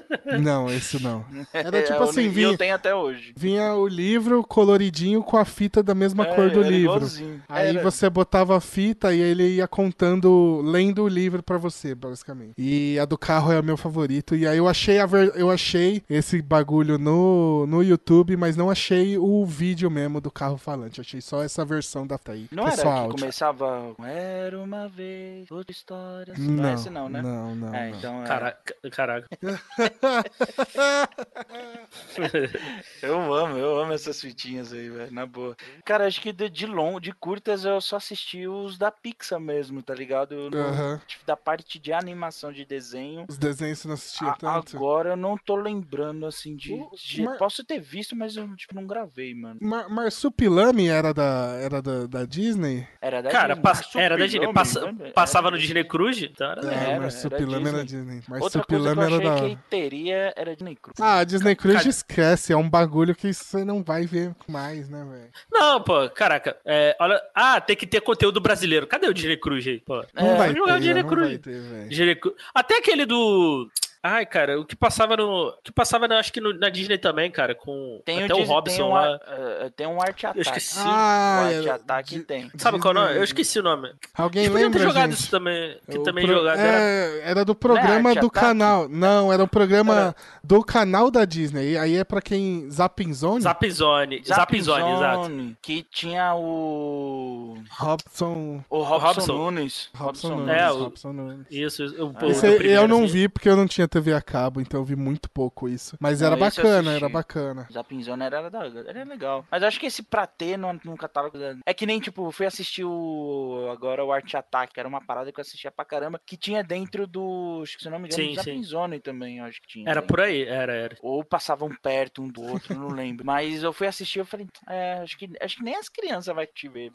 Não, 0.40 0.68
esse 0.68 0.83
não. 1.00 1.24
Era 1.52 1.82
tipo 1.82 1.94
eu, 1.94 2.02
assim, 2.04 2.16
nem- 2.20 2.26
e 2.26 2.28
vinha, 2.28 2.46
eu 2.48 2.56
tenho 2.58 2.74
até 2.74 2.94
hoje. 2.94 3.32
vinha 3.36 3.74
o 3.74 3.86
livro 3.86 4.42
coloridinho 4.44 5.22
com 5.22 5.36
a 5.36 5.44
fita 5.44 5.82
da 5.82 5.94
mesma 5.94 6.24
É, 6.26 6.34
cor 6.34 6.50
do 6.50 6.60
era 6.60 6.68
livro. 6.70 6.94
igualzinho. 6.96 7.42
Aí 7.48 7.68
Era. 7.68 7.82
você 7.82 8.08
botava 8.10 8.56
a 8.56 8.60
fita 8.60 9.12
e 9.14 9.20
ele 9.20 9.56
ia 9.56 9.66
contando, 9.68 10.60
lendo 10.64 11.02
o 11.04 11.08
livro 11.08 11.42
pra 11.42 11.58
você, 11.58 11.94
basicamente. 11.94 12.52
E 12.58 12.98
a 12.98 13.04
do 13.04 13.16
carro 13.18 13.52
é 13.52 13.60
o 13.60 13.64
meu 13.64 13.76
favorito. 13.76 14.34
E 14.36 14.46
aí 14.46 14.58
eu 14.58 14.68
achei 14.68 14.98
a 14.98 15.06
ver- 15.06 15.32
eu 15.36 15.50
achei 15.50 16.02
esse 16.08 16.40
bagulho 16.42 16.98
no, 16.98 17.66
no 17.66 17.82
YouTube, 17.82 18.36
mas 18.36 18.56
não 18.56 18.70
achei 18.70 19.16
o 19.18 19.44
vídeo 19.46 19.90
mesmo 19.90 20.20
do 20.20 20.30
carro 20.30 20.56
falante. 20.56 21.00
Achei 21.00 21.20
só 21.20 21.42
essa 21.42 21.64
versão 21.64 22.06
da 22.06 22.18
aí. 22.28 22.46
Não 22.50 22.66
é 22.68 22.72
era 22.72 22.82
que 22.82 22.88
áudio. 22.88 23.18
começava 23.18 23.94
Era 24.02 24.58
uma 24.58 24.88
vez, 24.88 25.50
outra 25.50 25.72
história. 25.72 26.34
Não, 26.38 26.54
Não, 26.54 26.68
é 26.68 26.74
esse 26.74 26.88
não, 26.90 27.08
né? 27.08 27.20
Não, 27.22 27.54
não. 27.54 27.74
é, 27.74 27.90
não. 27.90 27.98
então 27.98 28.22
é- 28.22 28.26
Caraca, 28.26 28.74
caraca. 28.90 29.28
Eu 33.02 33.32
amo, 33.34 33.56
eu 33.56 33.78
amo 33.80 33.92
essas 33.92 34.20
fitinhas 34.20 34.72
aí, 34.72 34.88
velho, 34.88 35.12
na 35.12 35.26
boa. 35.26 35.56
Cara, 35.84 36.06
acho 36.06 36.20
que 36.20 36.32
de, 36.32 36.48
de 36.48 36.66
long, 36.66 36.98
de 37.00 37.12
curtas 37.12 37.64
eu 37.64 37.80
só 37.80 37.96
assisti 37.96 38.46
os 38.46 38.78
da 38.78 38.90
Pixar 38.90 39.40
mesmo, 39.40 39.82
tá 39.82 39.94
ligado? 39.94 40.50
Aham. 40.54 41.00
tipo, 41.06 41.24
da 41.26 41.36
parte 41.36 41.78
de 41.78 41.92
animação 41.92 42.52
de 42.52 42.64
desenho. 42.64 43.24
Os 43.28 43.38
desenhos 43.38 43.78
você 43.80 43.88
não 43.88 43.94
assistia 43.94 44.28
a- 44.28 44.36
tanto? 44.36 44.76
agora 44.76 45.10
eu 45.10 45.16
não 45.16 45.36
tô 45.36 45.56
lembrando 45.56 46.26
assim 46.26 46.56
de, 46.56 46.72
O- 46.72 46.90
de- 46.96 47.22
Mar- 47.22 47.38
posso 47.38 47.64
ter 47.64 47.80
visto, 47.80 48.16
mas 48.16 48.36
eu 48.36 48.54
tipo 48.56 48.74
não 48.74 48.86
gravei, 48.86 49.34
mano. 49.34 49.58
Mar 49.60 49.88
Marsupilami 49.88 50.88
era 50.88 51.12
da, 51.12 51.58
era 51.60 51.82
da, 51.82 52.06
da 52.06 52.24
Disney? 52.24 52.86
Era 53.00 53.22
da 53.22 53.30
Cara, 53.30 53.54
Disney, 53.54 53.62
pass- 53.62 53.96
era 53.96 54.16
da 54.16 54.24
Disney. 54.26 54.46
Né? 54.46 55.10
passava 55.14 55.48
Era 55.48 55.56
no 55.56 55.62
Disney 55.62 55.84
Cruise, 55.84 56.24
então 56.24 56.50
era 56.50 56.74
É, 56.74 56.90
era 56.92 57.00
Marsupilami 57.00 57.68
era 57.68 57.84
Disney. 57.84 58.20
Disney. 58.20 58.40
Outra 58.40 58.64
coisa 58.64 58.84
que 58.84 58.90
eu 58.90 58.96
Marsupilami 58.96 59.26
era 59.26 59.34
achei 59.34 59.50
da. 59.50 59.56
que 59.62 59.68
teria 59.68 60.32
era 60.36 60.56
Disney 60.64 60.76
Cruise. 60.76 61.02
Ah, 61.02 61.18
a 61.18 61.24
Disney 61.24 61.54
Cruise 61.56 61.78
Cara- 61.78 61.88
esquece, 61.90 62.52
é 62.52 62.56
um 62.56 62.68
bagulho 62.68 63.14
que 63.14 63.32
você 63.32 63.64
não 63.64 63.82
vai 63.82 64.06
ver 64.06 64.34
mais, 64.48 64.88
né, 64.88 65.04
velho? 65.10 65.30
Não, 65.52 65.80
pô, 65.82 66.08
caraca. 66.10 66.56
é, 66.64 66.96
olha, 67.00 67.20
ah, 67.34 67.60
tem 67.60 67.76
que 67.76 67.86
ter 67.86 68.00
conteúdo 68.00 68.40
brasileiro. 68.40 68.86
Cadê 68.86 69.06
o 69.08 69.14
Disney 69.14 69.36
Cruise 69.36 69.68
aí? 69.68 69.80
Pô, 69.80 69.96
Não 70.14 70.32
É, 70.32 70.36
vai 70.36 70.48
vamos 70.48 70.56
jogar 70.56 70.72
o 70.72 70.80
ter, 70.80 70.84
Disney 70.84 71.04
Cruise. 71.04 71.38
ter. 71.38 71.88
Disney 71.88 72.14
Cru- 72.16 72.34
Até 72.54 72.78
aquele 72.78 73.04
do. 73.06 73.68
Ai, 74.06 74.26
cara, 74.26 74.60
o 74.60 74.66
que 74.66 74.76
passava 74.76 75.16
no. 75.16 75.48
O 75.48 75.52
que 75.64 75.72
passava, 75.72 76.06
na- 76.06 76.18
acho 76.18 76.30
que 76.30 76.38
no- 76.38 76.52
na 76.58 76.68
Disney 76.68 76.98
também, 76.98 77.30
cara, 77.30 77.54
com. 77.54 78.02
Tem 78.04 78.22
até 78.22 78.34
o, 78.34 78.36
o 78.36 78.40
Disney- 78.40 78.54
Robson 78.54 78.76
tem 78.76 78.84
um, 78.84 78.88
lá. 78.92 79.00
ar- 79.06 79.20
eh, 79.26 79.70
tem 79.74 79.86
um 79.86 79.98
arte 80.02 80.26
ataque. 80.26 80.40
esqueci. 80.42 80.78
Ah, 80.78 81.40
o 81.42 81.46
arte 81.56 81.68
é, 81.68 81.70
ataque 81.72 82.18
tem. 82.20 82.50
Sabe 82.58 82.78
qual 82.78 82.92
é 82.94 82.98
o 82.98 83.00
nome? 83.00 83.16
Eu 83.16 83.24
esqueci 83.24 83.58
o 83.58 83.62
nome. 83.62 83.90
Alguém 84.14 84.46
lembra, 84.50 84.78
ter 84.78 84.86
jogado 84.86 85.10
gente? 85.10 85.20
isso 85.20 85.30
também. 85.30 85.78
Que 85.90 85.96
O 85.96 86.02
também 86.02 86.26
pro- 86.26 86.34
jogado. 86.34 86.58
Era... 86.58 86.78
É, 86.78 87.20
era 87.30 87.44
do 87.46 87.54
programa 87.54 88.10
Arte 88.10 88.20
do 88.20 88.26
Ataque? 88.26 88.46
canal. 88.46 88.88
Não, 88.90 89.32
era 89.32 89.42
um 89.42 89.48
programa 89.48 89.94
Era- 89.94 90.16
do 90.44 90.62
canal 90.62 91.10
da 91.10 91.24
Disney. 91.24 91.72
E 91.72 91.78
aí 91.78 91.96
é 91.96 92.04
pra 92.04 92.20
quem. 92.20 92.68
Zapping 92.70 93.12
Zone? 93.14 93.40
Zap 93.40 93.70
Zone. 93.70 94.22
Zap 94.22 94.60
Zone, 94.60 94.92
exato. 94.96 95.56
Que 95.62 95.82
tinha 95.82 96.34
o. 96.34 97.56
Robson. 97.70 98.62
O 98.68 98.82
Robson, 98.82 99.06
Robson. 99.06 99.32
Nunes. 99.38 99.88
Robson 99.94 100.28
Nunes. 100.28 100.46
Nunes. 100.46 100.60
É, 100.62 100.70
o- 100.70 100.78
Robson 100.84 101.12
Nunes. 101.12 101.46
Isso, 101.50 101.84
o, 102.04 102.12
Ah, 102.14 102.26
o 102.26 102.30
Esse 102.30 102.46
aí 102.46 102.56
primeiro, 102.56 102.82
eu 102.82 102.88
não 102.88 103.04
assim. 103.04 103.12
vi 103.12 103.28
porque 103.28 103.48
eu 103.48 103.56
não 103.56 103.66
tinha 103.66 103.88
TV 103.94 104.12
a 104.12 104.20
cabo, 104.20 104.60
então 104.60 104.80
eu 104.80 104.84
vi 104.84 104.96
muito 104.96 105.30
pouco 105.30 105.68
isso. 105.68 105.96
Mas 106.00 106.20
era 106.22 106.32
Não, 106.32 106.38
bacana, 106.38 106.92
era 106.92 107.08
bacana. 107.08 107.68
Zapinzona 107.72 108.24
era, 108.24 108.38
era 108.86 109.04
legal. 109.04 109.44
Mas 109.50 109.62
eu 109.62 109.68
acho 109.68 109.78
que 109.80 109.86
esse 109.86 110.02
pra 110.02 110.26
ter 110.26 110.56
no, 110.56 110.72
no 110.84 110.96
catálogo. 110.96 111.38
da- 111.38 111.56
É 111.64 111.72
que 111.72 111.86
nem, 111.86 112.00
tipo, 112.00 112.26
eu 112.26 112.32
fui 112.32 112.46
assistir 112.46 112.84
o. 112.84 113.68
Agora 113.72 114.04
o 114.04 114.12
Art 114.12 114.34
Attack, 114.34 114.72
que 114.74 114.80
era 114.80 114.88
uma 114.88 115.00
parada 115.04 115.30
que 115.32 115.38
eu 115.38 115.42
assistia 115.42 115.70
pra 115.70 115.84
caramba, 115.84 116.20
que 116.24 116.36
tinha 116.36 116.62
dentro 116.62 117.06
do. 117.06 117.60
Acho 117.62 117.76
que 117.76 117.82
se 117.82 117.88
eu 117.88 117.92
não 117.92 117.98
me 117.98 118.08
engano, 118.08 118.22
Sim. 118.22 118.34
Zapinzone 118.34 119.00
também, 119.00 119.38
eu 119.38 119.44
acho 119.44 119.60
que 119.60 119.68
tinha. 119.68 119.88
Era 119.88 120.00
né? 120.00 120.06
por 120.06 120.20
aí, 120.20 120.42
era, 120.42 120.72
era. 120.74 120.96
Ou 121.00 121.24
passavam 121.24 121.70
perto 121.82 122.22
um 122.22 122.28
do 122.28 122.42
outro, 122.42 122.74
não 122.74 122.88
lembro. 122.88 123.24
Mas 123.24 123.62
eu 123.62 123.72
fui 123.72 123.86
assistir 123.86 124.18
eu 124.18 124.24
falei, 124.26 124.46
é, 124.68 124.94
acho 125.02 125.16
que, 125.18 125.30
acho 125.40 125.56
que 125.56 125.62
nem 125.62 125.76
as 125.76 125.88
crianças 125.88 126.34
vai 126.34 126.46
te 126.46 126.68
ver. 126.68 126.90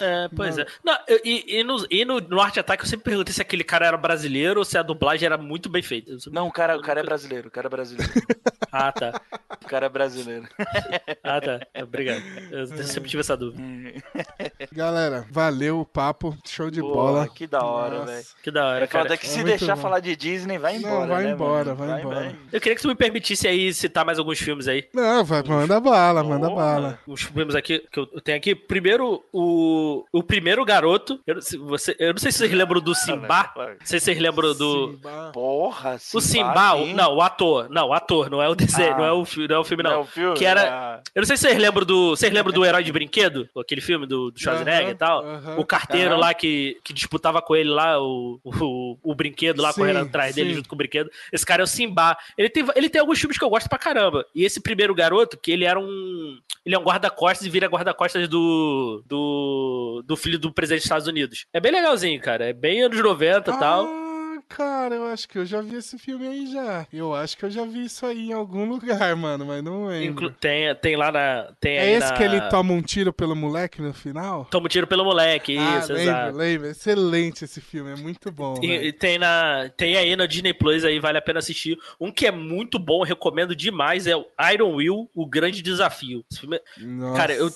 É, 0.00 0.28
pois 0.34 0.58
é. 0.58 0.66
Não, 0.84 0.96
eu- 1.06 1.20
e, 1.24 1.58
e 1.60 1.64
no, 1.64 1.86
e 1.90 2.04
no, 2.04 2.20
no 2.20 2.40
Art 2.40 2.56
Attack 2.58 2.82
eu 2.82 2.88
sempre 2.88 3.04
perguntei 3.04 3.32
se 3.32 3.42
aquele 3.42 3.64
cara 3.64 3.86
era 3.86 3.96
brasileiro 3.96 4.60
ou 4.60 4.64
se 4.64 4.76
a 4.78 4.82
dublagem 4.82 5.26
era 5.26 5.36
muito 5.38 5.68
bem 5.68 5.82
feita. 5.82 6.10
Eu 6.10 6.20
Não, 6.32 6.46
o 6.48 6.52
cara, 6.52 6.76
o 6.76 6.82
cara 6.82 7.00
é 7.00 7.02
brasileiro, 7.02 7.48
o 7.48 7.50
cara 7.50 7.66
é 7.66 7.70
brasileiro. 7.70 8.12
Ah, 8.76 8.90
tá. 8.90 9.20
O 9.64 9.68
cara 9.68 9.86
é 9.86 9.88
brasileiro. 9.88 10.48
Ah, 11.22 11.40
tá. 11.40 11.60
Obrigado. 11.80 12.20
Eu 12.50 12.66
sempre 12.66 13.08
tive 13.08 13.20
essa 13.20 13.36
dúvida. 13.36 13.62
Galera, 14.72 15.26
valeu 15.30 15.80
o 15.80 15.84
papo, 15.86 16.36
show 16.44 16.70
de 16.70 16.80
Pô, 16.80 16.92
bola. 16.92 17.28
que 17.28 17.46
da 17.46 17.64
hora, 17.64 18.04
velho. 18.04 18.24
Que 18.42 18.50
da 18.50 18.66
hora, 18.66 18.84
É 18.84 18.88
foda 18.88 19.04
cara. 19.04 19.16
que 19.16 19.26
É 19.26 19.28
se 19.28 19.36
muito 19.36 19.46
deixar 19.48 19.76
bom. 19.76 19.82
falar 19.82 20.00
de 20.00 20.16
Disney, 20.16 20.58
vai 20.58 20.78
Não, 20.78 20.88
embora. 20.88 21.06
vai 21.06 21.24
né, 21.24 21.30
embora, 21.30 21.74
mano? 21.74 21.90
vai 21.92 22.00
embora. 22.02 22.36
Eu 22.52 22.60
queria 22.60 22.74
que 22.76 22.82
tu 22.82 22.88
me 22.88 22.94
permitisse 22.96 23.46
aí 23.46 23.72
citar 23.72 24.04
mais 24.04 24.18
alguns 24.18 24.38
filmes 24.40 24.66
aí. 24.68 24.88
Não, 24.92 25.24
vai, 25.24 25.42
manda 25.44 25.78
bala, 25.80 26.22
manda 26.24 26.48
Porra. 26.48 26.64
bala. 26.64 26.98
Os 27.06 27.22
filmes 27.22 27.54
aqui 27.54 27.78
que 27.92 27.98
eu 28.00 28.06
tenho 28.20 28.36
aqui. 28.38 28.54
Primeiro, 28.54 29.24
o, 29.32 30.04
o 30.12 30.22
primeiro 30.22 30.64
garoto. 30.64 31.20
Eu, 31.26 31.36
não 31.36 31.42
sei- 31.42 31.58
você, 31.60 31.96
eu 31.98 32.12
não 32.12 32.18
sei 32.18 32.32
se 32.32 32.38
vocês 32.38 32.52
lembram 32.52 32.80
do 32.80 32.94
Simba. 32.94 33.52
Não 33.56 33.76
sei 33.86 34.00
se 34.00 34.06
vocês 34.06 34.18
lembram 34.18 34.52
do. 34.54 34.90
Simba. 34.92 35.30
Porra, 35.32 35.96
O 36.12 36.20
Simba, 36.20 36.74
o- 36.74 36.86
não, 36.94 37.14
o 37.16 37.22
ator. 37.22 37.68
Não, 37.70 37.88
o 37.88 37.92
ator, 37.92 38.28
não 38.30 38.42
é 38.42 38.48
o 38.48 38.54
desenho, 38.54 38.94
Ah. 38.94 38.98
não, 38.98 39.04
é 39.04 39.12
o, 39.12 39.24
fi- 39.24 39.48
não 39.48 39.56
é 39.56 39.58
o 39.58 39.64
filme, 39.64 39.82
Não, 39.82 39.90
não. 39.90 39.98
é 39.98 40.00
o 40.02 40.04
filme. 40.04 40.36
Que 40.36 40.44
era- 40.44 40.62
ah. 40.98 41.00
Eu 41.14 41.20
não 41.20 41.26
sei 41.26 41.36
se 41.36 41.42
vocês 41.42 41.58
lembram 41.58 41.86
do. 41.86 42.10
Vocês 42.10 42.32
lembram 42.32 42.52
do 42.52 42.64
Herói 42.64 42.82
de 42.84 42.92
Brinquedo? 42.92 43.48
Aquele 43.58 43.80
filme 43.80 44.06
do, 44.06 44.30
do 44.30 44.38
Schwarzenegger 44.40 44.90
e 44.90 44.94
tal? 44.94 45.24
O 45.56 45.64
carteiro 45.64 46.16
lá 46.16 46.34
que, 46.34 46.78
que 46.84 46.92
disputava 46.92 47.40
com 47.40 47.54
ele 47.56 47.70
lá, 47.70 48.00
o, 48.00 48.40
o, 48.44 48.98
o 49.02 49.14
brinquedo 49.14 49.60
lá, 49.62 49.72
Sim, 49.72 49.80
correndo 49.80 50.00
atrás 50.00 50.34
dele 50.34 50.50
sim. 50.50 50.56
junto 50.56 50.68
com 50.68 50.74
o 50.74 50.78
brinquedo. 50.78 51.10
Esse 51.32 51.44
cara 51.46 51.62
é 51.62 51.64
o 51.64 51.66
Simba. 51.66 52.16
Ele 52.36 52.48
tem, 52.50 52.64
ele 52.74 52.88
tem 52.88 53.00
alguns 53.00 53.18
filmes 53.18 53.38
que 53.38 53.44
eu 53.44 53.50
gosto 53.50 53.68
pra 53.68 53.78
caramba. 53.78 54.24
E 54.34 54.44
esse 54.44 54.60
primeiro 54.60 54.94
garoto, 54.94 55.36
que 55.38 55.50
ele 55.50 55.64
era 55.64 55.78
um. 55.78 56.38
Ele 56.64 56.74
é 56.74 56.78
um 56.78 56.82
guarda-costas 56.84 57.46
e 57.46 57.50
vira 57.50 57.66
guarda-costas 57.68 58.28
do, 58.28 59.02
do. 59.06 60.02
do 60.06 60.16
filho 60.16 60.38
do 60.38 60.52
presidente 60.52 60.80
dos 60.80 60.86
Estados 60.86 61.06
Unidos. 61.06 61.46
É 61.52 61.60
bem 61.60 61.72
legalzinho, 61.72 62.20
cara. 62.20 62.44
É 62.46 62.52
bem 62.52 62.82
anos 62.82 62.98
90 63.00 63.50
e 63.50 63.58
tal. 63.58 64.03
Cara, 64.48 64.94
eu 64.94 65.06
acho 65.06 65.28
que 65.28 65.38
eu 65.38 65.44
já 65.46 65.60
vi 65.60 65.76
esse 65.76 65.98
filme 65.98 66.26
aí 66.26 66.46
já. 66.52 66.86
Eu 66.92 67.14
acho 67.14 67.36
que 67.36 67.44
eu 67.44 67.50
já 67.50 67.64
vi 67.64 67.84
isso 67.84 68.04
aí 68.06 68.28
em 68.30 68.32
algum 68.32 68.64
lugar, 68.68 69.14
mano, 69.16 69.44
mas 69.46 69.62
não 69.62 69.86
lembro. 69.86 70.30
Tem, 70.30 70.74
tem 70.76 70.96
lá 70.96 71.10
na. 71.10 71.48
Tem 71.60 71.76
É 71.76 71.92
esse 71.92 72.08
na- 72.10 72.16
que 72.16 72.22
ele 72.22 72.40
toma 72.42 72.72
um 72.72 72.82
tiro 72.82 73.12
pelo 73.12 73.34
moleque 73.34 73.80
no 73.82 73.92
final? 73.92 74.44
Toma 74.46 74.66
um 74.66 74.68
tiro 74.68 74.86
pelo 74.86 75.04
moleque, 75.04 75.56
ah, 75.58 75.78
isso, 75.78 75.92
lembro, 75.92 76.02
exato. 76.10 76.36
lembro. 76.36 76.66
Excelente 76.68 77.44
esse 77.44 77.60
filme, 77.60 77.92
é 77.92 77.96
muito 77.96 78.30
bom. 78.30 78.54
E, 78.62 78.92
tem, 78.92 79.18
na, 79.18 79.68
tem 79.76 79.96
aí 79.96 80.14
na 80.16 80.26
Disney 80.26 80.52
Plus, 80.52 80.84
aí 80.84 80.98
vale 81.00 81.18
a 81.18 81.22
pena 81.22 81.38
assistir. 81.38 81.76
Um 82.00 82.10
que 82.12 82.26
é 82.26 82.30
muito 82.30 82.78
bom, 82.78 83.02
recomendo 83.02 83.54
demais, 83.56 84.06
é 84.06 84.16
o 84.16 84.24
Iron 84.52 84.74
Will, 84.74 85.10
O 85.14 85.26
Grande 85.26 85.62
Desafio. 85.62 86.24
Esse 86.30 86.40
filme 86.40 86.56
é- 86.56 86.62
Nossa, 86.84 87.16
cara, 87.18 87.32
eu- 87.34 87.50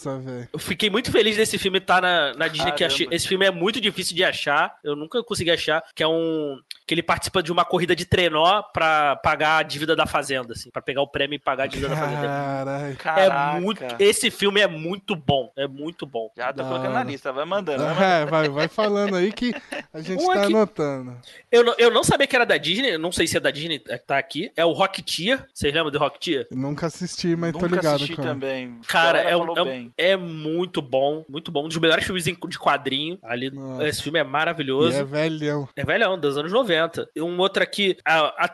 eu 0.52 0.59
fiquei 0.59 0.90
muito 0.90 1.10
feliz 1.12 1.36
desse 1.36 1.59
filme 1.59 1.78
estar 1.78 2.01
na, 2.02 2.32
na 2.35 2.48
Disney, 2.48 2.73
que 2.73 2.78
Caramba. 2.78 2.94
achei, 2.94 3.09
esse 3.10 3.28
filme 3.28 3.44
é 3.47 3.51
muito 3.51 3.81
difícil 3.81 4.15
de 4.16 4.24
achar, 4.24 4.74
eu 4.82 4.97
nunca 4.97 5.23
consegui 5.23 5.51
achar, 5.51 5.82
que 5.94 6.02
é 6.02 6.09
um... 6.09 6.59
que 6.89 6.94
ele 6.94 7.02
participa 7.02 7.43
de 7.43 7.52
uma 7.52 7.65
corrida 7.66 7.94
de 7.94 8.06
trenó 8.06 8.62
pra 8.73 9.15
pagar 9.16 9.59
a 9.59 9.62
dívida 9.62 9.94
da 9.94 10.06
Fazenda, 10.06 10.55
assim, 10.55 10.70
pra 10.70 10.81
pegar 10.81 11.02
o 11.02 11.06
prêmio 11.06 11.36
e 11.36 11.39
pagar 11.39 11.65
a 11.65 11.66
dívida 11.66 11.90
da 11.90 11.97
Fazenda. 11.97 12.23
Caralho. 12.27 12.97
Caraca. 12.97 13.56
É 13.59 13.60
muito, 13.60 13.85
esse 13.98 14.31
filme 14.31 14.60
é 14.60 14.66
muito 14.66 15.15
bom, 15.15 15.52
é 15.55 15.66
muito 15.69 16.06
bom. 16.06 16.31
Já 16.35 16.52
tô 16.52 16.62
Da 16.62 16.69
colocando 16.69 16.94
na 16.94 17.05
lista, 17.05 17.31
vai 17.31 17.44
mandando. 17.44 17.85
vai 17.85 17.94
mandando. 17.94 18.12
É, 18.12 18.24
vai, 18.27 18.48
vai 18.48 18.69
falando 18.69 19.16
aí 19.16 19.31
que 19.32 19.55
a 19.93 20.01
gente 20.01 20.23
Um 20.23 20.28
tá 20.32 20.43
aqui- 20.44 20.55
anotando. 20.55 21.16
Eu 21.52 21.62
não, 21.62 21.74
eu 21.78 21.90
não 21.90 22.02
sabia 22.02 22.27
que 22.27 22.35
era 22.35 22.47
da 22.47 22.56
Disney, 22.56 22.97
não 22.97 23.12
sei 23.12 23.27
se 23.27 23.36
é 23.36 23.40
da 23.40 23.51
Disney 23.51 23.78
que 23.78 23.98
tá 23.98 24.16
aqui, 24.16 24.51
é 24.56 24.65
o 24.65 24.73
Rocketeer, 24.73 25.44
vocês 25.52 25.74
lembram 25.74 25.90
do 25.90 25.98
Rocketeer? 25.98 26.47
Eu 26.51 26.56
nunca 26.56 26.86
assisti, 26.86 27.36
mas 27.36 27.52
tô 27.52 27.59
Nunca 27.60 27.77
ligado 27.77 27.97
assisti 27.97 28.16
com 28.16 28.23
também. 28.23 28.81
Cara, 28.89 29.20
é, 29.20 29.36
um- 29.36 29.90
é 29.98 30.12
é 30.12 30.16
muito 30.16 30.81
bom, 30.81 31.23
muito 31.28 31.52
bom. 31.52 31.66
Um 31.66 31.69
dos 31.69 31.77
melhores 31.77 32.05
filmes 32.06 32.24
de 32.24 32.59
quadrinho. 32.59 33.19
Ali, 33.23 33.51
Nossa. 33.51 33.86
esse 33.86 34.02
filme 34.02 34.19
é 34.19 34.23
E 34.23 34.24
maravilhoso. 34.24 34.97
é 34.97 35.01
É... 35.01 35.05
velhão. 35.05 35.69
velhão, 35.85 36.19
dos 36.19 36.39
anos 36.39 36.51
90. 36.52 36.78
E 37.15 37.21
um 37.21 37.39
outro 37.39 37.63
aqui, 37.63 37.97
a, 38.05 38.45
a, 38.45 38.51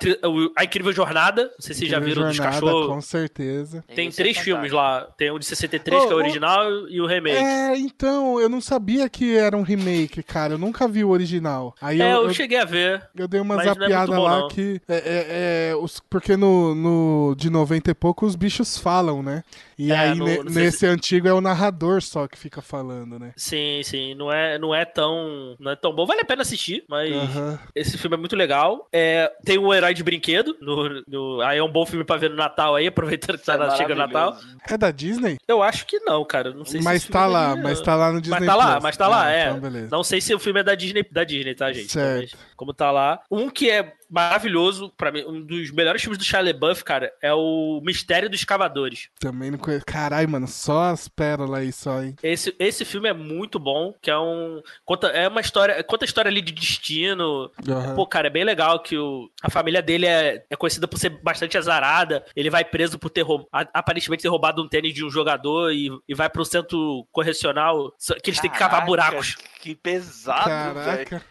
A 0.57 0.65
Incrível 0.65 0.93
Jornada. 0.93 1.45
Não 1.45 1.51
sei 1.61 1.75
se 1.75 1.81
vocês 1.81 1.91
já 1.91 1.99
viram 1.99 2.23
dos 2.27 2.37
Jornada, 2.37 2.61
cachorros. 2.61 2.87
Com 2.87 3.01
certeza. 3.01 3.85
Tem 3.95 4.09
é 4.09 4.11
três 4.11 4.39
filmes 4.39 4.71
fantástico. 4.71 5.09
lá. 5.09 5.15
Tem 5.17 5.31
o 5.31 5.39
de 5.39 5.47
63, 5.47 6.05
que 6.05 6.13
é 6.13 6.15
o 6.15 6.19
original, 6.19 6.89
e 6.89 7.01
o 7.01 7.07
remake. 7.07 7.37
É, 7.37 7.77
então, 7.79 8.41
eu 8.41 8.49
não 8.49 8.61
sabia 8.61 9.09
que 9.09 9.37
era 9.37 9.57
um 9.57 9.63
remake, 9.63 10.23
cara. 10.23 10.55
Eu 10.55 10.59
nunca 10.59 10.87
vi 10.89 11.05
o 11.05 11.11
original. 11.11 11.75
Aí 11.81 12.01
É, 12.01 12.13
eu, 12.13 12.17
eu, 12.17 12.29
eu, 12.29 12.35
cheguei 12.35 12.59
a 12.59 12.65
ver. 12.65 13.03
eu 13.17 13.29
dei 13.29 13.41
uma 13.41 13.61
é 13.61 13.65
zapiada 13.65 14.15
bom, 14.15 14.23
lá 14.23 14.41
não. 14.41 14.49
que. 14.49 14.81
É, 14.89 14.97
é, 14.97 15.71
é, 15.71 15.77
os, 15.77 16.01
porque 16.09 16.37
no, 16.37 16.75
no 16.75 17.35
de 17.37 17.51
90 17.51 17.91
e 17.91 17.95
pouco 17.95 18.27
os 18.27 18.37
bichos 18.37 18.79
falam, 18.79 19.23
né? 19.23 19.43
E 19.79 19.91
É, 19.93 19.97
aí 19.99 20.15
no- 20.15 20.45
nesse 20.45 20.87
antigo 20.87 21.27
é 21.29 21.33
o 21.33 21.41
narrador 21.41 22.01
só 22.03 22.27
que 22.29 22.39
fica 22.39 22.61
falando, 22.63 23.19
né? 23.19 23.33
Sim, 23.37 23.81
sim. 23.85 24.15
Não 24.15 24.33
é, 24.33 24.59
não 24.59 24.75
é 24.75 24.85
tão. 24.85 25.57
Não 25.59 25.73
é 25.73 25.77
tão 25.77 25.95
bom. 25.95 26.07
Vale 26.07 26.21
a 26.21 26.25
pena 26.25 26.43
assistir, 26.43 26.85
mas. 26.89 27.13
Aham. 27.13 27.59
Esse 27.75 27.99
filme 27.99 28.17
é 28.17 28.19
muito 28.19 28.37
legal. 28.37 28.89
É, 28.93 29.31
tem 29.45 29.59
o 29.59 29.73
Herói 29.73 29.95
de 29.95 30.03
Brinquedo. 30.03 30.57
No, 30.61 31.03
no- 31.07 31.41
aí 31.43 31.59
é 31.59 31.63
um 31.63 31.71
bom 31.71 31.85
filme 31.87 32.05
pra 32.05 32.17
ver 32.17 32.31
no 32.31 32.37
Natal 32.37 32.75
aí, 32.77 32.87
aproveitando 32.89 33.39
que 33.39 33.45
tá 33.45 33.55
É 33.55 33.77
chega 33.77 33.95
o 33.95 33.97
Natal. 33.97 34.37
É 34.69 34.77
da 34.77 34.91
Disney? 34.91 35.37
Eu 35.49 35.63
acho 35.63 35.87
que 35.87 35.99
não, 36.01 36.25
cara. 36.25 36.53
Não 36.53 36.65
sei 36.65 36.81
se 36.81 36.85
mas 36.85 37.03
filme 37.05 37.13
tá 37.13 37.21
é 37.21 37.23
da 37.23 37.29
lá, 37.29 37.47
Disney, 37.49 37.63
mas 37.63 37.81
tá 37.81 37.95
lá 37.97 38.13
no 38.13 38.21
Disney 38.21 38.39
Mas 38.41 38.47
tá 38.47 38.55
lá, 38.57 38.71
Plus. 38.73 38.83
mas 38.83 38.97
tá 38.97 39.09
lá, 39.09 39.25
Ah, 39.27 39.31
é. 39.33 39.47
Então 39.49 39.61
beleza. 39.61 39.89
Não 39.91 40.03
sei 40.05 40.21
se 40.21 40.35
o 40.35 40.39
filme 40.39 40.61
é 40.61 40.63
da 40.63 40.75
Disney, 40.75 41.05
da 41.11 41.25
Disney, 41.25 41.55
tá, 41.55 41.73
gente? 41.73 41.91
Certo. 41.93 42.21
Mas 42.33 42.37
como 42.57 42.73
tá 42.73 42.91
lá. 42.91 43.21
Um 43.31 43.49
que 43.51 43.71
é 43.71 43.93
maravilhoso, 44.11 44.93
pra 44.97 45.11
mim, 45.13 45.25
um 45.27 45.41
dos 45.41 45.71
melhores 45.71 46.01
filmes 46.03 46.19
do 46.19 46.25
Shia 46.25 46.41
LaBeouf, 46.41 46.85
cara, 46.85 47.13
é 47.23 47.33
o 47.33 47.81
Mistério 47.85 48.29
dos 48.31 48.41
Escavadores. 48.41 49.09
Também 49.19 49.51
não 49.51 49.59
conheço. 49.59 49.85
Caralho, 49.87 50.29
mano, 50.29 50.47
só 50.47 50.85
as 50.91 51.09
pérolas 51.09 51.61
aí 51.61 51.73
só, 51.73 52.03
hein? 52.03 52.15
Esse, 52.23 52.55
esse 52.59 52.85
filme 52.85 53.09
é 53.09 53.13
muito 53.13 53.59
bom, 53.59 53.95
que 54.01 54.11
é 54.11 54.19
um 54.19 54.63
conta 54.85 55.09
é 55.09 55.29
uma 55.29 55.41
história, 55.41 55.83
conta 55.85 56.05
a 56.05 56.07
história 56.07 56.29
ali 56.29 56.41
de 56.41 56.53
destino. 56.53 57.51
Aham. 57.69 57.95
Pô, 57.95 58.07
cara, 58.07 58.27
é 58.27 58.31
bem 58.31 58.45
legal 58.45 58.81
que 58.81 58.97
o, 58.97 59.31
a 59.43 59.51
família 59.51 59.83
dele 59.83 60.07
é, 60.07 60.45
é 60.49 60.57
conhecida 60.57 60.87
por 60.89 60.99
ser 60.99 61.11
bastante 61.23 61.57
azarada. 61.59 62.25
Ele 62.35 62.51
vai 62.51 62.65
preso 62.65 62.99
por 62.99 63.11
ter 63.11 63.23
roub- 63.23 63.47
a- 63.53 63.67
aparentemente 63.73 64.23
ter 64.23 64.29
roubado 64.29 64.63
um 64.63 64.69
tênis 64.69 64.95
de 64.95 65.05
um 65.05 65.11
jogador 65.11 65.73
e, 65.73 65.91
e 66.09 66.15
vai 66.15 66.29
pro 66.29 66.45
centro 66.45 67.07
correcional 67.13 67.93
que 68.23 68.31
eles 68.31 68.41
têm 68.41 68.51
que 68.51 68.59
cavar 68.59 68.81
Caraca, 68.81 68.87
buracos. 68.87 69.37
Que 69.65 69.74
pesado, 69.74 70.74
velho. 70.74 71.07
Caraca. 71.07 71.23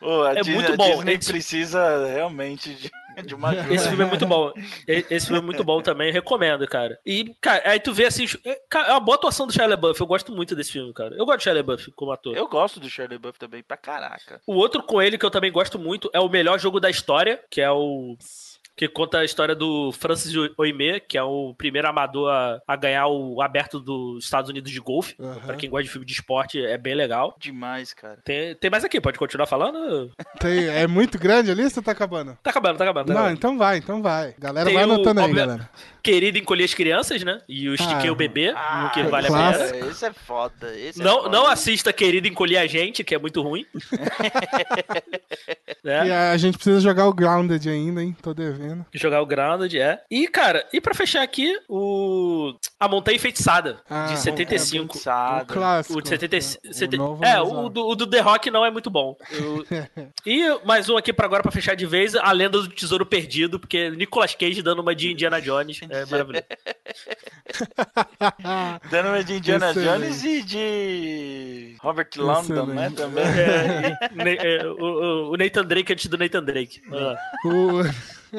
Ô, 0.00 0.22
a 0.22 0.30
É 0.32 0.34
Disney, 0.36 0.54
muito 0.54 0.72
a 0.72 0.76
bom. 0.76 0.90
Disney 0.96 1.14
Esse- 1.14 1.30
precisa 1.30 2.06
realmente 2.06 2.74
de, 2.74 2.90
de 3.26 3.34
uma 3.34 3.50
ajuda. 3.50 3.74
Esse 3.74 3.88
filme 3.88 4.02
é 4.02 4.06
muito 4.06 4.26
bom. 4.26 4.50
Esse 4.88 5.26
filme 5.26 5.42
é 5.42 5.44
muito 5.44 5.62
bom 5.62 5.82
também, 5.82 6.10
recomendo, 6.10 6.66
cara. 6.66 6.98
E, 7.04 7.34
cara, 7.38 7.62
aí 7.70 7.78
tu 7.78 7.92
vê 7.92 8.06
assim, 8.06 8.24
é 8.46 8.58
é 8.74 8.90
uma 8.92 9.00
boa 9.00 9.16
atuação 9.16 9.46
do 9.46 9.52
Shia 9.52 9.66
LaBeouf. 9.66 10.00
Eu 10.00 10.06
gosto 10.06 10.32
muito 10.34 10.56
desse 10.56 10.72
filme, 10.72 10.90
cara. 10.94 11.14
Eu 11.16 11.26
gosto 11.26 11.38
do 11.40 11.42
Shia 11.42 11.52
LaBeouf 11.52 11.92
como 11.92 12.12
ator. 12.12 12.34
Eu 12.34 12.48
gosto 12.48 12.80
do 12.80 12.88
Shirley 12.88 13.18
Buff 13.18 13.38
também, 13.38 13.62
pra 13.62 13.76
caraca. 13.76 14.40
O 14.46 14.54
outro 14.54 14.82
com 14.82 15.02
ele 15.02 15.18
que 15.18 15.26
eu 15.26 15.30
também 15.30 15.52
gosto 15.52 15.78
muito 15.78 16.08
é 16.14 16.20
o 16.20 16.30
melhor 16.30 16.58
jogo 16.58 16.80
da 16.80 16.88
história, 16.88 17.38
que 17.50 17.60
é 17.60 17.70
o. 17.70 18.16
Que 18.76 18.86
conta 18.86 19.20
a 19.20 19.24
história 19.24 19.54
do 19.54 19.90
Francis 19.90 20.34
Oimé, 20.58 21.00
que 21.00 21.16
é 21.16 21.22
o 21.22 21.54
primeiro 21.56 21.88
amador 21.88 22.30
a, 22.30 22.60
a 22.68 22.76
ganhar 22.76 23.06
o 23.06 23.40
aberto 23.40 23.80
dos 23.80 24.22
Estados 24.24 24.50
Unidos 24.50 24.70
de 24.70 24.78
golfe. 24.80 25.14
Aham. 25.18 25.40
Pra 25.46 25.56
quem 25.56 25.70
gosta 25.70 25.84
de 25.84 25.88
filme 25.90 26.04
de 26.06 26.12
esporte, 26.12 26.62
é 26.62 26.76
bem 26.76 26.94
legal. 26.94 27.34
Demais, 27.40 27.94
cara. 27.94 28.18
Tem, 28.22 28.54
tem 28.54 28.70
mais 28.70 28.84
aqui, 28.84 29.00
pode 29.00 29.18
continuar 29.18 29.46
falando? 29.46 30.10
Tem- 30.38 30.66
é 30.68 30.86
muito 30.86 31.18
grande 31.18 31.50
a 31.50 31.54
lista 31.54 31.80
ou 31.80 31.84
tá 31.84 31.92
acabando? 31.92 32.36
Tá 32.42 32.50
acabando, 32.50 32.76
tá 32.76 32.84
acabando. 32.84 33.06
Tá 33.06 33.14
Não, 33.14 33.20
acabando. 33.20 33.38
então 33.38 33.56
vai, 33.56 33.78
então 33.78 34.02
vai. 34.02 34.34
Galera, 34.38 34.66
Tem 34.66 34.74
vai 34.74 34.84
o- 34.84 34.92
anotando 34.92 35.20
aí, 35.20 35.26
obvia- 35.26 35.46
galera. 35.46 35.70
Querido 36.02 36.36
encolher 36.38 36.64
as 36.64 36.74
crianças, 36.74 37.24
né? 37.24 37.40
E 37.48 37.68
o 37.70 37.74
Estiquei 37.74 38.10
Ah, 38.10 38.12
o 38.12 38.14
bebê, 38.14 38.52
Ah, 38.54 38.90
que 38.94 39.02
vale 39.04 39.26
a 39.26 39.30
clássico. 39.30 39.72
pena. 39.72 39.86
Esse 39.90 40.04
é 40.06 40.12
foda. 40.12 40.76
Esse 40.78 41.00
é 41.00 41.04
Não, 41.04 41.16
foda. 41.22 41.28
não 41.30 41.46
assista 41.48 41.92
Querido 41.92 42.28
Encolher 42.28 42.58
a 42.58 42.66
Gente, 42.66 43.02
que 43.02 43.14
é 43.14 43.18
muito 43.18 43.42
ruim. 43.42 43.64
né? 45.82 46.06
E 46.08 46.12
a 46.12 46.36
gente 46.36 46.56
precisa 46.58 46.78
jogar 46.80 47.06
o 47.08 47.12
Grounded 47.14 47.66
ainda, 47.68 48.02
hein? 48.02 48.14
Tô 48.22 48.32
devendo. 48.34 48.65
Jogar 48.92 49.22
o 49.22 49.26
Grounded, 49.26 49.78
é. 49.78 50.00
E, 50.10 50.26
cara, 50.28 50.66
e 50.72 50.80
pra 50.80 50.94
fechar 50.94 51.22
aqui, 51.22 51.56
o. 51.68 52.54
A 52.78 52.86
Montanha 52.88 53.16
Enfeitiçada, 53.16 53.78
Ah, 53.88 54.06
de 54.06 54.18
75. 54.18 54.84
O 54.84 54.88
Pensado. 54.98 55.52
clássico. 55.54 55.98
O 55.98 56.02
de 56.02 56.08
70, 56.10 56.36
O 56.36 56.74
70 56.74 56.96
novo 56.98 57.24
é, 57.24 57.40
o 57.40 57.68
do, 57.70 57.86
o 57.88 57.94
do 57.94 58.06
The 58.06 58.20
Rock 58.20 58.50
não 58.50 58.64
é 58.66 58.70
muito 58.70 58.90
bom. 58.90 59.16
Eu- 59.30 59.64
e 60.26 60.66
mais 60.66 60.88
um 60.90 60.96
aqui 60.96 61.10
pra 61.12 61.24
agora, 61.26 61.42
pra 61.42 61.50
fechar 61.50 61.74
de 61.74 61.86
vez, 61.86 62.14
A 62.14 62.30
Lenda 62.32 62.60
do 62.60 62.68
Tesouro 62.68 63.06
Perdido, 63.06 63.58
porque 63.58 63.88
Nicolas 63.90 64.34
Cage 64.34 64.60
dando 64.62 64.82
uma 64.82 64.94
de 64.94 65.12
Indiana 65.12 65.40
Jones. 65.40 65.80
É 65.88 66.04
maravilhoso. 66.06 66.44
Dando 68.90 69.08
uma 69.08 69.24
de 69.24 69.34
Indiana 69.34 69.70
Excelente. 69.70 70.02
Jones 70.02 70.24
e 70.24 70.42
de 70.42 71.76
Robert 71.80 72.08
London, 72.16 72.66
né? 72.66 72.90
Também. 72.94 73.24
É, 73.24 74.56
é, 74.58 74.66
o, 74.66 74.74
o- 74.82 75.30
o 75.32 75.36
Nathan 75.36 75.64
Drake 75.64 75.92
antes 75.92 76.06
do 76.06 76.18
Nathan 76.18 76.42
Drake. 76.42 76.82
O- 77.44 77.82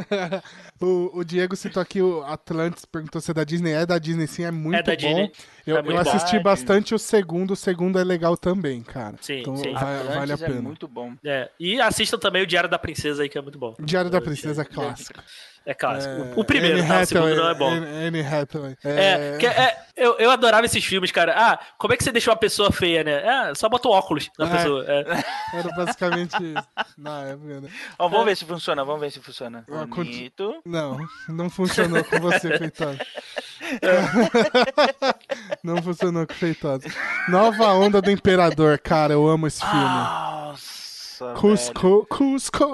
o, 0.82 1.20
o 1.20 1.24
Diego 1.24 1.56
citou 1.56 1.82
aqui 1.82 2.02
o 2.02 2.24
Atlantis, 2.24 2.86
perguntou 2.86 3.20
se 3.22 3.32
é 3.32 3.34
da 3.34 3.44
Disney. 3.44 3.72
É 3.74 3.86
da 3.86 3.98
Disney, 3.98 4.28
sim, 4.28 4.44
é 4.44 4.52
muito 4.52 4.78
É 4.78 4.84
da 4.84 4.92
bom. 4.92 4.98
Disney. 4.98 5.32
Eu, 5.66 5.78
É 5.78 5.82
muito 5.82 5.96
eu 5.96 6.00
assisti 6.00 6.38
bom. 6.38 6.44
bastante 6.44 6.96
o 6.96 7.00
segundo, 7.00 7.52
o 7.52 7.56
segundo 7.56 8.00
é 8.00 8.04
legal 8.04 8.38
também, 8.38 8.82
cara. 8.82 9.16
Sim, 9.22 9.40
então 9.42 9.56
sim. 9.58 9.74
vai- 9.74 10.04
vale 10.04 10.32
a 10.32 10.36
é 10.36 10.38
pena. 10.38 10.62
muito 10.62 10.88
bom. 10.88 11.14
É, 11.24 11.50
e 11.60 11.80
assistam 11.82 12.18
também 12.18 12.44
o 12.44 12.48
Diário 12.48 12.70
da 12.70 12.80
Princesa 12.80 13.24
aí, 13.24 13.30
que 13.30 13.38
é 13.38 13.42
muito 13.42 13.60
bom. 13.60 13.76
Diário 13.80 14.10
da 14.10 14.22
Princesa 14.22 14.64
clássico. 14.64 15.22
É 15.70 15.74
clássico. 15.74 16.14
É, 16.14 16.34
o 16.40 16.46
primeiro, 16.46 16.80
Anne 16.80 16.88
tá? 16.88 17.02
O 17.02 17.06
segundo 17.06 17.26
Hathaway, 17.26 17.44
não 17.44 17.50
é 17.50 17.54
bom. 17.54 17.70
Anne, 18.08 18.22
Hathaway. 18.22 18.78
É, 18.86 19.38
que 19.38 19.46
é- 19.46 19.78
eu, 19.98 20.16
eu 20.18 20.32
adorava 20.32 20.66
esses 20.66 20.84
filmes, 20.86 21.12
cara. 21.12 21.34
Ah, 21.36 21.60
como 21.78 21.94
é 21.94 21.98
que 21.98 22.04
você 22.06 22.12
deixa 22.12 22.32
uma 22.32 22.38
pessoa 22.38 22.72
feia, 22.72 23.04
né? 23.04 23.18
Ah, 23.28 23.52
só 23.54 23.68
bota 23.68 23.90
o 23.90 23.92
óculos 23.92 24.30
na 24.40 24.48
É. 24.48 24.50
pessoa. 24.50 24.86
É. 24.88 25.04
Era 25.60 25.70
basicamente 25.76 26.36
isso. 26.42 26.68
Na 26.98 27.24
época, 27.24 27.62
né? 27.62 27.70
Ó, 28.00 28.08
vamos 28.08 28.26
ver 28.26 28.38
se 28.38 28.46
funciona, 28.46 28.86
vamos 28.86 29.02
ver 29.02 29.12
se 29.12 29.20
funciona. 29.20 29.66
Ah, 29.70 29.86
Bonito. 29.86 30.56
Não, 30.66 30.98
não 31.28 31.50
funcionou 31.50 32.04
com 32.04 32.20
você, 32.20 32.58
Feitosa. 32.58 33.00
não 35.64 35.82
funcionou 35.82 36.26
com 36.26 36.34
Feitosa. 36.34 36.84
Nova 37.28 37.74
Onda 37.74 38.02
do 38.02 38.12
Imperador, 38.12 38.80
cara, 38.80 39.14
eu 39.14 39.28
amo 39.28 39.48
esse 39.48 39.60
filme. 39.60 39.76
Nossa, 39.84 40.77
velho. 41.26 41.38
Cusco, 41.40 42.06
Cusco. 42.10 42.66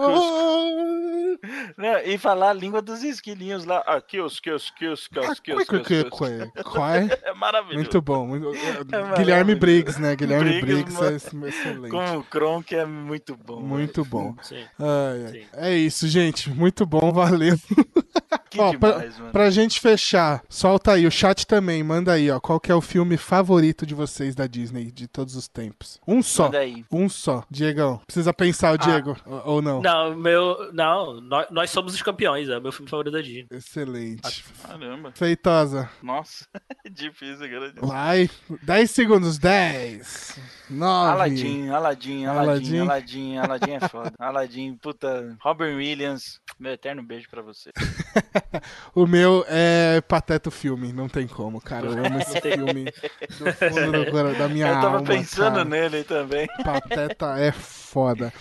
Não, 1.78 1.98
e 2.06 2.18
falar 2.18 2.52
a 2.52 2.54
língua 2.54 2.82
dos 2.82 3.04
esquilinhos 3.04 3.66
lá. 3.66 3.84
Ah, 3.86 4.00
kios, 4.00 4.40
kios, 4.40 4.70
kios, 4.72 5.10
Ah, 5.12 5.18
kios, 5.18 5.40
que- 5.40 5.42
que- 5.44 5.56
kios, 5.66 5.68
que- 5.68 5.84
kios. 6.10 6.52
que- 6.54 6.64
Qual? 6.64 6.90
É 7.24 7.34
maravilhoso. 7.34 7.76
Muito 7.78 8.02
bom. 8.02 8.28
muito- 8.28 8.46
maravilhoso. 8.54 9.16
Guilherme 9.18 9.56
Briggs, 9.56 10.00
né? 10.02 10.16
Guilherme 10.16 10.62
Briggs, 10.62 10.96
Briggs, 10.98 11.04
é 11.04 11.48
excelente. 11.48 11.90
Com 11.92 12.18
o 12.18 12.24
Kronk 12.24 12.74
é 12.76 12.86
muito 12.86 13.36
bom. 13.36 13.60
Muito 13.60 14.06
bom. 14.06 14.36
Sim. 14.42 14.64
Ai, 14.80 15.26
ai. 15.26 15.32
Sim. 15.32 15.46
É 15.54 15.76
isso, 15.76 16.08
gente. 16.08 16.50
Muito 16.50 16.86
bom, 16.86 17.12
valeu. 17.12 17.56
Que 18.50 18.60
Ó, 18.62 18.78
pra- 18.78 18.92
demais, 18.92 19.18
mano. 19.18 19.32
Pra 19.32 19.50
gente 19.50 19.80
fechar, 19.80 20.44
solta 20.48 20.92
aí, 20.94 21.08
o 21.08 21.12
chat 21.12 21.48
também, 21.48 21.82
manda 21.84 22.14
aí, 22.14 22.30
ó. 22.30 22.40
Qual 22.40 22.60
que 22.60 22.72
é 22.72 22.76
o 22.76 22.82
filme 22.82 23.18
favorito 23.18 23.84
de 23.86 23.96
vocês 23.96 24.36
da 24.36 24.46
Disney 24.46 24.92
de 24.92 25.08
todos 25.08 25.36
os 25.36 25.48
tempos? 25.48 26.00
Um 26.08 26.22
só. 26.22 26.46
Manda 26.46 26.60
aí. 26.60 26.86
Um 26.92 27.10
só. 27.10 27.44
Diegão. 27.50 28.00
Precisa 28.06 28.32
pensar 28.32 28.74
o 28.74 28.78
Diego, 28.78 29.18
ou, 29.26 29.42
ou 29.56 29.62
não? 29.62 29.82
Não, 29.82 30.16
meu. 30.16 30.72
Não, 30.72 31.20
nós, 31.22 31.48
nós 31.50 31.70
somos 31.72 31.96
os 31.96 32.02
campeões, 32.04 32.48
é 32.50 32.58
o 32.58 32.62
meu 32.62 32.72
filme 32.72 32.90
favorito 32.90 33.14
da 33.14 33.22
Disney. 33.22 33.48
Excelente. 33.52 34.46
Caramba. 34.68 35.12
Feitosa. 35.16 35.90
Nossa, 36.04 36.46
difícil, 36.92 37.50
cara. 37.50 37.74
Vai. 37.82 38.30
10 38.62 38.92
segundos. 38.92 39.38
10. 39.40 40.38
9. 40.70 41.12
Aladdin, 41.12 41.70
Aladdin, 41.70 42.26
Aladdin. 42.26 42.80
Aladdin, 42.80 42.80
Aladdin, 42.80 43.38
Aladdin 43.38 43.72
é 43.72 43.90
foda. 43.90 44.14
Aladdin, 44.20 44.76
puta. 44.78 45.36
Robin 45.42 45.76
Williams, 45.76 46.40
meu 46.60 46.74
eterno 46.74 47.02
beijo 47.02 47.28
pra 47.30 47.42
você. 47.42 47.72
O 48.96 49.08
meu 49.08 49.44
é 49.48 50.02
Pateta 50.08 50.50
o 50.50 50.52
filme, 50.52 50.94
não 50.94 51.10
tem 51.10 51.28
como, 51.28 51.60
cara. 51.60 51.88
Eu 51.88 52.06
amo 52.06 52.20
esse 52.20 52.40
filme 52.40 52.86
do 53.40 53.54
fundo 53.54 54.06
do 54.06 54.38
da 54.38 54.48
minha 54.48 54.68
Eu 54.68 54.74
tava 54.76 54.98
alma, 54.98 55.04
pensando 55.04 55.56
cara. 55.56 55.66
nele 55.66 56.04
também. 56.04 56.48
Pateta 56.64 57.40
é 57.40 57.52
foda. 57.52 58.32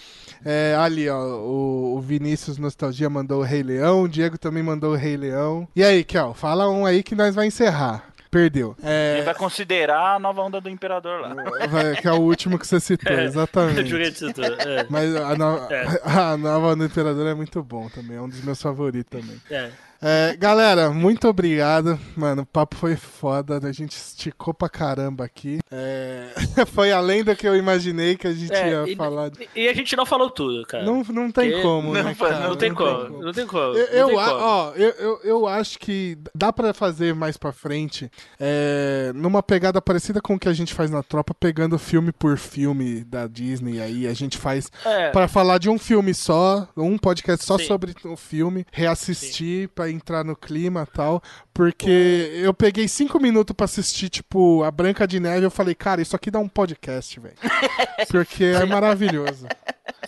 É, 0.44 0.76
ali, 0.78 1.08
ó, 1.08 1.20
o, 1.20 1.96
o 1.96 2.00
Vinícius 2.00 2.58
Nostalgia 2.58 3.08
mandou 3.08 3.40
o 3.40 3.44
Rei 3.44 3.62
Leão, 3.62 4.02
o 4.02 4.08
Diego 4.08 4.36
também 4.36 4.62
mandou 4.62 4.92
o 4.92 4.96
Rei 4.96 5.16
Leão. 5.16 5.68
E 5.74 5.84
aí, 5.84 6.02
Kel, 6.02 6.34
fala 6.34 6.68
um 6.68 6.84
aí 6.84 7.02
que 7.02 7.14
nós 7.14 7.34
vai 7.34 7.46
encerrar. 7.46 8.11
Perdeu. 8.32 8.74
Ele 8.82 9.20
É, 9.20 9.22
vai 9.22 9.34
considerar 9.34 10.14
a 10.16 10.18
nova 10.18 10.40
onda 10.40 10.58
do 10.58 10.70
Imperador 10.70 11.20
lá. 11.20 11.34
vai- 11.68 11.94
que 11.96 12.08
é 12.08 12.12
o 12.12 12.16
último 12.20 12.58
que 12.58 12.66
você 12.66 12.80
citou, 12.80 13.12
Eu 13.12 13.20
exatamente. 13.28 14.10
tudo. 14.32 14.42
É, 14.42 14.86
Mas 14.88 15.14
a, 15.14 15.36
no- 15.36 15.58
É. 15.70 15.84
a 16.02 16.36
nova 16.38 16.74
do 16.74 16.82
Imperador 16.84 17.26
é 17.26 17.34
muito 17.34 17.62
bom 17.62 17.90
também, 17.90 18.16
é 18.16 18.20
um 18.22 18.28
dos 18.30 18.42
meus 18.42 18.60
favoritos 18.60 19.10
também. 19.20 19.38
é. 19.50 19.70
É, 20.04 20.36
galera, 20.36 20.90
muito 20.90 21.28
obrigado. 21.28 21.96
Mano, 22.16 22.42
o 22.42 22.46
papo 22.46 22.74
foi 22.74 22.96
foda. 22.96 23.60
A 23.62 23.70
gente 23.72 23.92
esticou 23.92 24.52
pra 24.52 24.68
caramba 24.68 25.24
aqui. 25.24 25.60
É, 25.70 26.30
foi 26.74 26.90
além 26.90 27.22
do 27.22 27.36
que 27.36 27.46
eu 27.46 27.54
imaginei 27.56 28.16
que 28.16 28.26
a 28.26 28.32
gente 28.32 28.52
É, 28.52 28.70
ia 28.70 28.84
e, 28.92 28.96
falar. 28.96 29.30
de- 29.30 29.48
e 29.54 29.68
a 29.68 29.72
gente 29.74 29.94
não 29.94 30.04
falou 30.04 30.28
tudo, 30.28 30.66
cara. 30.66 30.84
Não, 30.84 31.04
não 31.04 31.30
tem 31.30 31.50
Porque- 31.50 31.62
como, 31.62 31.94
Não, 31.94 32.02
né, 32.02 32.14
fa- 32.14 32.28
cara? 32.30 32.48
não 32.48 32.56
tem 32.56 32.74
como. 32.74 33.22
Não 33.22 33.32
tem 33.32 33.46
como. 33.46 33.62
Eu, 33.62 33.74
não 33.74 33.78
eu, 33.78 34.06
tem 34.08 34.18
a- 34.18 34.24
como. 34.28 34.40
ó, 34.40 34.72
eu, 34.74 34.90
eu, 34.90 35.20
eu 35.22 35.46
acho 35.46 35.78
que 35.78 36.18
dá 36.34 36.52
pra 36.52 36.74
fazer 36.74 37.14
mais 37.14 37.36
pra 37.36 37.52
frente, 37.52 38.10
é, 38.40 39.12
numa 39.14 39.40
pegada 39.42 39.80
parecida 39.80 40.20
com 40.20 40.34
o 40.34 40.38
que 40.38 40.48
a 40.48 40.52
gente 40.52 40.74
faz 40.74 40.90
na 40.90 41.02
tropa, 41.04 41.32
pegando 41.32 41.78
filme 41.78 42.10
por 42.10 42.36
filme 42.38 43.04
da 43.04 43.28
Disney 43.28 43.80
aí, 43.80 44.08
a 44.08 44.14
gente 44.14 44.36
faz 44.36 44.68
É, 44.84 45.10
Pra 45.10 45.28
falar 45.28 45.58
de 45.58 45.70
um 45.70 45.78
filme 45.78 46.12
só, 46.12 46.66
um 46.76 46.98
podcast 46.98 47.44
só 47.46 47.56
Sim. 47.56 47.66
sobre 47.66 47.94
o 48.04 48.16
filme, 48.16 48.66
reassistir 48.72 49.68
pra 49.68 49.91
entrar 49.92 50.24
no 50.24 50.34
clima 50.34 50.86
e 50.88 50.94
tal, 50.94 51.22
porque 51.52 52.30
eu 52.34 52.52
peguei 52.52 52.88
cinco 52.88 53.20
minutos 53.20 53.54
pra 53.54 53.64
assistir, 53.64 54.08
tipo, 54.08 54.62
a 54.62 54.70
Branca 54.70 55.06
de 55.06 55.20
Neve, 55.20 55.46
eu 55.46 55.50
falei, 55.50 55.74
cara, 55.74 56.00
isso 56.00 56.16
aqui 56.16 56.30
dá 56.30 56.38
um 56.38 56.48
podcast, 56.48 57.18
velho. 57.20 57.36
Porque 58.10 58.44
é 58.44 58.64
maravilhoso. 58.66 59.46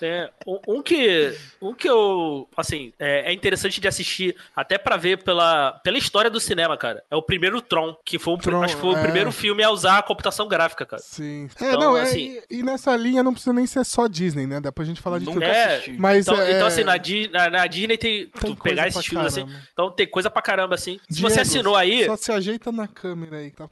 É, 0.03 0.31
um, 0.67 0.83
que 0.83 1.35
um 1.63 1.73
que 1.75 1.89
eu 1.89 2.49
assim 2.57 2.93
é, 2.99 3.31
é 3.31 3.33
interessante 3.33 3.81
de 3.81 3.87
assistir 3.89 4.35
até 4.55 4.77
pra 4.77 4.97
ver 4.97 5.23
pela, 5.23 5.73
pela 5.85 5.99
história 5.99 6.31
do 6.31 6.41
cinema, 6.41 6.77
cara. 6.77 7.03
É 7.11 7.17
o 7.17 7.23
primeiro 7.23 7.61
Tron, 7.61 7.97
que 8.05 8.19
foi 8.19 8.35
o, 8.35 8.39
Tron, 8.39 8.63
acho 8.63 8.75
que 8.75 8.81
foi 8.81 8.95
é. 8.95 8.99
o 8.99 9.03
primeiro 9.03 9.31
filme 9.33 9.63
a 9.63 9.71
usar 9.71 9.99
a 9.99 10.03
computação 10.03 10.49
gráfica, 10.49 10.85
cara. 10.85 11.03
Sim. 11.03 11.49
É, 11.61 11.69
Então, 11.69 11.81
não, 11.81 11.97
é, 11.97 12.03
assim- 12.03 12.41
e, 12.51 12.59
e 12.59 12.63
nessa 12.63 12.95
linha 12.97 13.23
não 13.23 13.33
precisa 13.33 13.53
nem 13.53 13.67
ser 13.67 13.85
só 13.85 14.07
Disney, 14.07 14.47
né? 14.47 14.61
Dá 14.61 14.73
pra 14.73 14.85
gente 14.85 15.01
falar 15.01 15.19
de 15.19 15.27
tudo. 15.27 15.43
É. 15.43 15.83
Mas 15.99 16.27
Então, 16.27 16.41
é, 16.41 16.53
então, 16.53 16.67
assim, 16.67 16.85
na, 16.85 16.95
na- 17.33 17.51
na 17.51 17.67
Disney 17.67 17.97
tem, 17.97 18.27
Tem 18.27 18.55
tu 18.55 18.63
pegar 18.63 18.89
esses 18.89 19.05
filmes 19.07 19.27
assim, 19.29 19.47
então 19.73 19.91
tem 19.91 20.07
coisa 20.07 20.29
pra 20.31 20.43
caramba 20.43 20.75
assim. 20.75 20.99
Se 21.09 21.17
Diego, 21.19 21.31
você 21.31 21.41
assinou 21.41 21.77
aí, 21.77 22.05
Só 22.07 22.17
se 22.17 22.33
ajeita 22.33 22.71
na 22.73 22.89
câmera 22.89 23.37
aí, 23.39 23.51
tá? 23.51 23.69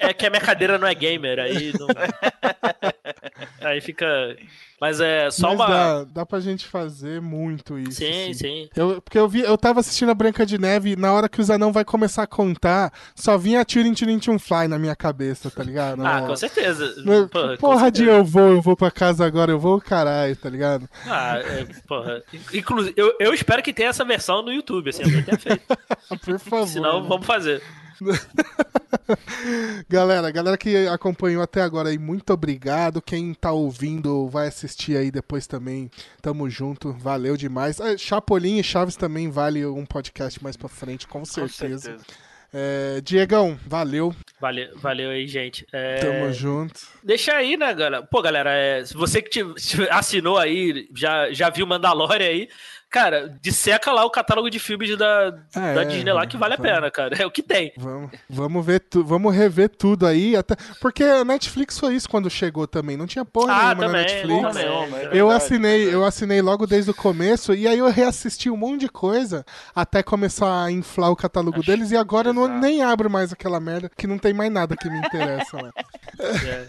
é, 0.00 0.08
é 0.10 0.12
que 0.14 0.26
a 0.26 0.30
minha 0.30 0.42
cadeira 0.42 0.78
não 0.78 0.86
é 0.88 0.94
gamer, 0.94 1.38
aí 1.38 1.72
não... 1.78 1.86
aí 3.60 3.80
fica 3.80 4.36
mas 4.80 5.00
é 5.00 5.30
só 5.30 5.48
Mas 5.48 5.56
uma 5.56 5.66
dá, 5.66 6.04
dá 6.04 6.26
pra 6.26 6.40
gente 6.40 6.66
fazer 6.66 7.20
muito 7.20 7.78
isso. 7.78 7.98
Sim, 7.98 8.30
assim. 8.30 8.34
sim. 8.34 8.68
Eu, 8.76 9.00
porque 9.00 9.18
eu 9.18 9.28
vi, 9.28 9.40
eu 9.40 9.56
tava 9.56 9.80
assistindo 9.80 10.10
a 10.10 10.14
Branca 10.14 10.44
de 10.44 10.58
Neve 10.58 10.90
e 10.92 10.96
na 10.96 11.12
hora 11.12 11.28
que 11.28 11.40
os 11.40 11.50
anão 11.50 11.72
vai 11.72 11.84
começar 11.84 12.24
a 12.24 12.26
contar, 12.26 12.92
só 13.14 13.38
vinha 13.38 13.64
Tirin 13.64 13.94
Tirin 13.94 14.18
Tchum 14.18 14.38
Fly 14.38 14.68
na 14.68 14.78
minha 14.78 14.94
cabeça, 14.94 15.50
tá 15.50 15.62
ligado? 15.62 16.04
Ah, 16.04 16.22
com 16.22 16.36
certeza. 16.36 16.94
Meu, 17.04 17.28
Porra, 17.28 17.56
porra 17.56 17.90
de 17.90 17.98
certeza. 17.98 18.18
eu 18.18 18.24
vou, 18.24 18.48
eu 18.52 18.62
vou 18.62 18.76
pra 18.76 18.90
casa 18.90 19.24
agora, 19.24 19.50
eu 19.50 19.58
vou 19.58 19.80
caralho, 19.80 20.36
tá 20.36 20.48
ligado? 20.50 20.88
Ah, 21.06 21.38
é, 21.38 21.66
porra. 21.86 22.22
Inclusive, 22.52 22.94
eu, 22.96 23.14
eu 23.18 23.32
espero 23.32 23.62
que 23.62 23.72
tenha 23.72 23.88
essa 23.88 24.04
versão 24.04 24.42
no 24.42 24.52
YouTube, 24.52 24.90
assim, 24.90 25.02
eu 25.02 25.24
tenha 25.24 25.38
feito. 25.38 25.62
Por 26.24 26.38
favor. 26.38 26.66
Senão, 26.68 27.02
né? 27.02 27.08
vamos 27.08 27.26
fazer. 27.26 27.62
Galera, 29.88 30.30
galera 30.30 30.56
que 30.58 30.86
acompanhou 30.88 31.42
até 31.42 31.62
agora 31.62 31.88
aí, 31.90 31.98
muito 31.98 32.32
obrigado. 32.32 33.00
Quem 33.00 33.32
tá 33.34 33.52
ouvindo 33.52 34.28
vai 34.28 34.48
assistir 34.48 34.96
aí 34.96 35.10
depois 35.10 35.46
também. 35.46 35.90
Tamo 36.20 36.48
junto, 36.50 36.92
valeu 36.92 37.36
demais. 37.36 37.80
Ah, 37.80 37.96
Chapolin 37.96 38.58
e 38.58 38.64
Chaves 38.64 38.96
também 38.96 39.30
vale 39.30 39.64
um 39.64 39.84
podcast 39.86 40.42
mais 40.42 40.56
pra 40.56 40.68
frente, 40.68 41.06
com 41.06 41.20
Com 41.20 41.24
certeza. 41.24 41.78
certeza. 41.78 42.04
É, 42.52 43.00
Diegão, 43.02 43.58
valeu, 43.66 44.14
Valeu, 44.40 44.68
valeu 44.78 45.10
aí, 45.10 45.26
gente. 45.26 45.66
É, 45.72 45.96
tamo 45.96 46.32
junto. 46.32 46.80
Deixa 47.02 47.32
aí, 47.34 47.56
né, 47.56 47.72
galera? 47.74 48.02
Pô, 48.06 48.22
galera, 48.22 48.50
é, 48.52 48.84
se 48.84 48.94
você 48.94 49.20
que 49.20 49.28
te- 49.54 49.88
assinou 49.90 50.38
aí, 50.38 50.88
já, 50.94 51.30
já 51.32 51.50
viu 51.50 51.66
Mandalorian 51.66 52.26
aí, 52.26 52.48
cara, 52.90 53.36
disseca 53.42 53.92
lá 53.92 54.04
o 54.04 54.10
catálogo 54.10 54.48
de 54.48 54.58
filmes 54.58 54.96
da, 54.96 55.38
É, 55.54 55.74
da 55.74 55.84
Disney 55.84 56.12
lá 56.12 56.26
que 56.26 56.36
vale 56.36 56.54
a 56.54 56.56
vamos. 56.56 56.72
pena, 56.72 56.90
cara. 56.90 57.16
É 57.22 57.26
o 57.26 57.30
que 57.30 57.42
tem. 57.42 57.72
Vamos, 57.76 58.10
vamos 58.28 58.64
ver 58.66 58.80
tu, 58.80 59.04
vamos 59.04 59.34
rever 59.34 59.68
tudo 59.68 60.06
aí, 60.06 60.34
até 60.36 60.54
porque 60.80 61.02
a 61.04 61.24
Netflix 61.24 61.78
foi 61.78 61.94
isso 61.94 62.08
quando 62.08 62.28
chegou 62.30 62.66
também, 62.66 62.96
não 62.96 63.06
tinha 63.06 63.24
porra 63.24 63.52
Ah, 63.52 63.74
nenhuma 63.74 63.74
na 63.74 63.86
também, 63.86 64.02
Netflix. 64.04 64.42
também. 64.42 64.64
É 64.66 65.04
Eu 65.06 65.10
verdade, 65.28 65.34
assinei, 65.44 65.76
verdade. 65.78 65.94
eu 65.94 66.04
assinei 66.04 66.42
logo 66.42 66.66
desde 66.66 66.90
o 66.90 66.94
começo 66.94 67.54
e 67.54 67.66
aí 67.66 67.78
eu 67.78 67.90
reassisti 67.90 68.48
um 68.50 68.56
monte 68.56 68.80
de 68.80 68.88
coisa 68.88 69.44
até 69.74 70.02
começar 70.02 70.64
a 70.64 70.70
inflar 70.70 71.10
o 71.10 71.16
catálogo 71.16 71.58
Acho- 71.60 71.66
deles 71.70 71.90
e 71.90 71.96
agora 71.96 72.28
eu 72.30 72.34
não, 72.34 72.46
nem 72.48 72.82
abro 72.82 73.10
mais 73.10 73.32
aquela 73.32 73.60
merda 73.60 73.90
que 73.96 74.06
não 74.06 74.18
tem 74.18 74.32
mais 74.32 74.50
nada 74.52 74.76
que 74.76 74.88
me 74.88 74.98
interessa 74.98 75.56
lá. 75.56 75.70
É. 76.18 76.66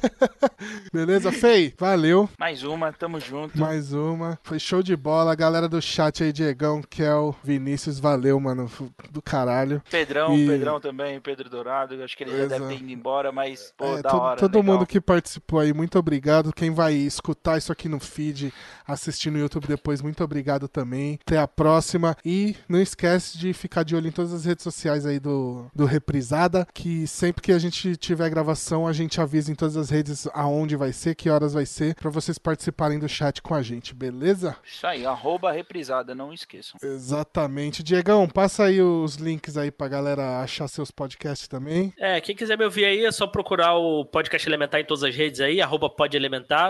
Beleza, 0.91 1.31
Fei? 1.31 1.73
Valeu. 1.77 2.30
Mais 2.38 2.64
uma, 2.64 2.91
tamo 2.91 3.18
junto. 3.19 3.57
Mais 3.57 3.94
uma. 3.94 4.38
Foi 4.44 4.60
show 4.60 4.84
de 4.84 4.95
bola. 4.95 5.34
Galera 5.35 5.69
do 5.69 5.81
chat 5.81 6.06
aí, 6.23 6.31
Diegão, 6.34 6.81
Kel, 6.81 7.35
Vinícius, 7.43 7.99
valeu, 7.99 8.39
mano. 8.39 8.69
Do 9.11 9.21
caralho. 9.21 9.81
Pedrão, 9.89 10.35
E- 10.38 10.47
Pedrão 10.47 10.79
também, 10.79 11.19
Pedro 11.19 11.49
Dourado, 11.49 12.01
acho 12.03 12.15
que 12.17 12.23
ele 12.23 12.31
já 12.31 12.43
Exato. 12.43 12.61
deve 12.61 12.75
ter 12.75 12.84
ido 12.84 12.91
embora, 12.91 13.31
mas, 13.31 13.73
pô, 13.77 13.97
É, 13.97 14.01
da 14.01 14.09
to- 14.09 14.17
hora. 14.17 14.39
todo 14.39 14.55
legal. 14.57 14.73
mundo 14.75 14.85
que 14.88 14.99
participou 15.01 15.59
aí, 15.59 15.73
muito 15.73 15.97
obrigado. 15.97 16.51
Quem 16.53 16.71
vai 16.71 16.93
escutar 16.93 17.57
isso 17.57 17.71
aqui 17.71 17.88
no 17.89 17.99
feed, 17.99 18.53
assistir 18.88 19.29
no 19.31 19.39
YouTube 19.39 19.67
depois, 19.67 20.01
muito 20.01 20.23
obrigado 20.23 20.67
também. 20.67 21.19
Até 21.25 21.38
a 21.38 21.47
próxima. 21.47 22.15
E 22.23 22.55
não 22.69 22.79
esquece 22.81 23.38
de 23.38 23.53
ficar 23.53 23.84
de 23.84 23.95
olho 23.95 24.07
em 24.07 24.11
todas 24.11 24.34
as 24.34 24.45
redes 24.45 24.63
sociais 24.63 25.05
aí 25.05 25.19
do, 25.19 25.65
do 25.73 25.85
Reprisada, 25.85 26.67
que 26.73 27.05
sempre 27.07 27.41
que 27.41 27.51
a 27.51 27.59
gente 27.59 27.95
tiver 27.97 28.29
gravação, 28.29 28.88
a 28.88 28.93
gente 28.93 29.19
avisa 29.19 29.51
em 29.51 29.55
todas 29.55 29.75
as 29.77 29.89
redes 29.89 30.27
aonde 30.34 30.75
vai 30.75 30.93
ser, 30.93 31.15
que 31.15 31.29
horas 31.29 31.53
vai 31.53 31.65
ser, 31.65 31.95
para 31.95 32.09
vocês 32.09 32.38
participarem 32.38 32.99
do 32.99 33.07
chat 33.09 33.41
com 33.41 33.53
a 33.53 33.61
gente, 33.61 33.93
beleza? 33.93 34.55
Isso 34.63 34.85
aí, 34.85 35.05
arroba 35.05 35.51
reprisada, 35.51 35.97
não 36.15 36.34
esqueçam. 36.34 36.80
Exatamente. 36.82 37.84
Diegão, 37.84 38.28
passa 38.28 38.65
aí 38.65 38.82
os 38.82 39.15
links 39.15 39.57
aí 39.57 39.72
pra 39.72 39.88
galera 39.88 40.41
achar 40.41 40.68
seus 40.68 40.91
podcasts 40.91 41.48
também. 41.48 41.94
É, 41.98 42.19
quem 42.22 42.36
quiser 42.36 42.57
me 42.57 42.65
ouvir 42.65 42.86
aí 42.86 43.06
é 43.06 43.11
só 43.11 43.28
procurar 43.28 43.76
o 43.76 44.06
Podcast 44.06 44.48
Elementar 44.48 44.82
em 44.82 44.86
todas 44.86 45.03
as 45.03 45.15
redes 45.15 45.41
aí, 45.41 45.61
arroba 45.61 45.94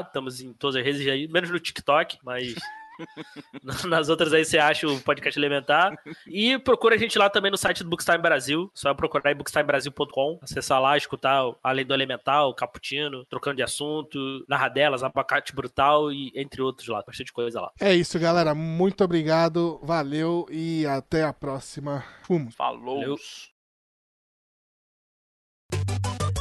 estamos 0.02 0.42
em 0.42 0.54
todas 0.54 0.76
as 0.76 0.84
redes 0.84 1.08
aí, 1.08 1.28
menos 1.28 1.50
no 1.50 1.60
TikTok, 1.60 2.18
mas... 2.24 2.56
Nas 3.88 4.10
outras 4.10 4.34
aí 4.34 4.46
você 4.46 4.58
acha 4.58 4.88
o 4.88 5.00
podcast 5.02 5.40
elementar. 5.40 5.98
E 6.28 6.58
procura 6.60 6.96
a 6.96 6.98
gente 6.98 7.18
lá 7.18 7.30
também 7.30 7.52
no 7.52 7.58
site 7.58 7.84
do 7.84 7.90
Bookstime 7.90 8.18
Brasil. 8.20 8.70
Só 8.74 8.94
procurar 8.94 9.32
em 9.32 9.36
bookstimebrasil.com. 9.36 10.40
Acessar 10.42 10.82
lá, 10.82 10.98
escutar 10.98 11.44
além 11.64 11.86
do 11.86 11.94
elemental, 11.94 12.54
cappuccino, 12.54 13.26
trocando 13.26 13.58
de 13.58 13.64
assunto, 13.64 14.46
narradelas, 14.48 15.04
abacate 15.04 15.54
brutal 15.54 16.12
e 16.12 16.32
entre 16.36 16.62
outros 16.62 16.88
lá. 16.88 17.04
Bastante 17.06 17.32
coisa 17.34 17.62
lá. 17.62 17.72
É 17.80 17.94
isso, 17.94 18.20
galera. 18.20 18.54
Muito 18.54 19.04
obrigado. 19.04 19.80
Valeu 19.84 20.48
e 20.50 20.86
até 20.86 21.24
a 21.24 21.34
próxima. 21.34 22.04
Fomos. 22.24 22.56
Falou. 22.56 23.00
Valeu. 23.02 23.18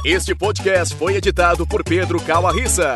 Este 0.05 0.33
podcast 0.33 0.95
foi 0.95 1.15
editado 1.15 1.67
por 1.67 1.83
Pedro 1.83 2.21
Calarissa. 2.23 2.95